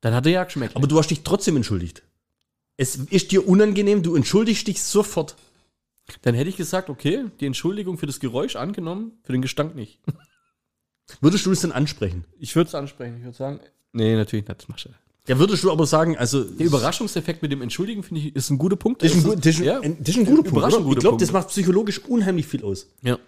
dann 0.01 0.13
hat 0.13 0.25
er 0.25 0.31
ja 0.31 0.43
geschmeckt. 0.43 0.75
aber 0.75 0.87
du 0.87 0.97
hast 0.97 1.09
dich 1.09 1.23
trotzdem 1.23 1.55
entschuldigt. 1.57 2.03
Es 2.77 2.95
ist 2.95 3.31
dir 3.31 3.47
unangenehm, 3.47 4.03
du 4.03 4.15
entschuldigst 4.15 4.67
dich 4.67 4.81
sofort. 4.83 5.35
dann 6.23 6.33
hätte 6.33 6.49
ich 6.49 6.57
gesagt, 6.57 6.89
okay, 6.89 7.25
die 7.39 7.45
Entschuldigung 7.45 7.97
für 7.99 8.07
das 8.07 8.19
Geräusch 8.19 8.55
angenommen, 8.55 9.19
für 9.23 9.31
den 9.31 9.43
Gestank 9.43 9.75
nicht. 9.75 9.99
Würdest 11.21 11.45
du 11.45 11.51
es 11.51 11.61
dann 11.61 11.71
ansprechen? 11.71 12.25
Ich 12.39 12.55
würde 12.55 12.67
es 12.67 12.75
ansprechen, 12.75 13.17
ich 13.17 13.23
würde 13.23 13.37
sagen, 13.37 13.59
nee, 13.91 14.15
natürlich 14.15 14.47
nicht, 14.47 14.85
das 14.85 14.99
Ja, 15.29 15.37
würdest 15.37 15.63
du 15.63 15.71
aber 15.71 15.85
sagen, 15.85 16.17
also. 16.17 16.43
Der 16.43 16.65
Überraschungseffekt 16.65 17.43
mit 17.43 17.51
dem 17.51 17.61
Entschuldigen, 17.61 18.01
finde 18.01 18.21
ich, 18.21 18.35
ist 18.35 18.49
ein 18.49 18.57
guter 18.57 18.75
Punkt. 18.75 19.03
Das 19.03 19.13
ist 19.13 19.25
ein, 19.25 19.35
das 19.39 19.45
ist 19.45 19.59
ein, 19.59 19.63
ja. 19.63 19.79
ein, 19.79 19.97
das 19.99 20.09
ist 20.09 20.17
ein 20.17 20.25
guter 20.25 20.41
Punkt. 20.49 20.73
Oder? 20.73 20.91
Ich 20.91 20.97
glaube, 20.97 21.17
das 21.17 21.31
macht 21.31 21.49
psychologisch 21.49 21.99
unheimlich 21.99 22.47
viel 22.47 22.63
aus. 22.63 22.87
Ja. 23.03 23.19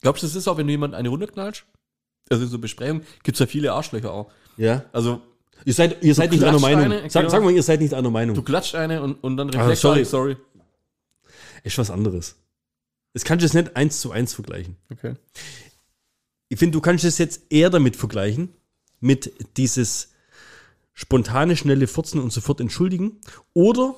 Glaubst 0.00 0.22
du, 0.22 0.26
das 0.26 0.34
ist 0.34 0.48
auch, 0.48 0.56
wenn 0.56 0.66
du 0.66 0.72
jemand 0.72 0.94
eine 0.94 1.10
runterknallst? 1.10 1.64
Also 2.30 2.44
in 2.44 2.48
so 2.50 2.58
Besprechungen 2.58 3.02
gibt 3.22 3.36
es 3.36 3.40
ja 3.40 3.46
viele 3.46 3.72
Arschlöcher 3.72 4.10
auch. 4.10 4.30
Ja. 4.56 4.84
Also 4.92 5.20
Ihr 5.64 5.74
seid, 5.74 6.02
ihr 6.02 6.14
seid 6.14 6.30
nicht 6.30 6.42
einer 6.44 6.58
Meinung. 6.60 6.84
eine, 6.84 7.10
Sag, 7.10 7.22
genau. 7.22 7.28
sag 7.30 7.42
mal, 7.42 7.52
ihr 7.52 7.62
seid 7.62 7.80
nicht 7.80 7.92
einer 7.92 8.10
Meinung. 8.10 8.34
du 8.34 8.42
klatscht 8.42 8.74
eine 8.74 9.02
und, 9.02 9.14
und 9.22 9.36
dann 9.36 9.48
Ah, 9.54 9.60
Reflex, 9.66 9.80
sorry. 9.80 10.04
sorry. 10.04 10.36
ist 11.64 11.76
was 11.78 11.90
anderes. 11.90 12.36
Das 13.12 13.24
kannst 13.24 13.42
du 13.42 13.46
jetzt 13.46 13.54
nicht 13.54 13.76
eins 13.76 14.00
zu 14.00 14.12
eins 14.12 14.32
vergleichen. 14.34 14.76
Okay. 14.92 15.14
Ich 16.48 16.58
finde, 16.58 16.72
du 16.72 16.80
kannst 16.80 17.04
es 17.04 17.18
jetzt 17.18 17.42
eher 17.50 17.70
damit 17.70 17.96
vergleichen, 17.96 18.50
mit 19.00 19.32
dieses 19.56 20.12
spontane, 20.96 21.56
schnelle 21.56 21.86
Furzen 21.86 22.20
und 22.20 22.32
sofort 22.32 22.60
entschuldigen. 22.60 23.20
Oder 23.52 23.94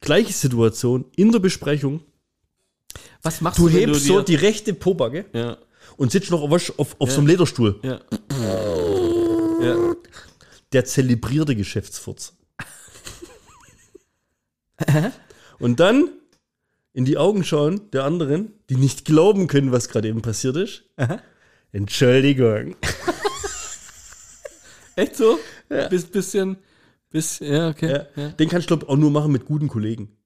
gleiche 0.00 0.32
Situation 0.32 1.06
in 1.16 1.32
der 1.32 1.40
Besprechung. 1.40 2.02
Was 3.22 3.40
machst 3.40 3.58
Du 3.58 3.68
du, 3.68 3.74
hebst 3.74 4.08
du 4.08 4.14
so 4.14 4.22
die 4.22 4.34
rechte 4.36 4.74
Pobacke 4.74 5.24
ja, 5.32 5.56
und 5.96 6.12
sitzt 6.12 6.30
noch 6.30 6.42
auf, 6.42 6.78
auf, 6.78 6.96
auf 7.00 7.10
so 7.10 7.18
einem 7.18 7.26
Lederstuhl. 7.26 7.80
ja. 7.82 8.00
ja. 9.60 9.94
Der 10.72 10.84
zelebrierte 10.84 11.54
Geschäftsfurz. 11.56 12.34
und 15.58 15.80
dann 15.80 16.10
in 16.92 17.04
die 17.04 17.16
Augen 17.18 17.44
schauen 17.44 17.90
der 17.92 18.04
anderen, 18.04 18.52
die 18.68 18.76
nicht 18.76 19.04
glauben 19.04 19.48
können, 19.48 19.70
was 19.72 19.88
gerade 19.88 20.08
eben 20.08 20.22
passiert 20.22 20.56
ist. 20.56 20.84
Entschuldigung. 21.72 22.76
Echt 24.96 25.16
so? 25.16 25.38
Bis, 25.90 26.04
bisschen, 26.04 26.56
bis, 27.10 27.38
ja, 27.40 27.68
okay. 27.70 27.90
Ja. 27.90 28.06
Ja. 28.16 28.28
Den 28.30 28.48
kannst 28.48 28.70
du, 28.70 28.76
glaube 28.76 28.92
auch 28.92 28.96
nur 28.96 29.10
machen 29.10 29.32
mit 29.32 29.44
guten 29.44 29.68
Kollegen. 29.68 30.16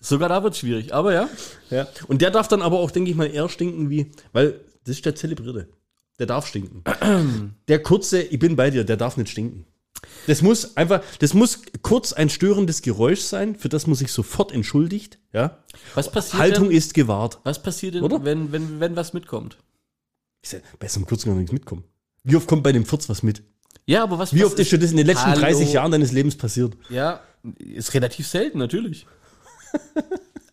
Sogar 0.00 0.28
da 0.28 0.42
wird 0.42 0.54
es 0.54 0.60
schwierig, 0.60 0.94
aber 0.94 1.12
ja. 1.12 1.28
Ja. 1.68 1.86
Und 2.08 2.22
der 2.22 2.30
darf 2.30 2.48
dann 2.48 2.62
aber 2.62 2.80
auch, 2.80 2.90
denke 2.90 3.10
ich 3.10 3.16
mal, 3.16 3.26
eher 3.26 3.48
stinken 3.48 3.90
wie, 3.90 4.10
weil 4.32 4.60
das 4.84 4.96
ist 4.96 5.04
der 5.04 5.14
Zelebrierte. 5.14 5.68
Der 6.18 6.26
darf 6.26 6.46
stinken. 6.46 6.84
der 7.68 7.82
kurze, 7.82 8.22
ich 8.22 8.38
bin 8.38 8.56
bei 8.56 8.70
dir, 8.70 8.84
der 8.84 8.96
darf 8.96 9.16
nicht 9.16 9.30
stinken. 9.30 9.66
Das 10.26 10.40
muss 10.42 10.76
einfach, 10.76 11.02
das 11.18 11.34
muss 11.34 11.62
kurz 11.82 12.12
ein 12.12 12.30
störendes 12.30 12.82
Geräusch 12.82 13.20
sein, 13.20 13.56
für 13.56 13.68
das 13.68 13.86
man 13.86 13.96
sich 13.96 14.12
sofort 14.12 14.52
entschuldigt. 14.52 15.18
Ja. 15.32 15.62
Was 15.94 16.10
passiert 16.10 16.40
Haltung 16.40 16.68
denn, 16.68 16.76
ist 16.76 16.94
gewahrt. 16.94 17.38
was 17.44 17.62
passiert 17.62 17.94
denn, 17.94 18.02
Oder? 18.02 18.24
wenn, 18.24 18.52
wenn, 18.52 18.80
wenn 18.80 18.96
was 18.96 19.12
mitkommt? 19.12 19.58
Ich 20.42 20.50
sag, 20.50 20.62
bei 20.78 20.88
so 20.88 20.98
einem 20.98 21.06
kurzen 21.06 21.28
kann 21.28 21.38
nichts 21.38 21.52
mitkommen. 21.52 21.84
Wie 22.24 22.36
oft 22.36 22.46
kommt 22.46 22.62
bei 22.62 22.72
dem 22.72 22.84
Furz 22.84 23.08
was 23.08 23.22
mit? 23.22 23.42
Ja, 23.86 24.02
aber 24.02 24.18
was 24.18 24.34
Wie 24.34 24.40
was 24.40 24.48
oft 24.52 24.58
ist 24.58 24.70
dir 24.72 24.78
das 24.78 24.90
in 24.90 24.98
den 24.98 25.06
letzten 25.06 25.26
Hallo? 25.30 25.40
30 25.40 25.72
Jahren 25.72 25.90
deines 25.92 26.12
Lebens 26.12 26.36
passiert? 26.36 26.76
Ja, 26.90 27.20
ist 27.58 27.92
relativ 27.94 28.26
selten, 28.26 28.58
natürlich. 28.58 29.06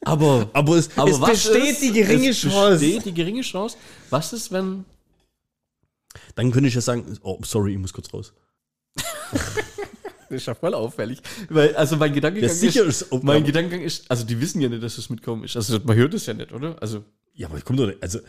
aber, 0.06 0.50
Aber 0.54 0.76
es, 0.78 0.90
aber 0.98 1.10
es 1.12 1.20
besteht 1.20 1.72
ist, 1.72 1.82
die 1.82 1.92
geringe 1.92 2.30
es 2.30 2.38
Chance. 2.40 2.80
besteht 2.80 3.06
die 3.06 3.14
geringe 3.14 3.42
Chance. 3.42 3.78
Was 4.10 4.32
ist, 4.34 4.52
wenn 4.52 4.86
Dann 6.36 6.52
könnte 6.52 6.70
ich 6.70 6.76
ja 6.76 6.82
sagen, 6.82 7.18
oh, 7.22 7.40
sorry, 7.44 7.74
ich 7.74 7.78
muss 7.80 7.94
kurz 7.94 8.14
raus. 8.14 8.34
Das 10.30 10.42
ist 10.42 10.46
ja 10.46 10.56
voll 10.56 10.74
auffällig. 10.74 11.22
Weil, 11.50 11.76
also 11.76 11.96
mein 11.98 12.14
Gedankengang 12.14 12.50
Ja, 12.50 12.68
ist, 12.68 12.76
ist- 12.76 13.12
oh, 13.12 13.20
mein 13.24 13.44
Gedankengang 13.44 13.82
ist, 13.82 14.10
also 14.10 14.26
die 14.26 14.40
wissen 14.42 14.62
ja 14.62 14.68
nicht, 14.70 14.84
dass 14.84 14.98
es 14.98 15.10
mitkommen 15.10 15.44
ist. 15.44 15.56
Also 15.56 15.80
man 15.84 15.96
hört 15.96 16.14
es 16.14 16.26
ja 16.26 16.34
nicht, 16.34 16.52
oder? 16.52 16.76
Also, 16.82 17.04
Ja, 17.38 17.48
aber 17.48 17.60
ich 17.60 17.66
komme 17.66 17.78
doch 17.78 17.86
nicht. 17.86 18.02
Also, 18.02 18.20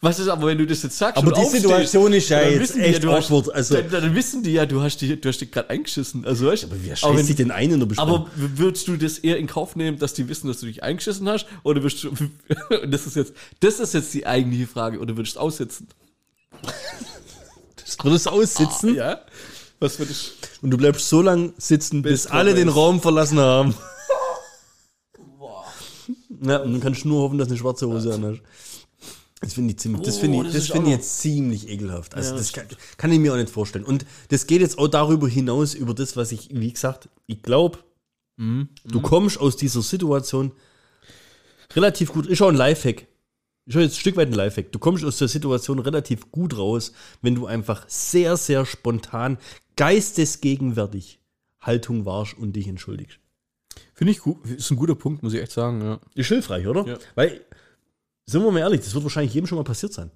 was 0.00 0.18
ist 0.18 0.28
aber, 0.28 0.46
wenn 0.46 0.56
du 0.56 0.66
das 0.66 0.82
jetzt 0.82 0.96
sagst 0.96 1.18
Aber 1.18 1.30
die 1.30 1.44
Situation 1.44 2.10
ist 2.14 2.30
ja 2.30 2.40
jetzt 2.42 2.74
echt 2.74 3.04
du 3.04 3.12
hast, 3.12 3.30
also- 3.30 3.74
dann, 3.74 3.90
dann 3.90 4.14
wissen 4.14 4.42
die 4.42 4.52
ja, 4.54 4.64
du 4.64 4.80
hast, 4.80 4.96
die, 4.96 5.20
du 5.20 5.28
hast 5.28 5.42
dich 5.42 5.52
gerade 5.52 5.68
eingeschissen. 5.68 6.24
Also, 6.24 6.46
weißt, 6.46 6.64
aber 6.64 6.76
wer 6.80 6.96
aber, 7.02 7.14
scheißt 7.16 7.26
sich 7.26 7.36
denn 7.36 7.50
ein 7.50 7.70
in 7.70 7.80
der 7.80 7.86
Besprechung? 7.86 8.14
aber 8.14 8.30
würdest 8.34 8.88
du 8.88 8.96
das 8.96 9.18
eher 9.18 9.36
in 9.36 9.46
Kauf 9.46 9.76
nehmen, 9.76 9.98
dass 9.98 10.14
die 10.14 10.26
wissen, 10.30 10.48
dass 10.48 10.60
du 10.60 10.66
dich 10.66 10.82
eingeschissen 10.82 11.28
hast? 11.28 11.46
Oder 11.64 11.82
würdest 11.82 12.02
du, 12.02 12.14
das 12.88 13.06
ist 13.06 13.16
jetzt, 13.16 13.34
das 13.60 13.78
ist 13.78 13.92
jetzt 13.92 14.14
die 14.14 14.26
eigentliche 14.26 14.66
Frage, 14.66 15.00
oder 15.00 15.18
würdest 15.18 15.36
du 15.36 15.40
aussitzen? 15.40 15.88
Würdest 18.02 18.26
du 18.26 18.30
aussitzen 18.30 18.94
Ja? 18.94 19.20
Was 19.80 19.98
würdest 19.98 20.32
und 20.62 20.70
du 20.70 20.78
bleibst 20.78 21.10
so 21.10 21.20
lange 21.20 21.52
sitzen, 21.58 22.00
bis, 22.00 22.22
Bis 22.22 22.26
alle 22.28 22.54
den 22.54 22.70
Raum 22.70 23.02
verlassen 23.02 23.38
haben. 23.38 23.74
Ja, 26.44 26.58
und 26.62 26.72
dann 26.72 26.80
kannst 26.80 27.04
du 27.04 27.08
nur 27.08 27.22
hoffen, 27.22 27.38
dass 27.38 27.48
du 27.48 27.54
eine 27.54 27.60
schwarze 27.60 27.86
Hose 27.88 28.12
anhast. 28.14 28.40
Das 29.40 29.52
finde 29.52 29.72
ich 29.72 29.78
ziemlich, 29.78 30.02
das 30.02 30.16
Oh, 30.16 30.20
finde 30.20 30.38
ich, 30.38 30.42
das 30.44 30.52
das 30.54 30.62
ist 30.64 30.70
finde 30.72 30.86
ich 30.90 30.96
jetzt 30.96 31.18
ziemlich 31.20 31.68
ekelhaft. 31.68 32.14
Also 32.14 32.30
Ja, 32.30 32.36
das 32.38 32.52
das 32.52 32.66
kann, 32.68 32.78
kann 32.96 33.12
ich 33.12 33.18
mir 33.18 33.32
auch 33.32 33.36
nicht 33.36 33.50
vorstellen. 33.50 33.84
Und 33.84 34.06
das 34.28 34.46
geht 34.46 34.60
jetzt 34.62 34.78
auch 34.78 34.88
darüber 34.88 35.28
hinaus, 35.28 35.74
über 35.74 35.92
das, 35.94 36.16
was 36.16 36.32
ich, 36.32 36.48
wie 36.52 36.72
gesagt, 36.72 37.08
ich 37.26 37.42
glaube, 37.42 37.78
Mhm. 38.38 38.68
du 38.84 39.00
kommst 39.00 39.38
aus 39.40 39.56
dieser 39.56 39.80
Situation 39.82 40.52
relativ 41.74 42.12
gut, 42.12 42.26
ist 42.26 42.42
auch 42.42 42.48
ein 42.48 42.54
Lifehack. 42.54 43.06
Ist 43.66 43.76
auch 43.76 43.80
jetzt 43.80 43.94
ein 43.96 44.00
Stück 44.00 44.16
weit 44.16 44.28
ein 44.28 44.34
Lifehack. 44.34 44.72
Du 44.72 44.78
kommst 44.78 45.04
aus 45.04 45.18
der 45.18 45.28
Situation 45.28 45.78
relativ 45.78 46.30
gut 46.30 46.56
raus, 46.56 46.92
wenn 47.22 47.34
du 47.34 47.46
einfach 47.46 47.84
sehr, 47.88 48.36
sehr 48.36 48.64
spontan, 48.64 49.38
geistesgegenwärtig 49.76 51.18
Haltung 51.60 52.04
warst 52.04 52.34
und 52.38 52.54
dich 52.54 52.68
entschuldigst. 52.68 53.18
Finde 53.96 54.12
ich 54.12 54.20
gut. 54.20 54.46
Ist 54.46 54.70
ein 54.70 54.76
guter 54.76 54.94
Punkt, 54.94 55.22
muss 55.22 55.32
ich 55.32 55.40
echt 55.40 55.52
sagen, 55.52 55.80
ja. 55.80 56.00
Ist 56.14 56.28
hilfreich, 56.28 56.66
oder? 56.66 56.86
Ja. 56.86 56.98
Weil, 57.14 57.40
sind 58.26 58.44
wir 58.44 58.52
mal 58.52 58.60
ehrlich, 58.60 58.82
das 58.82 58.92
wird 58.92 59.02
wahrscheinlich 59.02 59.32
jedem 59.32 59.46
schon 59.46 59.56
mal 59.56 59.64
passiert 59.64 59.94
sein. 59.94 60.10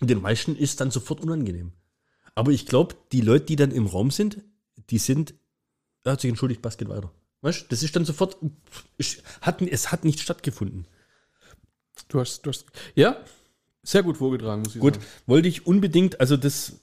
Und 0.00 0.10
den 0.10 0.20
meisten 0.20 0.56
ist 0.56 0.80
dann 0.80 0.90
sofort 0.90 1.20
unangenehm. 1.20 1.72
Aber 2.34 2.50
ich 2.50 2.66
glaube, 2.66 2.96
die 3.12 3.20
Leute, 3.20 3.46
die 3.46 3.56
dann 3.56 3.70
im 3.70 3.86
Raum 3.86 4.10
sind, 4.10 4.42
die 4.90 4.98
sind, 4.98 5.34
er 6.02 6.12
hat 6.12 6.20
sich 6.20 6.28
entschuldigt, 6.28 6.60
Bass 6.60 6.76
geht 6.76 6.88
weiter. 6.88 7.12
Weißt 7.42 7.62
du, 7.62 7.64
das 7.68 7.84
ist 7.84 7.94
dann 7.94 8.04
sofort, 8.04 8.36
hat, 9.40 9.62
es 9.62 9.92
hat 9.92 10.04
nicht 10.04 10.18
stattgefunden. 10.18 10.88
Du 12.08 12.18
hast, 12.18 12.42
du 12.42 12.50
hast, 12.50 12.66
ja, 12.96 13.22
sehr 13.84 14.02
gut 14.02 14.16
vorgetragen, 14.16 14.62
muss 14.62 14.74
ich 14.74 14.80
Gut, 14.80 14.94
sagen. 14.94 15.06
wollte 15.26 15.48
ich 15.48 15.66
unbedingt, 15.66 16.18
also 16.18 16.36
das 16.36 16.80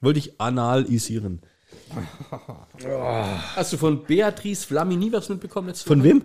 wollte 0.00 0.18
ich 0.18 0.40
analisieren. 0.40 1.42
Hast 3.56 3.72
du 3.72 3.76
von 3.76 4.04
Beatrice 4.04 4.66
Flamini 4.66 5.12
was 5.12 5.28
mitbekommen 5.28 5.68
letzte 5.68 5.86
Von 5.86 6.00
Woche? 6.00 6.08
wem? 6.08 6.24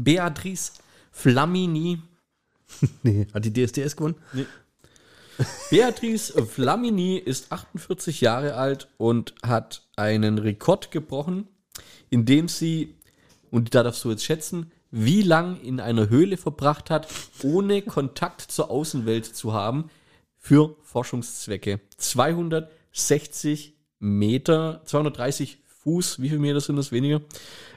Beatrice 0.00 0.72
Flamini. 1.10 2.02
Nee, 3.02 3.26
hat 3.32 3.44
die 3.46 3.52
DSDS 3.52 3.96
gewonnen? 3.96 4.16
Beatrice 5.70 6.32
Flamini 6.46 7.16
ist 7.16 7.50
48 7.50 8.20
Jahre 8.20 8.54
alt 8.54 8.88
und 8.98 9.34
hat 9.42 9.88
einen 9.96 10.36
Rekord 10.36 10.90
gebrochen, 10.90 11.48
indem 12.10 12.48
sie, 12.48 12.96
und 13.50 13.74
da 13.74 13.82
darfst 13.82 14.04
du 14.04 14.10
jetzt 14.10 14.24
schätzen, 14.24 14.70
wie 14.90 15.22
lang 15.22 15.60
in 15.60 15.80
einer 15.80 16.10
Höhle 16.10 16.36
verbracht 16.36 16.90
hat, 16.90 17.08
ohne 17.42 17.82
Kontakt 17.82 18.42
zur 18.42 18.70
Außenwelt 18.70 19.24
zu 19.24 19.52
haben, 19.52 19.90
für 20.36 20.76
Forschungszwecke. 20.82 21.80
260 21.96 23.77
Meter, 23.98 24.82
230 24.84 25.58
Fuß, 25.64 26.20
wie 26.20 26.28
viel 26.28 26.38
Meter 26.38 26.60
sind 26.60 26.76
das 26.76 26.92
weniger? 26.92 27.20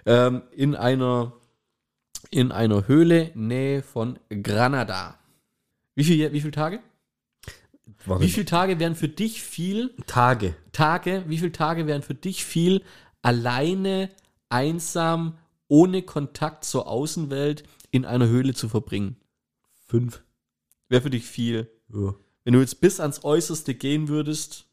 Ähm, 0.06 0.44
in 0.56 0.76
einer 0.76 1.34
in 2.30 2.52
einer 2.52 2.88
Höhle 2.88 3.32
Nähe 3.34 3.82
von 3.82 4.20
Granada. 4.30 5.20
Wie 5.96 6.04
viel, 6.04 6.32
wie 6.32 6.42
viele 6.42 6.52
Tage? 6.52 6.80
Warte. 8.06 8.24
Wie 8.24 8.30
viele 8.30 8.46
Tage 8.46 8.80
wären 8.80 8.96
für 8.96 9.10
dich 9.10 9.44
viel 9.44 9.94
Tage? 10.08 10.56
Tage, 10.72 11.24
wie 11.28 11.38
viele 11.38 11.52
Tage 11.52 11.88
wären 11.88 12.04
für 12.04 12.16
dich 12.16 12.46
viel 12.46 12.84
alleine, 13.22 14.10
einsam, 14.50 15.38
ohne 15.68 16.04
Kontakt 16.04 16.64
zur 16.64 16.88
Außenwelt 16.88 17.64
in 17.92 18.06
einer 18.06 18.28
Höhle 18.28 18.54
zu 18.54 18.70
verbringen? 18.70 19.18
Fünf. 19.88 20.24
Wäre 20.88 21.02
für 21.02 21.10
dich 21.10 21.26
viel. 21.26 21.70
Ja. 21.94 22.16
Wenn 22.44 22.54
du 22.54 22.60
jetzt 22.60 22.82
bis 22.82 23.00
ans 23.00 23.24
Äußerste 23.24 23.76
gehen 23.76 24.08
würdest, 24.08 24.72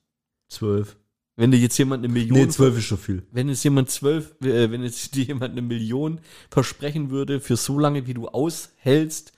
Zwölf. 0.48 0.96
Wenn 1.38 1.50
dir 1.50 1.56
jetzt 1.58 1.78
jemand 1.78 2.04
eine 2.04 2.12
Million, 2.12 2.36
Nee, 2.38 2.48
zwölf 2.48 2.76
ist 2.76 2.84
schon 2.84 2.98
viel. 2.98 3.22
wenn 3.32 3.48
jetzt 3.48 3.64
jemand 3.64 3.88
zwölf, 3.90 4.34
äh, 4.42 4.70
wenn 4.70 4.82
jetzt 4.82 5.14
dir 5.14 5.24
jemand 5.24 5.52
eine 5.52 5.62
Million 5.62 6.20
versprechen 6.50 7.10
würde 7.10 7.40
für 7.40 7.56
so 7.56 7.78
lange, 7.78 8.06
wie 8.06 8.12
du 8.14 8.28
aushältst, 8.28 9.32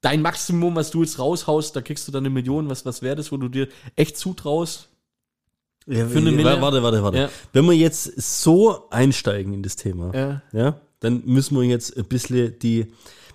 dein 0.00 0.22
Maximum, 0.22 0.74
was 0.74 0.90
du 0.90 1.02
jetzt 1.02 1.18
raushaust, 1.18 1.76
da 1.76 1.82
kriegst 1.82 2.08
du 2.08 2.12
dann 2.12 2.22
eine 2.24 2.30
Million, 2.30 2.68
was, 2.68 2.84
was 2.86 3.02
wäre 3.02 3.16
das, 3.16 3.30
wo 3.30 3.36
du 3.36 3.48
dir 3.48 3.68
echt 3.96 4.16
zutraust? 4.16 4.88
Ja, 5.86 6.06
Für 6.06 6.18
eine 6.18 6.30
Mille? 6.32 6.60
Warte, 6.60 6.82
warte, 6.82 7.02
warte. 7.02 7.18
Ja. 7.18 7.30
Wenn 7.52 7.64
wir 7.66 7.72
jetzt 7.74 8.04
so 8.20 8.88
einsteigen 8.90 9.52
in 9.54 9.62
das 9.62 9.76
Thema, 9.76 10.14
Ja. 10.14 10.42
ja, 10.52 10.80
dann 11.00 11.22
müssen 11.24 11.56
wir 11.56 11.64
jetzt 11.64 11.96
ein 11.96 12.04
bisschen 12.04 12.58
die, 12.60 12.86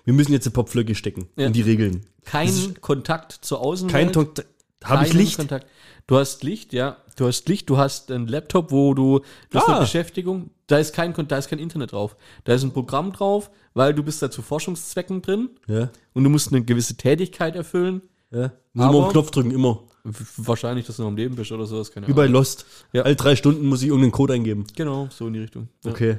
wir 0.04 0.14
müssen 0.14 0.32
jetzt 0.32 0.46
ein 0.46 0.52
paar 0.52 0.64
Pflöcke 0.64 0.94
stecken 0.94 1.28
in 1.36 1.52
die 1.52 1.62
Regeln. 1.62 2.06
Kein 2.24 2.80
Kontakt 2.80 3.32
zur 3.32 3.60
Außenwelt. 3.60 3.92
Kein 3.92 4.12
Kontakt. 4.12 4.48
Habe 4.84 5.06
ich 5.06 5.12
Licht? 5.12 5.36
Kontakt. 5.36 5.66
Du 6.06 6.16
hast 6.16 6.42
Licht, 6.44 6.72
ja. 6.72 6.96
Du 7.16 7.26
hast 7.26 7.48
Licht, 7.48 7.68
du 7.70 7.78
hast 7.78 8.10
einen 8.12 8.26
Laptop, 8.28 8.70
wo 8.70 8.92
du, 8.94 9.20
du 9.50 9.58
hast 9.58 9.68
Ah. 9.68 9.72
eine 9.72 9.80
Beschäftigung. 9.80 10.50
Da 10.66 10.78
ist 10.78 10.94
kein, 10.94 11.14
da 11.28 11.38
ist 11.38 11.48
kein 11.48 11.58
Internet 11.58 11.92
drauf. 11.92 12.16
Da 12.44 12.52
ist 12.54 12.62
ein 12.62 12.72
Programm 12.72 13.12
drauf, 13.12 13.50
weil 13.74 13.94
du 13.94 14.02
bist 14.02 14.20
da 14.22 14.30
zu 14.30 14.42
Forschungszwecken 14.42 15.22
drin 15.22 15.50
Ja, 15.66 15.90
und 16.12 16.24
du 16.24 16.30
musst 16.30 16.52
eine 16.52 16.62
gewisse 16.62 16.96
Tätigkeit 16.96 17.56
erfüllen. 17.56 18.02
ja. 18.30 18.52
Muss 18.74 18.86
Aber- 18.86 18.98
auf 18.98 19.04
den 19.08 19.12
Knopf 19.12 19.30
drücken, 19.30 19.50
immer. 19.52 19.82
Wahrscheinlich, 20.36 20.86
dass 20.86 20.96
du 20.96 21.02
noch 21.02 21.08
am 21.08 21.16
Leben 21.16 21.34
bist 21.34 21.50
oder 21.50 21.64
sowas, 21.66 21.90
keine 21.90 22.06
Wie 22.06 22.12
bei 22.12 22.24
Ahnung. 22.24 22.34
Lost. 22.34 22.66
Ja. 22.92 23.02
Alle 23.02 23.16
drei 23.16 23.34
Stunden 23.34 23.66
muss 23.66 23.80
ich 23.82 23.88
irgendeinen 23.88 24.12
Code 24.12 24.34
eingeben. 24.34 24.66
Genau, 24.76 25.08
so 25.10 25.26
in 25.26 25.32
die 25.32 25.40
Richtung. 25.40 25.68
Ja. 25.84 25.90
Okay. 25.90 26.18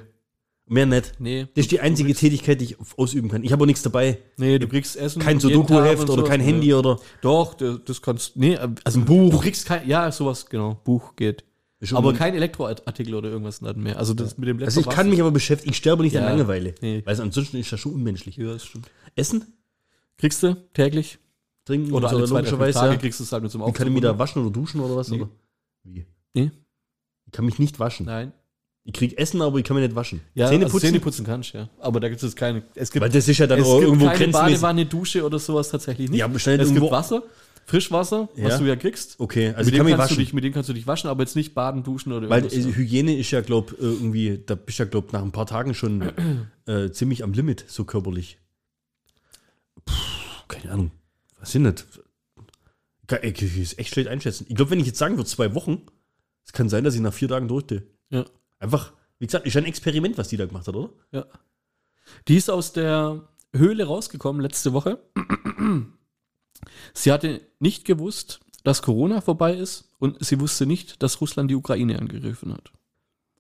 Mehr 0.70 0.86
nicht. 0.86 1.14
Nee. 1.20 1.48
Das 1.56 1.66
ist 1.66 1.72
die 1.72 1.80
einzige 1.80 2.14
Tätigkeit, 2.14 2.60
die 2.60 2.66
ich 2.66 2.78
ausüben 2.98 3.30
kann. 3.30 3.44
Ich 3.44 3.52
habe 3.54 3.64
auch 3.64 3.68
nichts 3.68 3.82
dabei. 3.84 4.20
Nee, 4.36 4.60
du 4.60 4.68
kriegst 4.68 4.98
Essen. 4.98 5.22
Kein 5.22 5.40
Sudoku-Heft 5.40 6.10
oder 6.10 6.24
kein 6.24 6.42
Handy 6.42 6.74
oder. 6.74 7.00
Doch, 7.22 7.54
das, 7.54 8.02
kannst, 8.02 8.36
nee, 8.36 8.58
also 8.58 9.00
Ein 9.00 9.06
Buch. 9.06 9.32
Du 9.32 9.40
kriegst 9.40 9.66
kein, 9.66 9.88
ja, 9.88 10.12
sowas, 10.12 10.46
genau, 10.48 10.80
Buch 10.84 11.16
geht. 11.16 11.46
Aber 11.92 12.14
kein 12.14 12.34
Elektroartikel 12.34 13.14
oder 13.14 13.30
irgendwas 13.30 13.60
dann 13.60 13.80
mehr. 13.82 13.98
Also 13.98 14.14
das 14.14 14.38
mit 14.38 14.50
dem 14.50 14.58
Laptop. 14.58 14.78
Also 14.78 14.90
ich 14.90 14.96
kann 14.96 15.10
mich 15.10 15.22
aber 15.22 15.32
beschäftigen, 15.32 15.72
ich 15.72 15.78
sterbe 15.78 16.04
nicht 16.04 16.14
Ja. 16.14 16.22
an 16.22 16.30
Langeweile. 16.30 16.74
Nee. 16.82 17.04
Weil 17.06 17.22
ansonsten 17.22 17.58
ist 17.58 17.72
das 17.72 17.80
schon 17.80 17.94
unmenschlich. 17.94 18.36
Ja, 18.38 18.54
das 18.54 18.66
stimmt. 18.66 18.90
Essen, 19.16 19.46
Kriegst 20.18 20.42
du 20.42 20.56
täglich? 20.74 21.20
trinken 21.66 21.92
Oder 21.94 22.10
alle 22.10 22.26
zwei, 22.26 22.42
drei. 22.42 22.72
Tage 22.72 22.94
Ja. 22.94 22.98
kriegst 23.00 23.20
du 23.20 23.24
es 23.24 23.32
halt 23.32 23.44
mit 23.44 23.52
so 23.52 23.60
einem 23.60 23.66
Und 23.68 23.74
kann 23.74 23.88
ich 23.88 23.94
mich 23.94 24.02
da 24.02 24.10
Aufzug 24.10 24.20
waschen 24.20 24.42
oder 24.42 24.52
duschen 24.52 24.82
oder 24.82 24.96
was? 24.96 25.10
Nee. 25.10 25.22
Oder? 25.22 25.30
Wie? 25.84 26.06
Nee. 26.34 26.52
Ich 27.26 27.32
kann 27.32 27.46
mich 27.46 27.60
nicht 27.60 27.80
waschen. 27.80 28.06
Nein. 28.08 28.32
Ich 28.90 28.94
krieg 28.94 29.20
Essen, 29.20 29.42
aber 29.42 29.58
ich 29.58 29.66
kann 29.66 29.76
mich 29.76 29.86
nicht 29.86 29.96
waschen. 29.98 30.22
Ja, 30.34 30.48
Zähne 30.48 30.64
also 30.64 30.72
putzen. 30.72 30.88
Zähne 30.88 31.00
putzen 31.02 31.26
kannst, 31.26 31.52
ja. 31.52 31.68
Aber 31.80 32.00
da 32.00 32.08
gibt 32.08 32.24
es 32.24 32.34
keine. 32.38 32.64
Es 32.74 32.90
gibt, 32.90 33.04
weil 33.04 33.10
das 33.12 33.28
ist 33.28 33.38
ja 33.38 33.46
dann 33.46 33.60
es 33.60 33.66
auch 33.66 33.80
gibt 33.80 33.84
irgendwo 33.90 34.06
keine 34.06 34.18
grenzmäßig. 34.18 34.54
Badewanne, 34.62 34.86
Dusche 34.86 35.26
oder 35.26 35.40
sowas 35.40 35.68
tatsächlich 35.68 36.10
nicht. 36.10 36.20
Ja, 36.20 36.40
schnell 36.40 36.58
es 36.62 36.74
gibt 36.74 36.90
Wasser, 36.90 37.22
Frischwasser, 37.66 38.30
was 38.38 38.54
Ja. 38.54 38.58
du 38.60 38.64
ja 38.66 38.78
kriegst. 38.78 39.20
Okay, 39.20 39.50
also 39.50 39.58
mit, 39.58 39.68
ich 39.68 39.72
dem 39.74 39.78
kann 39.80 39.86
mich 39.88 39.96
kannst 39.98 40.12
du 40.12 40.16
waschen. 40.16 40.20
dich, 40.24 40.34
mit 40.34 40.44
dem 40.46 40.54
kannst 40.54 40.70
du 40.70 40.74
dich 40.74 40.88
waschen, 40.88 41.10
aber 41.10 41.22
jetzt 41.24 41.36
nicht 41.36 41.54
baden, 41.54 41.84
duschen 41.84 42.14
oder 42.14 42.30
Weil 42.30 42.46
irgendwas. 42.46 42.66
äh, 42.74 42.78
Hygiene 42.78 43.18
ist 43.18 43.30
ja, 43.32 43.42
glaub, 43.42 43.74
äh, 43.74 43.76
irgendwie, 43.82 44.42
da 44.46 44.56
bist 44.56 44.80
du 44.80 44.84
ja, 44.84 44.90
glaub, 44.90 45.12
nach 45.12 45.22
ein 45.22 45.34
paar 45.34 45.48
Tagen 45.48 45.74
schon 45.74 46.02
äh, 46.66 46.90
ziemlich 46.92 47.26
am 47.26 47.34
Limit, 47.34 47.66
so 47.68 47.84
körperlich. 47.84 48.38
Puh, 49.86 49.94
keine 50.48 50.72
Ahnung. 50.72 50.92
Was 51.42 51.52
sind 51.52 51.66
das? 51.66 51.86
Ich 53.02 53.08
kann 53.08 53.20
es 53.22 53.78
echt 53.78 53.94
schlecht 53.94 54.08
einschätzen. 54.08 54.46
Ich 54.48 54.56
glaube, 54.56 54.72
wenn 54.72 54.80
ich 54.80 54.86
jetzt 54.88 54.98
sagen 54.98 55.18
würde, 55.18 55.30
zwei 55.30 55.54
Wochen, 55.56 55.82
es 56.46 56.54
kann 56.54 56.70
sein, 56.70 56.86
dass 56.86 56.96
ich 56.96 57.02
nach 57.02 57.14
vier 57.14 57.28
Tagen 57.28 57.50
durchstehe. 57.50 57.84
ja. 58.12 58.24
Einfach, 58.60 58.94
wie 59.20 59.26
gesagt, 59.26 59.46
ist 59.46 59.58
ein 59.58 59.66
Experiment, 59.66 60.18
was 60.18 60.30
die 60.30 60.38
da 60.38 60.46
gemacht 60.46 60.68
hat, 60.68 60.76
oder? 60.76 60.94
Ja. 61.12 61.26
Die 62.28 62.38
ist 62.38 62.50
aus 62.50 62.74
der 62.74 63.28
Höhle 63.54 63.86
rausgekommen 63.86 64.42
letzte 64.42 64.74
Woche. 64.74 65.00
Sie 66.94 67.12
hatte 67.12 67.42
nicht 67.60 67.86
gewusst, 67.86 68.40
dass 68.64 68.82
Corona 68.82 69.22
vorbei 69.22 69.56
ist 69.56 69.90
und 70.00 70.24
sie 70.24 70.40
wusste 70.40 70.66
nicht, 70.66 71.02
dass 71.04 71.22
Russland 71.22 71.50
die 71.52 71.56
Ukraine 71.56 72.00
angegriffen 72.00 72.54
hat. 72.54 72.72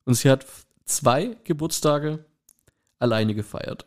Und 0.06 0.14
sie 0.14 0.30
hat 0.30 0.46
zwei 0.86 1.38
Geburtstage 1.44 2.26
alleine 3.00 3.36
gefeiert. 3.36 3.86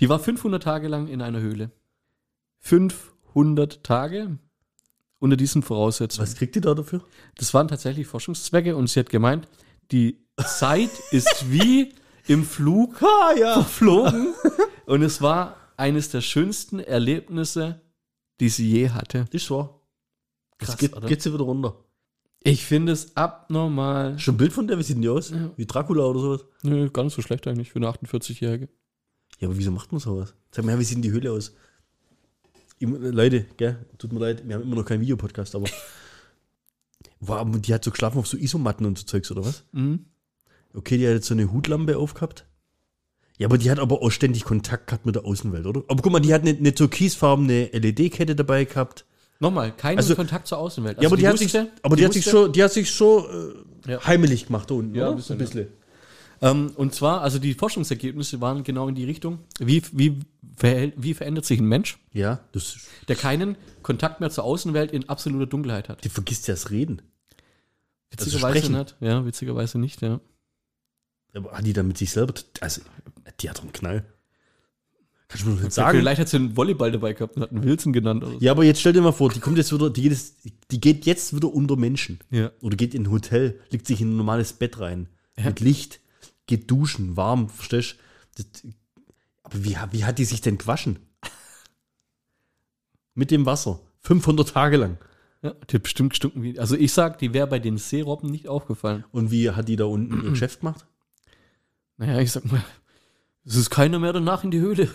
Die 0.00 0.08
war 0.08 0.18
500 0.18 0.62
Tage 0.62 0.88
lang 0.88 1.08
in 1.08 1.22
einer 1.22 1.40
Höhle. 1.40 1.70
500 2.60 3.82
Tage 3.82 4.38
unter 5.22 5.36
diesen 5.36 5.62
Voraussetzungen. 5.62 6.26
Was 6.26 6.34
kriegt 6.34 6.54
die 6.56 6.60
da 6.60 6.74
dafür? 6.74 7.00
Das 7.36 7.54
waren 7.54 7.68
tatsächlich 7.68 8.06
Forschungszwecke 8.06 8.74
und 8.76 8.88
sie 8.88 9.00
hat 9.00 9.08
gemeint, 9.08 9.46
die 9.92 10.18
Zeit 10.44 10.90
ist 11.12 11.50
wie 11.50 11.92
im 12.26 12.44
Flug 12.44 13.00
Ah, 13.02 13.32
ja. 13.38 13.54
verflogen 13.54 14.34
und 14.86 15.02
es 15.02 15.22
war 15.22 15.56
eines 15.76 16.10
der 16.10 16.20
schönsten 16.20 16.80
Erlebnisse, 16.80 17.80
die 18.40 18.48
sie 18.48 18.68
je 18.68 18.90
hatte. 18.90 19.26
Ist 19.30 19.50
wahr. 19.50 19.80
Krass, 20.58 20.76
geht, 20.76 20.96
oder? 20.96 21.06
geht 21.08 21.22
sie 21.22 21.32
wieder 21.32 21.44
runter. 21.44 21.76
Ich 22.44 22.64
finde 22.64 22.90
es 22.92 23.16
abnormal. 23.16 24.18
Schon 24.18 24.34
ein 24.34 24.38
Bild 24.38 24.52
von 24.52 24.66
der, 24.66 24.76
wie 24.78 24.82
sieht 24.82 24.96
denn 24.96 25.02
die 25.02 25.08
aus? 25.08 25.30
Ja. 25.30 25.50
Wie 25.56 25.66
Dracula 25.66 26.04
oder 26.04 26.18
sowas? 26.20 26.44
Nö, 26.62 26.90
gar 26.90 27.04
nicht 27.04 27.14
so 27.14 27.22
schlecht 27.22 27.46
eigentlich 27.46 27.70
für 27.70 27.78
eine 27.78 27.88
48-Jährige. 27.88 28.68
Ja, 29.38 29.48
aber 29.48 29.56
wieso 29.56 29.70
macht 29.70 29.92
man 29.92 30.00
sowas? 30.00 30.34
Sag 30.50 30.64
mal, 30.64 30.78
wie 30.78 30.84
sieht 30.84 30.96
denn 30.96 31.02
die 31.02 31.12
Höhle 31.12 31.30
aus? 31.32 31.54
Immer, 32.82 32.98
Leute, 32.98 33.46
gell, 33.56 33.76
tut 33.98 34.12
mir 34.12 34.18
leid, 34.18 34.42
wir 34.46 34.54
haben 34.56 34.62
immer 34.62 34.74
noch 34.76 34.84
keinen 34.84 35.00
Videopodcast, 35.00 35.54
aber. 35.54 35.66
Wow, 37.24 37.46
die 37.60 37.72
hat 37.72 37.84
so 37.84 37.92
geschlafen 37.92 38.18
auf 38.18 38.26
so 38.26 38.36
Isomatten 38.36 38.84
und 38.84 38.98
so 38.98 39.04
Zeugs, 39.04 39.30
oder 39.30 39.44
was? 39.44 39.62
Mhm. 39.70 40.06
Okay, 40.74 40.98
die 40.98 41.06
hat 41.06 41.14
jetzt 41.14 41.26
so 41.28 41.34
eine 41.34 41.52
Hutlampe 41.52 41.96
aufgehabt. 41.96 42.46
Ja, 43.38 43.46
aber 43.46 43.58
die 43.58 43.70
hat 43.70 43.78
aber 43.78 44.02
auch 44.02 44.10
ständig 44.10 44.42
Kontakt 44.44 44.88
gehabt 44.88 45.06
mit 45.06 45.14
der 45.14 45.24
Außenwelt, 45.24 45.66
oder? 45.66 45.82
Aber 45.88 46.02
guck 46.02 46.10
mal, 46.12 46.18
die 46.20 46.34
hat 46.34 46.42
eine, 46.42 46.50
eine 46.56 46.74
türkisfarbene 46.74 47.66
LED-Kette 47.72 48.34
dabei 48.34 48.64
gehabt. 48.64 49.04
Nochmal, 49.38 49.70
keinen 49.76 49.98
Also- 49.98 50.16
Kontakt 50.16 50.48
zur 50.48 50.58
Außenwelt. 50.58 50.96
ja, 51.00 51.06
aber 51.08 51.14
Also 51.14 51.16
die, 51.16 51.28
hat 51.28 51.38
sich, 51.38 51.56
aber 51.82 51.96
die, 51.96 52.04
hat 52.04 52.12
sich 52.12 52.24
schon, 52.24 52.52
die 52.52 52.62
hat 52.62 52.72
sich 52.72 52.90
schon 52.90 53.24
äh, 53.86 53.92
Ja. 53.92 54.04
heimelig 54.06 54.46
gemacht 54.46 54.68
da 54.70 54.74
unten, 54.74 54.94
Ja, 54.94 55.02
oder? 55.04 55.12
ein 55.12 55.16
bisschen, 55.16 55.34
ein 55.36 55.38
bisschen. 55.38 55.68
Ähm, 56.42 56.72
und 56.74 56.92
zwar, 56.92 57.22
also 57.22 57.38
die 57.38 57.54
Forschungsergebnisse 57.54 58.40
waren 58.40 58.64
genau 58.64 58.88
in 58.88 58.96
die 58.96 59.04
Richtung, 59.04 59.38
wie, 59.60 59.80
wie, 59.92 60.18
wie 60.96 61.14
verändert 61.14 61.46
sich 61.46 61.60
ein 61.60 61.66
Mensch, 61.66 61.98
Ja, 62.12 62.40
das, 62.50 62.76
der 63.06 63.16
keinen 63.16 63.56
Kontakt 63.82 64.20
mehr 64.20 64.28
zur 64.30 64.44
Außenwelt 64.44 64.90
in 64.90 65.08
absoluter 65.08 65.46
Dunkelheit 65.46 65.88
hat. 65.88 66.04
die 66.04 66.08
vergisst 66.08 66.48
ja 66.48 66.54
das 66.54 66.70
Reden. 66.70 67.00
Witzigerweise 68.10 68.58
sprechen. 68.58 68.76
nicht. 68.76 68.96
Ja, 69.00 69.24
witzigerweise 69.24 69.78
nicht, 69.78 70.02
ja. 70.02 70.20
Aber 71.34 71.52
hat 71.52 71.64
die 71.64 71.72
dann 71.72 71.86
mit 71.86 71.96
sich 71.96 72.10
selber, 72.10 72.34
also, 72.60 72.82
die 73.40 73.48
hat 73.48 73.58
doch 73.58 73.62
einen 73.62 73.72
Knall. 73.72 74.04
Kannst 75.28 75.46
du 75.46 75.50
mir 75.50 75.56
doch 75.56 75.62
nicht 75.62 75.72
Sagen. 75.72 75.98
Vielleicht 75.98 76.20
hat 76.20 76.28
sie 76.28 76.36
einen 76.36 76.56
Volleyball 76.56 76.92
dabei 76.92 77.14
gehabt 77.14 77.36
und 77.36 77.42
hat 77.42 77.52
einen 77.52 77.62
Wilson 77.62 77.92
genannt 77.94 78.22
oder 78.22 78.32
so. 78.34 78.38
Ja, 78.40 78.50
aber 78.50 78.64
jetzt 78.64 78.80
stell 78.80 78.92
dir 78.92 79.00
mal 79.00 79.12
vor, 79.12 79.30
die 79.30 79.40
kommt 79.40 79.56
jetzt 79.56 79.72
wieder, 79.72 79.88
die 79.88 80.02
geht, 80.02 80.12
jetzt, 80.12 80.36
die 80.70 80.80
geht 80.80 81.06
jetzt 81.06 81.34
wieder 81.34 81.54
unter 81.54 81.76
Menschen. 81.76 82.18
Ja. 82.30 82.50
Oder 82.60 82.76
geht 82.76 82.94
in 82.94 83.04
ein 83.04 83.10
Hotel, 83.10 83.58
legt 83.70 83.86
sich 83.86 84.00
in 84.02 84.10
ein 84.10 84.16
normales 84.16 84.52
Bett 84.52 84.78
rein. 84.80 85.08
Mit 85.42 85.60
Licht, 85.60 86.00
geht 86.56 86.70
duschen, 86.70 87.16
warm, 87.16 87.48
verstehst 87.48 87.96
du? 88.36 88.72
Aber 89.42 89.64
wie, 89.64 89.76
wie 89.90 90.04
hat 90.04 90.18
die 90.18 90.24
sich 90.24 90.40
denn 90.40 90.58
gewaschen? 90.58 90.98
Mit 93.14 93.30
dem 93.30 93.46
Wasser. 93.46 93.80
500 94.00 94.48
Tage 94.48 94.76
lang. 94.76 94.98
Ja, 95.42 95.50
die 95.68 95.76
hat 95.76 95.82
bestimmt 95.82 96.10
gestunken 96.10 96.42
wie. 96.42 96.58
Also 96.58 96.76
ich 96.76 96.92
sag, 96.92 97.18
die 97.18 97.32
wäre 97.34 97.46
bei 97.46 97.58
den 97.58 97.78
Seerobben 97.78 98.30
nicht 98.30 98.48
aufgefallen. 98.48 99.04
Und 99.12 99.30
wie 99.30 99.50
hat 99.50 99.68
die 99.68 99.76
da 99.76 99.84
unten 99.86 100.22
ihr 100.24 100.30
Geschäft 100.36 100.60
gemacht? 100.60 100.86
Naja, 101.96 102.18
ich 102.20 102.30
sag 102.32 102.44
mal, 102.50 102.64
es 103.44 103.56
ist 103.56 103.70
keiner 103.70 103.98
mehr 103.98 104.12
danach 104.12 104.44
in 104.44 104.50
die 104.50 104.60
Höhle. 104.60 104.88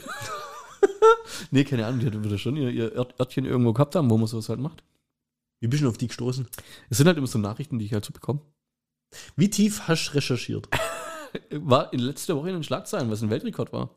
nee, 1.52 1.64
keine 1.64 1.86
Ahnung, 1.86 2.00
die 2.00 2.14
würde 2.14 2.38
schon 2.38 2.56
ihr, 2.56 2.70
ihr 2.70 2.92
Ört- 2.96 3.20
Örtchen 3.20 3.46
irgendwo 3.46 3.74
gehabt 3.74 3.96
haben, 3.96 4.10
wo 4.10 4.18
man 4.18 4.28
sowas 4.28 4.50
halt 4.50 4.60
macht. 4.60 4.84
Wie 5.60 5.68
bist 5.68 5.84
du 5.84 5.90
auf 5.90 5.98
die 5.98 6.08
gestoßen? 6.08 6.48
Es 6.90 6.98
sind 6.98 7.08
halt 7.08 7.18
immer 7.18 7.28
so 7.28 7.40
Nachrichten, 7.40 7.80
die 7.80 7.86
ich 7.86 7.94
halt 7.94 8.06
so 8.06 8.14
bekomme. 8.14 8.42
Wie 9.36 9.50
tief 9.50 9.88
hast 9.88 10.10
du 10.10 10.14
recherchiert? 10.16 10.68
War 11.52 11.92
in 11.94 12.00
letzter 12.00 12.36
Woche 12.36 12.50
in 12.50 12.56
den 12.56 12.64
Schlagzeilen, 12.64 13.10
was 13.12 13.22
ein 13.22 13.30
Weltrekord 13.30 13.74
war. 13.74 13.90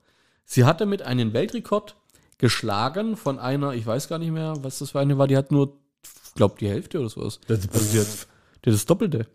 Sie 0.45 0.65
hat 0.65 0.81
damit 0.81 1.03
einen 1.03 1.33
Weltrekord 1.33 1.97
geschlagen 2.39 3.17
von 3.17 3.39
einer, 3.39 3.75
ich 3.75 3.87
weiß 3.87 4.09
gar 4.09 4.19
nicht 4.19 4.31
mehr, 4.33 4.55
was 4.62 4.79
das 4.79 4.91
für 4.93 5.01
eine 5.01 5.19
war, 5.19 5.27
die 5.29 5.37
hat 5.37 5.53
nur, 5.53 5.79
glaub 6.35 6.59
die 6.59 6.69
Hälfte 6.69 6.99
oder 7.01 7.09
sowas. 7.11 7.41
Das, 7.47 7.69
Also 7.69 7.93
die 7.93 8.01
hat, 8.01 8.07
die 8.65 8.71
hat 8.71 8.75
das 8.75 8.87
Doppelte. 8.87 9.27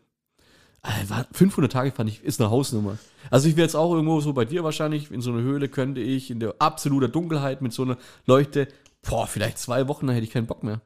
Äh, 0.84 1.10
war- 1.10 1.28
500 1.32 1.72
Tage 1.72 1.92
fand 1.92 2.10
ich, 2.10 2.24
ist 2.24 2.40
eine 2.42 2.50
Hausnummer. 2.50 2.98
Also 3.32 3.48
ich 3.48 3.56
wäre 3.56 3.66
jetzt 3.66 3.76
auch 3.76 3.92
irgendwo 3.94 4.20
so 4.22 4.34
bei 4.34 4.46
dir 4.46 4.64
wahrscheinlich, 4.64 5.12
in 5.12 5.22
so 5.22 5.32
einer 5.32 5.42
Höhle 5.42 5.70
könnte 5.70 6.02
ich 6.02 6.30
in 6.32 6.40
der 6.40 6.56
absoluter 6.60 7.08
Dunkelheit 7.08 7.62
mit 7.62 7.74
so 7.74 7.84
einer 7.84 7.98
Leuchte, 8.26 8.68
boah, 9.02 9.26
vielleicht 9.28 9.58
zwei 9.60 9.88
Wochen, 9.88 10.08
dann 10.08 10.16
hätte 10.16 10.26
ich 10.26 10.32
keinen 10.34 10.48
Bock 10.48 10.64
mehr. 10.64 10.82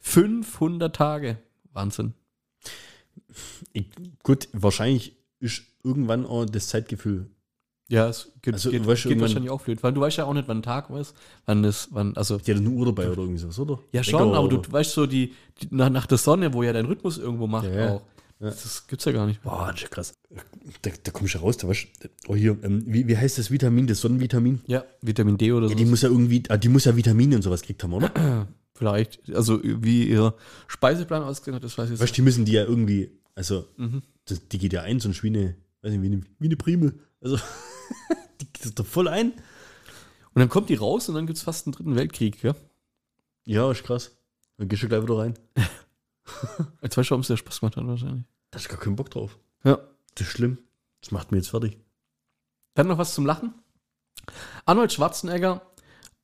500 0.00 0.94
Tage. 0.96 1.38
Wahnsinn. 1.72 2.14
ich, 3.72 3.86
gut, 4.22 4.48
wahrscheinlich 4.52 5.16
ist 5.40 5.62
irgendwann 5.84 6.26
auch 6.26 6.44
das 6.44 6.68
Zeitgefühl. 6.68 7.26
Ja, 7.88 8.08
es 8.08 8.30
geht, 8.42 8.54
Also, 8.54 8.70
geht, 8.70 8.86
weißt 8.86 9.04
du, 9.04 9.08
geht 9.08 9.20
wahrscheinlich 9.20 9.50
auch 9.50 9.62
blöd, 9.62 9.82
weil 9.82 9.92
du 9.92 10.00
weißt 10.00 10.18
ja 10.18 10.24
auch 10.24 10.32
nicht, 10.32 10.46
wann 10.46 10.58
ein 10.58 10.62
Tag 10.62 10.90
ist, 10.90 11.12
wann 11.46 11.62
das, 11.64 11.88
wann, 11.90 12.16
also. 12.16 12.38
Die 12.38 12.52
hat 12.52 12.58
eine 12.60 12.70
Uhr 12.70 12.86
dabei 12.86 13.10
oder 13.10 13.22
irgendwie 13.22 13.40
sowas, 13.40 13.58
oder? 13.58 13.80
Ja, 13.92 14.04
schon, 14.04 14.32
aber 14.32 14.44
oder- 14.44 14.58
du 14.58 14.70
weißt 14.72 14.92
so, 14.92 15.06
die, 15.06 15.34
die 15.60 15.68
nach, 15.72 15.90
nach 15.90 16.06
der 16.06 16.18
Sonne, 16.18 16.52
wo 16.54 16.62
ja 16.62 16.72
dein 16.72 16.86
Rhythmus 16.86 17.18
irgendwo 17.18 17.46
macht 17.48 17.66
Ja, 17.66 17.74
ja. 17.74 17.90
auch. 17.94 18.02
Das 18.38 18.86
gibt's 18.86 19.04
ja 19.04 19.12
gar 19.12 19.26
nicht. 19.26 19.42
Boah, 19.42 19.70
das 19.72 19.82
ist 19.82 19.90
krass. 19.90 20.14
Da, 20.80 20.90
da 21.02 21.10
kommst 21.10 21.34
du 21.34 21.38
raus, 21.38 21.58
da 21.58 21.68
weißt 21.68 21.88
du, 22.00 22.08
oh 22.28 22.34
hier, 22.36 22.56
ähm, 22.62 22.84
wie, 22.86 23.06
wie 23.06 23.16
heißt 23.16 23.36
das 23.38 23.50
Vitamin, 23.50 23.86
das 23.86 24.00
Sonnenvitamin? 24.00 24.60
Ja, 24.66 24.84
Vitamin 25.02 25.36
D 25.36 25.52
oder 25.52 25.66
so. 25.66 25.72
Ja, 25.72 25.76
die 25.76 25.84
muss 25.84 26.00
ja 26.02 26.08
irgendwie, 26.08 26.42
ah, 26.48 26.56
die 26.56 26.68
muss 26.70 26.84
ja 26.86 26.96
Vitamine 26.96 27.36
und 27.36 27.42
sowas 27.42 27.60
gekriegt 27.60 27.82
haben, 27.82 27.92
oder? 27.92 28.10
Vielleicht, 28.74 29.20
also 29.34 29.60
wie 29.62 30.04
ihr 30.08 30.32
Speiseplan 30.68 31.22
ausgesehen 31.22 31.54
hat, 31.56 31.64
das 31.64 31.76
weiß 31.76 31.86
ich 31.86 31.90
jetzt 31.90 32.00
Weißt 32.00 32.12
du, 32.12 32.14
die 32.14 32.22
müssen 32.22 32.44
die 32.46 32.52
ja 32.52 32.64
irgendwie, 32.64 33.10
also, 33.34 33.66
Mhm. 33.76 34.00
das, 34.24 34.48
die 34.48 34.58
geht 34.58 34.72
ja 34.72 34.82
ein, 34.82 35.00
so 35.00 35.10
ein 35.10 35.14
eine, 35.22 35.56
weiß 35.82 35.92
nicht, 35.92 36.02
wie 36.02 36.06
eine, 36.06 36.22
wie 36.38 36.46
eine 36.46 36.56
Primel. 36.56 36.98
Also, 37.20 37.38
die 38.40 38.52
geht 38.52 38.78
da 38.78 38.84
voll 38.84 39.08
ein. 39.08 39.32
Und 39.32 40.40
dann 40.40 40.48
kommt 40.48 40.68
die 40.68 40.74
raus 40.74 41.08
und 41.08 41.14
dann 41.14 41.26
gibt's 41.26 41.42
fast 41.42 41.66
einen 41.66 41.72
dritten 41.72 41.96
Weltkrieg, 41.96 42.42
ja? 42.42 42.54
Ja, 43.44 43.70
ist 43.70 43.82
krass. 43.82 44.16
Dann 44.58 44.68
gehst 44.68 44.82
du 44.82 44.88
gleich 44.88 45.02
wieder 45.02 45.18
rein. 45.18 45.38
Jetzt 46.82 46.96
weißt 46.96 47.08
du, 47.08 47.10
warum 47.10 47.22
es 47.22 47.26
dir 47.26 47.36
Spaß 47.36 47.60
gemacht 47.60 47.76
hat 47.76 47.86
wahrscheinlich. 47.86 48.26
Da 48.50 48.58
hast 48.58 48.66
du 48.66 48.70
gar 48.70 48.78
keinen 48.78 48.96
Bock 48.96 49.10
drauf. 49.10 49.38
Ja. 49.64 49.78
Das 50.14 50.26
ist 50.26 50.32
schlimm. 50.32 50.58
Das 51.00 51.10
macht 51.12 51.32
mir 51.32 51.38
jetzt 51.38 51.48
fertig. 51.50 51.78
Dann 52.74 52.88
noch 52.88 52.98
was 52.98 53.14
zum 53.14 53.26
Lachen. 53.26 53.54
Arnold 54.66 54.92
Schwarzenegger 54.92 55.62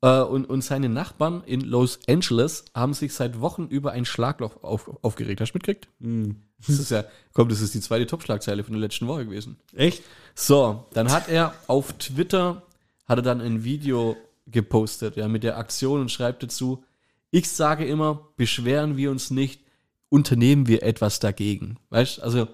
äh, 0.02 0.20
und, 0.20 0.44
und 0.47 0.62
seine 0.62 0.89
Nachbarn 0.89 1.43
in 1.44 1.60
Los 1.60 2.01
Angeles 2.09 2.64
haben 2.74 2.94
sich 2.94 3.14
seit 3.14 3.40
Wochen 3.40 3.66
über 3.66 3.93
ein 3.93 4.05
Schlagloch 4.05 4.62
auf, 4.62 4.90
aufgeregt. 5.02 5.40
Hast 5.40 5.52
du 5.52 5.56
mitgekriegt? 5.56 5.89
Hm. 6.01 6.36
Das 6.66 6.78
ist 6.78 6.90
ja, 6.90 7.05
komm, 7.35 7.48
das 7.48 7.60
ist 7.60 7.74
die 7.74 7.81
zweite 7.81 8.06
Top-Schlagzeile 8.06 8.64
von 8.64 8.73
der 8.73 8.81
letzten 8.81 9.06
Woche 9.06 9.27
gewesen. 9.27 9.59
Echt? 9.74 10.02
So, 10.35 10.86
dann 10.93 11.12
hat 11.12 11.28
er 11.28 11.55
auf 11.66 11.93
Twitter, 11.94 12.62
hat 13.06 13.18
er 13.18 13.23
dann 13.23 13.40
ein 13.40 13.62
Video 13.62 14.16
gepostet, 14.47 15.16
ja, 15.16 15.28
mit 15.28 15.43
der 15.43 15.59
Aktion 15.59 16.01
und 16.01 16.10
schreibt 16.10 16.43
dazu, 16.43 16.85
ich 17.31 17.51
sage 17.51 17.85
immer, 17.85 18.28
beschweren 18.36 18.97
wir 18.97 19.10
uns 19.10 19.31
nicht, 19.31 19.60
unternehmen 20.09 20.66
wir 20.66 20.82
etwas 20.82 21.20
dagegen. 21.20 21.78
Weißt, 21.90 22.23
also, 22.23 22.48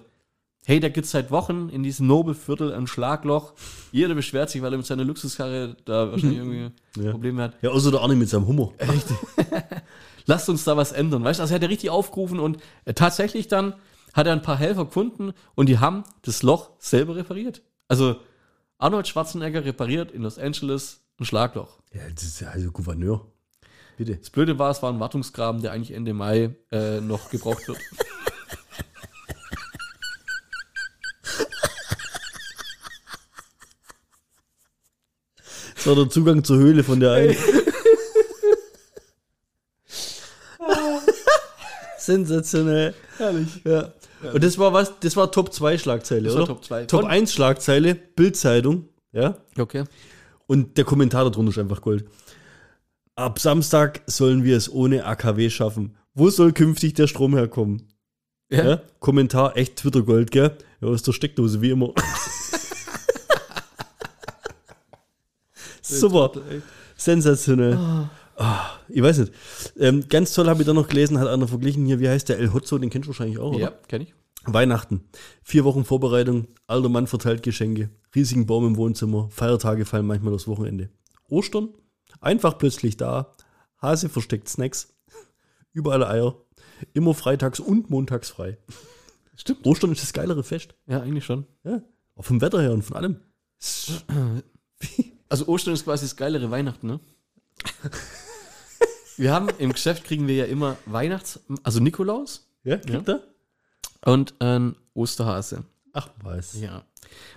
hey, 0.65 0.79
da 0.79 0.89
gibt's 0.89 1.11
seit 1.11 1.31
Wochen 1.31 1.69
in 1.69 1.83
diesem 1.83 2.07
Nobelviertel 2.07 2.73
ein 2.73 2.87
Schlagloch. 2.87 3.53
Jeder 3.91 4.15
beschwert 4.15 4.49
sich, 4.49 4.61
weil 4.61 4.73
er 4.73 4.77
mit 4.77 4.85
seiner 4.85 5.03
Luxuskarre 5.03 5.75
da 5.85 6.11
wahrscheinlich 6.11 6.37
irgendwie 6.39 6.71
Ja. 7.03 7.11
Probleme 7.11 7.41
hat. 7.43 7.55
Ja, 7.61 7.69
außer 7.71 7.91
der 7.91 8.01
Arne 8.01 8.15
mit 8.15 8.29
seinem 8.29 8.47
Hummer. 8.47 8.71
Lasst 10.25 10.47
uns 10.49 10.63
da 10.63 10.77
was 10.77 10.91
ändern, 10.93 11.23
weißt? 11.23 11.41
Also 11.41 11.53
er 11.53 11.55
hat 11.55 11.63
er 11.63 11.69
richtig 11.69 11.89
aufgerufen 11.89 12.39
und 12.39 12.57
äh, 12.85 12.93
tatsächlich 12.93 13.47
dann 13.47 13.73
hat 14.13 14.27
er 14.27 14.33
ein 14.33 14.41
paar 14.41 14.57
Helfer 14.57 14.85
gefunden 14.85 15.33
und 15.55 15.67
die 15.67 15.79
haben 15.79 16.03
das 16.21 16.43
Loch 16.43 16.69
selber 16.79 17.15
repariert. 17.15 17.61
Also 17.87 18.15
Arnold 18.77 19.07
Schwarzenegger 19.07 19.65
repariert 19.65 20.11
in 20.11 20.21
Los 20.23 20.37
Angeles 20.37 21.01
ein 21.19 21.25
Schlagloch. 21.25 21.79
Ja, 21.93 22.01
das 22.13 22.23
ist 22.23 22.39
ja 22.39 22.49
also 22.49 22.71
Gouverneur. 22.71 23.25
Bitte. 23.97 24.15
Das 24.15 24.29
Blöde 24.29 24.57
war, 24.57 24.71
es 24.71 24.81
war 24.81 24.91
ein 24.91 24.99
Wartungsgraben, 24.99 25.61
der 25.61 25.71
eigentlich 25.71 25.91
Ende 25.95 26.13
Mai 26.13 26.55
äh, 26.71 26.99
noch 27.01 27.29
gebraucht 27.29 27.67
wird. 27.67 27.77
Das 35.83 35.87
war 35.87 35.95
der 35.95 36.09
Zugang 36.09 36.43
zur 36.43 36.57
Höhle 36.57 36.83
von 36.83 36.99
der 37.01 37.11
einen. 37.11 37.35
Sensationell. 41.97 42.93
Herrlich. 43.17 43.47
Ja. 43.65 43.93
Und 44.33 44.43
das 44.43 44.57
war 44.57 44.71
was? 44.73 44.93
Das 45.01 45.15
war 45.17 45.31
Top 45.31 45.53
2 45.53 45.77
Schlagzeile, 45.77 46.23
Das 46.25 46.33
war 46.35 46.43
oder? 46.43 46.53
Top 46.53 46.63
2. 46.65 46.85
Top 46.85 47.01
Von- 47.01 47.09
1 47.09 47.33
Schlagzeile, 47.33 47.95
Bildzeitung, 47.95 48.87
ja? 49.11 49.37
Okay. 49.57 49.83
Und 50.47 50.77
der 50.77 50.85
Kommentar 50.85 51.29
darunter 51.29 51.51
ist 51.51 51.57
einfach 51.57 51.81
Gold. 51.81 52.05
Ab 53.15 53.39
Samstag 53.39 54.01
sollen 54.07 54.43
wir 54.43 54.57
es 54.57 54.71
ohne 54.71 55.05
AKW 55.05 55.49
schaffen. 55.49 55.95
Wo 56.13 56.29
soll 56.29 56.53
künftig 56.53 56.93
der 56.93 57.07
Strom 57.07 57.35
herkommen? 57.35 57.89
Ja. 58.49 58.65
Ja? 58.65 58.81
Kommentar 58.99 59.57
echt 59.57 59.77
Twitter 59.77 60.03
Gold, 60.03 60.31
gell? 60.31 60.57
Ja, 60.81 60.87
aus 60.87 61.03
der 61.03 61.11
Steckdose, 61.11 61.61
wie 61.61 61.71
immer. 61.71 61.93
Super. 65.99 66.31
Sensationell. 66.95 68.09
Ah, 68.35 68.71
ich 68.89 69.01
weiß 69.01 69.19
nicht. 69.19 69.33
Ähm, 69.77 70.05
ganz 70.09 70.33
toll 70.33 70.47
habe 70.47 70.61
ich 70.61 70.65
da 70.65 70.73
noch 70.73 70.87
gelesen, 70.87 71.19
hat 71.19 71.27
einer 71.27 71.47
verglichen 71.47 71.85
hier, 71.85 71.99
wie 71.99 72.09
heißt 72.09 72.29
der 72.29 72.39
El 72.39 72.53
Hotzo, 72.53 72.77
den 72.77 72.89
kennst 72.89 73.07
du 73.07 73.11
wahrscheinlich 73.11 73.37
auch, 73.37 73.51
oder? 73.51 73.59
Ja, 73.59 73.71
kenne 73.87 74.05
ich. 74.05 74.13
Weihnachten. 74.45 75.05
Vier 75.43 75.63
Wochen 75.63 75.85
Vorbereitung, 75.85 76.47
alter 76.67 76.89
Mann 76.89 77.07
verteilt 77.07 77.43
Geschenke, 77.43 77.89
riesigen 78.13 78.45
Baum 78.45 78.65
im 78.67 78.75
Wohnzimmer, 78.75 79.29
Feiertage 79.29 79.85
fallen 79.85 80.05
manchmal 80.05 80.33
aufs 80.33 80.47
Wochenende. 80.47 80.89
Ostern, 81.29 81.69
einfach 82.19 82.57
plötzlich 82.57 82.97
da, 82.97 83.33
Hase 83.81 84.09
versteckt 84.09 84.49
Snacks, 84.49 84.93
überall 85.71 86.03
Eier, 86.03 86.35
immer 86.93 87.13
freitags 87.13 87.59
und 87.59 87.89
montags 87.89 88.31
frei. 88.31 88.57
Stimmt. 89.35 89.65
Ostern 89.65 89.91
ist 89.91 90.03
das 90.03 90.13
geilere 90.13 90.43
Fest. 90.43 90.75
Ja, 90.87 91.01
eigentlich 91.01 91.25
schon. 91.25 91.45
Ja, 91.63 91.81
auch 92.15 92.25
vom 92.25 92.41
Wetter 92.41 92.61
her 92.61 92.73
und 92.73 92.83
von 92.83 92.97
allem. 92.97 93.19
Also 95.33 95.47
Ostern 95.47 95.73
ist 95.73 95.85
quasi 95.85 96.05
das 96.05 96.15
geilere 96.15 96.51
Weihnachten, 96.51 96.85
ne? 96.85 96.99
wir 99.17 99.33
haben 99.33 99.49
im 99.57 99.71
Geschäft 99.71 100.03
kriegen 100.03 100.27
wir 100.27 100.35
ja 100.35 100.45
immer 100.45 100.77
Weihnachts-, 100.85 101.39
also 101.63 101.79
Nikolaus 101.79 102.47
Ja, 102.63 102.77
kriegt 102.77 103.09
er? 103.09 103.23
und 104.05 104.35
ein 104.37 104.75
Osterhase. 104.93 105.63
Ach, 105.91 106.07
was. 106.21 106.61
Ja. 106.61 106.85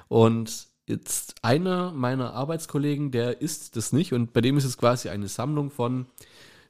Und 0.09 0.67
jetzt 0.87 1.37
einer 1.41 1.91
meiner 1.91 2.35
Arbeitskollegen, 2.35 3.13
der 3.13 3.41
isst 3.41 3.77
das 3.77 3.95
nicht 3.95 4.13
und 4.13 4.35
bei 4.35 4.43
dem 4.43 4.59
ist 4.59 4.65
es 4.67 4.77
quasi 4.77 5.09
eine 5.09 5.29
Sammlung 5.29 5.71
von 5.71 6.05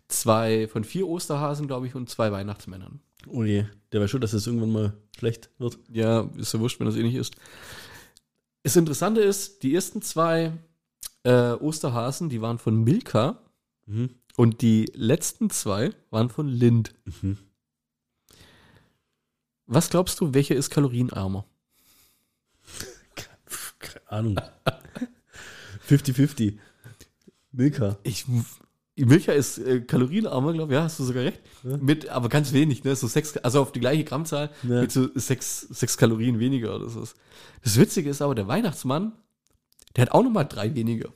zwei, 0.07 0.69
von 0.69 0.85
vier 0.85 1.09
Osterhasen, 1.09 1.67
glaube 1.67 1.89
ich, 1.89 1.97
und 1.97 2.09
zwei 2.09 2.31
Weihnachtsmännern. 2.31 3.01
Oh 3.27 3.43
je, 3.43 3.65
der 3.91 4.01
weiß 4.01 4.11
schon, 4.13 4.21
dass 4.21 4.33
es 4.33 4.47
irgendwann 4.47 4.71
mal 4.71 4.93
schlecht 5.19 5.51
wird. 5.59 5.77
Ja, 5.93 6.31
ist 6.37 6.55
ja 6.55 6.61
wurscht, 6.61 6.79
wenn 6.79 6.87
das 6.87 6.95
eh 6.95 7.03
nicht 7.03 7.17
ist. 7.17 7.35
Das 8.63 8.77
Interessante 8.77 9.23
ist, 9.23 9.65
die 9.65 9.75
ersten 9.75 10.03
zwei 10.03 10.53
äh, 11.27 11.53
Osterhasen, 11.61 12.29
die 12.29 12.41
waren 12.41 12.59
von 12.59 12.83
Milka 12.85 13.39
Mhm. 13.89 14.11
und 14.37 14.63
die 14.63 14.91
letzten 14.95 15.49
zwei 15.51 15.91
waren 16.11 16.29
von 16.29 16.49
Lind. 16.49 16.93
Mhm. 17.23 17.39
Was 19.67 19.91
glaubst 19.91 20.21
du, 20.21 20.35
welcher 20.35 20.57
ist 20.57 20.71
kalorienarmer? 20.71 21.45
Keine 23.79 24.11
Ahnung. 24.11 24.41
50-50. 25.89 26.59
Milka. 27.53 27.97
Ich, 28.03 28.25
Milka 28.97 29.33
ist 29.33 29.59
äh, 29.59 29.81
kalorienarmer, 29.81 30.53
glaube 30.53 30.73
ich, 30.73 30.77
ja, 30.77 30.85
hast 30.85 30.99
du 30.99 31.05
sogar 31.05 31.25
recht. 31.25 31.41
Ja. 31.63 31.77
Mit, 31.77 32.09
aber 32.09 32.29
ganz 32.29 32.53
wenig, 32.53 32.85
ne? 32.85 32.95
So 32.97 33.07
sechs, 33.07 33.37
also 33.39 33.61
auf 33.63 33.73
die 33.73 33.81
gleiche 33.81 34.05
Grammzahl 34.05 34.51
Ja. 34.63 34.81
mit 34.81 34.93
so 34.93 35.09
sechs, 35.15 35.61
sechs 35.61 35.97
Kalorien 35.97 36.39
weniger 36.39 36.75
oder 36.77 36.89
so. 36.89 37.07
Das 37.63 37.79
Witzige 37.79 38.11
ist 38.11 38.23
aber, 38.23 38.35
der 38.35 38.49
Weihnachtsmann, 38.49 39.13
der 39.97 40.03
hat 40.03 40.13
auch 40.13 40.23
nochmal 40.23 40.47
drei 40.47 40.75
weniger. 40.75 41.11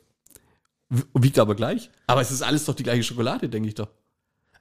Wiegt 1.15 1.39
aber 1.39 1.55
gleich. 1.55 1.91
Aber 2.07 2.21
es 2.21 2.31
ist 2.31 2.43
alles 2.43 2.65
doch 2.65 2.75
die 2.75 2.83
gleiche 2.83 3.05
Schokolade, 3.05 3.49
denke 3.49 3.69
ich 3.69 3.75
doch. 3.75 3.89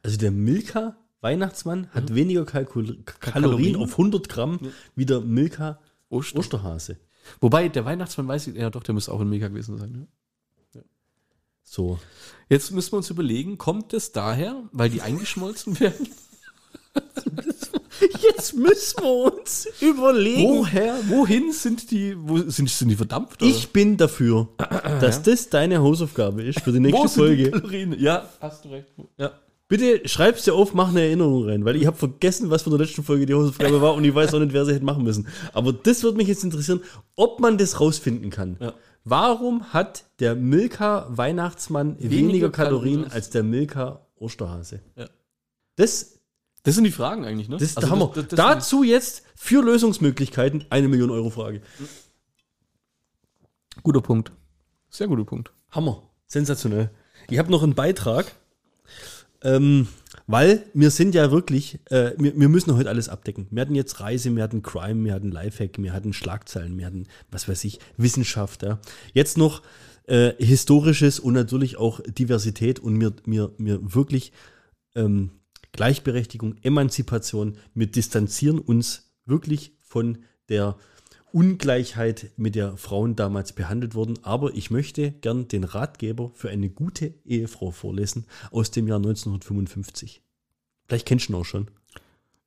Also 0.03 0.17
der 0.17 0.31
Milka 0.31 0.95
Weihnachtsmann 1.21 1.89
hat 1.91 2.13
weniger 2.13 2.45
Kalkul 2.45 3.03
Kalorien, 3.03 3.73
Kalorien? 3.73 3.75
auf 3.77 3.91
100 3.91 4.29
Gramm 4.29 4.59
wie 4.95 5.05
der 5.05 5.21
Milka 5.21 5.79
Oster. 6.09 6.39
Osterhase. 6.39 6.97
Wobei, 7.41 7.67
der 7.67 7.85
Weihnachtsmann 7.85 8.27
weiß 8.27 8.47
ich, 8.47 8.55
ja 8.55 8.69
doch, 8.69 8.83
der 8.83 8.93
müsste 8.93 9.11
auch 9.11 9.21
in 9.21 9.29
Milka 9.29 9.47
gewesen 9.47 9.77
sein. 9.77 9.91
Ne? 9.91 10.83
So. 11.63 11.99
Jetzt 12.47 12.71
müssen 12.71 12.93
wir 12.93 12.97
uns 12.97 13.09
überlegen, 13.09 13.57
kommt 13.57 13.93
es 13.93 14.11
daher, 14.11 14.63
weil 14.71 14.89
die 14.89 15.01
eingeschmolzen 15.01 15.79
werden? 15.79 16.09
Jetzt 18.21 18.55
müssen 18.55 19.03
wir 19.03 19.33
uns 19.33 19.67
überlegen. 19.81 20.49
Woher, 20.49 20.95
wohin 21.07 21.51
sind 21.51 21.91
die, 21.91 22.15
wo 22.17 22.37
sind, 22.37 22.69
sind 22.69 22.89
die 22.89 22.95
verdampft? 22.95 23.41
oder? 23.41 23.49
Ich 23.49 23.69
bin 23.69 23.97
dafür, 23.97 24.49
dass 25.01 25.21
das 25.23 25.49
deine 25.49 25.79
Hausaufgabe 25.81 26.43
ist 26.43 26.61
für 26.61 26.71
die 26.71 26.79
nächste 26.81 27.01
Wo 27.01 27.07
sind 27.07 27.37
die 27.37 27.43
Folge. 27.45 27.51
Kalorien? 27.51 27.99
Ja, 27.99 28.29
hast 28.39 28.65
du 28.65 28.69
recht. 28.69 28.87
Ja. 29.17 29.31
Bitte 29.67 30.07
schreib's 30.09 30.43
dir 30.43 30.55
auf, 30.55 30.73
mach 30.73 30.89
eine 30.89 31.01
Erinnerung 31.01 31.47
rein, 31.47 31.63
weil 31.63 31.75
ich 31.75 31.85
habe 31.85 31.95
vergessen, 31.95 32.49
was 32.49 32.63
von 32.63 32.71
der 32.71 32.79
letzten 32.79 33.03
Folge 33.03 33.27
die 33.27 33.35
Hausaufgabe 33.35 33.79
war 33.81 33.93
und 33.93 34.03
ich 34.03 34.15
weiß 34.15 34.33
auch 34.33 34.39
nicht, 34.39 34.51
wer 34.51 34.65
sie 34.65 34.73
hätte 34.73 34.83
machen 34.83 35.03
müssen. 35.03 35.27
Aber 35.53 35.71
das 35.71 36.01
würde 36.01 36.17
mich 36.17 36.27
jetzt 36.27 36.43
interessieren, 36.43 36.81
ob 37.15 37.39
man 37.39 37.59
das 37.59 37.79
rausfinden 37.79 38.31
kann. 38.31 38.57
Ja. 38.59 38.73
Warum 39.03 39.71
hat 39.71 40.05
der 40.19 40.33
Milka 40.33 41.05
Weihnachtsmann 41.09 41.97
weniger, 41.99 42.11
Weniger 42.11 42.49
Kalorien 42.49 43.01
Kalorien 43.03 43.11
als 43.11 43.29
der 43.29 43.43
Milka 43.43 44.07
Osterhase? 44.17 44.81
Ja. 44.95 45.07
Das, 45.75 46.18
Das 46.69 46.75
sind 46.75 46.83
die 46.85 46.91
Fragen 46.91 47.25
eigentlich, 47.25 47.49
ne? 47.49 47.55
das 47.57 47.63
ist 47.69 47.77
Also 47.77 47.87
der 47.87 47.95
Hammer. 47.95 48.05
das- 48.07 48.27
das- 48.27 48.27
das- 48.29 48.37
Dazu 48.37 48.83
jetzt 48.83 49.23
für 49.35 49.61
Lösungsmöglichkeiten 49.63 50.65
eine 50.69 50.87
Million 50.87 51.11
Euro 51.11 51.29
Frage. 51.29 51.61
Guter 53.83 54.01
Punkt. 54.01 54.31
Sehr 54.89 55.07
guter 55.07 55.25
Punkt. 55.25 55.51
Hammer. 55.71 56.03
Sensationell. 56.27 56.89
Ich 57.29 57.37
habe 57.39 57.51
noch 57.51 57.63
einen 57.63 57.75
Beitrag, 57.75 58.35
ähm, 59.41 59.87
weil 60.27 60.65
wir 60.73 60.91
sind 60.91 61.15
ja 61.15 61.31
wirklich, 61.31 61.79
äh, 61.89 62.13
wir, 62.17 62.37
wir 62.39 62.49
müssen 62.49 62.75
heute 62.75 62.89
alles 62.89 63.09
abdecken. 63.09 63.47
Wir 63.51 63.61
hatten 63.61 63.75
jetzt 63.75 63.99
Reise, 63.99 64.35
wir 64.35 64.43
hatten 64.43 64.61
Crime, 64.61 65.03
wir 65.05 65.13
hatten 65.13 65.31
Lifehack, 65.31 65.77
wir 65.77 65.93
hatten 65.93 66.13
Schlagzeilen, 66.13 66.77
wir 66.77 66.85
hatten, 66.85 67.07
was 67.31 67.47
weiß 67.47 67.63
ich, 67.63 67.79
Wissenschaft. 67.97 68.63
Ja. 68.63 68.79
Jetzt 69.13 69.37
noch 69.37 69.61
äh, 70.07 70.33
Historisches 70.43 71.19
und 71.19 71.33
natürlich 71.33 71.77
auch 71.77 71.99
Diversität 72.05 72.79
und 72.79 72.95
mir, 72.95 73.13
mir, 73.25 73.51
mir 73.57 73.79
wirklich 73.93 74.33
ähm, 74.95 75.29
Gleichberechtigung, 75.71 76.55
Emanzipation. 76.61 77.57
Wir 77.73 77.87
distanzieren 77.87 78.59
uns 78.59 79.11
wirklich 79.25 79.73
von 79.81 80.19
der 80.49 80.77
Ungleichheit, 81.31 82.31
mit 82.37 82.55
der 82.55 82.75
Frauen 82.77 83.15
damals 83.15 83.53
behandelt 83.53 83.93
wurden. 83.95 84.17
Aber 84.23 84.55
ich 84.55 84.71
möchte 84.71 85.11
gern 85.11 85.47
den 85.47 85.63
Ratgeber 85.63 86.31
für 86.33 86.49
eine 86.49 86.69
gute 86.69 87.13
Ehefrau 87.25 87.71
vorlesen 87.71 88.25
aus 88.51 88.71
dem 88.71 88.87
Jahr 88.87 88.97
1955. 88.97 90.21
Vielleicht 90.87 91.07
kennst 91.07 91.29
du 91.29 91.33
ihn 91.33 91.35
auch 91.35 91.45
schon. 91.45 91.69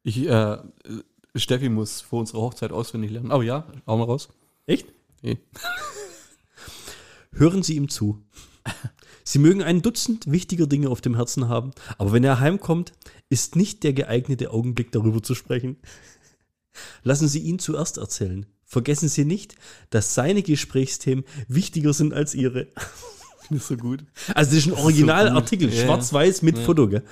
Ich, 0.03 0.27
äh, 0.27 0.59
Steffi 1.36 1.69
muss 1.69 2.01
vor 2.01 2.20
unserer 2.20 2.40
Hochzeit 2.40 2.73
auswendig 2.73 3.12
lernen. 3.12 3.31
Aber 3.31 3.44
ja, 3.44 3.66
auch 3.86 3.99
mal 3.99 4.05
raus. 4.05 4.28
Echt? 4.66 4.86
Nee. 5.23 5.39
Hören 7.32 7.62
Sie 7.62 7.77
ihm 7.77 7.89
zu. 7.89 8.23
Sie 9.24 9.39
mögen 9.39 9.62
ein 9.62 9.82
Dutzend 9.82 10.31
wichtiger 10.31 10.66
Dinge 10.66 10.89
auf 10.89 11.01
dem 11.01 11.15
Herzen 11.15 11.49
haben, 11.49 11.73
aber 11.99 12.12
wenn 12.12 12.24
er 12.24 12.40
heimkommt, 12.40 12.93
ist 13.28 13.57
nicht 13.57 13.82
der 13.82 13.93
geeignete 13.93 14.51
Augenblick 14.51 14.93
darüber 14.93 15.23
zu 15.23 15.35
sprechen. 15.35 15.77
Lassen 17.03 17.28
Sie 17.28 17.40
ihn 17.40 17.59
zuerst 17.59 17.99
erzählen. 17.99 18.47
Vergessen 18.65 19.09
Sie 19.09 19.24
nicht, 19.24 19.57
dass 19.90 20.15
seine 20.15 20.43
Gesprächsthemen 20.43 21.24
wichtiger 21.47 21.93
sind 21.93 22.15
als 22.15 22.35
Ihre. 22.35 22.69
Nicht 23.51 23.66
so 23.66 23.77
gut. 23.77 24.05
Also 24.35 24.53
das 24.53 24.61
ist 24.61 24.66
ein 24.69 24.77
so 24.77 24.82
Originalartikel. 24.82 25.69
Ja, 25.69 25.85
schwarz-weiß 25.85 26.43
mit 26.43 26.57
ja. 26.57 26.65
Foto. 26.65 26.89
Gell? 26.89 27.03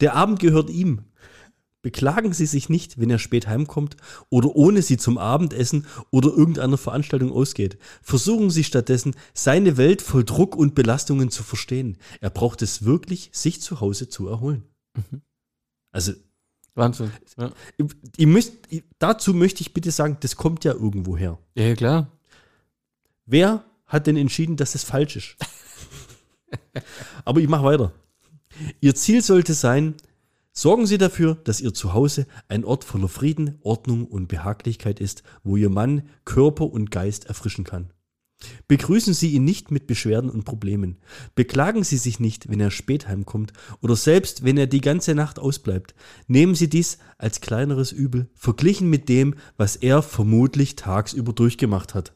Der 0.00 0.14
Abend 0.14 0.38
gehört 0.38 0.70
ihm. 0.70 1.02
Beklagen 1.86 2.32
Sie 2.32 2.46
sich 2.46 2.68
nicht, 2.68 2.98
wenn 2.98 3.10
er 3.10 3.20
spät 3.20 3.46
heimkommt 3.46 3.96
oder 4.28 4.56
ohne 4.56 4.82
Sie 4.82 4.96
zum 4.96 5.18
Abendessen 5.18 5.86
oder 6.10 6.30
irgendeiner 6.30 6.78
Veranstaltung 6.78 7.30
ausgeht. 7.30 7.78
Versuchen 8.02 8.50
Sie 8.50 8.64
stattdessen, 8.64 9.14
seine 9.34 9.76
Welt 9.76 10.02
voll 10.02 10.24
Druck 10.24 10.56
und 10.56 10.74
Belastungen 10.74 11.30
zu 11.30 11.44
verstehen. 11.44 11.96
Er 12.20 12.30
braucht 12.30 12.60
es 12.62 12.84
wirklich, 12.84 13.30
sich 13.32 13.62
zu 13.62 13.80
Hause 13.80 14.08
zu 14.08 14.26
erholen. 14.26 14.64
Mhm. 14.96 15.22
Also, 15.92 16.14
Wahnsinn. 16.74 17.12
Ja. 17.38 17.52
ihr, 17.78 17.86
ihr 18.16 18.26
müsst, 18.26 18.54
dazu 18.98 19.32
möchte 19.32 19.60
ich 19.60 19.72
bitte 19.72 19.92
sagen, 19.92 20.16
das 20.18 20.34
kommt 20.34 20.64
ja 20.64 20.72
irgendwo 20.72 21.16
her. 21.16 21.38
ja, 21.54 21.72
klar. 21.76 22.10
Wer 23.26 23.64
hat 23.86 24.08
denn 24.08 24.16
entschieden, 24.16 24.56
dass 24.56 24.74
es 24.74 24.82
falsch 24.82 25.14
ist? 25.14 25.36
Aber 27.24 27.38
ich 27.38 27.46
mache 27.46 27.62
weiter. 27.62 27.92
Ihr 28.80 28.96
Ziel 28.96 29.22
sollte 29.22 29.54
sein, 29.54 29.94
sorgen 30.56 30.86
Sie 30.86 30.98
dafür, 30.98 31.36
dass 31.44 31.60
Ihr 31.60 31.74
Zuhause 31.74 32.26
ein 32.48 32.64
Ort 32.64 32.82
voller 32.82 33.08
Frieden, 33.08 33.58
Ordnung 33.60 34.06
und 34.06 34.26
Behaglichkeit 34.26 34.98
ist, 34.98 35.22
wo 35.44 35.56
Ihr 35.56 35.70
Mann 35.70 36.08
Körper 36.24 36.64
und 36.64 36.90
Geist 36.90 37.26
erfrischen 37.26 37.64
kann. 37.64 37.92
Begrüßen 38.68 39.14
Sie 39.14 39.30
ihn 39.30 39.44
nicht 39.44 39.70
mit 39.70 39.86
Beschwerden 39.86 40.28
und 40.30 40.44
Problemen. 40.44 40.98
Beklagen 41.34 41.84
Sie 41.84 41.96
sich 41.96 42.20
nicht, 42.20 42.50
wenn 42.50 42.60
er 42.60 42.70
spät 42.70 43.08
heimkommt 43.08 43.52
oder 43.80 43.96
selbst 43.96 44.44
wenn 44.44 44.58
er 44.58 44.66
die 44.66 44.80
ganze 44.80 45.14
Nacht 45.14 45.38
ausbleibt. 45.38 45.94
Nehmen 46.26 46.54
Sie 46.54 46.68
dies 46.68 46.98
als 47.18 47.40
kleineres 47.40 47.92
Übel, 47.92 48.28
verglichen 48.34 48.90
mit 48.90 49.08
dem, 49.08 49.36
was 49.56 49.76
er 49.76 50.02
vermutlich 50.02 50.76
tagsüber 50.76 51.32
durchgemacht 51.32 51.94
hat. 51.94 52.12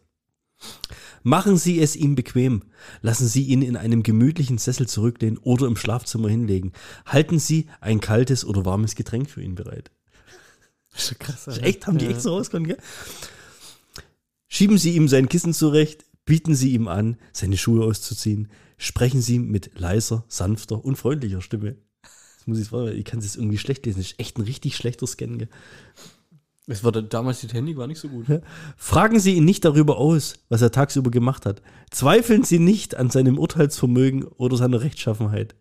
Machen 1.22 1.56
Sie 1.56 1.80
es 1.80 1.96
ihm 1.96 2.14
bequem. 2.14 2.62
Lassen 3.02 3.26
Sie 3.26 3.44
ihn 3.44 3.62
in 3.62 3.76
einem 3.76 4.02
gemütlichen 4.02 4.58
Sessel 4.58 4.88
zurücklehnen 4.88 5.38
oder 5.38 5.66
im 5.66 5.76
Schlafzimmer 5.76 6.28
hinlegen. 6.28 6.72
Halten 7.04 7.38
Sie 7.38 7.66
ein 7.80 8.00
kaltes 8.00 8.44
oder 8.44 8.64
warmes 8.64 8.94
Getränk 8.94 9.28
für 9.28 9.42
ihn 9.42 9.54
bereit. 9.54 9.90
Das 10.92 11.02
ist 11.02 11.08
schon 11.08 11.18
krass. 11.18 11.46
Ist 11.46 11.62
echt, 11.62 11.86
haben 11.86 11.98
die 11.98 12.06
echt 12.06 12.22
so 12.22 12.30
rausgekommen, 12.30 12.68
gell? 12.68 12.78
Schieben 14.48 14.78
Sie 14.78 14.96
ihm 14.96 15.08
sein 15.08 15.28
Kissen 15.28 15.54
zurecht, 15.54 16.04
bieten 16.24 16.54
Sie 16.54 16.72
ihm 16.72 16.88
an, 16.88 17.16
seine 17.32 17.56
Schuhe 17.56 17.84
auszuziehen, 17.84 18.48
sprechen 18.78 19.22
Sie 19.22 19.38
mit 19.38 19.78
leiser, 19.78 20.24
sanfter 20.28 20.84
und 20.84 20.96
freundlicher 20.96 21.40
Stimme. 21.40 21.76
Das 22.02 22.46
muss 22.46 22.58
ich 22.58 22.68
fragen, 22.68 22.96
ich 22.96 23.04
kann 23.04 23.20
es 23.20 23.26
jetzt 23.26 23.36
irgendwie 23.36 23.58
schlecht 23.58 23.86
lesen. 23.86 23.98
Das 23.98 24.12
ist 24.12 24.18
echt 24.18 24.38
ein 24.38 24.42
richtig 24.42 24.74
schlechter 24.74 25.06
Scan, 25.06 25.38
gell? 25.38 25.48
Es 26.70 26.84
war 26.84 26.92
da- 26.92 27.00
damals 27.02 27.40
die 27.40 27.48
Technik 27.48 27.76
war 27.76 27.86
nicht 27.88 27.98
so 28.00 28.08
gut. 28.08 28.26
Fragen 28.76 29.18
Sie 29.18 29.34
ihn 29.34 29.44
nicht 29.44 29.64
darüber 29.64 29.98
aus, 29.98 30.34
was 30.48 30.62
er 30.62 30.70
tagsüber 30.70 31.10
gemacht 31.10 31.44
hat. 31.46 31.62
Zweifeln 31.90 32.44
Sie 32.44 32.58
nicht 32.60 32.94
an 32.94 33.10
seinem 33.10 33.38
Urteilsvermögen 33.38 34.24
oder 34.24 34.56
seiner 34.56 34.80
Rechtschaffenheit. 34.80 35.54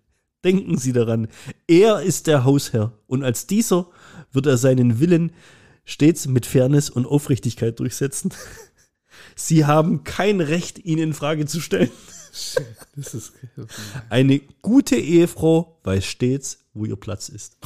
Denken 0.44 0.78
Sie 0.78 0.94
daran, 0.94 1.28
er 1.68 2.02
ist 2.02 2.28
der 2.28 2.46
Hausherr 2.46 2.94
und 3.08 3.24
als 3.24 3.48
dieser 3.48 3.88
wird 4.32 4.46
er 4.46 4.58
seinen 4.58 5.00
Willen 5.00 5.32
stets 5.84 6.28
mit 6.28 6.46
Fairness 6.46 6.90
und 6.90 7.06
Aufrichtigkeit 7.08 7.80
durchsetzen. 7.80 8.32
Sie 9.36 9.66
haben 9.66 10.04
kein 10.04 10.40
Recht, 10.42 10.78
ihn 10.86 11.00
in 11.00 11.14
Frage 11.14 11.46
zu 11.46 11.60
stellen. 11.60 11.90
Das 12.96 13.16
ist, 13.16 13.34
Eine 14.12 14.40
gute 14.62 14.96
Ehefrau 14.96 15.80
weiß 15.84 16.06
stets, 16.06 16.60
wo 16.76 16.86
ihr 16.86 16.96
Platz 16.96 17.28
ist. 17.28 17.58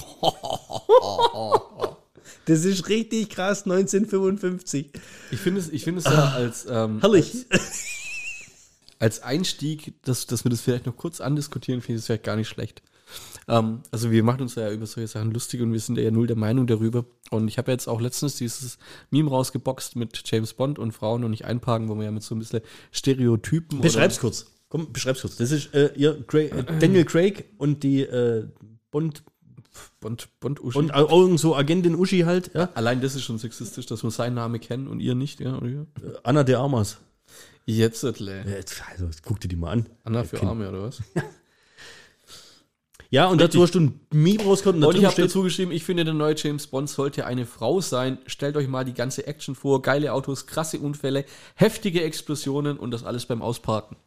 Das 2.46 2.66
ist 2.66 2.90
richtig 2.90 3.30
krass, 3.30 3.64
1955. 3.64 4.92
ich 5.32 5.40
finde 5.40 5.62
es, 5.62 5.70
ich 5.70 5.84
finde 5.84 6.00
es 6.00 6.06
ja 6.06 6.30
als, 6.30 6.66
ähm, 6.70 7.00
Herrlich. 7.00 7.46
als 9.00 9.22
Einstieg, 9.22 9.94
dass, 10.04 10.28
dass 10.28 10.44
wir 10.44 10.50
das 10.50 10.62
vielleicht 10.62 10.86
noch 10.86 10.98
kurz 10.98 11.22
andiskutieren, 11.22 11.82
finde 11.82 11.96
ich 11.96 12.02
es 12.02 12.06
vielleicht 12.08 12.24
gar 12.24 12.36
nicht 12.36 12.50
schlecht. 12.50 12.82
Ähm, 13.48 13.82
also 13.92 14.12
wir 14.12 14.24
machen 14.24 14.42
uns 14.42 14.56
ja 14.56 14.72
über 14.72 14.86
solche 14.86 15.08
Sachen 15.08 15.32
lustig 15.32 15.62
und 15.62 15.72
wir 15.74 15.80
sind 15.80 15.98
ja 15.98 16.12
null 16.12 16.28
der 16.28 16.36
Meinung 16.36 16.68
darüber. 16.68 17.06
Und 17.30 17.48
ich 17.48 17.58
habe 17.58 17.72
jetzt 17.72 17.88
auch 17.88 18.02
letztens 18.02 18.38
dieses 18.38 18.78
Meme 19.10 19.30
rausgeboxt 19.30 19.96
mit 19.96 20.22
James 20.26 20.54
Bond 20.54 20.80
und 20.80 20.92
Frauen 20.92 21.22
noch 21.22 21.30
nicht 21.30 21.46
einparken, 21.46 21.90
wo 21.90 21.96
wir 21.96 22.06
ja 22.06 22.12
mit 22.12 22.24
so 22.24 22.36
ein 22.36 22.40
bisschen 22.40 22.62
Stereotypen 22.92 23.82
Beschreib's 23.82 24.20
kurz. 24.20 24.48
Komm, 24.70 24.92
beschreib's 24.92 25.22
kurz. 25.22 25.36
Das 25.38 25.52
ist 25.52 25.74
äh, 25.74 25.92
ihr 25.96 26.24
Craig, 26.26 26.54
äh, 26.54 26.64
Daniel 26.80 27.06
Craig 27.06 27.46
und 27.58 27.84
die 27.84 28.02
äh, 28.02 28.48
Bond 28.92 29.24
Bond, 30.00 30.28
Bond 30.40 30.64
Uschi. 30.64 30.78
und 30.78 30.94
au- 30.94 31.22
irgend 31.24 31.40
so 31.40 31.56
Agentin 31.56 31.96
Uschi 31.96 32.22
halt, 32.22 32.52
ja. 32.54 32.70
Allein 32.76 33.02
das 33.02 33.16
ist 33.16 33.24
schon 33.24 33.38
sexistisch, 33.38 33.86
dass 33.86 34.04
wir 34.04 34.12
seinen 34.12 34.36
Namen 34.36 34.60
kennen 34.60 34.88
und 34.88 35.00
ihr 35.00 35.16
nicht, 35.16 35.40
ja? 35.40 35.60
Ja? 35.66 35.82
Äh, 35.82 35.86
Anna 36.24 36.44
de 36.44 36.56
Armas. 36.56 36.98
Jetzt, 37.66 38.04
Ja, 38.04 38.10
Ettle. 38.10 38.44
jetzt, 38.48 38.82
also, 38.92 39.08
guck 39.24 39.40
dir 39.40 39.48
die 39.48 39.56
mal 39.56 39.72
an. 39.72 39.86
Anna 40.04 40.24
für. 40.24 40.42
Arme, 40.44 40.68
oder 40.70 40.84
was? 40.84 41.02
Ja, 43.10 43.28
und 43.28 43.40
dazu 43.40 43.62
hast 43.62 43.76
du 43.76 43.80
ein 43.80 44.00
Meme 44.12 44.44
rausgekommen 44.44 44.84
und 44.84 44.96
ich 44.98 45.06
habe 45.06 45.22
dazu 45.22 45.44
geschrieben, 45.44 45.72
ich 45.72 45.84
finde, 45.84 46.04
der 46.04 46.16
neue 46.16 46.34
James 46.36 46.66
Bond 46.66 46.90
sollte 46.90 47.28
eine 47.28 47.46
Frau 47.46 47.80
sein. 47.80 48.18
Stellt 48.26 48.58
euch 48.58 48.68
mal 48.68 48.86
die 48.86 48.96
ganze 48.96 49.28
Action 49.28 49.54
vor, 49.54 49.84
geile 49.84 50.14
Autos, 50.14 50.48
krasse 50.48 50.80
Unfälle, 50.80 51.24
heftige 51.54 52.02
Explosionen 52.04 52.78
und 52.78 52.90
das 52.90 53.04
alles 53.04 53.28
beim 53.28 53.44
Ausparken. 53.44 53.98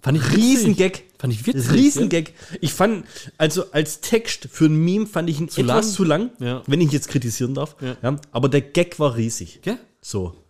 Fand 0.00 0.16
ich. 0.18 0.36
Riesengag. 0.36 1.02
Fand 1.18 1.32
ich 1.32 1.46
witzig. 1.46 1.72
Riesengag. 1.72 2.32
Ich 2.60 2.72
fand, 2.72 3.04
also 3.36 3.70
als 3.72 4.00
Text 4.00 4.48
für 4.50 4.66
ein 4.66 4.76
Meme 4.76 5.06
fand 5.06 5.28
ich 5.28 5.40
ihn 5.40 5.48
Zu 5.48 5.62
etwas 5.62 5.86
lang. 5.86 5.94
zu 5.94 6.04
lang, 6.04 6.30
Ja. 6.38 6.62
wenn 6.66 6.80
ich 6.80 6.92
jetzt 6.92 7.08
kritisieren 7.08 7.54
darf. 7.54 7.74
Ja. 7.80 7.96
Ja. 8.02 8.20
aber 8.30 8.48
der 8.48 8.60
Gag 8.62 8.98
war 9.00 9.16
riesig. 9.16 9.60
Gell? 9.62 9.78
So. 10.00 10.44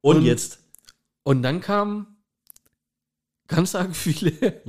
Und, 0.00 0.16
Und- 0.18 0.24
jetzt. 0.24 0.58
Und 1.24 1.42
dann 1.42 1.60
kamen 1.60 2.06
ganz 3.48 3.74
arg 3.74 3.94
viele 3.94 4.32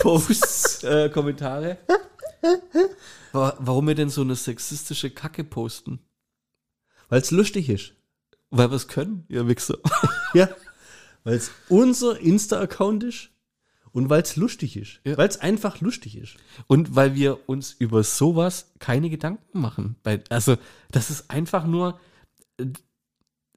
Posts, 0.00 0.84
äh, 0.84 1.08
Kommentare. 1.10 1.78
Wa- 3.32 3.56
Warum 3.58 3.86
wir 3.86 3.94
denn 3.94 4.10
so 4.10 4.22
eine 4.22 4.34
sexistische 4.36 5.10
Kacke 5.10 5.44
posten? 5.44 6.00
Weil 7.08 7.20
es 7.20 7.30
lustig 7.30 7.68
ist. 7.68 7.92
Weil 8.50 8.70
wir 8.70 8.76
es 8.76 8.88
können, 8.88 9.24
ihr 9.28 9.46
Wichser. 9.46 9.78
Ja. 10.34 10.48
Weil 11.24 11.34
es 11.34 11.50
unser 11.68 12.18
Insta-Account 12.20 13.04
ist 13.04 13.30
und 13.92 14.10
weil 14.10 14.22
es 14.22 14.36
lustig 14.36 14.76
ist. 14.76 15.00
Ja. 15.04 15.16
Weil 15.16 15.28
es 15.28 15.40
einfach 15.40 15.80
lustig 15.80 16.16
ist. 16.16 16.36
Und 16.66 16.94
weil 16.94 17.14
wir 17.14 17.48
uns 17.48 17.72
über 17.72 18.04
sowas 18.04 18.70
keine 18.78 19.10
Gedanken 19.10 19.60
machen. 19.60 19.96
Also, 20.28 20.56
das 20.90 21.10
ist 21.10 21.30
einfach 21.30 21.66
nur, 21.66 21.98
äh, 22.58 22.66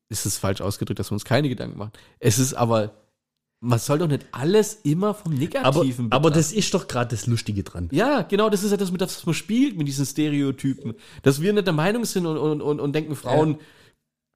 ist 0.10 0.26
es 0.26 0.38
falsch 0.38 0.62
ausgedrückt, 0.62 1.00
dass 1.00 1.12
wir 1.12 1.16
uns 1.16 1.26
keine 1.26 1.50
Gedanken 1.50 1.78
machen. 1.78 1.92
Es 2.20 2.40
ist 2.40 2.54
aber, 2.54 2.92
man 3.62 3.80
soll 3.80 4.00
doch 4.00 4.08
nicht 4.08 4.26
alles 4.32 4.80
immer 4.84 5.14
vom 5.14 5.34
Aber, 5.34 5.40
Negativen 5.40 6.12
aber 6.12 6.30
betrachten. 6.30 6.34
das 6.34 6.52
ist 6.52 6.74
doch 6.74 6.88
gerade 6.88 7.16
das 7.16 7.28
Lustige 7.28 7.64
dran. 7.64 7.90
Ja, 7.92 8.24
genau, 8.24 8.50
das 8.50 8.64
ist 8.64 8.72
ja 8.72 8.78
das, 8.78 8.92
mit 8.92 9.02
das 9.02 9.26
man 9.26 9.36
spielt, 9.36 9.78
mit 9.78 9.88
diesen 9.88 10.06
Stereotypen. 10.06 10.96
Dass 11.24 11.42
wir 11.42 11.54
nicht 11.54 11.68
der 11.68 11.74
Meinung 11.74 12.06
sind 12.06 12.26
und, 12.26 12.38
und, 12.38 12.62
und, 12.62 12.80
und 12.80 12.94
denken, 12.94 13.16
Frauen, 13.16 13.60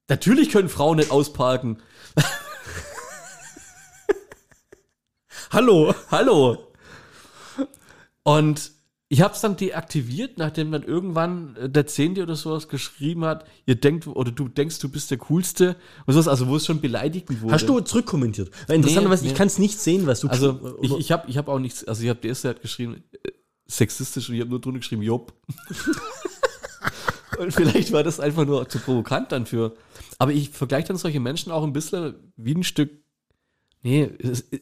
natürlich 0.08 0.50
können 0.50 0.68
Frauen 0.68 0.98
nicht 0.98 1.10
ausparken. 1.10 1.78
Hallo. 5.50 5.94
Hallo. 6.10 6.58
Und 8.22 8.72
ich 9.08 9.20
habe 9.20 9.34
es 9.34 9.40
dann 9.40 9.56
deaktiviert, 9.56 10.36
nachdem 10.36 10.72
dann 10.72 10.82
irgendwann 10.82 11.54
äh, 11.56 11.70
der 11.70 11.86
Zehnte 11.86 12.24
oder 12.24 12.34
sowas 12.34 12.66
geschrieben 12.66 13.24
hat, 13.24 13.46
ihr 13.64 13.76
denkt 13.76 14.08
oder 14.08 14.32
du 14.32 14.48
denkst, 14.48 14.80
du 14.80 14.88
bist 14.88 15.12
der 15.12 15.18
Coolste 15.18 15.76
und 16.06 16.14
sowas, 16.14 16.26
also 16.26 16.48
wo 16.48 16.56
es 16.56 16.66
schon 16.66 16.80
beleidigend 16.80 17.40
wurde. 17.40 17.54
Hast 17.54 17.68
du 17.68 17.78
zurückkommentiert? 17.80 18.50
Weil 18.66 18.76
interessanterweise, 18.76 19.22
Nee, 19.22 19.28
ich 19.28 19.34
nee. 19.34 19.38
kann 19.38 19.46
es 19.46 19.58
nicht 19.58 19.78
sehen, 19.78 20.08
was 20.08 20.20
du 20.20 20.28
Also 20.28 20.76
ich, 20.82 20.92
ich 20.92 21.12
habe 21.12 21.30
ich 21.30 21.38
hab 21.38 21.46
auch 21.46 21.60
nichts, 21.60 21.84
also 21.84 22.02
ich 22.02 22.08
habe 22.08 22.18
der 22.20 22.30
erste 22.30 22.48
hat 22.48 22.62
geschrieben, 22.62 23.04
äh, 23.22 23.30
sexistisch 23.66 24.28
und 24.28 24.34
ich 24.34 24.40
habe 24.40 24.50
nur 24.50 24.60
drunter 24.60 24.80
geschrieben, 24.80 25.02
Job. 25.02 25.32
und 27.38 27.52
vielleicht 27.52 27.92
war 27.92 28.02
das 28.02 28.18
einfach 28.18 28.44
nur 28.44 28.68
zu 28.68 28.80
provokant 28.80 29.30
dann 29.30 29.46
für. 29.46 29.76
Aber 30.18 30.32
ich 30.32 30.50
vergleiche 30.50 30.88
dann 30.88 30.96
solche 30.96 31.20
Menschen 31.20 31.52
auch 31.52 31.62
ein 31.62 31.72
bisschen 31.72 32.14
wie 32.36 32.54
ein 32.54 32.64
Stück. 32.64 32.90
Nee, 33.86 34.10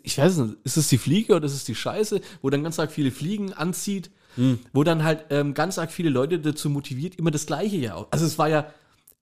ich 0.02 0.18
weiß 0.18 0.36
nicht, 0.36 0.56
ist 0.64 0.76
es 0.76 0.88
die 0.88 0.98
Fliege 0.98 1.34
oder 1.34 1.46
ist 1.46 1.54
es 1.54 1.64
die 1.64 1.74
Scheiße, 1.74 2.20
wo 2.42 2.50
dann 2.50 2.62
ganz 2.62 2.78
arg 2.78 2.92
viele 2.92 3.10
Fliegen 3.10 3.54
anzieht, 3.54 4.10
Hm. 4.34 4.58
wo 4.74 4.84
dann 4.84 5.02
halt 5.02 5.24
ähm, 5.30 5.54
ganz 5.54 5.78
arg 5.78 5.90
viele 5.90 6.10
Leute 6.10 6.38
dazu 6.40 6.68
motiviert, 6.68 7.14
immer 7.14 7.30
das 7.30 7.46
Gleiche 7.46 7.76
ja 7.76 7.94
auch. 7.94 8.08
Also 8.10 8.26
es 8.26 8.36
war 8.36 8.50
ja, 8.50 8.66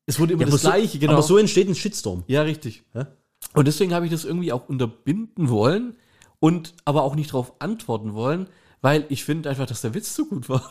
es 0.06 0.18
wurde 0.18 0.32
immer 0.32 0.42
Ja, 0.42 0.50
das 0.50 0.62
so, 0.62 0.68
Gleiche, 0.70 0.98
genau. 0.98 1.12
Aber 1.12 1.22
so 1.22 1.38
entsteht 1.38 1.68
ein 1.68 1.76
Shitstorm. 1.76 2.24
Ja, 2.26 2.42
richtig. 2.42 2.82
Ja? 2.94 3.12
Und 3.54 3.68
deswegen 3.68 3.94
habe 3.94 4.06
ich 4.06 4.10
das 4.10 4.24
irgendwie 4.24 4.52
auch 4.52 4.68
unterbinden 4.68 5.50
wollen 5.50 5.96
und 6.40 6.74
aber 6.84 7.04
auch 7.04 7.14
nicht 7.14 7.30
darauf 7.30 7.60
antworten 7.60 8.14
wollen, 8.14 8.48
weil 8.80 9.06
ich 9.08 9.22
finde 9.22 9.50
einfach, 9.50 9.66
dass 9.66 9.82
der 9.82 9.94
Witz 9.94 10.16
so 10.16 10.26
gut 10.26 10.48
war. 10.48 10.68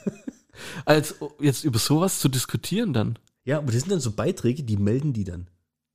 Als 0.86 1.16
jetzt 1.38 1.64
über 1.64 1.78
sowas 1.78 2.18
zu 2.20 2.30
diskutieren 2.30 2.94
dann. 2.94 3.18
Ja, 3.44 3.58
aber 3.58 3.72
das 3.72 3.82
sind 3.82 3.92
dann 3.92 4.00
so 4.00 4.12
Beiträge, 4.12 4.62
die 4.62 4.78
melden 4.78 5.12
die 5.12 5.24
dann. 5.24 5.48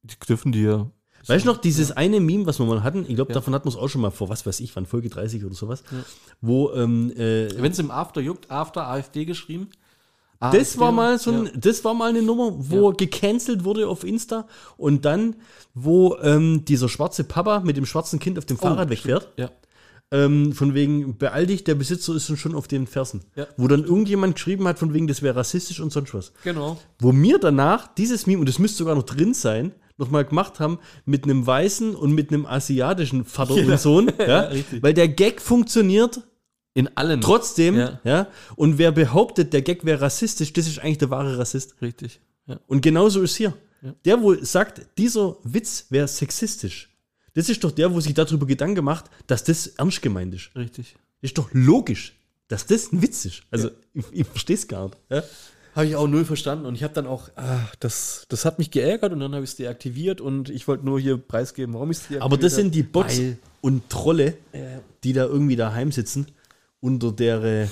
Die 0.04 0.16
dürfen 0.28 0.52
die 0.52 0.62
ja. 0.62 0.92
Weißt 1.28 1.46
du 1.46 1.50
noch, 1.50 1.58
dieses 1.58 1.92
eine 1.92 2.20
Meme, 2.20 2.46
was 2.46 2.60
wir 2.60 2.66
mal 2.66 2.84
hatten, 2.84 3.06
ich 3.08 3.16
glaube, 3.16 3.32
Ja. 3.32 3.36
davon 3.36 3.54
hatten 3.54 3.66
wir 3.66 3.70
es 3.70 3.78
auch 3.78 3.88
schon 3.88 4.02
mal 4.02 4.12
vor, 4.12 4.30
was 4.30 4.46
weiß 4.46 4.60
ich, 4.60 4.76
wann 4.76 4.86
Folge 4.86 5.10
30 5.10 5.46
oder 5.46 5.56
sowas, 5.56 5.84
wo, 6.42 6.72
ähm, 6.74 7.12
äh, 7.16 7.50
Wenn 7.62 7.72
es 7.72 7.80
im 7.80 7.92
After 7.92 8.22
juckt, 8.22 8.52
After 8.52 8.88
AfD 8.88 9.26
geschrieben. 9.26 9.70
das 10.40 10.54
AfD, 10.56 10.80
war 10.80 10.92
mal 10.92 11.18
so 11.20 11.32
ein, 11.32 11.46
ja. 11.46 11.52
das 11.56 11.86
war 11.86 11.94
mal 11.94 12.10
eine 12.10 12.22
Nummer, 12.22 12.52
wo 12.58 12.92
gecancelt 12.92 13.64
wurde 13.64 13.88
auf 13.88 14.04
Insta 14.04 14.48
und 14.76 15.06
dann, 15.06 15.38
wo 15.74 16.18
ähm, 16.22 16.66
dieser 16.66 16.90
schwarze 16.90 17.24
Papa 17.24 17.62
mit 17.62 17.78
dem 17.78 17.86
schwarzen 17.86 18.20
Kind 18.20 18.38
auf 18.38 18.46
dem 18.46 18.58
Fahrrad 18.58 18.90
wegfährt, 18.90 19.30
Ja. 19.38 19.50
ähm, 20.12 20.52
von 20.52 20.74
wegen, 20.74 21.18
beeil 21.18 21.48
dich, 21.48 21.64
der 21.64 21.76
Besitzer 21.76 22.14
ist 22.16 22.38
schon 22.38 22.54
auf 22.56 22.68
den 22.68 22.86
Fersen. 22.88 23.22
Ja. 23.38 23.48
Wo 23.56 23.70
dann 23.70 23.86
irgendjemand 23.86 24.36
geschrieben 24.36 24.68
hat, 24.68 24.78
von 24.78 24.94
wegen, 24.94 25.08
das 25.08 25.22
wäre 25.22 25.38
rassistisch 25.38 25.80
und 25.80 25.94
sonst 25.94 26.14
was. 26.14 26.34
Genau. 26.44 26.78
wo 27.00 27.14
mir 27.14 27.40
danach 27.40 27.88
dieses 27.96 28.28
Meme, 28.28 28.42
und 28.42 28.50
das 28.50 28.60
müsste 28.60 28.80
sogar 28.80 28.96
noch 28.96 29.04
drin 29.04 29.34
sein, 29.34 29.72
nochmal 29.98 30.26
gemacht 30.26 30.60
haben 30.60 30.80
mit 31.06 31.24
einem 31.26 31.46
weißen 31.46 31.96
und 31.96 32.14
mit 32.14 32.32
einem 32.32 32.46
asiatischen 32.46 33.26
Vater 33.26 33.56
Ja. 33.56 33.72
und 33.72 33.80
Sohn. 33.80 34.12
Ja, 34.20 34.42
richtig. 34.42 34.82
Weil 34.84 34.94
der 34.94 35.08
Gag 35.08 35.42
funktioniert 35.42 36.22
In 36.74 36.90
allen. 36.98 37.22
trotzdem. 37.22 37.78
Ja. 37.78 38.00
Ja. 38.04 38.28
Und 38.56 38.78
wer 38.78 38.92
behauptet, 38.92 39.54
der 39.54 39.62
Gag 39.62 39.86
wäre 39.86 40.02
rassistisch, 40.02 40.52
das 40.54 40.68
ist 40.68 40.80
eigentlich 40.80 40.98
der 41.00 41.10
wahre 41.10 41.38
Rassist. 41.38 41.76
Richtig. 41.82 42.20
Ja. 42.48 42.60
Und 42.68 42.82
genauso 42.82 43.22
ist 43.22 43.36
hier. 43.36 43.54
Ja. 43.82 43.94
Der, 44.06 44.22
wo 44.22 44.34
sagt, 44.44 44.82
dieser 44.98 45.36
Witz 45.44 45.86
wäre 45.90 46.08
sexistisch, 46.08 46.90
das 47.34 47.50
ist 47.50 47.64
doch 47.64 47.72
der, 47.72 47.94
wo 47.94 48.00
sich 48.00 48.14
darüber 48.14 48.46
Gedanken 48.46 48.84
macht, 48.86 49.06
dass 49.28 49.44
das 49.44 49.68
ernst 49.68 50.02
gemeint 50.02 50.34
ist. 50.36 50.52
Richtig. 50.56 50.96
Ist 51.22 51.38
doch 51.38 51.50
logisch, 51.52 52.14
dass 52.48 52.66
das 52.66 52.92
ein 52.92 53.02
Witz 53.02 53.26
ist. 53.26 53.42
Also, 53.50 53.72
ich, 53.94 54.06
ich 54.12 54.28
verstehe 54.28 54.56
es 54.56 54.68
gar 54.68 54.86
nicht. 54.86 54.98
Habe 55.76 55.88
ich 55.88 55.96
auch 55.96 56.08
null 56.08 56.26
verstanden 56.26 56.66
und 56.66 56.76
ich 56.76 56.84
habe 56.84 56.94
dann 56.94 57.08
auch, 57.08 57.30
ah, 57.36 57.60
das, 57.80 58.26
das 58.30 58.46
hat 58.46 58.60
mich 58.60 58.70
geärgert 58.70 59.12
und 59.12 59.20
dann 59.20 59.34
habe 59.34 59.44
ich 59.44 59.52
es 59.52 59.56
deaktiviert 59.56 60.22
und 60.22 60.50
ich 60.50 60.68
wollte 60.68 60.86
nur 60.86 61.00
hier 61.00 61.18
preisgeben, 61.18 61.74
warum 61.74 61.90
ich 61.90 61.98
es 61.98 62.02
deaktiviert 62.04 62.24
Aber 62.24 62.38
das 62.38 62.56
sind 62.56 62.76
die. 62.76 62.84
Bots 62.84 63.18
Weil- 63.18 63.38
und 63.62 63.90
Trolle, 63.90 64.38
die 65.04 65.14
da 65.14 65.26
irgendwie 65.26 65.56
daheim 65.56 65.92
sitzen, 65.92 66.28
unter, 66.82 67.12
der, 67.14 67.44
äh, 67.44 67.68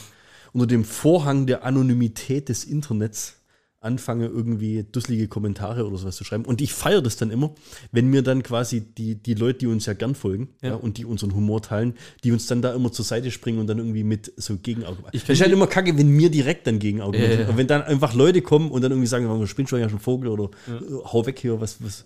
unter 0.54 0.66
dem 0.66 0.86
Vorhang 0.86 1.46
der 1.46 1.66
Anonymität 1.66 2.50
des 2.50 2.64
Internets 2.64 3.41
anfangen, 3.82 4.32
irgendwie 4.32 4.84
dusselige 4.90 5.28
Kommentare 5.28 5.86
oder 5.88 5.98
sowas 5.98 6.16
zu 6.16 6.24
schreiben. 6.24 6.46
Und 6.46 6.62
ich 6.62 6.72
feiere 6.72 7.02
das 7.02 7.18
dann 7.18 7.32
immer, 7.32 7.54
wenn 7.92 8.08
mir 8.08 8.22
dann 8.22 8.44
quasi 8.44 8.82
die, 8.82 9.16
die 9.16 9.34
Leute, 9.34 9.60
die 9.60 9.68
uns 9.68 9.88
ja 9.88 9.94
gern 9.94 10.14
folgen 10.16 10.50
ja. 10.62 10.70
Ja. 10.70 10.76
und 10.76 10.98
die 11.00 11.06
unseren 11.06 11.34
Humor 11.34 11.62
teilen, 11.64 11.96
die 12.24 12.32
uns 12.32 12.46
dann 12.46 12.62
da 12.62 12.74
immer 12.74 12.92
zur 12.92 13.04
Seite 13.06 13.32
springen 13.32 13.58
und 13.60 13.66
dann 13.68 13.80
irgendwie 13.80 14.04
mit 14.04 14.32
so 14.38 14.56
Gegenargumenten. 14.58 15.10
Ich 15.14 15.24
ist 15.24 15.30
halt 15.30 15.40
finde- 15.40 15.54
immer 15.56 15.66
kacke, 15.68 15.98
wenn 15.98 16.10
mir 16.10 16.30
direkt 16.30 16.68
dann 16.68 16.78
Gegenargumentieren. 16.78 17.40
Ja, 17.42 17.50
ja. 17.50 17.58
Wenn 17.58 17.66
dann 17.68 17.82
einfach 17.82 18.14
Leute 18.14 18.44
kommen 18.44 18.70
und 18.70 18.84
dann 18.84 18.92
irgendwie 18.92 19.08
sagen, 19.08 19.26
du 19.26 19.46
spinnst 19.48 19.72
schon 19.72 19.80
ja 19.80 19.90
schon 19.90 20.00
Vogel 20.00 20.30
oder 20.30 20.52
äh, 20.68 20.84
hau 21.12 21.26
weg 21.26 21.40
hier, 21.40 21.60
was, 21.60 21.84
was 21.84 22.06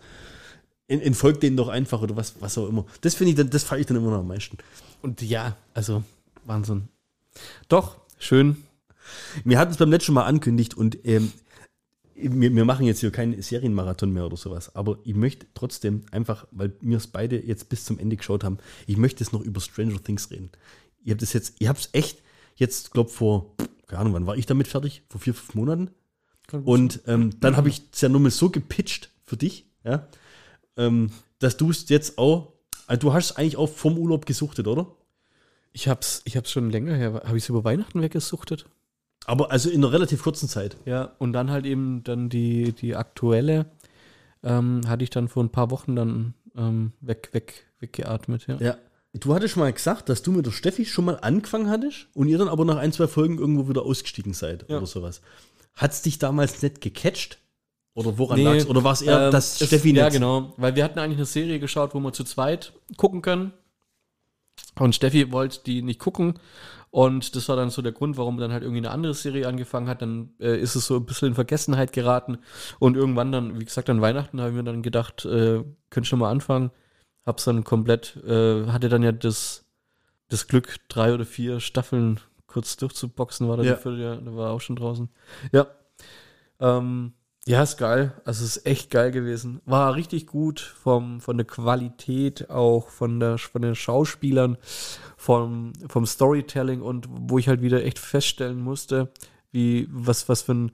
en- 0.87 1.01
entfolgt 1.01 1.43
denen 1.43 1.57
doch 1.57 1.67
einfach 1.67 2.01
oder 2.01 2.15
was, 2.15 2.35
was 2.39 2.57
auch 2.57 2.69
immer. 2.69 2.85
Das 3.01 3.15
finde 3.15 3.31
ich, 3.31 3.35
dann- 3.35 3.49
das 3.49 3.63
feiere 3.63 3.81
ich 3.81 3.85
dann 3.87 3.97
immer 3.97 4.11
noch 4.11 4.19
am 4.19 4.27
meisten. 4.29 4.57
Und 5.01 5.21
ja, 5.21 5.57
also 5.73 6.03
Wahnsinn. 6.45 6.83
Doch, 7.67 7.97
schön. 8.17 8.55
Wir 9.43 9.59
hatten 9.59 9.71
es 9.71 9.77
beim 9.77 9.91
letzten 9.91 10.13
Mal 10.13 10.23
ankündigt 10.23 10.73
und 10.73 10.97
ähm, 11.05 11.31
wir, 12.15 12.55
wir 12.55 12.65
machen 12.65 12.85
jetzt 12.85 13.01
hier 13.01 13.11
keinen 13.11 13.41
Serienmarathon 13.41 14.11
mehr 14.11 14.25
oder 14.25 14.37
sowas, 14.37 14.75
aber 14.75 14.99
ich 15.03 15.15
möchte 15.15 15.45
trotzdem 15.53 16.03
einfach, 16.11 16.47
weil 16.51 16.73
wir 16.81 16.97
es 16.97 17.07
beide 17.07 17.45
jetzt 17.45 17.69
bis 17.69 17.85
zum 17.85 17.99
Ende 17.99 18.15
geschaut 18.15 18.43
haben, 18.43 18.57
ich 18.87 18.97
möchte 18.97 19.23
jetzt 19.23 19.33
noch 19.33 19.41
über 19.41 19.59
Stranger 19.59 20.01
Things 20.01 20.31
reden. 20.31 20.49
Ihr 21.03 21.11
habt 21.11 21.21
es 21.21 21.33
jetzt, 21.33 21.55
ihr 21.59 21.69
habt 21.69 21.79
es 21.79 21.89
echt 21.91 22.23
jetzt, 22.55 22.91
glaube 22.91 23.09
vor, 23.09 23.55
keine 23.87 23.99
Ahnung, 23.99 24.13
wann 24.13 24.27
war 24.27 24.37
ich 24.37 24.45
damit 24.45 24.67
fertig? 24.67 25.03
Vor 25.09 25.21
vier, 25.21 25.33
fünf 25.33 25.53
Monaten? 25.55 25.91
Und 26.51 27.01
ähm, 27.07 27.39
dann 27.39 27.57
habe 27.57 27.69
ich 27.69 27.81
es 27.91 28.01
ja 28.01 28.09
nur 28.09 28.21
mal 28.21 28.31
so 28.31 28.49
gepitcht 28.49 29.09
für 29.23 29.35
dich, 29.37 29.65
ja, 29.83 30.07
ähm, 30.77 31.11
dass 31.39 31.57
du 31.57 31.69
es 31.69 31.89
jetzt 31.89 32.17
auch, 32.17 32.53
also 32.87 32.99
du 32.99 33.13
hast 33.13 33.31
es 33.31 33.35
eigentlich 33.35 33.57
auch 33.57 33.69
vom 33.69 33.97
Urlaub 33.97 34.25
gesuchtet, 34.25 34.67
oder? 34.67 34.95
Ich 35.73 35.87
hab's, 35.87 36.21
ich 36.23 36.37
hab's 36.37 36.51
schon 36.51 36.69
länger 36.69 36.95
her. 36.95 37.21
Habe 37.25 37.37
ich 37.37 37.43
es 37.43 37.49
über 37.49 37.65
Weihnachten 37.65 38.01
weggesuchtet? 38.01 38.65
Aber 39.25 39.51
also 39.51 39.69
in 39.69 39.83
einer 39.83 39.91
relativ 39.93 40.23
kurzen 40.23 40.47
Zeit. 40.49 40.77
Ja, 40.85 41.11
und 41.17 41.33
dann 41.33 41.49
halt 41.51 41.65
eben 41.65 42.03
dann 42.03 42.29
die, 42.29 42.73
die 42.73 42.95
aktuelle 42.95 43.65
ähm, 44.43 44.81
hatte 44.87 45.03
ich 45.03 45.09
dann 45.09 45.27
vor 45.27 45.43
ein 45.43 45.49
paar 45.49 45.71
Wochen 45.71 45.95
dann 45.95 46.33
ähm, 46.55 46.91
weg, 47.01 47.29
weg, 47.33 47.65
weggeatmet, 47.79 48.47
ja. 48.47 48.57
Ja. 48.59 48.77
Du 49.13 49.33
hattest 49.33 49.55
mal 49.55 49.71
gesagt, 49.71 50.09
dass 50.09 50.21
du 50.23 50.31
mit 50.33 50.45
der 50.45 50.51
Steffi 50.51 50.85
schon 50.85 51.05
mal 51.05 51.17
angefangen 51.21 51.69
hattest 51.69 52.07
und 52.13 52.27
ihr 52.27 52.37
dann 52.37 52.49
aber 52.49 52.65
nach 52.65 52.75
ein, 52.75 52.91
zwei 52.91 53.07
Folgen 53.07 53.37
irgendwo 53.39 53.69
wieder 53.69 53.83
ausgestiegen 53.83 54.33
seid 54.33 54.65
Ja. 54.69 54.77
oder 54.77 54.85
sowas. 54.85 55.21
Hat 55.73 55.91
es 55.91 56.01
dich 56.01 56.19
damals 56.19 56.61
nicht 56.61 56.81
gecatcht? 56.81 57.39
Oder 57.93 58.17
woran 58.17 58.37
Nee, 58.39 58.43
lag's? 58.43 58.65
Oder 58.67 58.83
war 58.83 58.91
es 58.91 59.01
eher, 59.01 59.27
Ähm, 59.27 59.31
dass 59.31 59.55
Steffi 59.65 59.93
Ja, 59.95 60.05
nicht. 60.05 60.13
genau. 60.15 60.53
Weil 60.57 60.75
wir 60.75 60.83
hatten 60.83 60.99
eigentlich 60.99 61.17
eine 61.17 61.25
Serie 61.25 61.59
geschaut, 61.59 61.93
wo 61.95 61.99
wir 62.01 62.11
zu 62.11 62.25
zweit 62.25 62.73
gucken 62.97 63.21
können. 63.21 63.53
Und 64.79 64.95
Steffi 64.95 65.31
wollte 65.31 65.59
die 65.65 65.81
nicht 65.81 65.99
gucken. 65.99 66.39
Und 66.91 67.35
das 67.35 67.49
war 67.49 67.57
dann 67.57 67.69
so 67.69 67.81
der 67.81 67.91
Grund, 67.91 68.17
warum 68.17 68.37
dann 68.37 68.53
halt 68.53 68.63
irgendwie 68.63 68.79
eine 68.79 68.91
andere 68.91 69.13
Serie 69.13 69.47
angefangen 69.47 69.89
hat. 69.89 70.01
Dann 70.01 70.33
äh, 70.39 70.57
ist 70.57 70.75
es 70.75 70.87
so 70.87 70.95
ein 70.95 71.05
bisschen 71.05 71.29
in 71.29 71.33
Vergessenheit 71.35 71.91
geraten. 71.91 72.37
Und 72.79 72.95
irgendwann 72.95 73.31
dann, 73.31 73.59
wie 73.59 73.65
gesagt, 73.65 73.89
an 73.89 74.01
Weihnachten 74.01 74.39
habe 74.39 74.51
ich 74.51 74.55
mir 74.55 74.63
dann 74.63 74.81
gedacht, 74.81 75.25
äh, 75.25 75.63
könnte 75.89 76.07
schon 76.07 76.19
mal 76.19 76.31
anfangen. 76.31 76.71
Hab's 77.25 77.43
dann 77.45 77.63
komplett, 77.63 78.15
äh, 78.25 78.67
hatte 78.67 78.87
dann 78.87 79.03
ja 79.03 79.11
das, 79.11 79.65
das 80.29 80.47
Glück, 80.47 80.77
drei 80.87 81.13
oder 81.13 81.25
vier 81.25 81.59
Staffeln 81.59 82.19
kurz 82.47 82.77
durchzuboxen, 82.77 83.49
war 83.49 83.57
da 83.57 83.63
Ja. 83.63 83.73
die 83.73 83.81
Viertel, 83.81 83.99
ja, 83.99 84.15
da 84.15 84.35
war 84.35 84.51
auch 84.51 84.61
schon 84.61 84.77
draußen. 84.77 85.09
Ja. 85.51 85.67
Ähm, 86.61 87.13
ja, 87.47 87.61
ist 87.61 87.77
geil. 87.77 88.13
Also 88.25 88.43
ist 88.43 88.65
echt 88.65 88.89
geil 88.89 89.11
gewesen. 89.11 89.61
War 89.65 89.95
richtig 89.95 90.25
gut 90.27 90.59
vom, 90.59 91.21
von 91.21 91.37
der 91.37 91.45
Qualität, 91.45 92.49
auch 92.49 92.89
von, 92.89 93.19
der, 93.19 93.37
von 93.37 93.61
den 93.61 93.75
Schauspielern, 93.75 94.57
vom, 95.15 95.73
vom 95.87 96.05
Storytelling 96.05 96.81
und 96.81 97.07
wo 97.09 97.37
ich 97.37 97.47
halt 97.47 97.61
wieder 97.61 97.83
echt 97.83 97.99
feststellen 97.99 98.59
musste, 98.61 99.11
wie, 99.51 99.87
was, 99.91 100.27
was 100.27 100.41
für 100.41 100.53
ein, 100.53 100.71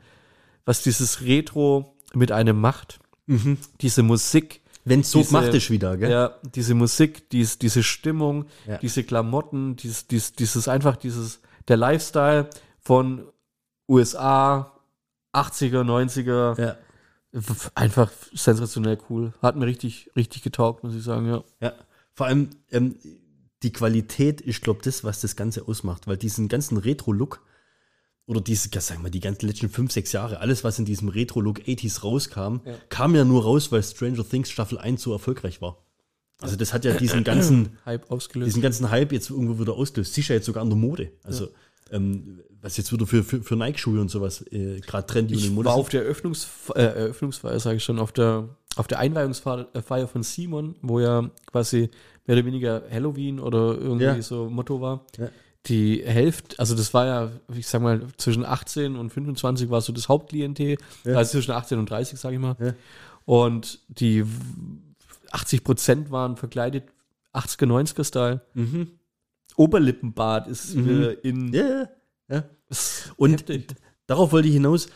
was 0.66 0.82
dieses 0.84 1.22
Retro 1.22 1.96
mit 2.14 2.32
einem 2.32 2.60
macht. 2.60 3.00
Mhm. 3.28 3.58
Diese 3.82 4.02
Musik, 4.04 4.62
Wenn 4.86 5.02
es 5.02 5.12
so 5.12 5.24
gemacht 5.24 5.54
ist 5.54 5.70
wieder, 5.70 5.98
gell? 5.98 6.10
ja, 6.12 6.36
diese 6.56 6.74
Musik, 6.74 7.30
dies, 7.32 7.60
diese 7.60 7.84
Stimmung, 7.84 8.46
Ja. 8.68 8.78
diese 8.78 9.04
Klamotten, 9.04 9.76
dies, 9.76 10.08
dies, 10.08 10.34
dieses 10.34 10.68
einfach, 10.68 10.96
dieses, 10.96 11.42
der 11.68 11.78
Lifestyle 11.78 12.50
von 12.80 13.28
USA, 13.88 14.72
80er, 15.34 15.84
90er, 15.84 16.60
Ja. 16.62 16.78
einfach 17.76 18.12
sensationell 18.34 18.98
cool. 19.10 19.34
Hat 19.42 19.56
mir 19.56 19.66
richtig, 19.66 20.10
richtig 20.16 20.42
getaugt, 20.44 20.84
muss 20.84 20.96
ich 20.96 21.04
sagen, 21.04 21.28
ja. 21.28 21.44
Ja. 21.62 21.74
Vor 22.14 22.26
allem, 22.28 22.50
ähm, 22.72 22.96
die 23.64 23.72
Qualität 23.72 24.42
ist, 24.42 24.62
glaube 24.62 24.82
das, 24.84 25.04
was 25.04 25.22
das 25.22 25.36
Ganze 25.36 25.68
ausmacht, 25.68 26.08
weil 26.08 26.18
diesen 26.18 26.48
ganzen 26.48 26.78
Retro-Look 26.78 27.42
oder 28.26 28.42
diese, 28.42 28.70
ja, 28.74 28.82
sagen 28.82 29.04
wir, 29.04 29.12
die 29.12 29.20
ganzen 29.20 29.48
letzten 29.48 29.70
fünf, 29.70 29.92
sechs 29.92 30.12
Jahre, 30.12 30.40
alles, 30.40 30.64
was 30.64 30.80
in 30.80 30.86
diesem 30.86 31.10
Retro-Look 31.10 31.60
80s 31.60 32.04
rauskam, 32.04 32.58
kam 32.90 33.16
ja 33.16 33.24
nur 33.24 33.44
raus, 33.44 33.72
weil 33.72 33.84
Stranger 33.84 34.28
Things 34.28 34.50
Staffel 34.50 34.78
1 34.78 35.02
so 35.02 35.12
erfolgreich 35.14 35.62
war. 35.62 35.78
Also 36.40 36.56
das 36.56 36.74
hat 36.74 36.86
ja 36.86 36.94
diesen 36.98 37.24
ganzen, 37.24 37.78
Hype 37.86 38.10
ausgelöst. 38.10 38.48
diesen 38.48 38.62
ganzen 38.62 38.90
Hype 38.90 39.12
jetzt 39.12 39.30
irgendwo 39.30 39.60
wieder 39.60 39.74
ausgelöst. 39.74 40.14
Sicher 40.14 40.34
jetzt 40.34 40.48
sogar 40.48 40.64
an 40.64 40.70
der 40.70 40.78
Mode. 40.78 41.12
Also 41.24 41.50
ähm, 41.92 42.40
was 42.62 42.78
jetzt 42.78 42.92
wieder 42.94 43.06
für, 43.08 43.24
für, 43.24 43.42
für 43.42 43.56
Nike-Schuhe 43.56 44.00
und 44.00 44.10
sowas 44.10 44.42
äh, 44.52 44.80
gerade 44.82 45.08
trendy 45.08 45.34
und 45.34 45.40
Ich 45.40 45.48
in 45.48 45.56
Mode 45.56 45.68
war 45.70 45.76
auf 45.76 45.90
der 45.90 46.04
Eröffnungs 46.04 46.48
äh, 46.76 46.82
Eröffnungsfeier, 46.82 47.60
sage 47.60 47.78
ich 47.78 47.84
schon, 47.84 48.00
auf 48.00 48.12
der, 48.12 48.50
auf 48.76 48.88
der 48.88 49.00
Einweihungsfeier 49.00 49.68
äh, 49.74 50.08
von 50.08 50.24
Simon, 50.24 50.76
wo 50.82 51.00
ja 51.00 51.30
quasi 51.52 51.90
mehr 52.28 52.38
oder 52.38 52.46
weniger 52.46 52.84
Halloween 52.92 53.40
oder 53.40 53.78
irgendwie 53.78 54.06
Ja. 54.06 54.22
so 54.22 54.50
Motto 54.50 54.80
war. 54.80 55.06
Ja. 55.18 55.30
Die 55.68 56.02
Hälfte, 56.04 56.58
also 56.60 56.76
das 56.76 56.94
war 56.94 57.06
ja, 57.06 57.32
ich 57.56 57.68
sag 57.68 57.82
mal, 57.82 58.08
zwischen 58.18 58.46
18 58.46 58.96
und 58.96 59.12
25 59.12 59.70
war 59.70 59.82
so 59.82 59.94
das 59.94 60.08
Hauptklientel, 60.10 60.78
Ja. 61.04 61.16
also 61.18 61.32
zwischen 61.34 61.52
18 61.52 61.78
und 61.80 61.90
30, 61.90 62.20
sage 62.20 62.36
ich 62.36 62.42
mal. 62.42 62.56
Und 63.26 63.80
die 63.88 64.24
80 65.32 65.64
Prozent 65.64 66.12
waren 66.12 66.36
verkleidet 66.38 66.86
80er, 67.34 67.66
90er 67.66 68.04
Style. 68.04 68.42
Mhm. 68.54 68.92
Oberlippenbart 69.56 70.48
ist 70.48 70.76
Mhm. 70.76 70.86
wieder 70.90 71.24
in. 71.26 71.54
Ja, 71.54 71.90
ja, 72.30 72.44
Und 73.18 73.32
heftig. 73.34 73.68
darauf 74.08 74.32
wollte 74.32 74.48
ich 74.48 74.54
hinaus, 74.54 74.88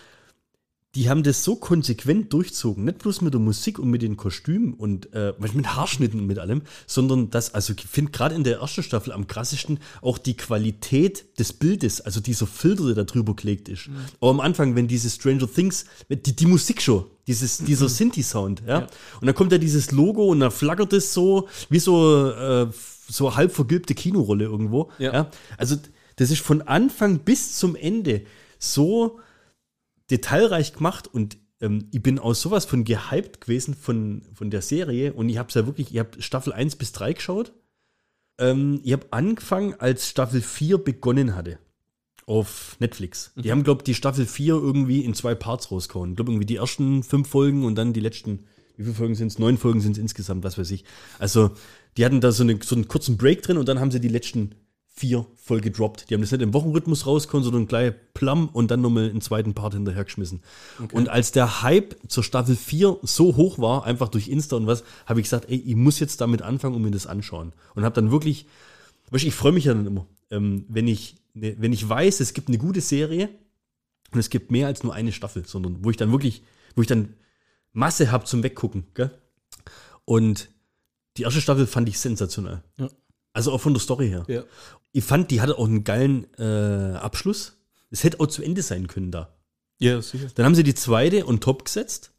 die 0.96 1.10
haben 1.10 1.24
das 1.24 1.44
so 1.44 1.58
konsequent 1.58 2.32
durchzogen, 2.32 2.86
nicht 2.86 3.00
bloß 3.00 3.20
mit 3.20 3.34
der 3.34 3.42
Musik 3.42 3.80
und 3.80 3.90
mit 3.90 4.02
den 4.02 4.16
Kostümen 4.16 4.74
und 4.74 5.12
äh, 5.14 5.34
mit 5.40 5.68
Haarschnitten 5.76 6.22
und 6.22 6.26
mit 6.26 6.40
allem, 6.40 6.62
sondern 6.88 7.30
das, 7.32 7.54
also 7.54 7.74
ich 7.78 7.82
finde 7.86 8.12
gerade 8.12 8.34
in 8.34 8.46
der 8.46 8.60
ersten 8.60 8.82
Staffel 8.82 9.12
am 9.12 9.28
krassesten 9.28 9.80
auch 10.02 10.18
die 10.18 10.38
Qualität 10.38 11.38
des 11.38 11.52
Bildes, 11.52 12.00
also 12.00 12.22
dieser 12.22 12.48
Filter, 12.48 12.86
der 12.86 12.96
da 12.96 13.04
drüber 13.04 13.36
gelegt 13.36 13.68
ist. 13.68 13.90
Aber 14.22 14.32
am 14.32 14.40
Anfang, 14.40 14.76
wenn 14.78 14.88
diese 14.88 15.10
Stranger 15.10 15.52
Things, 15.52 15.84
die, 16.08 16.34
die 16.34 16.46
Musik 16.46 16.82
schon, 16.82 17.04
dieses, 17.28 17.58
dieser 17.58 17.90
Sinti-Sound, 17.90 18.64
ja? 18.66 18.80
Ja. 18.80 18.88
und 19.20 19.26
dann 19.28 19.36
kommt 19.36 19.52
ja 19.52 19.58
dieses 19.58 19.92
Logo 19.92 20.28
und 20.28 20.40
dann 20.40 20.52
flackert 20.52 20.94
es 20.94 21.14
so, 21.14 21.50
wie 21.70 21.80
so, 21.80 22.32
äh, 22.32 22.68
so 23.08 23.36
halb 23.36 23.52
vergilbte 23.52 23.96
Kinorolle 23.96 24.46
irgendwo. 24.46 24.92
Ja. 24.98 25.14
ja? 25.14 25.32
Also 25.58 25.78
das 26.16 26.32
ist 26.32 26.42
von 26.42 26.62
Anfang 26.62 27.20
bis 27.20 27.58
zum 27.58 27.76
Ende 27.76 28.22
so 28.58 29.20
detailreich 30.10 30.74
gemacht 30.74 31.08
und 31.08 31.38
ähm, 31.62 31.88
ich 31.92 32.02
bin 32.02 32.20
aus 32.20 32.42
sowas 32.42 32.66
von 32.66 32.84
gehypt 32.84 33.42
gewesen 33.42 33.74
von, 33.76 34.24
von 34.34 34.50
der 34.50 34.62
Serie 34.62 35.14
und 35.14 35.30
ich 35.30 35.38
habe 35.38 35.50
es 35.50 35.56
ja 35.56 35.66
wirklich, 35.66 35.92
ich 35.92 36.00
habe 36.00 36.22
Staffel 36.22 36.54
1 36.54 36.76
bis 36.76 36.92
3 36.92 37.14
geschaut. 37.14 37.54
Ähm, 38.38 38.82
ich 38.84 38.94
habe 38.94 39.08
angefangen, 39.12 39.76
als 39.76 40.10
Staffel 40.10 40.42
4 40.42 40.78
begonnen 40.78 41.36
hatte. 41.36 41.60
Auf 42.28 42.76
Netflix. 42.80 43.32
Die 43.36 43.52
haben, 43.52 43.64
glaube 43.64 43.82
ich, 43.82 43.84
die 43.84 43.94
Staffel 43.94 44.26
4 44.26 44.56
irgendwie 44.56 45.06
in 45.06 45.14
zwei 45.14 45.36
Parts 45.36 45.70
rausgehauen. 45.70 46.12
Ich 46.12 46.16
glaube, 46.16 46.32
irgendwie 46.32 46.48
die 46.48 46.56
ersten 46.56 47.04
fünf 47.04 47.30
Folgen 47.30 47.64
und 47.64 47.76
dann 47.76 47.94
die 47.94 48.00
letzten, 48.00 48.46
wie 48.78 48.84
viele 48.84 48.96
Folgen 48.96 49.14
sind 49.14 49.28
es? 49.28 49.38
Neun 49.38 49.60
Folgen 49.60 49.80
sind 49.80 49.92
es 49.92 50.00
insgesamt, 50.00 50.44
was 50.44 50.58
weiß 50.58 50.72
ich. 50.72 50.86
Also, 51.20 51.52
die 51.98 52.06
hatten 52.06 52.22
da 52.22 52.32
so, 52.32 52.44
eine, 52.44 52.60
so 52.62 52.76
einen 52.76 52.88
kurzen 52.88 53.18
Break 53.18 53.42
drin 53.42 53.58
und 53.58 53.68
dann 53.68 53.80
haben 53.80 53.92
sie 53.92 54.00
die 54.00 54.08
letzten 54.08 54.56
vier 54.96 55.26
voll 55.36 55.60
gedroppt. 55.60 56.10
Die 56.10 56.14
haben 56.14 56.22
das 56.22 56.32
nicht 56.32 56.42
im 56.42 56.54
Wochenrhythmus 56.54 57.06
rausgehauen, 57.06 57.44
sondern 57.44 57.68
gleich 57.68 57.94
plamm 58.14 58.48
und 58.48 58.72
dann 58.72 58.82
nochmal 58.82 59.10
einen 59.10 59.20
zweiten 59.20 59.54
Part 59.54 59.74
hinterhergeschmissen. 59.74 60.42
Und 60.94 61.10
als 61.10 61.34
der 61.34 61.62
Hype 61.62 61.98
zur 62.08 62.24
Staffel 62.24 62.56
4 62.56 63.00
so 63.04 63.36
hoch 63.36 63.60
war, 63.60 63.84
einfach 63.84 64.08
durch 64.08 64.30
Insta 64.30 64.56
und 64.56 64.68
was, 64.68 64.86
habe 65.06 65.20
ich 65.20 65.26
gesagt, 65.26 65.50
ey, 65.50 65.58
ich 65.58 65.76
muss 65.76 66.00
jetzt 66.00 66.22
damit 66.22 66.42
anfangen 66.42 66.76
und 66.76 66.82
mir 66.82 66.92
das 66.92 67.08
anschauen. 67.08 67.52
Und 67.76 67.84
habe 67.84 67.94
dann 67.94 68.10
wirklich, 68.10 68.48
weißt, 69.12 69.26
ich 69.26 69.36
freue 69.36 69.52
mich 69.52 69.66
ja 69.66 69.74
dann 69.74 69.86
immer, 69.86 70.08
ähm, 70.32 70.64
wenn, 70.70 70.88
ich, 70.88 71.18
ne, 71.34 71.56
wenn 71.60 71.74
ich 71.74 71.88
weiß, 71.88 72.22
es 72.22 72.34
gibt 72.34 72.48
eine 72.48 72.58
gute 72.58 72.80
Serie 72.80 73.30
und 74.14 74.20
es 74.20 74.30
gibt 74.30 74.50
mehr 74.50 74.68
als 74.68 74.84
nur 74.84 74.94
eine 74.94 75.12
Staffel, 75.12 75.46
sondern 75.46 75.84
wo 75.84 75.90
ich 75.90 75.98
dann 75.98 76.12
wirklich, 76.12 76.42
wo 76.74 76.82
ich 76.82 76.88
dann 76.88 77.16
Masse 77.74 78.14
habe 78.14 78.24
zum 78.24 78.44
Weggucken. 78.44 78.86
Gell? 78.94 79.12
Und 80.06 80.50
die 81.18 81.24
erste 81.24 81.42
Staffel 81.42 81.68
fand 81.68 81.90
ich 81.90 82.00
sensationell. 82.00 82.64
Ja. 82.78 82.90
Also 83.34 83.52
auch 83.52 83.62
von 83.62 83.74
der 83.74 83.82
Story 83.82 84.10
her. 84.10 84.24
Ja. 84.28 84.44
Ich 84.92 85.04
fand, 85.04 85.32
die 85.32 85.42
hatte 85.42 85.58
auch 85.58 85.68
einen 85.68 85.84
geilen 85.84 86.26
äh, 86.38 86.98
Abschluss. 86.98 87.58
Es 87.92 88.04
hätte 88.04 88.20
auch 88.20 88.28
zu 88.28 88.44
Ende 88.44 88.62
sein 88.62 88.88
können 88.88 89.12
da. 89.12 89.36
Ja, 89.80 90.02
sicher. 90.02 90.28
Dann 90.36 90.46
haben 90.46 90.56
sie 90.56 90.64
die 90.64 90.76
zweite 90.76 91.28
on 91.28 91.40
top 91.40 91.66
gesetzt. 91.66 92.12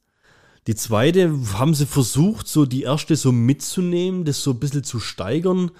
Die 0.66 0.74
zweite 0.74 1.32
haben 1.55 1.74
sie 1.74 1.86
versucht, 1.86 2.48
so 2.48 2.66
die 2.66 2.82
erste 2.82 3.16
so 3.16 3.32
mitzunehmen, 3.32 4.24
das 4.24 4.43
so 4.43 4.51
ein 4.51 4.59
bisschen 4.59 4.85
zu 4.85 5.01
steigern. 5.01 5.70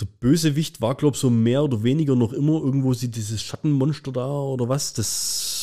Der 0.00 0.06
Bösewicht 0.06 0.80
war, 0.80 0.94
glaube 0.94 1.14
ich, 1.14 1.20
so 1.20 1.30
mehr 1.30 1.62
oder 1.62 1.82
weniger 1.82 2.16
noch 2.16 2.32
immer 2.32 2.54
irgendwo 2.54 2.94
sie 2.94 3.10
dieses 3.10 3.42
Schattenmonster 3.42 4.12
da 4.12 4.28
oder 4.28 4.68
was. 4.68 4.92
Das 4.92 5.55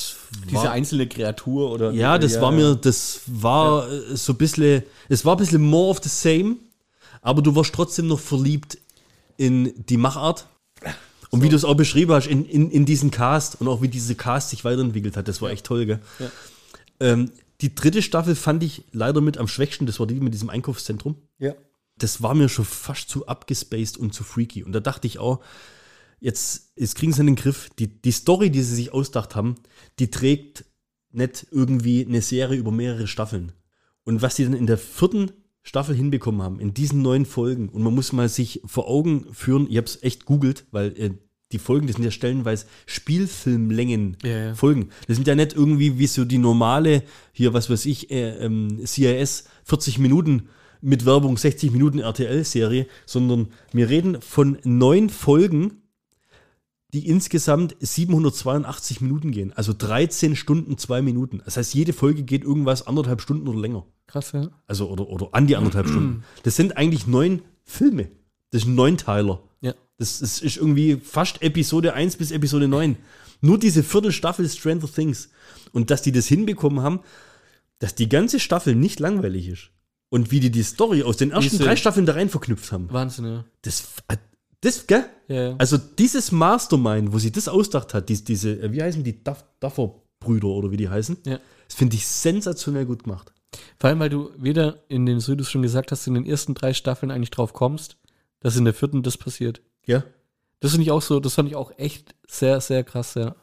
Diese 0.46 0.64
war, 0.64 0.72
einzelne 0.72 1.08
Kreatur 1.08 1.72
oder. 1.72 1.92
ja, 1.92 2.18
das 2.18 2.42
war 2.42 2.52
mir, 2.52 2.76
das 2.76 3.22
war 3.28 3.90
äh, 3.90 4.16
so 4.16 4.34
ein 4.34 4.38
bisschen, 4.38 4.84
es 5.10 5.26
war 5.26 5.36
ein 5.36 5.40
bisschen 5.40 5.62
more 5.62 5.90
of 5.90 6.00
the 6.04 6.10
same, 6.10 6.58
aber 7.22 7.42
du 7.42 7.56
warst 7.56 7.74
trotzdem 7.74 8.08
noch 8.08 8.20
verliebt 8.20 8.78
in 9.38 9.74
die 9.86 9.98
Machart. 9.98 10.48
Und 11.30 11.42
wie 11.42 11.50
du 11.50 11.56
es 11.56 11.66
auch 11.66 11.76
beschrieben 11.76 12.14
hast, 12.14 12.28
in, 12.28 12.46
in, 12.46 12.70
in 12.70 12.86
diesen 12.86 13.10
Cast 13.10 13.60
und 13.60 13.68
auch 13.68 13.82
wie 13.82 13.88
diese 13.88 14.14
Cast 14.14 14.52
sich 14.52 14.64
weiterentwickelt 14.66 15.18
hat, 15.18 15.28
das 15.28 15.42
war 15.42 15.50
echt 15.50 15.66
toll, 15.66 15.88
gell? 15.88 16.00
Ja. 16.20 16.30
Ähm, 17.00 17.32
die 17.62 17.74
dritte 17.74 18.02
Staffel 18.02 18.36
fand 18.36 18.62
ich 18.62 18.84
leider 18.92 19.20
mit 19.22 19.38
am 19.38 19.48
schwächsten, 19.48 19.86
das 19.86 20.00
war 20.00 20.06
die 20.06 20.16
mit 20.16 20.34
diesem 20.34 20.50
Einkaufszentrum. 20.50 21.16
Ja. 21.40 21.56
Das 21.98 22.22
war 22.22 22.36
mir 22.36 22.50
schon 22.50 22.66
fast 22.66 23.10
zu 23.10 23.26
abgespaced 23.26 23.98
und 23.98 24.14
zu 24.14 24.24
freaky. 24.24 24.64
Und 24.64 24.74
da 24.74 24.80
dachte 24.80 25.08
ich 25.08 25.18
auch, 25.18 25.40
jetzt, 26.24 26.72
jetzt 26.78 26.96
kriegen 26.96 27.12
sie 27.12 27.20
in 27.20 27.28
den 27.28 27.36
Griff. 27.36 27.70
Die, 27.78 27.88
die 27.88 28.12
Story, 28.12 28.50
die 28.50 28.62
sie 28.62 28.76
sich 28.76 28.94
ausgedacht 28.94 29.36
haben, 29.36 29.56
die 30.00 30.10
trägt 30.10 30.66
nicht 31.12 31.46
irgendwie 31.52 32.06
eine 32.06 32.22
Serie 32.22 32.58
über 32.58 32.72
mehrere 32.72 33.08
Staffeln. 33.08 33.52
Und 34.04 34.22
was 34.22 34.36
die 34.36 34.46
dann 34.46 34.54
in 34.54 34.66
der 34.66 34.78
vierten 34.78 35.32
Staffel 35.62 35.96
hinbekommen 35.96 36.42
haben, 36.42 36.60
in 36.60 36.74
diesen 36.74 37.02
neun 37.02 37.26
Folgen, 37.26 37.70
und 37.70 37.84
man 37.84 37.94
muss 37.94 38.14
mal 38.14 38.30
sich 38.30 38.62
vor 38.66 38.88
Augen 38.88 39.28
führen, 39.34 39.68
ich 39.70 39.78
habe 39.78 39.86
es 39.86 40.02
echt 40.02 40.26
googelt, 40.26 40.66
weil 40.72 40.98
äh, 40.98 41.12
die 41.52 41.60
Folgen, 41.60 41.88
das 41.88 41.98
sind 41.98 42.06
ja 42.06 42.12
stellenweise 42.12 42.66
Spielfilmlängen 42.86 44.18
Ja, 44.24 44.46
ja. 44.48 44.56
Folgen. 44.56 44.90
Das 45.08 45.18
sind 45.18 45.28
ja 45.28 45.36
nicht 45.36 45.54
irgendwie 45.54 46.00
wie 46.00 46.08
so 46.08 46.26
die 46.26 46.40
normale, 46.40 47.04
hier, 47.32 47.54
was 47.54 47.70
weiß 47.70 47.86
ich, 47.86 48.10
äh, 48.12 48.38
ähm, 48.38 48.86
CIS 48.86 49.46
40 49.66 50.00
Minuten 50.00 50.50
mit 50.82 51.06
Werbung, 51.06 51.38
60 51.38 51.72
Minuten 51.72 52.00
RTL-Serie, 52.00 52.88
sondern 53.06 53.50
wir 53.72 53.90
reden 53.90 54.22
von 54.22 54.58
neun 54.64 55.10
Folgen, 55.10 55.83
die 56.94 57.08
insgesamt 57.08 57.76
782 57.80 59.02
Minuten 59.02 59.32
gehen. 59.32 59.52
Also 59.54 59.74
13 59.76 60.36
Stunden, 60.36 60.78
zwei 60.78 61.02
Minuten. 61.02 61.42
Das 61.44 61.58
heißt, 61.58 61.74
jede 61.74 61.92
Folge 61.92 62.24
geht 62.24 62.44
irgendwas 62.44 62.86
anderthalb 62.86 63.20
Stunden 63.22 63.48
oder 63.48 63.60
länger. 63.60 63.86
Krass, 64.08 64.32
ja. 64.34 64.50
Also, 64.68 64.90
oder, 64.90 65.08
oder 65.10 65.30
an 65.32 65.48
die 65.48 65.56
anderthalb 65.56 65.88
Stunden. 65.88 66.24
Das 66.44 66.56
sind 66.56 66.78
eigentlich 66.78 67.08
neun 67.08 67.42
Filme. 67.64 68.10
Das 68.52 68.62
ist 68.62 68.68
ein 68.68 68.76
Neunteiler. 68.76 69.42
Ja. 69.62 69.74
Das, 69.98 70.20
das 70.20 70.40
ist 70.40 70.58
irgendwie 70.58 70.98
fast 70.98 71.42
Episode 71.42 71.94
1 71.94 72.18
bis 72.18 72.32
Episode 72.32 72.68
9. 72.68 72.96
Nur 73.42 73.58
diese 73.58 73.82
Viertelstaffel 73.84 74.48
Stranger 74.48 74.88
Things. 74.92 75.30
Und 75.72 75.90
dass 75.90 76.04
die 76.04 76.12
das 76.12 76.28
hinbekommen 76.28 76.82
haben, 76.82 77.00
dass 77.80 77.96
die 77.96 78.08
ganze 78.08 78.40
Staffel 78.40 78.76
nicht 78.76 79.00
langweilig 79.00 79.48
ist. 79.48 79.70
Und 80.10 80.30
wie 80.30 80.40
die 80.40 80.52
die 80.52 80.62
Story 80.62 81.02
aus 81.02 81.18
den 81.18 81.32
ersten 81.32 81.50
Diese- 81.50 81.64
drei 81.64 81.76
Staffeln 81.76 82.06
da 82.06 82.14
rein 82.14 82.30
verknüpft 82.30 82.72
haben. 82.72 82.88
Wahnsinn, 82.92 83.26
ja. 83.26 83.46
Das, 83.64 83.84
das, 84.64 84.88
gell? 84.88 85.06
Ja, 85.28 85.50
ja. 85.50 85.56
Also 85.58 85.78
dieses 85.78 86.32
Mastermind, 86.32 87.12
wo 87.12 87.20
sie 87.20 87.32
das 87.32 87.48
ausgedacht 87.48 87.94
hat, 87.94 88.10
dies, 88.10 88.24
diese, 88.24 88.62
äh, 88.62 88.72
wie 88.72 88.82
heißen 88.82 89.04
die, 89.04 89.24
Duff, 89.24 89.44
Duffer-Brüder 89.60 90.48
oder 90.48 90.72
wie 90.72 90.78
die 90.78 90.90
heißen, 90.90 91.18
ja. 91.26 91.40
das 91.68 91.76
finde 91.76 91.96
ich 91.96 92.08
sensationell 92.08 92.86
gut 92.86 93.04
gemacht. 93.04 93.34
Vor 93.78 93.90
allem, 93.90 94.00
weil 94.00 94.10
du 94.10 94.32
wieder 94.38 94.84
in 94.88 95.06
den, 95.06 95.20
so 95.20 95.34
wie 95.34 95.38
du 95.38 95.44
es 95.44 95.52
schon 95.52 95.62
gesagt 95.62 95.92
hast, 95.92 96.08
in 96.08 96.14
den 96.14 96.26
ersten 96.26 96.54
drei 96.54 96.74
Staffeln 96.74 97.12
eigentlich 97.12 97.32
drauf 97.32 97.54
kommst, 97.54 97.98
dass 98.40 98.56
in 98.56 98.66
der 98.66 98.74
vierten 98.74 99.04
das 99.04 99.18
passiert. 99.18 99.62
Ja. 99.86 100.04
Das 100.60 100.72
finde 100.72 100.84
ich 100.84 100.92
auch 100.92 101.02
so, 101.02 101.20
das 101.20 101.36
fand 101.36 101.50
ich 101.50 101.56
auch 101.56 101.78
echt 101.78 102.16
sehr, 102.28 102.62
sehr 102.62 102.84
krass, 102.84 103.16
ja. 103.16 103.36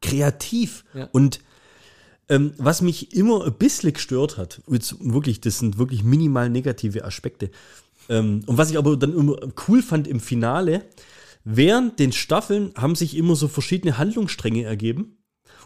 kreativ. 0.00 0.84
Ja. 0.94 1.08
Und 1.12 1.40
ähm, 2.30 2.54
was 2.56 2.80
mich 2.80 3.14
immer 3.14 3.44
ein 3.44 3.54
bisschen 3.54 3.92
gestört 3.92 4.38
hat, 4.38 4.62
jetzt 4.68 4.96
wirklich, 5.00 5.40
das 5.40 5.58
sind 5.58 5.78
wirklich 5.78 6.02
minimal 6.02 6.48
negative 6.48 7.04
Aspekte. 7.04 7.50
Ähm, 8.10 8.42
und 8.46 8.58
was 8.58 8.70
ich 8.70 8.76
aber 8.76 8.96
dann 8.98 9.14
immer 9.16 9.36
cool 9.68 9.82
fand 9.82 10.06
im 10.06 10.20
Finale, 10.20 10.84
während 11.44 11.98
den 11.98 12.12
Staffeln 12.12 12.72
haben 12.76 12.94
sich 12.94 13.16
immer 13.16 13.36
so 13.36 13.48
verschiedene 13.48 13.96
Handlungsstränge 13.96 14.64
ergeben. 14.64 15.16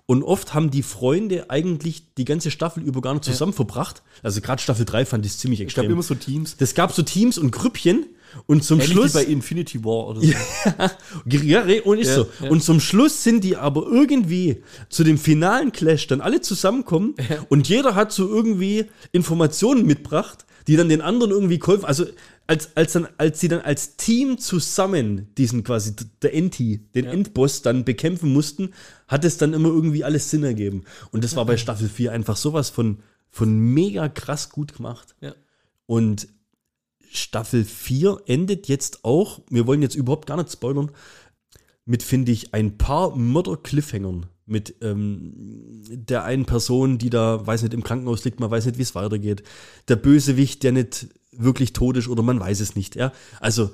Und 0.06 0.22
oft 0.22 0.52
haben 0.52 0.70
die 0.70 0.82
Freunde 0.82 1.48
eigentlich 1.48 2.12
die 2.16 2.26
ganze 2.26 2.50
Staffel 2.50 2.82
über 2.82 3.00
gar 3.00 3.14
nicht 3.14 3.24
zusammen 3.24 3.54
verbracht. 3.54 4.02
Also 4.22 4.42
gerade 4.42 4.60
Staffel 4.60 4.84
3 4.84 5.06
fand 5.06 5.24
ich 5.24 5.32
es 5.32 5.38
ziemlich 5.38 5.60
Ich 5.62 5.68
glaube 5.72 5.86
extrem. 5.86 5.92
immer 5.92 6.02
so 6.02 6.14
Teams. 6.14 6.58
das 6.58 6.74
gab 6.74 6.92
so 6.92 7.02
Teams 7.02 7.38
und 7.38 7.52
Grüppchen 7.52 8.04
und 8.46 8.62
zum 8.64 8.80
Ähnlich 8.80 8.92
Schluss. 8.92 9.12
bei 9.14 9.24
Infinity 9.24 9.82
War 9.82 10.08
oder 10.08 10.20
so. 10.20 10.26
Ja, 11.30 11.62
und 11.84 11.98
ist 11.98 12.08
Ja, 12.08 12.14
so. 12.16 12.26
ja. 12.42 12.50
Und 12.50 12.62
zum 12.62 12.80
Schluss 12.80 13.22
sind 13.24 13.44
die 13.44 13.56
aber 13.56 13.86
irgendwie 13.86 14.62
zu 14.90 15.04
dem 15.04 15.16
finalen 15.16 15.72
Clash 15.72 16.06
dann 16.06 16.20
alle 16.20 16.42
zusammenkommen 16.42 17.14
und 17.48 17.66
jeder 17.68 17.94
hat 17.94 18.12
so 18.12 18.28
irgendwie 18.28 18.84
Informationen 19.12 19.86
mitgebracht, 19.86 20.44
die 20.66 20.76
dann 20.76 20.90
den 20.90 21.00
anderen 21.00 21.30
irgendwie 21.30 21.58
geholfen. 21.58 21.86
Also 21.86 22.04
als, 22.46 22.76
als, 22.76 22.92
dann, 22.92 23.08
als 23.16 23.40
sie 23.40 23.48
dann 23.48 23.60
als 23.60 23.96
Team 23.96 24.38
zusammen 24.38 25.34
diesen 25.36 25.64
quasi, 25.64 25.94
der 26.22 26.34
Enti, 26.34 26.78
den 26.94 27.06
Ja. 27.06 27.12
Endboss 27.12 27.62
dann 27.62 27.84
bekämpfen 27.84 28.32
mussten, 28.32 28.74
hat 29.08 29.24
es 29.24 29.38
dann 29.38 29.54
immer 29.54 29.68
irgendwie 29.68 30.04
alles 30.04 30.30
Sinn 30.30 30.44
ergeben. 30.44 30.84
Und 31.10 31.24
das 31.24 31.36
war 31.36 31.46
bei 31.46 31.56
Staffel 31.56 31.88
4 31.88 32.12
einfach 32.12 32.36
sowas 32.36 32.70
von, 32.70 32.98
von 33.30 33.58
mega 33.58 34.08
krass 34.08 34.50
gut 34.50 34.76
gemacht. 34.76 35.14
Ja. 35.20 35.34
Und 35.86 36.28
Staffel 37.10 37.64
4 37.64 38.22
endet 38.26 38.68
jetzt 38.68 39.04
auch, 39.04 39.40
wir 39.48 39.66
wollen 39.66 39.82
jetzt 39.82 39.94
überhaupt 39.94 40.26
gar 40.26 40.36
nicht 40.36 40.52
spoilern, 40.52 40.90
mit, 41.86 42.02
finde 42.02 42.32
ich, 42.32 42.52
ein 42.54 42.76
paar 42.76 43.16
Mörder-Cliffhängern. 43.16 44.26
Mit 44.46 44.74
ähm, 44.82 45.32
der 45.88 46.24
einen 46.24 46.44
Person, 46.44 46.98
die 46.98 47.08
da, 47.08 47.46
weiß 47.46 47.62
nicht, 47.62 47.72
im 47.72 47.82
Krankenhaus 47.82 48.24
liegt, 48.24 48.40
man 48.40 48.50
weiß 48.50 48.66
nicht, 48.66 48.76
wie 48.76 48.82
es 48.82 48.94
weitergeht. 48.94 49.42
Der 49.88 49.96
Bösewicht, 49.96 50.62
der 50.64 50.72
nicht 50.72 51.08
wirklich 51.38 51.72
tot 51.72 51.96
ist 51.96 52.08
oder 52.08 52.22
man 52.22 52.40
weiß 52.40 52.60
es 52.60 52.76
nicht. 52.76 52.96
Ja? 52.96 53.12
Also, 53.40 53.70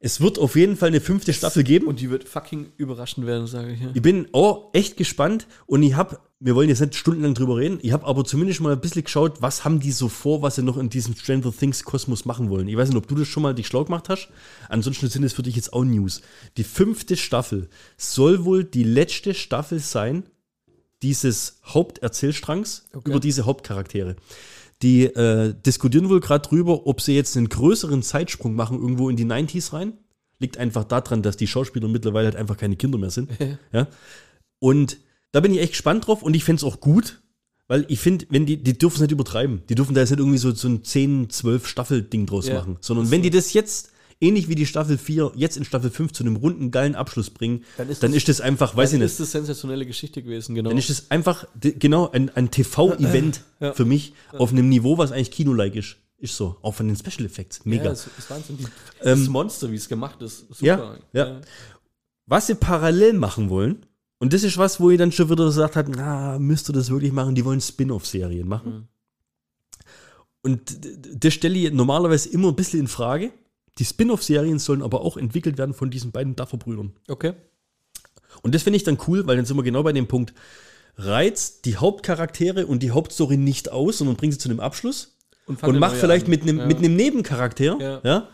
es 0.00 0.20
wird 0.20 0.38
auf 0.38 0.54
jeden 0.54 0.76
Fall 0.76 0.88
eine 0.88 1.00
fünfte 1.00 1.32
Staffel 1.32 1.64
geben. 1.64 1.88
Und 1.88 2.00
die 2.00 2.08
wird 2.08 2.28
fucking 2.28 2.66
überraschend 2.76 3.26
werden, 3.26 3.48
sage 3.48 3.72
ich. 3.72 3.80
Ja. 3.80 3.90
Ich 3.94 4.02
bin 4.02 4.28
auch 4.32 4.70
echt 4.72 4.96
gespannt 4.96 5.48
und 5.66 5.82
ich 5.82 5.94
habe, 5.94 6.20
wir 6.38 6.54
wollen 6.54 6.68
jetzt 6.68 6.80
nicht 6.80 6.94
stundenlang 6.94 7.34
drüber 7.34 7.56
reden, 7.56 7.80
ich 7.82 7.90
habe 7.90 8.06
aber 8.06 8.24
zumindest 8.24 8.60
mal 8.60 8.72
ein 8.72 8.80
bisschen 8.80 9.02
geschaut, 9.02 9.42
was 9.42 9.64
haben 9.64 9.80
die 9.80 9.90
so 9.90 10.08
vor, 10.08 10.40
was 10.40 10.54
sie 10.54 10.62
noch 10.62 10.76
in 10.76 10.88
diesem 10.88 11.16
Stranger 11.16 11.52
Things 11.52 11.82
Kosmos 11.82 12.24
machen 12.26 12.48
wollen. 12.48 12.68
Ich 12.68 12.76
weiß 12.76 12.88
nicht, 12.90 12.96
ob 12.96 13.08
du 13.08 13.16
das 13.16 13.26
schon 13.26 13.42
mal 13.42 13.56
dich 13.56 13.66
schlau 13.66 13.84
gemacht 13.84 14.08
hast. 14.08 14.28
Ansonsten 14.68 15.08
sind 15.08 15.24
es 15.24 15.32
für 15.32 15.42
dich 15.42 15.56
jetzt 15.56 15.72
auch 15.72 15.84
News. 15.84 16.22
Die 16.56 16.64
fünfte 16.64 17.16
Staffel 17.16 17.68
soll 17.96 18.44
wohl 18.44 18.62
die 18.62 18.84
letzte 18.84 19.34
Staffel 19.34 19.80
sein 19.80 20.22
dieses 21.02 21.60
Haupterzählstrangs 21.64 22.84
Okay. 22.92 23.10
über 23.10 23.20
diese 23.20 23.46
Hauptcharaktere. 23.46 24.16
Die 24.82 25.04
äh, 25.04 25.54
diskutieren 25.66 26.08
wohl 26.08 26.20
gerade 26.20 26.46
drüber, 26.48 26.86
ob 26.86 27.00
sie 27.00 27.14
jetzt 27.14 27.36
einen 27.36 27.48
größeren 27.48 28.02
Zeitsprung 28.02 28.54
machen, 28.54 28.78
irgendwo 28.80 29.08
in 29.10 29.16
die 29.16 29.24
90s 29.24 29.72
rein. 29.72 29.94
Liegt 30.38 30.56
einfach 30.56 30.84
daran, 30.84 31.22
dass 31.22 31.36
die 31.36 31.48
Schauspieler 31.48 31.88
mittlerweile 31.88 32.26
halt 32.26 32.36
einfach 32.36 32.56
keine 32.56 32.76
Kinder 32.76 32.96
mehr 32.98 33.10
sind. 33.10 33.30
ja. 33.72 33.88
Und 34.60 34.98
da 35.32 35.40
bin 35.40 35.52
ich 35.52 35.60
echt 35.60 35.72
gespannt 35.72 36.06
drauf 36.06 36.22
und 36.22 36.34
ich 36.36 36.44
fände 36.44 36.60
es 36.60 36.64
auch 36.64 36.80
gut, 36.80 37.20
weil 37.66 37.84
ich 37.88 37.98
finde, 37.98 38.26
wenn 38.30 38.46
die, 38.46 38.56
die 38.62 38.78
dürfen 38.78 38.96
es 38.96 39.00
nicht 39.02 39.10
übertreiben. 39.12 39.62
Die 39.68 39.74
dürfen 39.74 39.94
da 39.94 40.00
jetzt 40.00 40.10
nicht 40.10 40.20
irgendwie 40.20 40.38
so, 40.38 40.52
so 40.54 40.68
ein 40.68 40.84
10, 40.84 41.28
12 41.28 41.66
Staffel-Ding 41.66 42.26
draus 42.26 42.46
Ja. 42.46 42.54
machen. 42.54 42.76
Sondern 42.80 43.10
wenn 43.10 43.22
die 43.22 43.30
das 43.30 43.52
jetzt, 43.52 43.90
ähnlich 44.20 44.48
wie 44.48 44.54
die 44.54 44.66
Staffel 44.66 44.98
4, 44.98 45.32
jetzt 45.36 45.56
in 45.56 45.64
Staffel 45.64 45.90
5 45.90 46.12
zu 46.12 46.24
einem 46.24 46.36
runden, 46.36 46.70
geilen 46.70 46.94
Abschluss 46.94 47.30
bringen, 47.30 47.64
Dann 47.76 47.88
ist 47.88 48.02
dann 48.02 48.10
das- 48.12 48.16
ist 48.18 48.28
das 48.28 48.40
einfach, 48.40 48.76
weiß 48.76 48.90
ich 48.90 48.92
Dann 48.94 49.00
nicht. 49.02 49.12
ist 49.12 49.20
das 49.20 49.32
sensationelle 49.32 49.86
Geschichte 49.86 50.22
gewesen, 50.22 50.54
genau. 50.54 50.70
Dann 50.70 50.78
ist 50.78 50.90
es 50.90 51.10
einfach, 51.10 51.46
genau, 51.60 52.10
ein, 52.10 52.30
ein 52.30 52.50
TV-Event 52.50 53.42
Ja. 53.60 53.72
für 53.72 53.84
mich 53.84 54.12
auf 54.32 54.50
einem 54.52 54.68
Niveau, 54.68 54.98
was 54.98 55.12
eigentlich 55.12 55.30
Kino-like 55.30 55.74
ist. 55.76 55.96
Ist 56.20 56.36
so. 56.36 56.56
Auch 56.62 56.74
von 56.74 56.88
den 56.88 56.96
Special 56.96 57.24
Effects. 57.26 57.64
Mega. 57.64 57.84
Ja, 57.84 57.90
das 57.90 58.08
ist 58.18 58.28
Wahnsinn. 58.30 58.58
Ähm, 59.02 59.20
das 59.20 59.28
Monster, 59.28 59.70
wie 59.70 59.76
es 59.76 59.88
gemacht 59.88 60.20
ist. 60.22 60.46
Super. 60.48 60.98
Ja, 61.12 61.26
ja. 61.26 61.40
was 62.26 62.48
sie 62.48 62.56
parallel 62.56 63.12
machen 63.12 63.50
wollen, 63.50 63.86
und 64.20 64.32
das 64.32 64.42
ist 64.42 64.58
was, 64.58 64.80
wo 64.80 64.90
ihr 64.90 64.98
dann 64.98 65.12
schon 65.12 65.30
wieder 65.30 65.44
gesagt 65.44 65.76
habt, 65.76 65.90
na, 65.94 66.40
müsst 66.40 66.68
ihr 66.68 66.72
das 66.72 66.90
wirklich 66.90 67.12
machen? 67.12 67.36
Die 67.36 67.44
wollen 67.44 67.60
Spin-off-Serien 67.60 68.48
machen. 68.48 68.72
Mhm. 68.72 68.88
Und 70.42 70.78
das 71.24 71.34
stelle 71.34 71.58
ich 71.58 71.72
normalerweise 71.72 72.28
immer 72.30 72.48
ein 72.48 72.56
bisschen 72.56 72.80
in 72.80 72.88
Frage. 72.88 73.32
Die 73.78 73.84
Spin-off-Serien 73.84 74.58
sollen 74.58 74.82
aber 74.82 75.02
auch 75.02 75.16
entwickelt 75.16 75.58
werden 75.58 75.74
von 75.74 75.90
diesen 75.90 76.10
beiden 76.10 76.34
Duffer-Brüdern. 76.36 76.92
Okay. 77.08 77.34
Und 78.42 78.54
das 78.54 78.62
finde 78.62 78.76
ich 78.76 78.84
dann 78.84 78.98
cool, 79.06 79.26
weil 79.26 79.36
dann 79.36 79.44
sind 79.46 79.56
wir 79.56 79.62
genau 79.62 79.82
bei 79.82 79.92
dem 79.92 80.06
Punkt, 80.06 80.34
reizt 80.96 81.64
die 81.64 81.76
Hauptcharaktere 81.76 82.66
und 82.66 82.82
die 82.82 82.90
Hauptstory 82.90 83.36
nicht 83.36 83.70
aus, 83.70 83.98
sondern 83.98 84.16
bringt 84.16 84.32
sie 84.34 84.38
zu 84.38 84.48
einem 84.48 84.60
Abschluss 84.60 85.16
und 85.46 85.62
eine 85.62 85.78
macht 85.78 85.96
vielleicht 85.96 86.24
an. 86.26 86.30
mit 86.30 86.42
einem, 86.42 86.58
Ja. 86.58 86.66
mit 86.66 86.78
einem 86.78 86.96
Nebencharakter 86.96 87.78
Ja. 87.80 88.00
ja. 88.04 88.28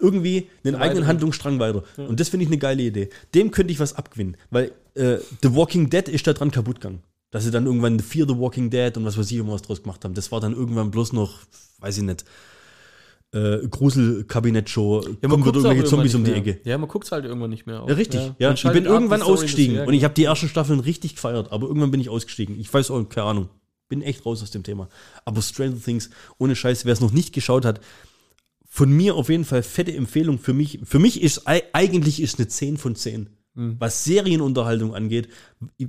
irgendwie 0.00 0.48
einen 0.64 0.74
Eine 0.74 0.84
eigenen. 0.84 1.06
Handlungsstrang 1.06 1.58
weiter. 1.60 1.84
Und 1.96 2.18
das 2.18 2.28
finde 2.30 2.44
ich 2.44 2.48
eine 2.50 2.58
geile 2.58 2.82
Idee. 2.82 3.08
Dem 3.34 3.50
könnte 3.52 3.72
ich 3.72 3.78
was 3.78 3.94
abgewinnen, 3.94 4.36
weil 4.50 4.72
äh, 4.94 5.18
The 5.42 5.54
Walking 5.54 5.90
Dead 5.90 6.08
ist 6.08 6.26
da 6.26 6.32
dran 6.32 6.50
kaputt 6.50 6.80
gegangen. 6.80 7.02
Dass 7.30 7.44
sie 7.44 7.50
dann 7.50 7.66
irgendwann 7.66 8.00
Fear 8.00 8.26
the 8.28 8.36
Walking 8.36 8.68
Dead 8.68 8.94
und 8.96 9.04
was 9.04 9.16
weiß 9.16 9.30
ich 9.30 9.36
immer 9.38 9.52
was 9.52 9.62
draus 9.62 9.82
gemacht 9.82 10.04
haben. 10.04 10.14
Das 10.14 10.32
war 10.32 10.40
dann 10.40 10.52
irgendwann 10.54 10.90
bloß 10.90 11.12
noch, 11.12 11.38
weiß 11.78 11.98
ich 11.98 12.02
nicht, 12.02 12.24
äh, 13.32 13.66
Gruselkabinettshow, 13.68 15.02
Ja, 15.22 15.28
kommen 15.28 15.42
auch 15.42 15.46
irgendwelche 15.46 15.84
Zombies 15.84 16.14
um 16.14 16.24
die 16.24 16.30
mehr. 16.30 16.38
Ecke. 16.40 16.60
Ja, 16.64 16.78
man 16.78 16.88
guckt 16.88 17.06
es 17.06 17.12
halt 17.12 17.24
irgendwann 17.24 17.50
nicht 17.50 17.66
mehr. 17.66 17.82
Auch. 17.82 17.88
Ja, 17.88 17.94
richtig. 17.94 18.20
Ja, 18.38 18.48
Man 18.48 18.56
ich 18.56 18.62
bin 18.72 18.84
irgendwann 18.84 19.22
ausgestiegen 19.22 19.80
und 19.86 19.94
ich 19.94 20.04
habe 20.04 20.14
die 20.14 20.24
ersten 20.24 20.48
Staffeln 20.48 20.80
richtig 20.80 21.14
gefeiert, 21.14 21.50
aber 21.52 21.66
irgendwann 21.66 21.90
bin 21.90 22.00
ich 22.00 22.08
ausgestiegen. 22.08 22.58
Ich 22.60 22.72
weiß 22.72 22.90
auch, 22.90 23.02
keine 23.08 23.26
Ahnung. 23.26 23.48
Bin 23.88 24.02
echt 24.02 24.24
raus 24.24 24.42
aus 24.42 24.50
dem 24.50 24.62
Thema. 24.62 24.88
Aber 25.24 25.42
Stranger 25.42 25.80
Things, 25.82 26.10
ohne 26.38 26.56
Scheiß, 26.56 26.84
wer 26.84 26.92
es 26.92 27.00
noch 27.00 27.12
nicht 27.12 27.32
geschaut 27.34 27.64
hat, 27.64 27.80
von 28.66 28.90
mir 28.90 29.14
auf 29.16 29.28
jeden 29.28 29.44
Fall 29.44 29.62
fette 29.62 29.94
Empfehlung 29.94 30.38
für 30.38 30.54
mich. 30.54 30.80
Für 30.84 30.98
mich 30.98 31.20
ist 31.22 31.46
ei- 31.46 31.64
eigentlich 31.74 32.22
ist 32.22 32.38
eine 32.38 32.48
10 32.48 32.78
von 32.78 32.96
10. 32.96 33.28
Mhm. 33.54 33.76
Was 33.78 34.04
Serienunterhaltung 34.04 34.94
angeht, 34.94 35.28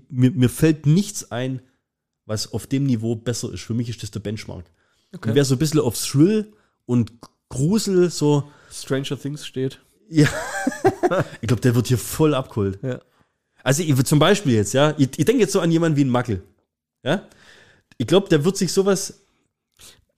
mir, 0.09 0.31
mir 0.31 0.49
fällt 0.49 0.85
nichts 0.85 1.31
ein, 1.31 1.61
was 2.25 2.51
auf 2.51 2.67
dem 2.67 2.85
Niveau 2.85 3.15
besser 3.15 3.53
ist. 3.53 3.61
Für 3.61 3.73
mich 3.73 3.87
ist 3.87 4.03
das 4.03 4.11
der 4.11 4.19
Benchmark. 4.19 4.65
Okay. 5.15 5.29
Und 5.29 5.35
wer 5.35 5.45
so 5.45 5.55
ein 5.55 5.59
bisschen 5.59 5.79
auf 5.79 5.97
Thrill 5.97 6.51
und 6.85 7.13
Grusel 7.53 8.09
so, 8.09 8.51
Stranger 8.71 9.19
Things 9.19 9.45
steht. 9.45 9.79
ja, 10.09 10.27
ich 11.41 11.47
glaube, 11.47 11.61
der 11.61 11.75
wird 11.75 11.87
hier 11.87 11.97
voll 11.99 12.33
abgeholt. 12.33 12.79
Ja. 12.81 12.99
Also 13.63 13.83
ich, 13.83 14.03
zum 14.05 14.19
Beispiel 14.19 14.53
jetzt, 14.55 14.73
ja, 14.73 14.93
ich, 14.97 15.09
ich 15.17 15.25
denke 15.25 15.41
jetzt 15.41 15.53
so 15.53 15.59
an 15.61 15.71
jemanden 15.71 15.95
wie 15.97 16.03
ein 16.03 16.09
Mackel. 16.09 16.41
Ja? 17.03 17.27
Ich 17.97 18.07
glaube, 18.07 18.27
der 18.29 18.43
wird 18.43 18.57
sich 18.57 18.73
sowas 18.73 19.21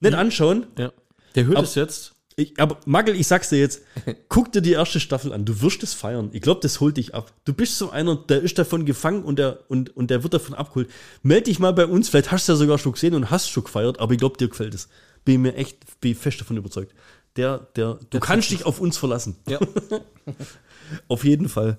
nicht 0.00 0.14
anschauen. 0.14 0.66
ja. 0.78 0.92
Der 1.34 1.44
hört 1.44 1.58
Ab- 1.58 1.64
es 1.64 1.74
jetzt. 1.74 2.12
Ich, 2.38 2.58
aber 2.58 2.78
Mackel, 2.86 3.14
ich 3.14 3.26
sag's 3.26 3.48
dir 3.50 3.58
jetzt, 3.58 3.82
guck 4.28 4.52
dir 4.52 4.60
die 4.62 4.72
erste 4.72 5.00
Staffel 5.00 5.32
an. 5.32 5.44
Du 5.44 5.60
wirst 5.62 5.82
es 5.82 5.92
feiern. 5.94 6.30
Ich 6.32 6.40
glaube, 6.42 6.60
das 6.62 6.80
holt 6.80 6.96
dich 6.96 7.14
ab. 7.14 7.32
Du 7.44 7.52
bist 7.54 7.76
so 7.78 7.90
einer, 7.90 8.16
der 8.16 8.42
ist 8.42 8.58
davon 8.58 8.84
gefangen 8.86 9.22
und 9.22 9.38
der, 9.38 9.60
und, 9.68 9.94
und 9.96 10.10
der 10.10 10.22
wird 10.22 10.34
davon 10.34 10.54
abgeholt. 10.54 10.90
Meld 11.22 11.46
dich 11.46 11.58
mal 11.58 11.72
bei 11.72 11.86
uns. 11.86 12.08
Vielleicht 12.08 12.32
hast 12.32 12.48
du 12.48 12.52
ja 12.52 12.56
sogar 12.56 12.78
schon 12.78 12.92
gesehen 12.92 13.14
und 13.14 13.30
hast 13.30 13.48
schon 13.50 13.64
gefeiert, 13.64 14.00
aber 14.00 14.12
ich 14.12 14.18
glaube, 14.18 14.36
dir 14.38 14.48
gefällt 14.48 14.74
es. 14.74 14.88
Bin 15.24 15.42
mir 15.42 15.54
echt, 15.54 15.78
bin 16.00 16.14
fest 16.14 16.40
davon 16.40 16.56
überzeugt. 16.56 16.94
Der, 17.36 17.58
der, 17.76 17.98
du 18.10 18.20
kannst 18.20 18.50
dich 18.50 18.64
auf 18.64 18.80
uns 18.80 18.96
verlassen. 18.96 19.36
Ja. 19.48 19.58
Auf 21.08 21.24
jeden 21.24 21.48
Fall. 21.48 21.76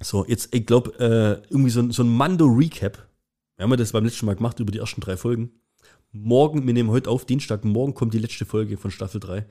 So, 0.00 0.26
jetzt, 0.26 0.54
ich 0.54 0.66
glaube, 0.66 0.90
äh, 0.98 1.46
irgendwie 1.50 1.70
so, 1.70 1.80
ein- 1.80 1.92
so 1.92 2.02
ein 2.02 2.08
Mando-Recap. 2.14 2.98
Wir 3.56 3.62
haben 3.62 3.70
ja 3.70 3.76
das 3.76 3.92
beim 3.92 4.04
letzten 4.04 4.26
Mal 4.26 4.36
gemacht 4.36 4.60
über 4.60 4.70
die 4.72 4.78
ersten 4.78 5.00
drei 5.00 5.16
Folgen. 5.16 5.52
Morgen, 6.12 6.66
wir 6.66 6.74
nehmen 6.74 6.90
heute 6.90 7.08
auf, 7.10 7.24
Dienstag, 7.24 7.64
morgen 7.64 7.94
kommt 7.94 8.12
die 8.14 8.18
letzte 8.18 8.44
Folge 8.44 8.76
von 8.76 8.90
Staffel 8.90 9.20
3. 9.20 9.46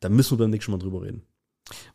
Da 0.00 0.08
müssen 0.08 0.32
wir 0.38 0.44
beim 0.44 0.50
nächsten 0.50 0.72
Mal 0.72 0.78
drüber 0.78 1.02
reden. 1.02 1.22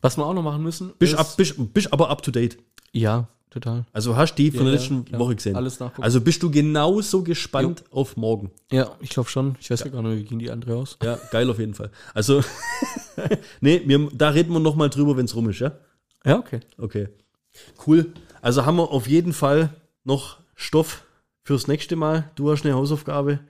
Was 0.00 0.16
wir 0.16 0.26
auch 0.26 0.34
noch 0.34 0.42
machen 0.42 0.62
müssen. 0.62 0.92
Bist, 0.98 1.12
ist- 1.14 1.18
ab, 1.18 1.36
bist, 1.36 1.54
bist 1.74 1.92
aber 1.92 2.10
up 2.10 2.22
to 2.22 2.30
date. 2.30 2.58
Ja, 2.92 3.28
total. 3.54 3.86
Also 3.92 4.16
hast 4.16 4.34
die 4.34 4.50
von 4.50 4.60
Ja, 4.60 4.64
der 4.64 4.74
ja, 4.74 4.80
letzten 4.80 5.04
klar. 5.04 5.20
Woche 5.20 5.36
gesehen. 5.36 5.56
Alles 5.56 5.80
nachgucken. 5.80 6.02
Also 6.02 6.20
bist 6.20 6.42
du 6.42 6.50
genauso 6.50 7.22
gespannt 7.22 7.84
auf 7.90 8.16
morgen. 8.16 8.50
Ja, 8.70 8.92
ich 9.00 9.10
glaube 9.10 9.30
schon. 9.30 9.56
Ich 9.60 9.70
weiß 9.70 9.80
ja. 9.80 9.88
gar 9.88 10.02
nicht, 10.02 10.18
wie 10.18 10.24
ging 10.24 10.38
die 10.38 10.50
andere 10.50 10.76
aus. 10.76 10.98
Ja, 11.02 11.18
geil 11.30 11.48
auf 11.48 11.58
jeden 11.58 11.74
Fall. 11.74 11.90
Also, 12.12 12.42
nee, 13.60 13.82
wir, 13.86 14.08
da 14.12 14.30
reden 14.30 14.52
wir 14.52 14.60
nochmal 14.60 14.90
drüber, 14.90 15.16
wenn 15.16 15.24
es 15.24 15.34
rum 15.34 15.48
ist, 15.48 15.60
ja? 15.60 15.72
Ja, 16.24 16.38
okay. 16.38 16.60
Okay. 16.78 17.08
Cool. 17.86 18.12
Also 18.42 18.66
haben 18.66 18.76
wir 18.76 18.90
auf 18.90 19.06
jeden 19.06 19.32
Fall 19.32 19.70
noch 20.02 20.38
Stoff 20.54 21.04
fürs 21.42 21.68
nächste 21.68 21.96
Mal. 21.96 22.30
Du 22.34 22.50
hast 22.50 22.64
eine 22.64 22.74
Hausaufgabe. 22.74 23.40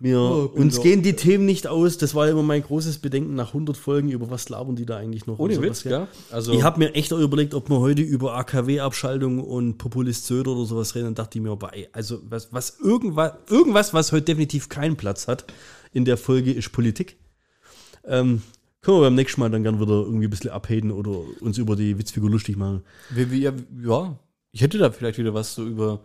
Wir, 0.00 0.18
Oh, 0.20 0.50
uns 0.54 0.80
gehen 0.80 1.02
die 1.02 1.14
Themen 1.14 1.44
nicht 1.46 1.66
aus. 1.66 1.98
Das 1.98 2.14
war 2.14 2.28
immer 2.28 2.42
mein 2.42 2.62
großes 2.62 2.98
Bedenken 2.98 3.34
nach 3.34 3.48
100 3.48 3.76
Folgen. 3.76 4.10
Über 4.10 4.30
was 4.30 4.48
labern 4.48 4.76
die 4.76 4.86
da 4.86 4.96
eigentlich 4.96 5.26
noch? 5.26 5.38
Ohne 5.38 5.60
Witz, 5.62 5.82
gell? 5.82 6.06
Also, 6.30 6.52
Ich 6.52 6.62
habe 6.62 6.78
mir 6.78 6.94
echt 6.94 7.12
auch 7.12 7.18
überlegt, 7.18 7.54
ob 7.54 7.68
wir 7.70 7.80
heute 7.80 8.02
über 8.02 8.34
AKW-Abschaltung 8.34 9.42
und 9.42 9.78
Populist 9.78 10.26
Söder 10.26 10.52
oder 10.52 10.64
sowas 10.66 10.94
reden. 10.94 11.06
Dann 11.06 11.14
dachte 11.14 11.38
ich 11.38 11.42
mir, 11.42 11.56
ey, 11.72 11.88
also 11.92 12.20
was, 12.28 12.52
was 12.52 12.78
irgendwas, 12.80 13.32
irgendwas, 13.48 13.94
was 13.94 14.12
heute 14.12 14.24
definitiv 14.26 14.68
keinen 14.68 14.96
Platz 14.96 15.28
hat 15.28 15.46
in 15.92 16.04
der 16.04 16.16
Folge, 16.16 16.52
ist 16.52 16.72
Politik. 16.72 17.16
Ähm, 18.04 18.42
können 18.82 18.98
wir 18.98 19.02
beim 19.02 19.14
nächsten 19.16 19.40
Mal 19.40 19.50
dann 19.50 19.62
gern 19.64 19.80
wieder 19.80 20.02
irgendwie 20.02 20.26
ein 20.26 20.30
bisschen 20.30 20.50
abhaten 20.50 20.92
oder 20.92 21.10
uns 21.40 21.58
über 21.58 21.74
die 21.74 21.98
Witzfigur 21.98 22.30
lustig 22.30 22.56
machen. 22.56 22.82
ja, 23.84 24.18
ich 24.52 24.60
hätte 24.60 24.78
da 24.78 24.90
vielleicht 24.90 25.18
wieder 25.18 25.34
was 25.34 25.54
so 25.54 25.66
über, 25.66 26.00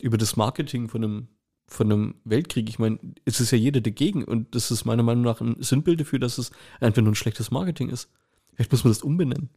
über 0.00 0.18
das 0.18 0.36
Marketing 0.36 0.88
von 0.88 1.04
einem, 1.04 1.28
von 1.68 1.92
einem 1.92 2.14
Weltkrieg. 2.24 2.68
Ich 2.68 2.78
meine, 2.78 2.98
es 3.24 3.40
ist 3.40 3.50
ja 3.50 3.58
jeder 3.58 3.80
dagegen 3.80 4.24
und 4.24 4.54
das 4.54 4.70
ist 4.70 4.84
meiner 4.84 5.02
Meinung 5.02 5.24
nach 5.24 5.40
ein 5.40 5.56
Sinnbild 5.60 6.00
dafür, 6.00 6.18
dass 6.18 6.38
es 6.38 6.50
einfach 6.80 7.02
nur 7.02 7.12
ein 7.12 7.16
schlechtes 7.16 7.50
Marketing 7.50 7.90
ist. 7.90 8.08
Vielleicht 8.54 8.72
muss 8.72 8.84
man 8.84 8.92
das 8.92 9.02
umbenennen. 9.02 9.50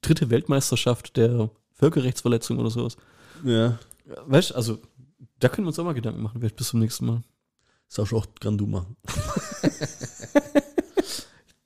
Dritte 0.00 0.30
Weltmeisterschaft 0.30 1.16
der 1.16 1.50
Völkerrechtsverletzung 1.74 2.58
oder 2.58 2.70
sowas. 2.70 2.96
Ja. 3.44 3.78
Weißt 4.26 4.50
du, 4.50 4.54
also, 4.54 4.78
da 5.38 5.48
können 5.48 5.66
wir 5.66 5.68
uns 5.68 5.78
auch 5.78 5.84
mal 5.84 5.92
Gedanken 5.92 6.22
machen, 6.22 6.40
vielleicht 6.40 6.56
bis 6.56 6.68
zum 6.68 6.80
nächsten 6.80 7.06
Mal. 7.06 7.22
Darfst 7.94 8.12
du 8.12 8.16
auch 8.16 8.26
gern 8.40 8.58
du 8.58 8.66
machen. 8.66 8.96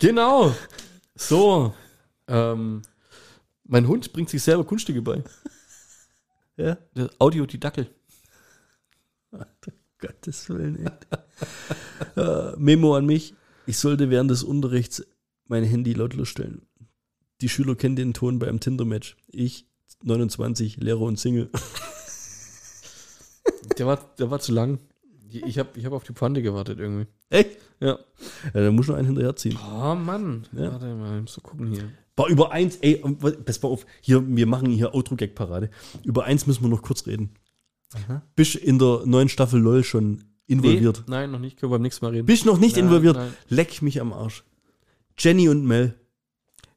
Genau. 0.02 0.52
So. 1.14 1.72
Ähm, 2.26 2.82
mein 3.62 3.86
Hund 3.86 4.12
bringt 4.12 4.30
sich 4.30 4.42
selber 4.42 4.64
Kunststücke 4.64 5.00
bei. 5.00 5.22
Ja. 6.56 6.76
Der 6.96 7.08
Audiodidackel. 7.20 7.88
Gottes 10.02 10.48
Willen, 10.48 10.76
ey. 10.84 12.22
äh, 12.22 12.56
Memo 12.58 12.94
an 12.96 13.06
mich. 13.06 13.34
Ich 13.66 13.78
sollte 13.78 14.10
während 14.10 14.30
des 14.30 14.42
Unterrichts 14.42 15.04
mein 15.46 15.64
Handy 15.64 15.94
lautlos 15.94 16.28
stellen. 16.28 16.62
Die 17.40 17.48
Schüler 17.48 17.74
kennen 17.74 17.96
den 17.96 18.12
Ton 18.12 18.38
beim 18.38 18.60
Tinder-Match. 18.60 19.16
Ich, 19.28 19.66
29, 20.02 20.76
Lehrer 20.78 21.02
und 21.02 21.18
Single. 21.18 21.50
Der 23.78 23.86
war, 23.86 24.14
der 24.18 24.30
war 24.30 24.40
zu 24.40 24.52
lang. 24.52 24.80
Ich 25.30 25.58
habe 25.58 25.70
ich 25.76 25.86
hab 25.86 25.92
auf 25.92 26.04
die 26.04 26.12
Pfande 26.12 26.42
gewartet 26.42 26.78
irgendwie. 26.78 27.06
Echt? 27.30 27.58
Ja. 27.80 27.98
Ja, 28.52 28.60
da 28.60 28.70
muss 28.70 28.88
noch 28.88 28.96
einen 28.96 29.06
hinterherziehen. 29.06 29.56
Oh 29.56 29.94
Mann. 29.94 30.46
Ja. 30.52 30.72
Warte 30.72 30.94
mal, 30.94 31.16
ich 31.16 31.22
muss 31.22 31.34
so 31.34 31.40
gucken 31.40 31.68
hier. 31.68 31.90
Boah, 32.14 32.28
über 32.28 32.52
eins, 32.52 32.76
ey, 32.82 33.02
pass 33.44 33.62
mal 33.62 33.70
auf, 33.70 33.86
hier, 34.02 34.22
wir 34.26 34.46
machen 34.46 34.68
hier 34.68 34.94
Outro-Gag-Parade. 34.94 35.70
Über 36.04 36.24
eins 36.24 36.46
müssen 36.46 36.62
wir 36.62 36.68
noch 36.68 36.82
kurz 36.82 37.06
reden. 37.06 37.30
Bist 38.36 38.54
in 38.56 38.78
der 38.78 39.02
neuen 39.06 39.28
Staffel 39.28 39.60
LOL 39.60 39.84
schon 39.84 40.24
involviert? 40.46 41.04
Nee, 41.06 41.10
nein, 41.12 41.30
noch 41.30 41.38
nicht. 41.38 41.58
Können 41.58 41.70
wir 41.72 41.76
beim 41.76 41.82
nächsten 41.82 42.04
Mal 42.04 42.10
reden. 42.12 42.26
Bist 42.26 42.46
noch 42.46 42.58
nicht 42.58 42.76
Nein, 42.76 42.86
involviert? 42.86 43.16
nein. 43.16 43.32
Leck 43.48 43.82
mich 43.82 44.00
am 44.00 44.12
Arsch. 44.12 44.44
Jenny 45.18 45.48
und 45.48 45.64
Mel. 45.66 45.94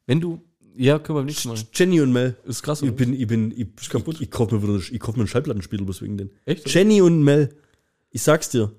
Wenn 0.06 0.20
du. 0.20 0.42
Ja, 0.76 0.98
können 0.98 1.16
wir 1.16 1.20
beim 1.20 1.26
nächsten 1.26 1.48
Mal. 1.48 1.58
Jenny 1.74 2.00
und 2.00 2.12
Mel. 2.12 2.36
Ist 2.44 2.62
krass, 2.62 2.82
Ich 2.82 2.94
bin, 2.94 3.12
ich 3.18 3.26
bin, 3.26 3.50
ich, 3.50 3.60
ich, 3.60 3.94
ich, 3.94 4.20
ich 4.20 4.30
kauf 4.30 4.50
mir 4.52 4.62
wieder, 4.62 4.76
ich 4.76 5.00
kauf 5.00 5.16
mir 5.16 5.22
einen 5.22 5.28
Schallplattenspieler 5.28 5.84
bloß 5.84 6.02
wegen 6.02 6.18
den. 6.18 6.30
Echt? 6.44 6.68
Jenny 6.72 7.00
und 7.00 7.22
Mel. 7.24 7.54
Ich 8.10 8.22
sag's 8.22 8.50
dir. 8.50 8.72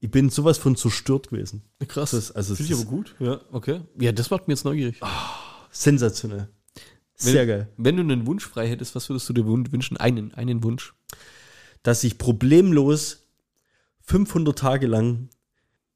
Ich 0.00 0.10
bin 0.10 0.28
sowas 0.28 0.58
von 0.58 0.76
zerstört 0.76 1.30
gewesen. 1.30 1.62
Krass. 1.88 2.10
Das- 2.10 2.30
also 2.30 2.54
Finde 2.54 2.72
ich 2.74 2.78
aber 2.78 2.88
gut. 2.88 3.14
Ja, 3.18 3.40
okay. 3.52 3.80
Ja, 3.98 4.12
das 4.12 4.30
macht 4.30 4.46
mir 4.48 4.54
jetzt 4.54 4.64
neugierig. 4.64 5.00
Sensationell. 5.70 6.48
Wenn- 7.20 7.32
Sehr 7.32 7.46
geil. 7.46 7.68
Wenn 7.76 7.96
du 7.96 8.02
einen 8.02 8.26
Wunsch 8.26 8.46
frei 8.46 8.68
hättest, 8.68 8.94
was 8.94 9.08
würdest 9.08 9.28
du 9.28 9.32
dir 9.32 9.44
wün- 9.44 9.70
wünschen? 9.72 9.96
Einen, 9.96 10.34
einen 10.34 10.62
Wunsch. 10.62 10.94
Dass 11.82 12.04
ich 12.04 12.18
problemlos 12.18 13.26
500 14.02 14.58
Tage 14.58 14.86
lang 14.86 15.28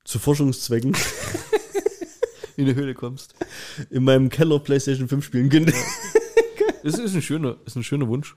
zu 0.05 0.18
Forschungszwecken 0.18 0.97
In 2.56 2.66
die 2.66 2.74
Höhle 2.74 2.94
kommst. 2.94 3.34
in 3.90 4.05
meinem 4.05 4.28
Keller 4.28 4.59
PlayStation 4.59 5.09
5 5.09 5.24
spielen 5.24 5.48
könnte. 5.51 5.72
Das 6.82 6.94
ist 6.98 7.14
ein 7.14 7.20
schöner, 7.20 7.59
ist 7.66 7.76
ein 7.76 7.84
schöner 7.84 8.09
Wunsch. 8.09 8.36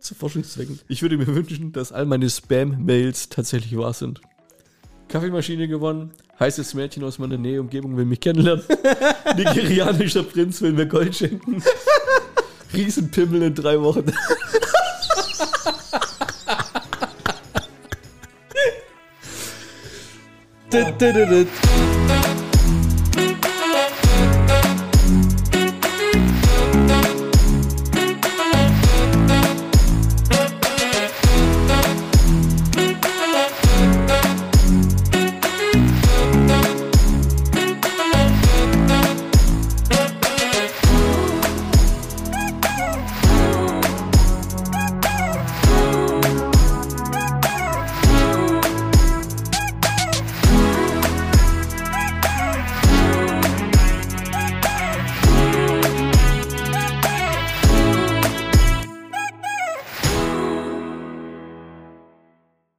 zu 0.00 0.16
Forschungszwecken. 0.16 0.80
Ich 0.88 1.00
würde 1.02 1.16
mir 1.16 1.28
wünschen, 1.28 1.70
dass 1.70 1.92
all 1.92 2.06
meine 2.06 2.28
Spam-Mails 2.28 3.28
tatsächlich 3.28 3.76
wahr 3.78 3.92
sind. 3.92 4.20
Kaffeemaschine 5.06 5.68
gewonnen, 5.68 6.10
heißes 6.40 6.74
Mädchen 6.74 7.04
aus 7.04 7.18
meiner 7.18 7.36
Nähe, 7.36 7.60
Umgebung 7.60 7.96
will 7.96 8.04
mich 8.04 8.20
kennenlernen. 8.20 8.64
Nigerianischer 9.36 10.22
Prinz 10.22 10.60
will 10.62 10.72
mir 10.72 10.86
Gold 10.86 11.14
schenken. 11.16 11.62
Riesenpimmel 12.74 13.42
in 13.42 13.54
drei 13.54 13.80
Wochen. 13.80 14.12
Dut, 20.70 21.00
dut, 21.00 21.30
dut. 21.30 21.97